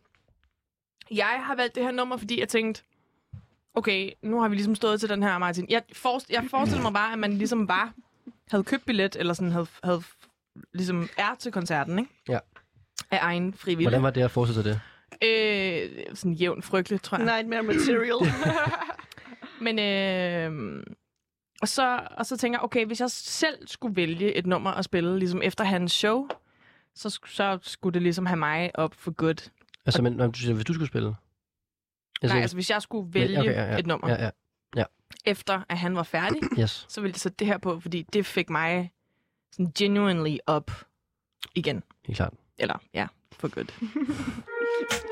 Jeg 1.11 1.41
har 1.45 1.55
valgt 1.55 1.75
det 1.75 1.83
her 1.83 1.91
nummer, 1.91 2.17
fordi 2.17 2.39
jeg 2.39 2.47
tænkte, 2.49 2.81
okay, 3.73 4.11
nu 4.21 4.41
har 4.41 4.47
vi 4.47 4.55
ligesom 4.55 4.75
stået 4.75 4.99
til 4.99 5.09
den 5.09 5.23
her, 5.23 5.37
Martin. 5.37 5.65
Jeg, 5.69 5.83
forest, 5.93 6.29
jeg 6.29 6.43
forestiller 6.49 6.81
mig 6.83 6.93
bare, 6.93 7.13
at 7.13 7.19
man 7.19 7.33
ligesom 7.33 7.67
bare 7.67 7.91
havde 8.51 8.63
købt 8.63 8.85
billet, 8.85 9.15
eller 9.15 9.33
sådan 9.33 9.51
havde, 9.51 9.67
havde 9.83 10.03
ligesom 10.73 11.09
er 11.17 11.35
til 11.39 11.51
koncerten, 11.51 11.99
ikke? 11.99 12.11
Ja. 12.29 12.39
Af 13.11 13.19
egen 13.21 13.53
frivillig. 13.53 13.85
Hvordan 13.85 14.03
var 14.03 14.09
det 14.09 14.21
at 14.21 14.31
fortsætte 14.31 14.69
det? 14.69 14.81
Øh, 15.23 15.89
sådan 16.15 16.33
jævnt 16.33 16.65
frygteligt, 16.65 17.03
tror 17.03 17.17
jeg. 17.17 17.25
Nightmare 17.25 17.63
material. 17.63 18.33
Men 19.65 19.79
øh, 19.79 20.83
og, 21.61 21.67
så, 21.67 22.07
og 22.17 22.25
så 22.25 22.37
tænker 22.37 22.59
jeg, 22.59 22.63
okay, 22.63 22.85
hvis 22.85 22.99
jeg 23.01 23.11
selv 23.11 23.67
skulle 23.67 23.95
vælge 23.95 24.33
et 24.33 24.45
nummer 24.45 24.71
at 24.71 24.85
spille 24.85 25.19
ligesom 25.19 25.41
efter 25.41 25.63
hans 25.63 25.91
show, 25.91 26.27
så, 26.95 27.19
så 27.25 27.59
skulle 27.61 27.93
det 27.93 28.01
ligesom 28.01 28.25
have 28.25 28.37
mig 28.37 28.71
op 28.75 28.93
for 28.95 29.11
good. 29.11 29.49
Altså, 29.85 30.01
men, 30.01 30.13
når 30.13 30.27
du 30.27 30.39
siger, 30.39 30.53
hvis 30.53 30.65
du 30.65 30.73
skulle 30.73 30.87
spille? 30.87 31.15
Jeg 32.21 32.29
Nej, 32.29 32.41
altså 32.41 32.57
hvis 32.57 32.69
jeg 32.69 32.81
skulle 32.81 33.13
vælge 33.13 33.39
okay, 33.39 33.51
ja, 33.51 33.71
ja, 33.71 33.79
et 33.79 33.87
nummer, 33.87 34.09
ja. 34.09 34.23
Ja, 34.23 34.29
ja. 34.75 34.83
efter 35.25 35.61
at 35.69 35.77
han 35.77 35.95
var 35.95 36.03
færdig, 36.03 36.41
Yes. 36.61 36.85
så 36.89 37.01
ville 37.01 37.13
det 37.13 37.21
sætte 37.21 37.35
det 37.39 37.47
her 37.47 37.57
på, 37.57 37.79
fordi 37.79 38.05
det 38.13 38.25
fik 38.25 38.49
mig 38.49 38.91
sådan 39.51 39.71
genuinely 39.77 40.37
op 40.47 40.71
igen. 41.55 41.83
Helt 42.05 42.17
klart. 42.17 42.33
Eller, 42.57 42.77
ja, 42.93 43.07
for 43.31 43.47
good. 43.47 43.65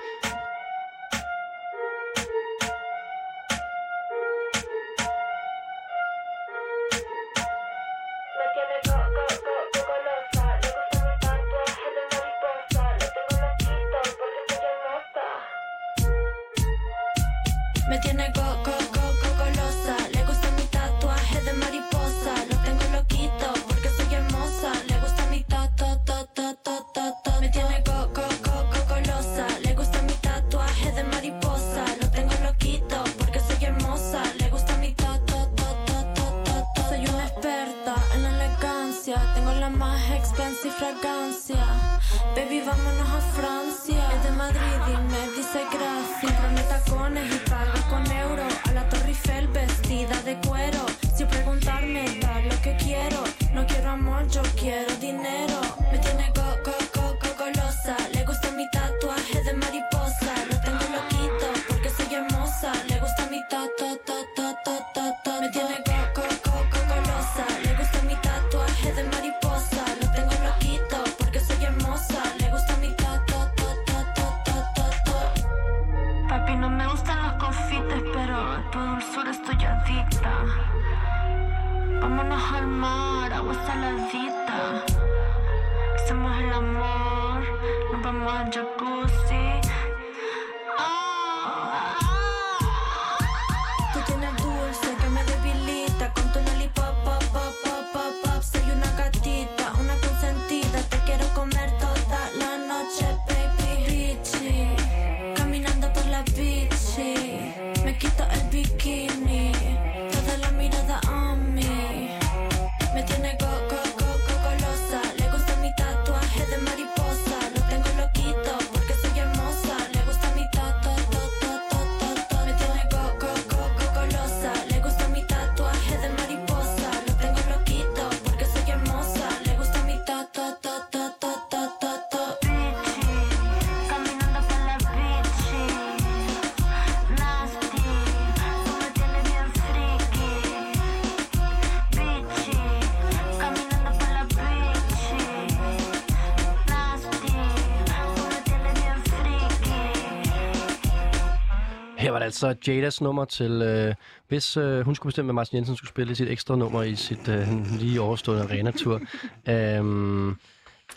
altså 152.29 152.55
Jadas 152.67 153.01
nummer 153.01 153.25
til, 153.25 153.51
øh, 153.61 153.95
hvis 154.27 154.57
øh, 154.57 154.81
hun 154.85 154.95
skulle 154.95 155.09
bestemme, 155.09 155.27
hvad 155.27 155.33
Martin 155.33 155.55
Jensen 155.57 155.75
skulle 155.75 155.89
spille 155.89 156.15
sit 156.15 156.29
ekstra 156.29 156.55
nummer 156.55 156.83
i 156.83 156.95
sit 156.95 157.27
øh, 157.27 157.47
lige 157.79 158.01
overstående 158.01 158.43
arena-tur. 158.43 159.01
øhm, 159.49 160.35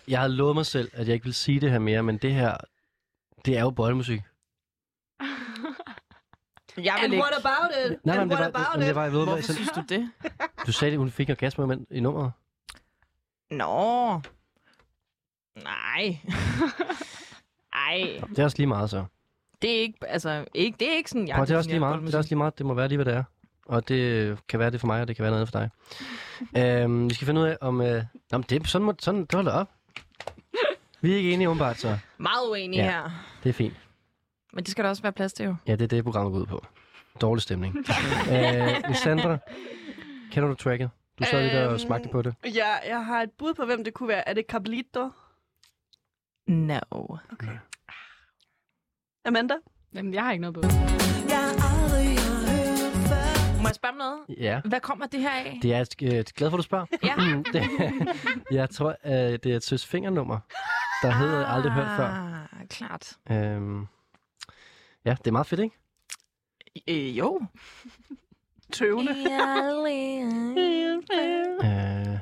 jeg 0.08 0.20
havde 0.20 0.32
lovet 0.32 0.54
mig 0.56 0.66
selv, 0.66 0.90
at 0.92 1.06
jeg 1.06 1.14
ikke 1.14 1.24
ville 1.24 1.34
sige 1.34 1.60
det 1.60 1.70
her 1.70 1.78
mere, 1.78 2.02
men 2.02 2.16
det 2.16 2.34
her, 2.34 2.56
det 3.44 3.56
er 3.56 3.60
jo 3.60 3.70
boldmusik. 3.70 4.20
Jeg 6.76 6.98
And 7.02 7.12
what 7.14 7.32
about 7.44 7.70
it? 7.92 8.04
Nej, 8.04 8.14
nej, 8.16 8.22
And 8.22 8.30
det 8.30 8.38
what 8.38 8.54
var, 8.54 8.60
about 8.60 8.82
it? 8.82 8.86
det 8.86 8.94
var, 8.94 9.02
jeg 9.02 9.12
ved, 9.12 9.24
Hvorfor 9.24 9.36
jeg, 9.36 9.44
synes 9.44 9.68
du 9.68 9.82
det? 9.88 10.10
du 10.66 10.72
sagde, 10.72 10.92
at 10.92 10.98
hun 10.98 11.10
fik 11.10 11.28
en 11.28 11.32
orgasme 11.32 11.86
i 11.90 12.00
nummeret. 12.00 12.32
Nå. 13.50 14.20
Nej. 15.64 16.18
Ej, 17.72 18.20
Det 18.28 18.38
er 18.38 18.44
også 18.44 18.56
lige 18.56 18.66
meget, 18.66 18.90
så. 18.90 19.04
Det 19.62 19.70
er 19.76 19.80
ikke, 19.80 19.98
altså, 20.08 20.44
ikke, 20.54 20.76
det 20.80 20.88
er 20.92 20.96
ikke 20.96 21.10
sådan, 21.10 21.28
jeg 21.28 21.36
Prøv, 21.36 21.46
det 21.46 21.52
er 21.52 21.56
også 21.56 21.70
lige 21.70 21.80
meget. 21.80 22.02
Det 22.02 22.14
er 22.14 22.18
også 22.18 22.30
lige 22.30 22.38
meget. 22.38 22.58
Det 22.58 22.66
må 22.66 22.74
være 22.74 22.88
lige, 22.88 22.96
hvad 22.96 23.04
det 23.06 23.14
er. 23.14 23.24
Og 23.66 23.88
det 23.88 24.38
kan 24.48 24.58
være 24.60 24.70
det 24.70 24.80
for 24.80 24.86
mig, 24.86 25.00
og 25.00 25.08
det 25.08 25.16
kan 25.16 25.22
være 25.22 25.30
noget 25.32 25.52
andet 25.52 25.52
for 25.52 26.58
dig. 26.62 26.82
øhm, 26.82 27.08
vi 27.10 27.14
skal 27.14 27.26
finde 27.26 27.40
ud 27.40 27.46
af, 27.46 27.56
om... 27.60 27.80
Øh... 27.80 28.04
Nå, 28.30 28.38
men 28.38 28.42
det, 28.48 28.68
sådan, 28.68 28.84
må, 28.86 28.94
sådan, 28.98 29.20
det 29.20 29.34
holder 29.34 29.52
op. 29.52 29.70
Vi 31.00 31.12
er 31.12 31.16
ikke 31.16 31.32
enige 31.32 31.48
umiddelbart, 31.48 31.78
så 31.78 31.98
Meget 32.18 32.50
uenige 32.50 32.82
Ja. 32.84 32.90
her. 32.90 33.10
det 33.42 33.48
er 33.48 33.52
fint. 33.52 33.74
Men 34.52 34.64
det 34.64 34.70
skal 34.70 34.84
der 34.84 34.90
også 34.90 35.02
være 35.02 35.12
plads 35.12 35.32
til 35.32 35.44
jo. 35.46 35.54
Ja, 35.66 35.72
det 35.72 35.82
er 35.82 35.88
det, 35.88 36.04
programmet 36.04 36.32
går 36.32 36.40
ud 36.40 36.46
på. 36.46 36.64
Dårlig 37.20 37.42
stemning. 37.42 37.76
øh, 38.32 38.68
Lissandra, 38.88 39.38
kender 40.30 40.48
du 40.48 40.54
tracket? 40.54 40.90
Du 41.18 41.24
sad 41.24 41.42
lige 41.42 41.56
der 41.56 41.64
og 41.66 41.70
Øhm, 41.72 41.78
smagte 41.78 42.08
på 42.08 42.22
det. 42.22 42.34
Ja, 42.44 42.68
jeg 42.88 43.04
har 43.06 43.22
et 43.22 43.30
bud 43.38 43.54
på, 43.54 43.64
hvem 43.64 43.84
det 43.84 43.94
kunne 43.94 44.08
være. 44.08 44.28
Er 44.28 44.32
det 44.34 44.44
Cablito? 44.48 45.10
No. 46.46 46.80
Amanda? 49.24 49.54
Jamen, 49.94 50.14
jeg 50.14 50.22
har 50.22 50.32
ikke 50.32 50.40
noget 50.40 50.54
på. 50.54 50.60
Må 53.62 53.68
jeg 53.68 53.74
spørge 53.74 53.92
om 53.92 53.98
noget? 53.98 54.18
Ja. 54.38 54.60
Hvad 54.64 54.80
kommer 54.80 55.06
det 55.06 55.20
her 55.20 55.30
af? 55.30 55.58
Det 55.62 55.74
er 55.74 55.80
et, 55.80 55.94
øh, 56.02 56.24
glad 56.36 56.50
for, 56.50 56.56
at 56.56 56.58
du 56.58 56.62
spørger. 56.62 56.86
Ja. 57.04 57.14
det, 57.52 57.62
jeg 58.50 58.70
tror, 58.70 58.96
øh, 59.04 59.12
det 59.12 59.46
er 59.46 59.56
et 59.56 59.64
søs 59.64 59.86
fingernummer, 59.86 60.38
der 61.02 61.10
hedder 61.10 61.38
jeg 61.38 61.48
aldrig 61.48 61.72
hørt 61.72 61.88
før. 61.96 62.06
Ah, 62.08 62.68
klart. 62.68 63.16
Øhm, 63.30 63.86
ja, 65.04 65.10
det 65.10 65.26
er 65.26 65.30
meget 65.32 65.46
fedt, 65.46 65.60
ikke? 65.60 65.76
Øh, 66.88 67.18
jo. 67.18 67.40
Tøvende. 68.72 69.12
Øh, 71.64 72.18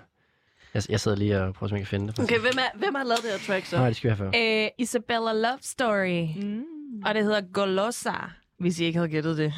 jeg, 0.74 0.82
jeg 0.90 1.00
sidder 1.00 1.16
lige 1.16 1.40
og 1.42 1.54
prøver, 1.54 1.72
om 1.72 1.76
jeg 1.76 1.86
kan 1.86 1.90
finde 1.90 2.06
det. 2.12 2.18
Okay, 2.18 2.38
hvem, 2.38 2.54
er, 2.58 2.78
hvem 2.78 2.94
har 2.94 3.04
lavet 3.04 3.22
det 3.22 3.30
her 3.30 3.38
track 3.38 3.66
så? 3.66 3.76
Nej, 3.76 3.86
det 3.86 3.96
skal 3.96 4.10
vi 4.10 4.16
have 4.16 4.32
før. 4.32 4.64
Øh, 4.64 4.70
Isabella 4.78 5.32
Love 5.32 5.58
Story. 5.60 6.44
Mm. 6.44 6.64
Og 7.06 7.14
det 7.14 7.24
hedder 7.24 7.40
Golosa, 7.52 8.12
hvis 8.58 8.80
I 8.80 8.84
ikke 8.84 8.98
havde 8.98 9.10
gættet 9.10 9.38
det. 9.38 9.52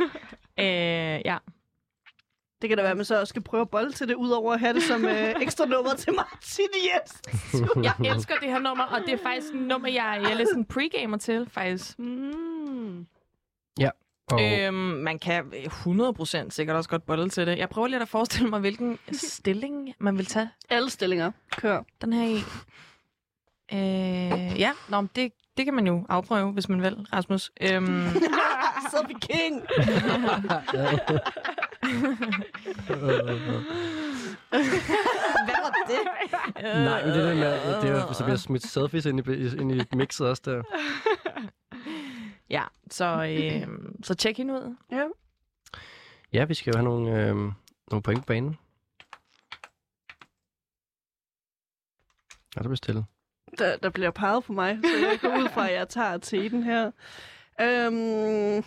øh, 0.64 1.20
ja. 1.24 1.38
Det 2.62 2.68
kan 2.68 2.78
da 2.78 2.82
være, 2.82 2.90
at 2.90 2.96
man 2.96 3.04
så 3.04 3.20
også 3.20 3.30
skal 3.30 3.42
prøve 3.42 3.60
at 3.60 3.70
bolde 3.70 3.92
til 3.92 4.08
det, 4.08 4.14
udover 4.14 4.52
at 4.52 4.60
have 4.60 4.74
det 4.74 4.82
som 4.82 5.04
øh, 5.04 5.34
ekstra 5.44 5.66
nummer 5.66 5.94
til 5.94 6.12
Martin 6.12 6.66
Jensen. 6.74 7.84
Jeg 7.84 7.94
elsker 8.14 8.34
det 8.40 8.48
her 8.48 8.58
nummer, 8.58 8.84
og 8.84 9.00
det 9.06 9.14
er 9.14 9.18
faktisk 9.22 9.54
et 9.54 9.60
nummer, 9.60 9.88
jeg, 9.88 10.20
jeg 10.22 10.30
er 10.32 10.36
lidt 10.36 10.48
sådan 10.48 10.66
pre-gamer 10.72 11.16
til, 11.16 11.48
faktisk. 11.50 11.98
Mm. 11.98 13.06
Og, 14.32 14.42
Øhm, 14.42 14.74
man 14.74 15.18
kan 15.18 15.52
100% 15.54 16.50
sikkert 16.50 16.76
også 16.76 16.90
godt 16.90 17.06
bolle 17.06 17.28
til 17.28 17.46
det. 17.46 17.58
Jeg 17.58 17.68
prøver 17.68 17.88
lidt 17.88 18.02
at 18.02 18.08
forestille 18.08 18.48
mig, 18.50 18.60
hvilken 18.60 18.98
stilling 19.12 19.94
man 19.98 20.18
vil 20.18 20.26
tage 20.26 20.50
Alle 20.70 20.90
stillinger. 20.90 21.30
Kør. 21.56 21.82
den 22.00 22.12
her 22.12 22.24
i. 22.28 22.36
Øh, 23.72 24.60
ja, 24.60 24.72
Nå, 24.88 25.00
men 25.00 25.10
det, 25.16 25.32
det 25.56 25.64
kan 25.64 25.74
man 25.74 25.86
jo 25.86 26.06
afprøve, 26.08 26.52
hvis 26.52 26.68
man 26.68 26.82
vil, 26.82 27.06
Rasmus. 27.12 27.52
Øhm, 27.60 28.08
Så 28.90 28.96
er 28.98 29.06
vi 29.06 29.14
king. 29.20 29.62
hvad 35.44 35.58
var 35.62 35.72
det? 35.88 36.00
Nej, 36.62 37.04
men 37.06 37.14
det 37.14 37.24
der 37.24 37.34
med, 37.34 37.42
at 37.42 37.82
det 37.82 37.90
er, 37.90 38.12
så 38.12 38.24
bliver 38.24 38.36
smidt 38.36 38.66
selfies 38.66 39.06
ind 39.06 39.28
i, 39.28 39.60
ind 39.60 39.72
i 39.72 39.84
mixet 39.96 40.28
også 40.28 40.42
der. 40.44 40.62
Ja, 42.50 42.62
så, 42.90 43.04
øh, 43.04 43.68
så 44.02 44.14
tjek 44.14 44.36
hende 44.36 44.54
ud. 44.54 44.76
Ja. 44.90 45.04
Ja, 46.32 46.44
vi 46.44 46.54
skal 46.54 46.70
jo 46.70 46.76
have 46.78 46.84
nogle, 46.84 47.20
øh, 47.20 47.36
nogle 47.90 48.02
point 48.02 48.20
på 48.20 48.26
banen. 48.26 48.58
Er 52.56 52.62
der 52.62 52.68
bestilt? 52.68 53.04
Der, 53.58 53.76
der 53.76 53.90
bliver 53.90 54.10
peget 54.10 54.44
på 54.44 54.52
mig, 54.52 54.78
så 54.84 55.06
jeg 55.08 55.18
går 55.20 55.28
ud 55.38 55.48
fra, 55.48 55.68
at 55.68 55.74
jeg 55.74 55.88
tager 55.88 56.18
teten 56.18 56.62
her. 56.62 56.90
Øhm, 57.60 58.64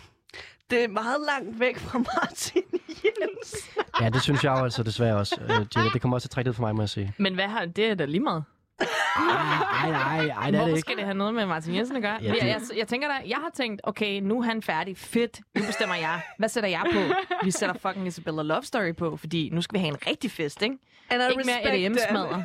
det 0.70 0.84
er 0.84 0.88
meget 0.88 1.16
langt 1.26 1.60
væk 1.60 1.78
fra 1.78 1.98
Martin 1.98 2.62
Jensen. 2.88 3.82
Ja, 4.00 4.08
det 4.08 4.22
synes 4.22 4.44
jeg 4.44 4.50
jo 4.58 4.64
altså 4.64 4.82
desværre 4.82 5.16
også. 5.16 5.36
Øh, 5.80 5.90
det 5.92 6.00
kommer 6.02 6.16
også 6.16 6.28
til 6.28 6.34
trække 6.34 6.52
for 6.52 6.62
mig, 6.62 6.74
må 6.74 6.82
jeg 6.82 6.88
sige. 6.88 7.14
Men 7.18 7.34
hvad 7.34 7.48
har 7.48 7.64
det 7.64 7.86
er 7.90 7.94
da 7.94 8.04
lige 8.04 8.20
meget? 8.20 8.44
Nej, 8.80 9.90
nej, 9.90 10.26
nej, 10.26 10.50
det 10.50 10.60
er 10.60 10.64
det 10.66 10.80
skal 10.80 10.90
ikke. 10.92 10.98
det 11.00 11.04
have 11.04 11.14
noget 11.14 11.34
med 11.34 11.46
Martin 11.46 11.74
Jensen 11.74 11.96
at 11.96 12.02
gøre? 12.02 12.18
Ja, 12.22 12.30
det- 12.30 12.36
jeg, 12.38 12.46
jeg, 12.46 12.78
jeg 12.78 12.88
tænker 12.88 13.08
da, 13.08 13.14
jeg 13.28 13.36
har 13.36 13.50
tænkt, 13.54 13.80
okay, 13.84 14.20
nu 14.20 14.38
er 14.38 14.42
han 14.42 14.62
færdig. 14.62 14.98
Fedt. 14.98 15.40
Nu 15.54 15.62
bestemmer 15.66 15.94
jeg. 15.96 16.20
Hvad 16.38 16.48
sætter 16.48 16.68
jeg 16.70 16.82
på? 16.92 16.98
Vi 17.44 17.50
sætter 17.50 17.74
fucking 17.78 18.06
Isabella 18.06 18.42
Love 18.42 18.62
Story 18.62 18.94
på, 18.96 19.16
fordi 19.16 19.50
nu 19.52 19.62
skal 19.62 19.74
vi 19.74 19.80
have 19.80 19.88
en 19.88 19.98
rigtig 20.06 20.30
fest, 20.30 20.62
ikke? 20.62 20.76
And 21.10 21.22
I 21.22 21.26
Ikke 21.30 21.42
mere 21.46 21.56
respect 21.56 21.84
EDM 21.86 21.94
that. 21.96 22.08
smadre. 22.10 22.44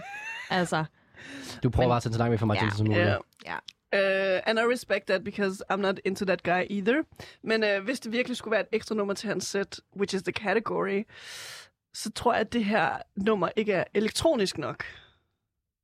Altså, 0.49 0.85
Du 1.64 1.69
prøver 1.69 1.88
Men- 1.88 1.89
bare 1.89 1.98
at 1.98 2.03
tage 2.03 2.14
så 2.14 2.19
langt 2.19 2.31
væk 2.31 2.39
fra 2.39 2.45
Martin 2.45 2.68
Ja, 2.68 2.76
som 2.76 2.88
muligt. 2.88 3.06
Ja. 3.06 3.18
ja. 3.45 3.56
Uh, 3.93 4.41
and 4.45 4.60
I 4.60 4.61
respect 4.73 5.07
that, 5.07 5.23
because 5.23 5.64
I'm 5.72 5.76
not 5.76 5.99
into 6.06 6.26
that 6.26 6.43
guy 6.43 6.64
either. 6.69 7.02
Men 7.43 7.64
uh, 7.64 7.84
hvis 7.84 7.99
det 7.99 8.11
virkelig 8.11 8.38
skulle 8.38 8.52
være 8.52 8.61
et 8.61 8.68
ekstra 8.72 8.95
nummer 8.95 9.14
til 9.14 9.30
hans 9.30 9.45
set, 9.45 9.80
which 9.98 10.15
is 10.15 10.23
the 10.23 10.31
category, 10.31 11.03
så 11.93 12.11
tror 12.11 12.34
jeg, 12.34 12.41
at 12.41 12.53
det 12.53 12.65
her 12.65 12.89
nummer 13.15 13.49
ikke 13.56 13.73
er 13.73 13.84
elektronisk 13.93 14.57
nok. 14.57 14.84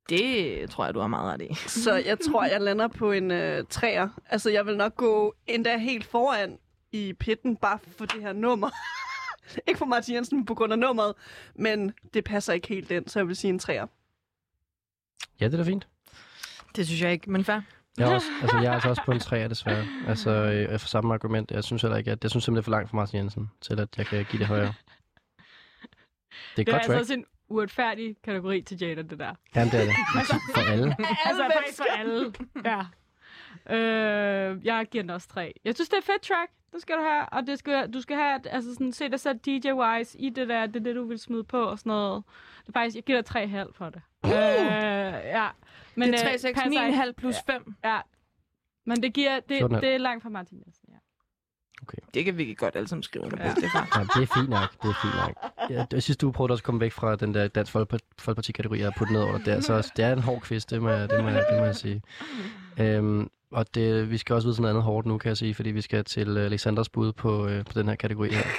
Det 0.08 0.70
tror 0.70 0.84
jeg, 0.84 0.94
du 0.94 1.00
har 1.00 1.06
meget 1.06 1.32
ret 1.32 1.42
i. 1.42 1.54
Så 1.84 1.94
jeg 1.94 2.18
tror, 2.20 2.44
jeg 2.44 2.60
lander 2.60 2.88
på 2.88 3.12
en 3.12 3.30
uh, 3.30 3.66
træer. 3.70 4.08
Altså, 4.30 4.50
jeg 4.50 4.66
vil 4.66 4.76
nok 4.76 4.94
gå 4.94 5.34
endda 5.46 5.76
helt 5.76 6.04
foran 6.04 6.58
i 6.92 7.12
pitten, 7.12 7.56
bare 7.56 7.78
for 7.96 8.04
det 8.04 8.22
her 8.22 8.32
nummer. 8.32 8.70
ikke 9.68 9.78
for 9.78 9.86
Martin 9.86 10.14
Jensen 10.14 10.44
på 10.44 10.54
grund 10.54 10.72
af 10.72 10.78
nummeret, 10.78 11.14
men 11.54 11.92
det 12.14 12.24
passer 12.24 12.52
ikke 12.52 12.68
helt 12.68 12.90
ind, 12.90 13.08
så 13.08 13.18
jeg 13.18 13.28
vil 13.28 13.36
sige 13.36 13.48
en 13.48 13.58
træer. 13.58 13.86
Ja, 15.40 15.44
det 15.46 15.54
er 15.54 15.58
da 15.64 15.70
fint. 15.70 15.88
Det 16.76 16.86
synes 16.86 17.02
jeg 17.02 17.12
ikke, 17.12 17.30
men 17.30 17.44
fair. 17.44 17.60
Jeg 17.98 18.10
er, 18.10 18.14
også, 18.14 18.26
altså, 18.42 18.56
jeg 18.56 18.66
er 18.66 18.72
altså 18.72 18.88
også 18.88 19.02
på 19.04 19.12
en 19.12 19.20
3, 19.30 19.48
desværre. 19.48 19.84
Altså, 20.08 20.30
øh, 20.30 20.78
for 20.78 20.88
samme 20.88 21.14
argument. 21.14 21.50
Jeg 21.50 21.64
synes 21.64 21.82
heller 21.82 21.96
ikke, 21.98 22.10
at 22.10 22.18
jeg 22.24 22.30
synes 22.30 22.44
simpelthen, 22.44 22.56
det 22.56 22.62
er 22.62 22.64
for 22.64 22.70
langt 22.70 22.90
for 22.90 22.96
Martin 22.96 23.18
Jensen, 23.18 23.50
til 23.60 23.80
at 23.80 23.88
jeg 23.98 24.06
kan 24.06 24.24
give 24.30 24.38
det 24.38 24.46
højere. 24.46 24.72
Det 26.56 26.58
er 26.58 26.62
et 26.62 26.66
Det 26.66 26.68
er 26.68 26.72
godt 26.72 26.74
altså 26.76 26.92
track. 26.92 27.00
også 27.00 27.14
en 27.14 27.24
uretfærdig 27.48 28.16
kategori 28.24 28.62
til 28.62 28.78
Jada, 28.80 29.02
det 29.02 29.18
der. 29.18 29.34
Jamen, 29.56 29.72
det 29.72 29.80
er 29.80 29.84
det. 29.84 29.94
For 30.54 30.70
alle. 30.72 30.96
altså 31.24 31.50
faktisk 31.56 31.76
for 31.76 31.84
alle. 31.98 32.32
Ja. 32.64 32.80
Øh, 33.76 34.64
jeg 34.66 34.86
giver 34.90 35.02
den 35.02 35.10
også 35.10 35.28
tre. 35.28 35.52
Jeg 35.64 35.74
synes, 35.74 35.88
det 35.88 35.94
er 35.94 35.98
et 36.00 36.04
fedt 36.04 36.22
track. 36.22 36.50
Det 36.72 36.82
skal 36.82 36.96
du 36.96 37.02
have. 37.02 37.26
Og 37.32 37.46
det 37.46 37.58
skal, 37.58 37.92
du 37.92 38.00
skal 38.00 38.16
have, 38.16 38.48
altså 38.48 38.72
sådan, 38.72 38.92
se 38.92 39.08
dig 39.08 39.20
selv 39.20 39.38
DJ-wise 39.48 40.16
i 40.18 40.28
det 40.30 40.48
der. 40.48 40.66
Det 40.66 40.76
er 40.76 40.80
det, 40.80 40.94
du 40.96 41.04
vil 41.04 41.18
smide 41.18 41.44
på 41.44 41.62
og 41.62 41.78
sådan 41.78 41.90
noget. 41.90 42.22
Det 42.62 42.68
er 42.68 42.72
faktisk, 42.72 42.96
jeg 42.96 43.04
giver 43.04 43.20
dig 43.22 43.62
3,5 43.66 43.72
for 43.72 43.90
det. 43.90 44.02
Uh! 44.24 44.30
Øh, 44.30 44.34
ja. 44.34 45.48
Men, 45.94 46.08
det 46.12 46.20
er 46.20 46.26
øh, 46.26 46.32
3, 46.32 46.38
6, 46.38 46.58
passer 46.60 46.80
9, 46.80 46.86
ikke. 46.86 46.98
5 46.98 47.14
plus 47.14 47.36
5. 47.46 47.74
Ja. 47.84 48.00
Men 48.86 49.02
det 49.02 49.14
giver, 49.14 49.40
det, 49.40 49.60
14,5. 49.62 49.80
det 49.80 49.88
er 49.94 49.98
langt 49.98 50.22
fra 50.22 50.28
Martin 50.30 50.58
Jensen, 50.66 50.88
ja. 50.88 50.94
Det 52.14 52.24
kan 52.24 52.38
vi 52.38 52.54
godt 52.54 52.76
alle 52.76 52.88
sammen 52.88 53.02
skrive 53.02 53.24
under 53.24 53.36
på. 53.36 53.42
Ja. 53.42 53.54
Det 53.54 53.64
er 53.64 53.68
fair. 53.68 53.98
Ja, 53.98 54.20
det 54.20 54.22
er 54.30 54.34
fint 54.34 54.48
nok. 54.48 54.82
Det 54.82 54.88
er 54.88 54.94
fint 55.02 55.14
nok. 55.26 55.70
Ja, 55.70 55.86
det- 55.90 56.02
sidste 56.02 56.26
uge 56.26 56.32
prøvede 56.32 56.50
jeg 56.50 56.52
også 56.52 56.62
at 56.62 56.64
komme 56.64 56.80
væk 56.80 56.92
fra 56.92 57.16
den 57.16 57.34
der 57.34 57.48
Dansk 57.48 57.76
Folkeparti- 57.76 58.14
Folkeparti-kategori, 58.18 58.78
jeg 58.78 58.86
har 58.86 58.94
puttet 58.98 59.12
ned 59.12 59.22
over 59.22 59.32
det. 59.36 59.46
Det 59.46 59.52
er, 59.52 59.74
altså, 59.74 59.92
det 59.96 60.04
er 60.04 60.12
en 60.12 60.18
hård 60.22 60.40
quiz, 60.42 60.64
det 60.64 60.82
må 60.82 60.88
jeg, 60.90 61.10
det 61.10 61.24
må 61.24 61.30
jeg, 61.30 61.44
det 61.50 61.58
må 61.58 61.64
jeg 61.64 61.76
sige. 61.76 62.02
Øhm, 62.80 63.30
og 63.50 63.74
det, 63.74 64.10
vi 64.10 64.18
skal 64.18 64.34
også 64.34 64.46
vide 64.48 64.54
sådan 64.54 64.62
noget 64.62 64.74
andet 64.74 64.84
hårdt 64.84 65.06
nu, 65.06 65.18
kan 65.18 65.28
jeg 65.28 65.36
sige, 65.36 65.54
fordi 65.54 65.70
vi 65.70 65.80
skal 65.80 66.04
til 66.04 66.36
uh, 66.36 66.42
Alexanders 66.42 66.88
bud 66.88 67.12
på, 67.12 67.44
uh, 67.44 67.64
på 67.64 67.72
den 67.74 67.88
her 67.88 67.94
kategori 67.94 68.30
her. 68.30 68.42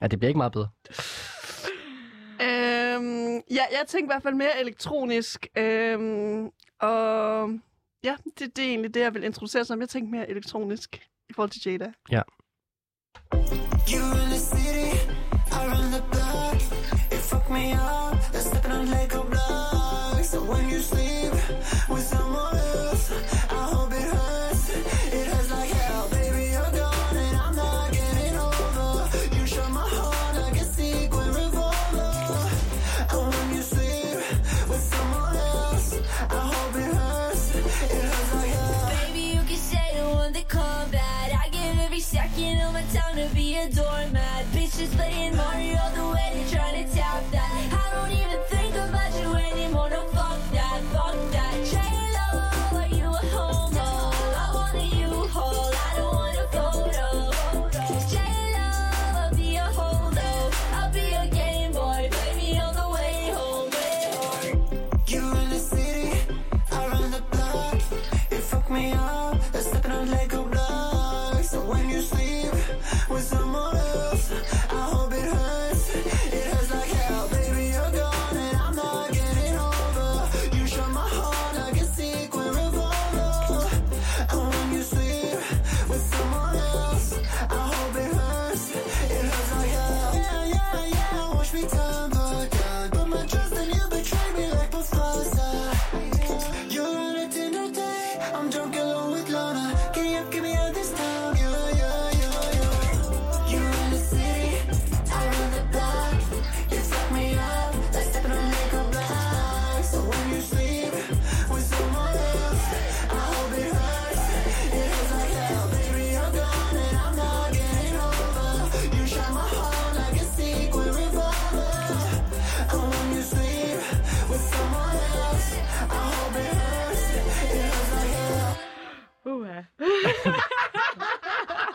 Ja, 0.00 0.06
det 0.06 0.18
bliver 0.18 0.28
ikke 0.28 0.38
meget 0.38 0.52
bedre. 0.52 0.68
Øhm, 2.40 3.34
ja, 3.50 3.64
jeg 3.70 3.84
tænker 3.88 4.06
i 4.06 4.12
hvert 4.12 4.22
fald 4.22 4.34
mere 4.34 4.60
elektronisk. 4.60 5.46
Øhm, 5.56 6.50
og 6.80 7.50
ja, 8.04 8.16
det, 8.38 8.56
det 8.56 8.64
er 8.64 8.68
egentlig 8.68 8.94
det, 8.94 9.00
jeg 9.00 9.14
vil 9.14 9.24
introducere 9.24 9.64
som. 9.64 9.80
Jeg 9.80 9.88
tænker 9.88 10.10
mere 10.10 10.30
elektronisk 10.30 11.08
i 11.30 11.32
forhold 11.32 11.50
til 11.50 11.72
Jada. 11.72 11.92
Ja. 12.10 12.22
Up, 18.54 18.70
on 18.70 18.90
Lego 18.90 19.22
blocks. 19.22 20.30
So 20.30 20.42
when 20.42 20.70
you 20.70 20.80
sleep 20.80 21.32
with 21.88 22.02
someone 22.02 22.56
else, 22.56 23.12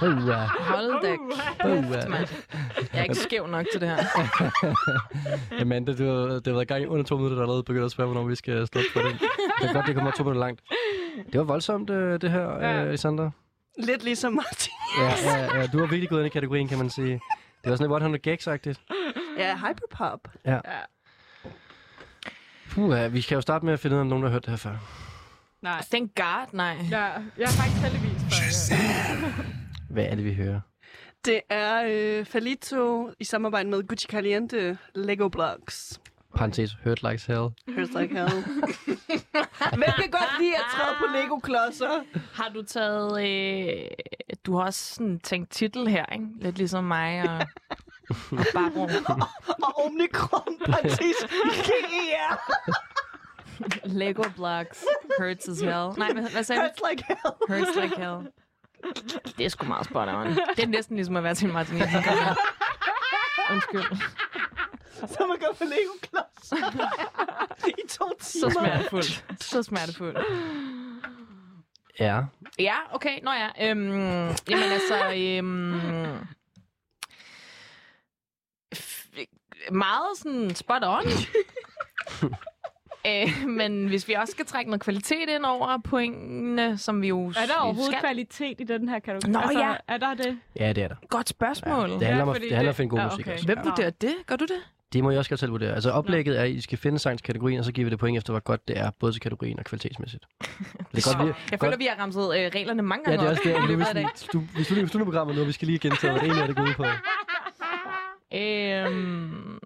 Uha. 0.01 0.45
Hold 0.59 1.01
da 1.01 1.15
kæft, 1.91 2.09
mand. 2.09 2.27
Jeg 2.93 2.99
er 2.99 3.03
ikke 3.03 3.15
skæv 3.15 3.47
nok 3.47 3.65
til 3.71 3.81
det 3.81 3.89
her. 3.89 3.97
Amanda, 5.61 5.93
du, 5.95 6.03
har- 6.05 6.33
det 6.33 6.47
har 6.47 6.53
været 6.53 6.67
gang 6.67 6.83
i 6.83 6.85
under 6.85 7.03
to 7.05 7.15
minutter, 7.15 7.35
der 7.35 7.41
allerede 7.43 7.63
begyndt 7.63 7.85
at 7.85 7.91
spørge, 7.91 8.11
hvornår 8.11 8.27
vi 8.27 8.35
skal 8.35 8.67
stoppe 8.67 8.87
for 8.93 8.99
det. 8.99 9.19
Det 9.61 9.69
er 9.69 9.73
godt, 9.73 9.87
det 9.87 9.95
kommer 9.95 10.11
to 10.11 10.23
minutter 10.23 10.39
langt. 10.39 10.61
Det 11.31 11.37
var 11.39 11.43
voldsomt, 11.45 11.89
øh, 11.89 12.21
det 12.21 12.31
her, 12.31 12.41
Ja. 12.59 12.83
ja. 12.83 12.95
Sandra. 12.95 13.29
Lidt 13.77 14.03
ligesom 14.03 14.33
Martin. 14.33 14.71
Ja, 14.99 15.13
ja, 15.31 15.59
ja, 15.59 15.67
du 15.67 15.79
har 15.79 15.85
virkelig 15.85 16.09
gået 16.09 16.19
ind 16.19 16.27
i 16.27 16.29
kategorien, 16.29 16.67
kan 16.67 16.77
man 16.77 16.89
sige. 16.89 17.13
Det 17.63 17.69
var 17.69 17.75
sådan 17.75 17.91
lidt 17.91 18.03
100 18.03 18.31
gags-agtigt. 18.31 18.81
Ja, 19.37 19.55
hyperpop. 19.57 20.19
Ja. 20.45 20.51
Ja. 20.53 20.59
Puh, 22.71 22.97
ja, 22.97 23.07
vi 23.07 23.21
skal 23.21 23.35
jo 23.35 23.41
starte 23.41 23.65
med 23.65 23.73
at 23.73 23.79
finde 23.79 23.95
ud 23.95 23.99
af, 23.99 24.01
om 24.01 24.07
nogen 24.07 24.23
der 24.23 24.29
har 24.29 24.33
hørt 24.33 24.41
det 24.45 24.49
her 24.49 24.57
før. 24.57 24.75
Nej. 25.61 25.81
Thank 25.91 26.15
God, 26.15 26.45
nej. 26.53 26.77
Ja, 26.91 26.97
jeg 26.97 27.13
er 27.37 27.47
faktisk 27.47 27.81
heldigvis 27.81 28.21
for 28.21 29.49
Hvad 29.89 30.03
er 30.03 30.15
det, 30.15 30.25
vi 30.25 30.33
hører? 30.33 30.59
Det 31.25 31.41
er 31.49 31.83
øh, 31.87 32.25
Falito 32.25 33.11
i 33.19 33.23
samarbejde 33.23 33.69
med 33.69 33.87
Gucci 33.87 34.07
Caliente 34.07 34.77
Lego 34.95 35.27
Blocks. 35.27 35.99
Parenthes, 36.35 36.77
hurt 36.83 37.03
likes 37.03 37.25
hell. 37.25 37.49
Hurts 37.75 37.93
like 37.99 38.13
hell. 38.13 38.29
Hvem 39.79 39.91
kan 39.99 40.11
godt 40.11 40.39
lide 40.39 40.55
at 40.55 40.63
træde 40.71 40.95
på 40.99 41.05
Lego-klodser? 41.13 42.03
Har 42.33 42.49
du 42.49 42.63
taget... 42.63 43.29
Øh, 43.29 43.87
du 44.45 44.57
har 44.57 44.65
også 44.65 44.93
sådan 44.93 45.19
tænkt 45.19 45.51
titel 45.51 45.87
her, 45.87 46.05
ikke? 46.05 46.25
Lidt 46.41 46.57
ligesom 46.57 46.83
mig 46.83 47.21
og, 47.29 47.45
og 48.09 48.45
Barbro. 48.53 48.81
Og 49.65 49.85
Omnicron, 49.85 50.59
partis, 50.65 51.15
GER. 51.67 52.39
Lego 53.87 54.23
blocks. 54.35 54.85
Hurts 55.19 55.47
as 55.49 55.59
hell. 55.59 55.89
Nej, 55.97 56.13
hvad, 56.13 56.31
hvad 56.31 56.43
sagde 56.43 56.61
du? 56.61 56.65
Hurts 56.67 56.81
like 56.89 57.03
hell. 57.07 57.33
Hurts 57.49 57.75
like 57.81 57.95
hell. 57.97 58.31
Det 59.37 59.45
er 59.45 59.49
sgu 59.49 59.65
meget 59.65 59.85
spot 59.85 60.07
on. 60.09 60.27
Det 60.27 60.59
er 60.63 60.67
næsten 60.67 60.95
ligesom 60.95 61.15
at 61.15 61.23
være 61.23 61.35
til 61.35 61.47
en 61.47 61.53
Martin 61.53 61.77
Jensen. 61.77 61.99
Undskyld. 63.51 63.97
Så 64.93 65.25
man 65.27 65.37
går 65.39 65.55
på 65.57 65.63
Lego-klodser. 65.63 66.87
I 67.67 67.87
to 67.89 68.11
Så 68.19 68.39
timer. 68.49 68.49
smertefuldt. 68.51 69.25
Så 69.41 69.63
smertefuldt. 69.63 70.17
Ja. 71.99 72.21
Ja, 72.59 72.75
okay. 72.91 73.19
Nå 73.23 73.31
ja. 73.31 73.69
Øhm, 73.69 73.89
jamen 74.49 74.71
altså... 74.71 75.13
Øhm, 75.15 76.17
f- 78.75 79.71
meget 79.71 80.17
sådan 80.17 80.55
spot 80.55 80.81
on. 80.85 81.03
øh, 83.09 83.47
men 83.59 83.87
hvis 83.87 84.07
vi 84.07 84.13
også 84.13 84.31
skal 84.31 84.45
trække 84.45 84.71
noget 84.71 84.81
kvalitet 84.81 85.29
ind 85.35 85.45
over 85.45 85.77
pointene, 85.83 86.77
som 86.77 87.01
vi 87.01 87.07
jo 87.07 87.27
Er 87.27 87.31
der 87.31 87.53
overhovedet 87.61 87.85
skal... 87.85 87.99
kvalitet 87.99 88.55
i 88.59 88.63
den 88.63 88.89
her 88.89 88.99
kategori? 88.99 89.31
Nå, 89.31 89.39
altså, 89.39 89.59
ja. 89.59 89.73
Er 89.87 89.97
der 89.97 90.13
det? 90.13 90.37
Ja, 90.59 90.73
det 90.73 90.83
er 90.83 90.87
der. 90.87 90.95
Godt 91.09 91.29
spørgsmål. 91.29 91.89
Ja, 91.89 91.95
det 91.95 92.07
handler, 92.07 92.23
om, 92.23 92.29
at- 92.29 92.35
det 92.35 92.51
handler 92.51 92.59
om 92.59 92.63
det- 92.63 92.69
at 92.69 92.75
finde 92.75 92.89
god 92.89 92.99
Ja, 92.99 93.05
musik 93.05 93.19
okay. 93.25 93.33
også. 93.33 93.45
Hvem 93.45 93.57
Ja. 93.63 93.69
vurderer 93.69 93.89
det? 93.89 94.15
Gør 94.27 94.35
du 94.35 94.43
det? 94.45 94.57
Det 94.93 95.03
må 95.03 95.09
jeg 95.11 95.19
også 95.19 95.29
godt 95.31 95.39
selv 95.39 95.51
vurdere. 95.51 95.73
Altså 95.75 95.91
oplægget 95.91 96.39
er, 96.39 96.43
at 96.43 96.49
I 96.49 96.61
skal 96.61 96.77
finde 96.77 96.99
sangskategorien, 96.99 97.59
og 97.59 97.65
så 97.65 97.71
giver 97.71 97.85
vi 97.85 97.89
det 97.89 97.99
point 97.99 98.17
efter, 98.17 98.33
hvor 98.33 98.39
godt 98.39 98.67
det 98.67 98.77
er, 98.77 98.91
både 98.99 99.11
til 99.13 99.21
kategorien 99.21 99.59
og 99.59 99.65
kvalitetsmæssigt. 99.65 100.25
Det 100.95 101.07
er 101.07 101.15
godt, 101.17 101.27
vi, 101.27 101.33
Jeg 101.51 101.59
føler, 101.59 101.77
vi 101.77 101.85
har 101.85 102.03
ramset 102.03 102.21
øh, 102.21 102.51
reglerne 102.55 102.81
mange 102.81 103.03
Ja, 103.11 103.15
gange 103.15 103.21
det 103.21 103.27
er 103.27 103.31
også 103.31 103.61
det. 103.61 103.69
Nu, 103.69 103.75
hvis, 103.83 103.87
dagen. 103.93 104.09
du, 104.33 104.39
hvis 104.55 104.67
du 104.67 104.73
lige 104.73 104.87
slutter 104.87 105.05
programmet 105.05 105.35
nu, 105.35 105.41
og 105.41 105.47
vi 105.47 105.51
skal 105.51 105.65
lige 105.67 105.79
gentage, 105.79 106.11
hvad 106.11 106.21
det 106.21 106.27
egentlig 106.27 106.41
er, 106.43 106.47
det 106.47 106.55
går 106.55 106.63
ud 106.63 106.73
på. 106.73 106.83
Øhm, 108.33 109.59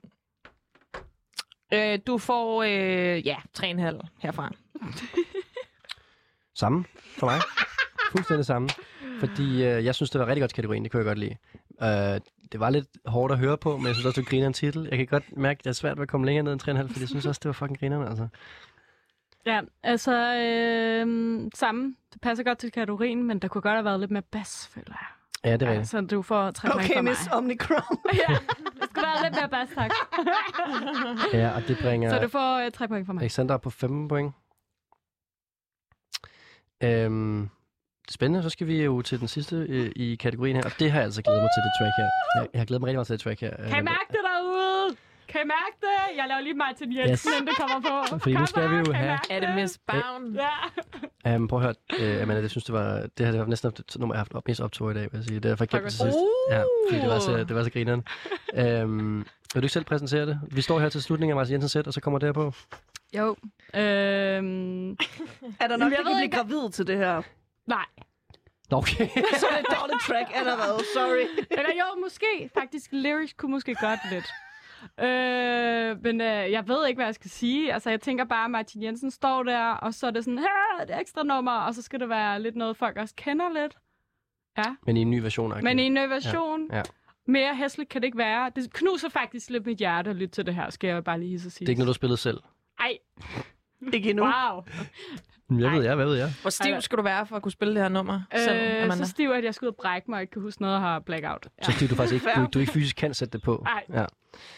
øh, 1.73 1.99
du 2.07 2.17
får, 2.17 2.63
øh, 2.63 3.27
ja, 3.27 3.35
3,5 3.59 3.99
herfra. 4.19 4.51
Samme 6.55 6.85
for 7.19 7.27
mig. 7.27 7.39
Fuldstændig 8.11 8.45
samme. 8.45 8.69
Fordi 9.19 9.63
øh, 9.63 9.85
jeg 9.85 9.95
synes, 9.95 10.09
det 10.09 10.21
var 10.21 10.27
rigtig 10.27 10.41
godt 10.41 10.53
kategorien. 10.53 10.83
Det 10.83 10.91
kunne 10.91 10.99
jeg 10.99 11.05
godt 11.05 11.19
lide. 11.19 11.37
Øh, 11.81 12.19
det 12.51 12.59
var 12.59 12.69
lidt 12.69 12.87
hårdt 13.05 13.33
at 13.33 13.39
høre 13.39 13.57
på, 13.57 13.77
men 13.77 13.87
jeg 13.87 13.95
synes 13.95 14.05
også, 14.05 14.21
det 14.21 14.29
griner 14.29 14.47
en 14.47 14.53
titel. 14.53 14.87
Jeg 14.89 14.97
kan 14.97 15.07
godt 15.07 15.37
mærke, 15.37 15.59
at 15.59 15.63
det 15.63 15.69
er 15.69 15.73
svært 15.73 15.97
ved 15.97 16.01
at 16.01 16.09
komme 16.09 16.25
længere 16.25 16.43
ned 16.43 16.53
end 16.53 16.61
3,5, 16.61 16.81
fordi 16.81 16.99
jeg 16.99 17.07
synes 17.09 17.25
også, 17.25 17.39
det 17.43 17.47
var 17.47 17.53
fucking 17.53 17.79
grinerne, 17.79 18.09
altså. 18.09 18.27
Ja, 19.45 19.61
altså 19.83 20.35
øh, 20.35 21.07
samme. 21.55 21.95
Det 22.13 22.21
passer 22.21 22.43
godt 22.43 22.57
til 22.57 22.71
kategorien, 22.71 23.23
men 23.23 23.39
der 23.39 23.47
kunne 23.47 23.61
godt 23.61 23.73
have 23.73 23.85
været 23.85 23.99
lidt 23.99 24.11
mere 24.11 24.23
bas, 24.31 24.69
føler 24.73 24.87
jeg. 24.89 25.07
Ja, 25.45 25.53
det 25.53 25.61
er 25.61 25.71
rigtigt. 25.71 25.89
så 25.89 26.01
du 26.01 26.21
får 26.21 26.51
tre 26.51 26.69
point 26.69 26.85
Okay, 26.85 26.93
fra 26.93 27.01
mig. 27.01 27.11
Miss 27.11 27.27
Omnicron. 27.31 27.97
ja, 28.27 28.33
der 28.79 28.85
skal 28.89 29.03
være 29.03 29.23
lidt 29.23 29.35
mere 29.35 29.49
bas, 29.49 29.69
tak. 29.75 29.91
Ja, 31.39 31.55
og 31.55 31.67
det 31.67 31.77
bringer 31.81 32.09
Så 32.09 32.19
du 32.19 32.27
får 32.27 32.65
øh, 32.65 32.71
tre 32.71 32.87
point 32.87 33.05
fra 33.05 33.13
mig. 33.13 33.21
Alexander 33.21 33.53
op 33.55 33.61
på 33.61 33.69
5 33.69 34.07
point. 34.07 34.33
Øhm, 36.83 37.49
spændende, 38.09 38.43
så 38.43 38.49
skal 38.49 38.67
vi 38.67 38.83
jo 38.83 39.01
til 39.01 39.19
den 39.19 39.27
sidste 39.27 39.55
øh, 39.55 39.91
i 39.95 40.15
kategorien 40.15 40.55
her, 40.55 40.63
og 40.63 40.71
det 40.79 40.91
har 40.91 40.99
jeg 40.99 41.05
altså 41.05 41.21
glædet 41.21 41.41
mig 41.41 41.49
til, 41.55 41.61
det 41.63 41.71
track 41.79 41.93
her. 41.97 42.09
Jeg, 42.35 42.47
jeg 42.53 42.59
har 42.59 42.65
glædet 42.65 42.81
mig 42.81 42.87
rigtig 42.87 42.97
meget 42.97 43.07
til 43.07 43.13
det 43.13 43.21
track 43.23 43.41
her. 43.41 43.55
Kan 43.57 43.79
I 43.79 43.81
mærke 43.81 44.07
det 44.09 44.19
derude? 44.29 44.97
Kan 45.33 45.41
I 45.41 45.47
mærke 45.47 45.75
det? 45.81 46.17
Jeg 46.17 46.25
laver 46.27 46.41
lige 46.41 46.53
Martin 46.53 46.97
Jensen, 46.97 47.11
Yes. 47.11 47.25
inden 47.25 47.47
det 47.47 47.55
kommer 47.57 47.79
på. 47.89 48.17
Fordi 48.19 48.35
nu 48.35 48.45
skal 48.45 48.69
vi 48.69 48.75
jo 48.75 48.93
have- 48.93 49.19
Er 49.29 49.39
det 49.39 49.55
Miss 49.55 49.79
Bound? 49.87 50.35
Ja. 51.25 51.35
Um, 51.35 51.47
prøv 51.47 51.59
at 51.59 51.65
høre, 51.65 52.15
uh, 52.15 52.21
Amanda, 52.21 52.41
jeg 52.41 52.49
synes, 52.49 52.63
det 52.63 52.73
var, 52.73 52.89
det 53.17 53.25
her 53.25 53.31
det 53.31 53.39
var 53.39 53.45
næsten 53.47 53.71
det 53.71 53.95
nummer, 53.99 54.15
jeg 54.15 54.19
har 54.19 54.23
haft 54.25 54.33
op, 54.33 54.47
mest 54.47 54.61
optog 54.61 54.91
i 54.91 54.93
dag, 54.93 55.01
vil 55.03 55.17
jeg 55.17 55.23
sige. 55.23 55.39
Det 55.39 55.45
er 55.51 55.55
jeg 55.59 55.67
glemte 55.67 55.85
det 55.85 55.91
sidst. 55.93 56.17
Ja, 56.51 56.63
fordi 56.89 57.01
det 57.01 57.09
var 57.09 57.19
så, 57.19 57.37
det 57.43 57.55
var 57.55 57.63
så 57.63 57.69
grineren. 57.69 58.03
Um, 58.83 59.17
vil 59.53 59.61
du 59.61 59.65
ikke 59.65 59.69
selv 59.73 59.85
præsentere 59.85 60.25
det? 60.25 60.39
Vi 60.51 60.61
står 60.61 60.79
her 60.79 60.89
til 60.89 61.01
slutningen 61.03 61.31
af 61.31 61.39
Martin 61.39 61.53
Jensens 61.53 61.71
sæt, 61.71 61.87
og 61.87 61.93
så 61.93 62.01
kommer 62.01 62.19
det 62.19 62.27
her 62.27 62.33
på. 62.33 62.53
Jo. 63.17 63.35
Øhm, 63.75 64.89
Er 64.91 65.67
der 65.67 65.77
nok, 65.77 65.79
Jamen, 65.79 65.81
der 65.81 65.87
jeg 65.87 65.97
kan 65.97 66.05
ved 66.05 66.13
blive 66.13 66.23
ikke- 66.23 66.37
gravid 66.37 66.69
til 66.71 66.87
det 66.87 66.97
her? 66.97 67.21
nej. 67.67 67.85
Okay. 68.71 69.07
Så 69.41 69.45
er 69.51 69.55
det 69.57 69.59
et 69.59 69.75
dårligt 69.79 70.01
track 70.07 70.29
allerede. 70.35 70.79
Sorry. 70.93 71.25
Eller 71.51 71.69
jo, 71.81 72.01
måske. 72.03 72.49
Faktisk, 72.59 72.89
lyrics 72.91 73.33
kunne 73.33 73.51
måske 73.51 73.75
godt 73.81 73.99
lidt. 74.11 74.25
Øh, 74.99 76.03
men 76.03 76.21
øh, 76.21 76.51
jeg 76.51 76.63
ved 76.67 76.87
ikke, 76.87 76.97
hvad 76.97 77.05
jeg 77.05 77.15
skal 77.15 77.31
sige. 77.31 77.73
Altså, 77.73 77.89
jeg 77.89 78.01
tænker 78.01 78.23
bare, 78.25 78.45
at 78.45 78.51
Martin 78.51 78.83
Jensen 78.83 79.11
står 79.11 79.43
der, 79.43 79.65
og 79.65 79.93
så 79.93 80.07
er 80.07 80.11
det 80.11 80.23
sådan, 80.23 80.37
her 80.39 80.85
det 80.85 80.99
ekstra 81.01 81.23
nummer, 81.23 81.51
og 81.51 81.73
så 81.75 81.81
skal 81.81 81.99
det 81.99 82.09
være 82.09 82.41
lidt 82.41 82.55
noget, 82.55 82.77
folk 82.77 82.97
også 82.97 83.13
kender 83.17 83.61
lidt. 83.61 83.77
Ja. 84.57 84.75
Men 84.85 84.97
i 84.97 85.01
en 85.01 85.09
ny 85.11 85.19
version. 85.19 85.51
Okay. 85.51 85.61
Men 85.63 85.79
i 85.79 85.83
en 85.83 85.93
ny 85.93 85.99
version, 86.09 86.67
Ja, 86.71 86.77
ja. 86.77 86.83
mere 87.27 87.55
hæsligt 87.55 87.89
kan 87.89 88.01
det 88.01 88.05
ikke 88.05 88.17
være. 88.17 88.51
Det 88.55 88.73
knuser 88.73 89.09
faktisk 89.09 89.49
lidt 89.49 89.65
mit 89.65 89.77
hjerte 89.77 90.09
at 90.09 90.15
lytte 90.15 90.35
til 90.35 90.45
det 90.45 90.55
her, 90.55 90.69
skal 90.69 90.87
jeg 90.87 91.03
bare 91.03 91.19
lige 91.19 91.39
så 91.39 91.49
sige. 91.49 91.59
Det 91.65 91.69
er 91.69 91.71
ikke 91.71 91.79
noget, 91.79 91.87
du 91.87 91.93
spillede 91.93 92.17
selv. 92.17 92.39
Ej, 92.79 92.97
Ikke 93.93 94.09
endnu. 94.09 94.23
wow. 94.23 94.63
Jeg 95.59 95.71
ved 95.71 95.83
jeg, 95.83 95.95
hvad 95.95 96.05
ved 96.05 96.15
jeg? 96.17 96.29
Hvor 96.41 96.49
stiv 96.49 96.81
skal 96.81 96.97
du 96.97 97.03
være 97.03 97.25
for 97.25 97.35
at 97.35 97.41
kunne 97.41 97.51
spille 97.51 97.73
det 97.73 97.81
her 97.81 97.89
nummer? 97.89 98.21
selv, 98.35 98.57
Øh, 98.61 98.83
Amanda? 98.83 98.95
så 98.95 99.05
stiv, 99.11 99.29
at 99.29 99.43
jeg 99.43 99.53
skal 99.53 99.65
ud 99.65 99.69
og 99.71 99.75
brække 99.75 100.11
mig 100.11 100.17
og 100.17 100.21
ikke 100.21 100.31
kan 100.31 100.41
huske 100.41 100.61
noget 100.61 100.75
og 100.75 100.81
har 100.81 100.99
blackout. 100.99 101.47
Ja. 101.59 101.63
Så 101.63 101.71
stiv, 101.71 101.87
du 101.87 101.95
faktisk 101.95 102.13
ikke, 102.13 102.27
du, 102.41 102.47
du 102.53 102.59
ikke 102.59 102.71
fysisk 102.71 102.95
kan 102.95 103.13
sætte 103.13 103.31
det 103.37 103.41
på. 103.43 103.61
Nej. 103.65 103.83
Ja. 104.01 104.05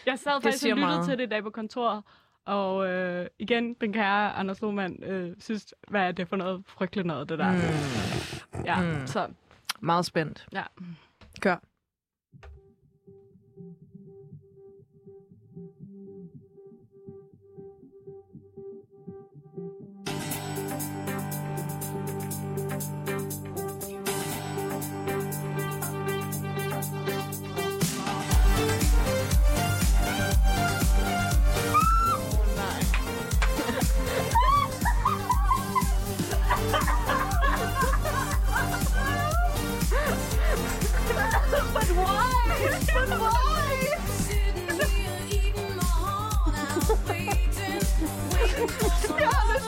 Jeg 0.06 0.18
sad 0.18 0.42
faktisk 0.42 0.64
og 0.64 0.68
lyttede 0.70 0.86
meget. 0.86 1.04
til 1.08 1.18
det 1.18 1.24
i 1.24 1.28
dag 1.28 1.42
på 1.42 1.50
kontoret, 1.50 2.02
og 2.44 2.88
øh, 2.88 3.26
igen, 3.38 3.74
den 3.74 3.92
kære 3.92 4.32
Anders 4.32 4.60
Lohmann 4.60 5.02
øh, 5.04 5.36
synes, 5.38 5.74
hvad 5.88 6.00
er 6.00 6.12
det 6.12 6.28
for 6.28 6.36
noget 6.36 6.62
frygteligt 6.66 7.06
noget, 7.06 7.28
det 7.28 7.38
der. 7.38 7.52
Mm. 7.52 8.64
Ja, 8.64 8.80
mm. 8.80 9.06
så 9.06 9.28
Meget 9.80 10.06
spændt. 10.06 10.46
ja. 10.52 10.62
Kør. 11.40 11.56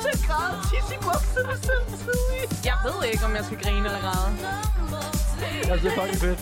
Til 0.02 0.10
at 0.16 0.22
græde 0.28 0.54
tisse 0.70 0.92
i 0.94 1.00
bukserne 1.06 1.56
samtidig. 1.68 2.42
Jeg 2.68 2.76
ved 2.86 2.98
ikke, 3.12 3.24
om 3.28 3.32
jeg 3.38 3.44
skal 3.44 3.58
grine 3.64 3.84
eller 3.88 4.02
græde. 4.06 4.30
Altså, 5.70 5.82
det 5.84 5.92
er 5.92 6.00
fucking 6.00 6.20
fedt. 6.26 6.40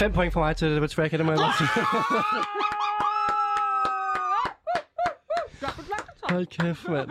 Fem 0.00 0.12
point 0.12 0.32
for 0.32 0.40
mig 0.40 0.56
til 0.56 0.70
det 0.70 0.80
på 0.80 0.86
track, 0.86 1.12
det 1.12 1.24
må 1.24 1.32
jeg 1.32 1.38
godt 1.38 1.56
sige. 1.58 1.68
Hold 6.30 6.46
kæft, 6.46 6.88
mand. 6.88 7.08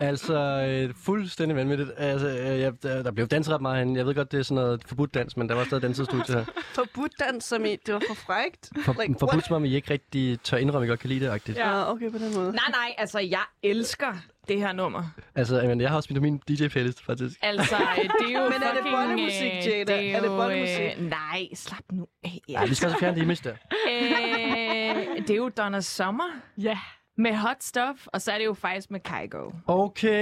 Altså, 0.00 0.34
øh, 0.68 0.94
fuldstændig 1.04 1.56
vanvittigt. 1.56 1.90
Altså, 1.96 2.28
øh, 2.28 2.60
jeg, 2.60 2.82
der, 2.82 3.02
der 3.02 3.10
blev 3.10 3.26
danset 3.26 3.54
ret 3.54 3.62
meget 3.62 3.76
herinde. 3.76 3.98
Jeg 3.98 4.06
ved 4.06 4.14
godt, 4.14 4.32
det 4.32 4.38
er 4.38 4.42
sådan 4.42 4.62
noget 4.62 4.84
forbudt 4.86 5.14
dans, 5.14 5.36
men 5.36 5.48
der 5.48 5.54
var 5.54 5.64
stadig 5.64 5.82
dansestudie 5.82 6.34
her. 6.34 6.44
Forbudt 6.74 7.12
dans, 7.20 7.44
som 7.44 7.64
i, 7.64 7.76
det 7.86 7.94
var 7.94 8.02
for 8.08 8.14
frækt. 8.14 8.70
For, 8.84 9.02
Like, 9.02 9.14
forbudt 9.18 9.46
som 9.46 9.56
om, 9.56 9.64
I 9.64 9.74
ikke 9.74 9.90
rigtig 9.90 10.40
tør 10.40 10.56
indrømme, 10.56 10.84
at 10.84 10.88
I 10.88 10.90
godt 10.90 11.00
kan 11.00 11.08
lide 11.08 11.24
det, 11.24 11.30
agtigt. 11.30 11.58
Ja, 11.58 11.90
okay, 11.90 12.10
på 12.10 12.18
den 12.18 12.34
måde. 12.34 12.52
Nej, 12.52 12.70
nej, 12.70 12.94
altså, 12.98 13.18
jeg 13.18 13.44
elsker 13.62 14.12
det 14.48 14.58
her 14.60 14.72
nummer. 14.72 15.02
Altså, 15.34 15.60
jeg, 15.60 15.80
jeg 15.80 15.88
har 15.90 15.96
også 15.96 16.08
min 16.20 16.40
DJ-playlist, 16.50 17.04
faktisk. 17.04 17.38
Altså, 17.42 17.76
øh, 17.76 18.04
det 18.04 18.34
er 18.34 18.42
jo 18.42 18.48
Men 18.52 18.62
er 18.62 18.72
det 18.72 18.76
fucking... 18.76 18.96
bollemusik, 18.96 19.52
øh, 19.52 19.66
Jada? 19.66 19.96
Det 19.96 20.14
Er 20.14 20.20
det 20.20 20.26
jo, 20.28 20.36
bollemusik? 20.36 20.80
øh, 20.98 21.04
Nej, 21.10 21.46
slap 21.54 21.82
nu 21.92 22.06
af. 22.24 22.40
Ja, 22.48 22.66
vi 22.66 22.74
skal 22.74 22.86
også 22.88 22.98
fjerne 23.00 23.16
det 23.16 23.22
image 23.22 23.40
der. 23.44 23.52
øh, 23.90 25.22
det 25.22 25.30
er 25.30 25.36
jo 25.36 25.48
Donna 25.48 25.80
Summer 25.80 26.24
Ja. 26.58 26.78
med 27.18 27.34
Hot 27.36 27.62
Stuff, 27.62 28.06
og 28.06 28.22
så 28.22 28.32
er 28.32 28.38
det 28.38 28.44
jo 28.44 28.54
faktisk 28.54 28.90
med 28.90 29.00
Kygo. 29.00 29.50
Okay, 29.66 30.20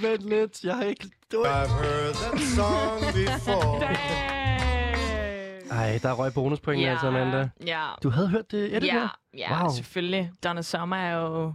vent 0.00 0.28
lidt. 0.28 0.64
Jeg 0.64 0.74
har 0.76 0.84
ikke... 0.84 1.06
Du... 1.32 1.44
I've 1.44 1.48
heard 1.48 2.14
that 2.14 2.40
song 2.40 3.00
before. 3.14 3.82
Ej, 5.70 5.98
der 6.02 6.12
røg 6.12 6.34
bonuspoint, 6.34 6.82
ja. 6.82 6.90
altså, 6.90 7.06
Amanda. 7.06 7.48
Ja. 7.66 7.82
Du 8.02 8.10
havde 8.10 8.28
hørt 8.28 8.50
det, 8.50 8.74
er 8.74 8.78
det 8.80 8.86
ja, 8.86 9.08
ja 9.38 9.62
Wow. 9.62 9.72
selvfølgelig. 9.74 10.30
Donna 10.44 10.62
Summer 10.62 10.96
er 10.96 11.16
jo... 11.16 11.52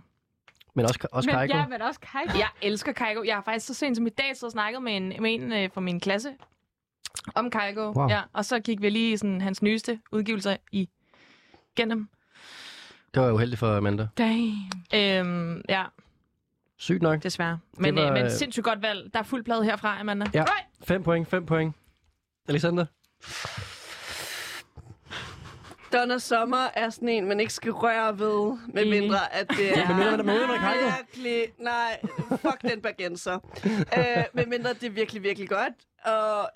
Men 0.73 0.85
også, 0.85 1.07
også 1.11 1.30
Men, 1.30 1.39
Kygo. 1.48 1.57
ja, 1.57 1.68
men 1.68 1.81
også 1.81 1.99
Kygo. 1.99 2.38
Jeg 2.38 2.48
elsker 2.61 2.93
Kygo. 2.93 3.23
Jeg 3.23 3.35
har 3.35 3.41
faktisk 3.41 3.68
så 3.68 3.73
sent 3.73 3.98
som 3.98 4.07
i 4.07 4.10
dag 4.10 4.38
så 4.38 4.49
snakket 4.49 4.84
med 4.84 4.98
en, 4.98 5.07
med 5.19 5.34
en 5.34 5.52
øh, 5.52 5.69
fra 5.73 5.81
min 5.81 5.99
klasse 5.99 6.34
om 7.35 7.52
Kygo. 7.52 7.91
Wow. 7.91 8.10
Ja, 8.10 8.22
og 8.34 8.45
så 8.45 8.60
gik 8.60 8.81
vi 8.81 8.89
lige 8.89 9.18
sådan 9.18 9.41
hans 9.41 9.61
nyeste 9.61 9.99
udgivelser 10.11 10.57
i 10.72 10.89
gennem. 11.76 12.10
Det 13.14 13.22
var 13.22 13.31
uheldigt 13.31 13.60
for 13.60 13.77
Amanda. 13.77 14.07
Damn. 14.18 14.56
Øhm, 14.93 15.61
ja, 15.69 15.84
Sygt 16.77 17.02
nok. 17.02 17.23
desværre. 17.23 17.60
Men, 17.77 17.95
var, 17.95 18.02
var, 18.02 18.07
øh, 18.10 18.14
men 18.14 18.26
øh, 18.26 18.31
sindssygt 18.31 18.64
godt 18.64 18.81
valg. 18.81 19.14
Der 19.14 19.19
er 19.19 19.23
fuld 19.23 19.43
plade 19.43 19.64
herfra, 19.64 19.99
Amanda. 19.99 20.26
Ja, 20.34 20.45
fem 20.84 21.03
point, 21.03 21.27
fem 21.27 21.45
point. 21.45 21.76
Alexander? 22.48 22.85
Donna 25.93 26.18
Summer 26.18 26.68
er 26.73 26.89
sådan 26.89 27.09
en, 27.09 27.26
man 27.27 27.39
ikke 27.39 27.53
skal 27.53 27.72
røre 27.72 28.19
ved, 28.19 28.57
med 28.73 28.85
mindre 28.85 29.34
at 29.34 29.49
det 29.49 29.77
er... 29.77 29.88
Mindre, 29.88 30.18
med 30.23 30.39
mindre, 30.39 30.55
ikke. 30.55 30.95
virkelig... 30.97 31.53
Nej, 31.59 31.99
fuck 32.30 32.61
den 32.61 32.81
bergenser. 32.81 33.39
øh, 33.97 34.23
med 34.34 34.45
mindre 34.45 34.73
det 34.73 34.84
er 34.84 34.89
virkelig, 34.89 35.23
virkelig 35.23 35.49
godt. 35.49 35.73
Og 36.05 36.49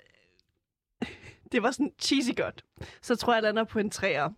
det 1.52 1.62
var 1.62 1.70
sådan 1.70 1.92
cheesy 2.00 2.30
godt. 2.36 2.64
Så 3.02 3.16
tror 3.16 3.34
jeg, 3.34 3.42
den 3.42 3.58
er 3.58 3.64
på 3.64 3.78
en 3.78 3.90
træer. 3.90 4.30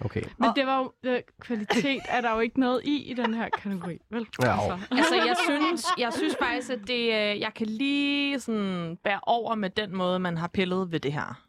Okay. 0.00 0.22
Men 0.38 0.50
det 0.56 0.66
var 0.66 0.78
jo, 0.78 0.92
øh, 1.02 1.22
kvalitet 1.40 2.02
er 2.08 2.20
der 2.20 2.34
jo 2.34 2.40
ikke 2.40 2.60
noget 2.60 2.84
i 2.84 3.10
i 3.10 3.14
den 3.14 3.34
her 3.34 3.48
kategori, 3.48 3.98
vel? 4.10 4.26
Ja, 4.42 4.72
Altså, 4.72 5.14
jeg 5.14 5.36
synes, 5.48 5.84
jeg 5.98 6.12
synes 6.12 6.36
faktisk, 6.42 6.70
at 6.70 6.78
det, 6.86 7.00
øh, 7.04 7.40
jeg 7.40 7.52
kan 7.54 7.66
lige 7.66 8.40
sådan 8.40 8.98
bære 9.04 9.20
over 9.22 9.54
med 9.54 9.70
den 9.70 9.96
måde, 9.96 10.18
man 10.18 10.36
har 10.36 10.48
pillet 10.48 10.92
ved 10.92 11.00
det 11.00 11.12
her. 11.12 11.42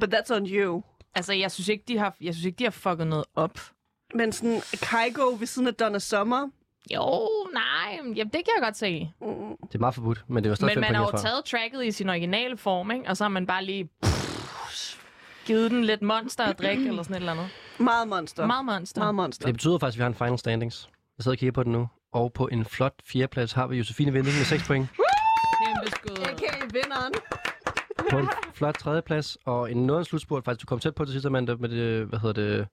But 0.00 0.14
that's 0.14 0.36
on 0.36 0.46
you. 0.46 0.82
Altså, 1.14 1.32
jeg 1.32 1.50
synes 1.50 1.68
ikke, 1.68 1.84
de 1.88 1.98
har, 1.98 2.14
jeg 2.20 2.34
synes 2.34 2.44
ikke, 2.46 2.58
de 2.58 2.64
har 2.64 2.70
fucket 2.70 3.06
noget 3.06 3.24
op. 3.34 3.58
Men 4.14 4.32
sådan 4.32 4.60
Kygo 4.82 5.36
ved 5.38 5.46
siden 5.46 5.68
af 5.68 5.74
Donna 5.74 5.98
Summer. 5.98 6.48
Jo, 6.94 7.28
nej, 7.54 7.92
jamen, 8.16 8.16
det 8.16 8.32
kan 8.32 8.46
jeg 8.56 8.62
godt 8.62 8.76
se. 8.76 9.10
Det 9.62 9.74
er 9.74 9.78
meget 9.78 9.94
forbudt, 9.94 10.24
men 10.28 10.44
det 10.44 10.50
var 10.50 10.56
stadig 10.56 10.74
Men 10.74 10.80
man 10.80 10.94
har 10.94 11.02
jo 11.02 11.06
herfra. 11.06 11.18
taget 11.18 11.44
tracket 11.44 11.84
i 11.86 11.90
sin 11.92 12.08
originale 12.08 12.56
form, 12.56 12.90
ikke? 12.90 13.08
Og 13.08 13.16
så 13.16 13.24
har 13.24 13.28
man 13.28 13.46
bare 13.46 13.64
lige 13.64 13.88
pff, 14.02 14.98
givet 15.46 15.70
den 15.70 15.84
lidt 15.84 16.02
monster 16.02 16.44
at 16.44 16.58
drikke, 16.58 16.86
eller 16.88 17.02
sådan 17.02 17.16
et 17.16 17.20
eller 17.20 17.32
andet. 17.32 17.48
Meget 17.78 18.08
monster. 18.08 18.46
Meget 18.46 18.64
monster. 18.64 19.00
Meget 19.00 19.14
monster. 19.14 19.46
Det 19.46 19.54
betyder 19.54 19.78
faktisk, 19.78 19.96
at 19.96 19.98
vi 19.98 20.02
har 20.02 20.08
en 20.08 20.14
final 20.14 20.38
standings. 20.38 20.88
Jeg 21.18 21.22
sidder 21.24 21.34
og 21.34 21.38
kigger 21.38 21.52
på 21.52 21.62
den 21.62 21.72
nu. 21.72 21.88
Og 22.12 22.32
på 22.32 22.48
en 22.52 22.64
flot 22.64 22.94
fjerdeplads 23.04 23.52
har 23.52 23.66
vi 23.66 23.76
Josefine 23.76 24.12
Vinding 24.12 24.36
med 24.36 24.44
6 24.44 24.66
point. 24.66 24.88
Kæmpe 25.66 25.90
skud. 25.90 26.24
A.k.a. 26.24 26.64
vinderen. 26.72 27.12
På 28.10 28.18
en 28.18 28.28
flot 28.54 28.74
tredjeplads, 28.78 29.38
og 29.44 29.70
en 29.70 29.86
noget 29.86 30.06
slutspurt. 30.06 30.44
Faktisk, 30.44 30.62
du 30.62 30.66
kom 30.66 30.78
tæt 30.78 30.94
på 30.94 31.04
det 31.04 31.12
sidste 31.12 31.30
mandag 31.30 31.60
med 31.60 31.68
det, 31.68 32.06
hvad 32.06 32.18
hedder 32.18 32.42
det, 32.42 32.68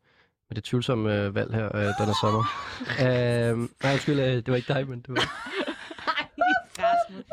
med 0.50 0.56
det 0.56 0.64
tvivlsomme 0.64 1.16
øh, 1.16 1.36
valg 1.36 1.54
her, 1.54 1.66
øh, 1.76 1.94
Donna 2.00 2.14
Sommer. 2.22 2.44
øh, 3.04 3.58
nej, 3.84 3.92
undskyld, 3.94 4.20
øh, 4.20 4.26
det 4.26 4.48
var 4.48 4.56
ikke 4.56 4.74
dig, 4.74 4.90
men 4.90 5.00
det 5.00 5.10
var... 5.10 5.24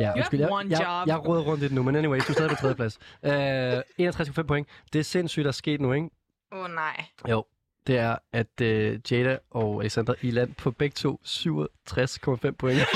Ja, 0.01 0.13
undskyld, 0.17 0.41
jeg, 0.41 0.51
jeg, 0.69 0.81
job. 0.81 1.09
jeg 1.09 1.29
råder 1.29 1.43
rundt 1.43 1.63
i 1.63 1.65
det 1.65 1.73
nu, 1.73 1.83
men 1.83 1.97
anyway, 1.97 2.19
du 2.19 2.25
er 2.29 2.33
stadig 2.33 2.51
på 2.51 2.57
tredjeplads. 2.57 2.99
Øh, 3.23 3.79
61,5 4.01 4.43
point. 4.43 4.69
Det 4.93 4.99
er 4.99 5.03
sindssygt, 5.03 5.45
der 5.45 5.49
er 5.49 5.53
sket 5.53 5.81
nu, 5.81 5.93
ikke? 5.93 6.11
Åh, 6.53 6.59
oh, 6.59 6.71
nej. 6.71 7.05
Jo, 7.29 7.45
det 7.87 7.99
er, 7.99 8.17
at 8.33 8.61
øh, 8.63 9.01
Jada 9.11 9.39
og 9.51 9.83
Alexander 9.83 10.15
i 10.21 10.31
land 10.31 10.55
på 10.55 10.71
begge 10.71 10.95
to 10.95 11.21
67,5 11.27 12.51
point. 12.51 12.81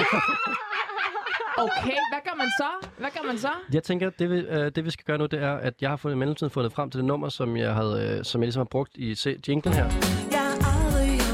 Okay, 1.59 1.97
hvad 2.13 2.21
gør 2.25 2.37
man 2.37 2.47
så? 2.59 2.89
Hvad 2.99 3.09
gør 3.17 3.27
man 3.27 3.39
så? 3.39 3.51
Jeg 3.73 3.83
tænker, 3.83 4.11
det 4.11 4.31
vi, 4.31 4.37
øh, 4.37 4.73
det 4.75 4.85
vi 4.85 4.91
skal 4.91 5.05
gøre 5.05 5.19
nu, 5.19 5.27
det 5.27 5.43
er, 5.43 5.53
at 5.55 5.75
jeg 5.81 5.91
har 5.91 5.97
fundet 5.97 6.17
i 6.17 6.19
mellemtiden 6.19 6.51
fundet 6.51 6.73
frem 6.73 6.91
til 6.91 6.99
det 6.99 7.05
nummer, 7.05 7.29
som 7.29 7.57
jeg, 7.57 7.75
havde, 7.75 8.17
øh, 8.19 8.25
som 8.25 8.41
jeg 8.41 8.47
ligesom 8.47 8.61
har 8.61 8.65
brugt 8.65 8.93
i 8.97 9.15
se- 9.15 9.37
jinglen 9.49 9.75
her. 9.75 9.89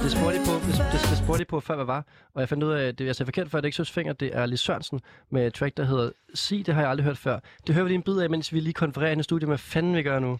Det 0.02 0.12
spurgte 0.12 0.38
de 0.38 0.44
på, 0.46 0.52
det, 0.66 0.74
det, 0.92 1.00
det 1.10 1.18
spurgte 1.18 1.44
de 1.44 1.48
på 1.48 1.60
før, 1.60 1.74
hvad 1.74 1.84
var. 1.84 2.04
Og 2.34 2.40
jeg 2.40 2.48
fandt 2.48 2.64
ud 2.64 2.72
af, 2.72 2.84
at 2.88 2.98
det 2.98 3.06
jeg 3.06 3.16
sagde 3.16 3.26
forkert 3.26 3.50
før, 3.50 3.58
det 3.58 3.64
er 3.64 3.66
ikke 3.66 3.76
Søs 3.76 3.90
Finger, 3.90 4.12
det 4.12 4.30
er 4.36 4.46
Lis 4.46 4.60
Sørensen 4.60 5.00
med 5.30 5.46
et 5.46 5.54
track, 5.54 5.76
der 5.76 5.84
hedder 5.84 6.10
Sig, 6.34 6.66
det 6.66 6.74
har 6.74 6.80
jeg 6.82 6.90
aldrig 6.90 7.04
hørt 7.04 7.18
før. 7.18 7.38
Det 7.66 7.74
hører 7.74 7.84
vi 7.84 7.88
lige 7.90 7.96
en 7.96 8.02
bid 8.02 8.18
af, 8.18 8.30
mens 8.30 8.52
vi 8.52 8.60
lige 8.60 8.72
konfererer 8.74 9.18
i 9.18 9.22
studiet, 9.22 9.48
hvad 9.48 9.58
fanden 9.58 9.96
vi 9.96 10.02
gør 10.02 10.18
nu. 10.18 10.38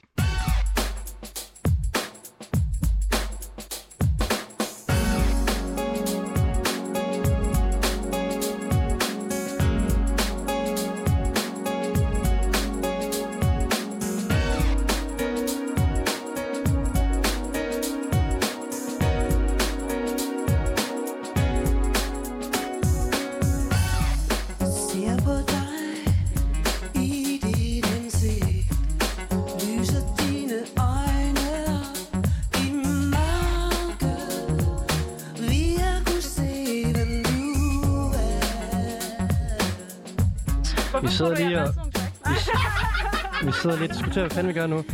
Diskuterer, 44.15 44.29
hvad 44.29 44.35
fanden 44.35 44.55
vi 44.55 44.59
gør 44.61 44.67
nu. 44.67 44.85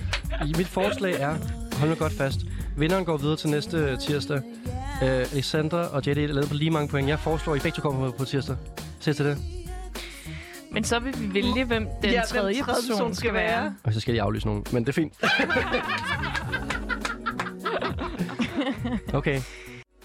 I 0.47 0.53
mit 0.57 0.67
forslag 0.67 1.21
er, 1.21 1.37
hold 1.79 1.91
nu 1.91 1.97
godt 1.97 2.13
fast, 2.13 2.41
vinderen 2.77 3.05
går 3.05 3.17
videre 3.17 3.37
til 3.37 3.51
næste 3.51 3.97
tirsdag. 3.97 4.37
Uh, 5.03 5.09
Alexandra 5.09 5.87
og 5.87 6.03
JD 6.07 6.19
er 6.19 6.27
lavet 6.27 6.49
på 6.49 6.55
lige 6.55 6.71
mange 6.71 6.89
point. 6.89 7.09
Jeg 7.09 7.19
foreslår, 7.19 7.53
at 7.53 7.59
I 7.61 7.63
begge 7.63 7.77
to 7.77 7.83
kommer 7.83 8.11
på, 8.11 8.25
tirsdag. 8.25 8.57
Se 9.01 9.13
til 9.13 9.25
det. 9.25 9.39
Men 10.73 10.85
så 10.85 10.99
vil 10.99 11.15
vi 11.21 11.35
vælge, 11.35 11.65
hvem 11.65 11.87
den 12.03 12.11
Ja, 12.11 12.11
hvem 12.11 12.23
tredje 12.29 12.63
tredje 12.63 12.89
person 12.89 13.15
skal 13.15 13.35
være. 13.35 13.75
Og 13.85 13.93
så 13.93 14.01
skal 14.01 14.15
de 14.15 14.23
aflyse 14.23 14.47
nogen, 14.47 14.65
men 14.73 14.83
det 14.85 14.89
er 14.89 14.93
fint. 14.93 15.13
okay. 19.19 19.41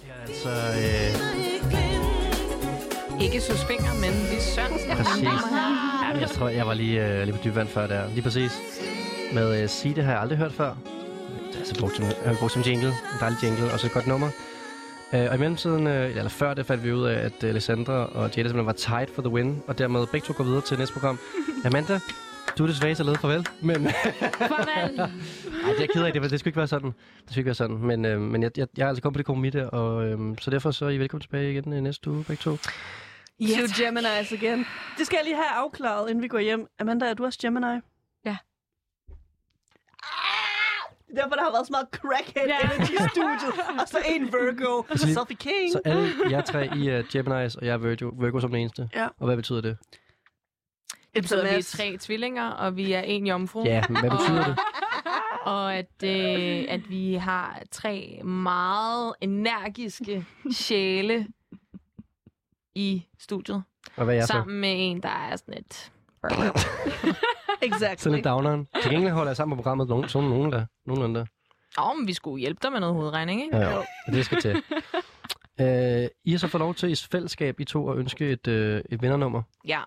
Ja, 0.07 0.13
altså... 0.27 0.49
Øh, 0.49 1.15
Ikke 3.23 3.41
Søs 3.41 3.63
Finger, 3.63 3.93
men 3.93 4.11
Lis 4.31 4.43
Sørensen. 4.43 4.91
Præcis. 4.91 5.27
Jamen, 6.07 6.21
jeg 6.21 6.29
tror, 6.29 6.49
jeg 6.49 6.67
var 6.67 6.73
lige, 6.73 7.05
øh, 7.07 7.23
lige 7.23 7.33
på 7.37 7.43
dyb 7.43 7.55
vand 7.55 7.67
før 7.67 7.87
der. 7.87 8.09
Lige 8.09 8.21
præcis. 8.21 8.51
Med 9.35 9.61
øh, 9.63 9.69
Sige, 9.69 9.95
det 9.95 10.03
har 10.03 10.11
jeg 10.11 10.21
aldrig 10.21 10.37
hørt 10.37 10.53
før. 10.53 10.75
Det 11.47 11.55
er 11.55 11.59
altså 11.59 11.79
brugt 11.79 11.95
som, 11.95 12.05
øh, 12.05 12.39
brugt 12.39 12.53
som 12.53 12.61
jingle. 12.61 12.87
En 12.87 13.19
dejlig 13.19 13.43
jingle. 13.43 13.71
Og 13.73 13.79
så 13.79 13.87
et 13.87 13.93
godt 13.93 14.07
nummer. 14.07 14.29
Øh, 15.13 15.25
og 15.29 15.35
i 15.35 15.39
mellemtiden, 15.39 15.87
øh, 15.87 16.09
eller 16.09 16.29
før 16.29 16.53
det, 16.53 16.65
fandt 16.65 16.83
vi 16.83 16.93
ud 16.93 17.05
af, 17.05 17.25
at 17.25 17.43
øh, 17.43 17.49
Alessandra 17.49 17.93
og 17.93 18.21
Jada 18.21 18.29
simpelthen 18.29 18.65
var 18.65 18.73
tied 18.73 19.07
for 19.15 19.21
the 19.21 19.31
win. 19.31 19.63
Og 19.67 19.77
dermed 19.77 20.07
begge 20.11 20.27
to 20.27 20.33
går 20.37 20.43
videre 20.43 20.61
til 20.61 20.77
næste 20.77 20.93
program. 20.93 21.19
Amanda, 21.65 21.99
du 22.57 22.63
er 22.63 22.67
desværre 22.67 22.95
så 22.95 23.03
led 23.03 23.15
farvel. 23.15 23.47
Men, 23.61 23.75
Farvel. 24.37 24.99
Ej, 25.65 25.69
det 25.69 25.75
er 25.75 25.79
jeg 25.79 25.89
ked 25.93 26.03
af. 26.03 26.13
Det, 26.13 26.21
det 26.31 26.39
skulle 26.39 26.49
ikke 26.49 26.57
være 26.57 26.67
sådan. 26.67 26.91
Det 26.91 27.29
skulle 27.29 27.39
ikke 27.39 27.47
være 27.47 27.55
sådan. 27.55 27.77
Men, 27.77 28.05
øh, 28.05 28.21
men 28.21 28.43
jeg, 28.43 28.51
jeg, 28.57 28.67
jeg 28.77 28.83
er 28.83 28.87
altså 28.87 29.01
kommet 29.01 29.15
på 29.15 29.17
det 29.17 29.25
kompromis 29.25 29.53
der. 29.53 29.67
Og, 29.67 30.05
øh, 30.05 30.19
så 30.41 30.51
derfor 30.51 30.71
så 30.71 30.85
er 30.85 30.89
I 30.89 30.97
velkommen 30.97 31.21
tilbage 31.21 31.51
igen 31.51 31.73
øh, 31.73 31.81
næste 31.81 32.11
uge, 32.11 32.23
begge 32.23 32.41
to. 32.41 32.57
Ja, 33.39 33.45
to 33.45 33.83
Geminis 33.83 34.31
igen. 34.31 34.65
Det 34.97 35.05
skal 35.05 35.17
jeg 35.17 35.25
lige 35.25 35.35
have 35.35 35.65
afklaret, 35.65 36.09
inden 36.09 36.21
vi 36.21 36.27
går 36.27 36.39
hjem. 36.39 36.67
Amanda, 36.79 37.05
er 37.05 37.13
du 37.13 37.25
også 37.25 37.39
Gemini? 37.41 37.79
Ja. 38.25 38.37
Derfor 41.15 41.35
der 41.35 41.43
har 41.43 41.51
været 41.51 41.67
så 41.67 41.71
meget 41.71 41.87
crackhead 41.91 42.47
Ja. 42.47 42.59
energy 42.65 42.91
i 42.91 43.09
studiet. 43.13 43.53
Og 43.81 43.87
så 43.87 43.97
en 44.07 44.23
Virgo. 44.25 44.83
Og 44.89 44.99
så 44.99 45.07
Selfie 45.13 45.35
King. 45.35 45.71
Så 45.71 45.81
alle 45.85 46.09
jer 46.29 46.41
tre, 46.41 46.69
I 46.77 46.87
er 46.87 47.03
Geminis, 47.11 47.55
og 47.55 47.65
jeg 47.65 47.73
er 47.73 47.77
Virgo, 47.77 48.11
Virgo 48.19 48.39
som 48.39 48.49
den 48.51 48.59
eneste. 48.59 48.89
Ja. 48.95 49.07
Og 49.19 49.25
hvad 49.25 49.35
betyder 49.35 49.61
det? 49.61 49.77
Det 51.15 51.23
betyder, 51.23 51.43
at 51.43 51.49
vi 51.51 51.55
er 51.59 51.63
tre 51.63 51.97
tvillinger, 52.01 52.49
og 52.49 52.75
vi 52.75 52.91
er 52.93 53.01
en 53.01 53.27
jomfru. 53.27 53.63
Ja, 53.65 53.83
men 53.89 53.99
hvad 53.99 54.09
betyder 54.11 54.43
det? 54.45 54.59
Og 55.45 55.75
at, 55.75 56.03
øh, 56.03 56.65
at 56.69 56.89
vi 56.89 57.13
har 57.13 57.61
tre 57.71 58.21
meget 58.23 59.13
energiske 59.21 60.25
sjæle 60.51 61.27
i 62.75 63.05
studiet. 63.19 63.63
Og 63.95 64.05
hvad 64.05 64.13
er 64.13 64.17
jeg 64.17 64.27
så? 64.27 64.33
Sammen 64.33 64.59
med 64.61 64.73
en, 64.75 65.03
der 65.03 65.09
er 65.09 65.35
sådan 65.35 65.53
et... 65.57 65.91
Exactly. 67.61 68.03
Sådan 68.03 68.19
et 68.19 68.26
downeren. 68.26 68.68
Til 68.82 68.91
gengæld 68.91 69.14
holder 69.14 69.30
jeg 69.30 69.38
sammen 69.38 69.57
på 69.57 69.61
programmet 69.61 69.88
nogen, 69.88 70.10
sådan 70.10 70.30
nogen 70.30 70.52
der. 70.52 70.65
Nogenlunde 70.86 71.19
der. 71.19 71.26
Åh, 71.77 71.90
oh, 71.90 71.98
men 71.98 72.07
vi 72.07 72.14
skulle 72.14 72.40
hjælpe 72.40 72.60
dig 72.64 72.72
med 72.72 72.80
noget 72.80 72.95
hovedregning, 72.95 73.41
ikke? 73.41 73.57
Ja. 73.57 73.77
Og 73.77 73.86
det 74.14 74.26
skal 74.26 74.41
til. 74.41 74.56
Uh, 75.61 76.10
I 76.27 76.32
har 76.32 76.38
så 76.38 76.48
fået 76.48 76.60
lov 76.60 76.76
til 76.76 76.91
i 76.91 76.95
fællesskab, 77.11 77.60
I 77.60 77.64
to, 77.64 77.90
at 77.90 77.98
ønske 77.98 78.32
et, 78.32 78.48
uh, 78.48 78.53
et 78.53 79.02
vindernummer. 79.02 79.41
Ja. 79.68 79.82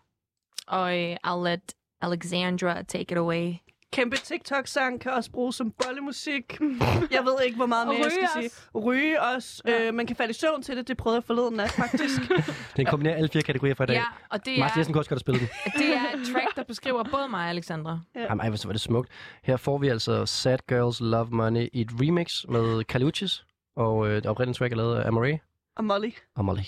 Og 0.66 0.98
øh, 0.98 1.16
I'll 1.26 1.48
let 1.48 1.74
Alexandra 2.00 2.82
take 2.82 3.12
it 3.12 3.18
away. 3.18 3.54
Kæmpe 3.92 4.16
TikTok-sang 4.16 5.00
kan 5.00 5.12
også 5.12 5.30
bruges 5.30 5.56
som 5.56 5.72
bollemusik. 5.84 6.58
Jeg 7.16 7.24
ved 7.24 7.34
ikke, 7.44 7.56
hvor 7.56 7.66
meget 7.66 7.88
Og 7.88 7.94
mere 7.94 8.02
jeg 8.20 8.28
skal 8.30 8.50
sige. 8.50 8.50
Ryge 8.74 9.22
også. 9.22 9.62
Ja. 9.66 9.86
Øh, 9.88 9.94
man 9.94 10.06
kan 10.06 10.16
falde 10.16 10.30
i 10.30 10.34
søvn 10.34 10.62
til 10.62 10.76
det. 10.76 10.88
Det 10.88 10.96
prøvede 10.96 11.16
jeg 11.16 11.24
forleden 11.24 11.54
nat, 11.54 11.70
faktisk. 11.70 12.20
Den 12.76 12.86
kombinerer 12.86 13.16
alle 13.16 13.28
fire 13.28 13.42
kategorier 13.42 13.74
for 13.74 13.84
i 13.84 13.86
dag. 13.86 13.94
Ja, 13.94 14.04
og 14.30 14.44
det 14.46 14.58
Martin 14.58 14.62
er, 14.62 14.78
Jessen 14.78 14.92
kunne 14.94 15.00
også 15.00 15.10
godt 15.10 15.16
have 15.28 15.34
spillet 15.38 15.40
den. 15.40 15.72
det 15.86 15.96
er 15.96 16.18
et 16.20 16.32
track, 16.32 16.56
der 16.56 16.62
beskriver 16.62 17.04
både 17.04 17.28
mig 17.28 17.40
og 17.44 17.50
Alexandra. 17.50 18.00
Jamen, 18.16 18.40
ej, 18.40 18.48
hvor 18.48 18.66
var 18.66 18.72
det 18.72 18.80
smukt. 18.80 19.08
Her 19.42 19.56
får 19.56 19.78
vi 19.78 19.88
altså 19.88 20.26
Sad 20.26 20.58
Girls 20.68 21.00
Love 21.00 21.28
Money 21.30 21.68
i 21.72 21.80
et 21.80 21.90
remix 22.00 22.44
med 22.48 22.84
Kaluchis. 22.84 23.44
Og 23.76 24.08
øh, 24.08 24.16
det 24.16 24.26
oprindelige 24.26 24.54
track 24.58 24.72
er 24.72 24.76
lavet 24.76 24.96
af 24.98 25.08
Amore 25.08 25.38
Og 25.76 25.84
Molly. 25.84 26.10
og 26.36 26.44
Molly. 26.44 26.60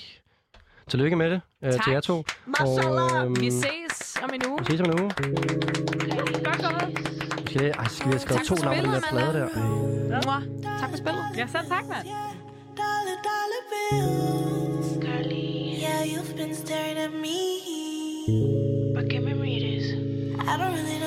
Tillykke 0.88 1.16
med 1.16 1.30
det 1.30 1.40
øh, 1.64 1.72
til 1.72 1.80
Tak. 1.80 1.92
jer 1.92 2.00
to. 2.00 2.24
Mashallah. 2.46 3.24
øhm, 3.24 3.40
Vi 3.40 3.50
ses 3.50 4.18
om 4.22 4.30
en 4.34 4.42
uge. 4.50 4.58
vi 4.58 4.64
ses 4.64 4.80
om 4.80 4.86
en 4.90 5.00
uge. 5.00 5.10
Vi 6.60 6.66
skal, 7.46 7.60
lige- 7.60 7.72
ej, 7.78 7.84
skal 7.88 8.06
vi 8.06 8.12
have 8.12 8.20
skrevet 8.20 8.42
to 8.46 8.56
for 8.56 8.64
navne 8.64 8.80
på 8.80 8.86
den 8.86 8.94
der 8.94 9.08
plade 9.10 9.32
der? 9.38 9.48
Ej. 9.48 10.20
Mwah. 10.24 10.42
Tak 10.80 10.90
for 10.90 10.96
spillet. 10.96 11.24
Ja, 11.36 11.46
så 11.46 11.58
tak, 11.68 11.84
mand. 11.92 12.04
Dollar, 12.80 13.16
dollar 13.30 13.62
bills. 13.72 14.86
Girlie, 15.06 15.82
yeah, 15.84 16.00
you've 16.12 16.34
been 16.36 16.54
staring 16.54 16.98
at 17.06 17.12
me. 17.24 17.38
But 18.94 19.04
give 19.12 19.22
me 19.28 19.32
readers. 19.48 19.86
I 20.50 20.52
don't 20.60 20.72
really 20.78 20.98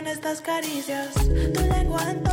con 0.00 0.08
estas 0.08 0.40
caricias. 0.40 1.12
Tu 1.52 1.60
lengua 1.66 2.00
en 2.10 2.29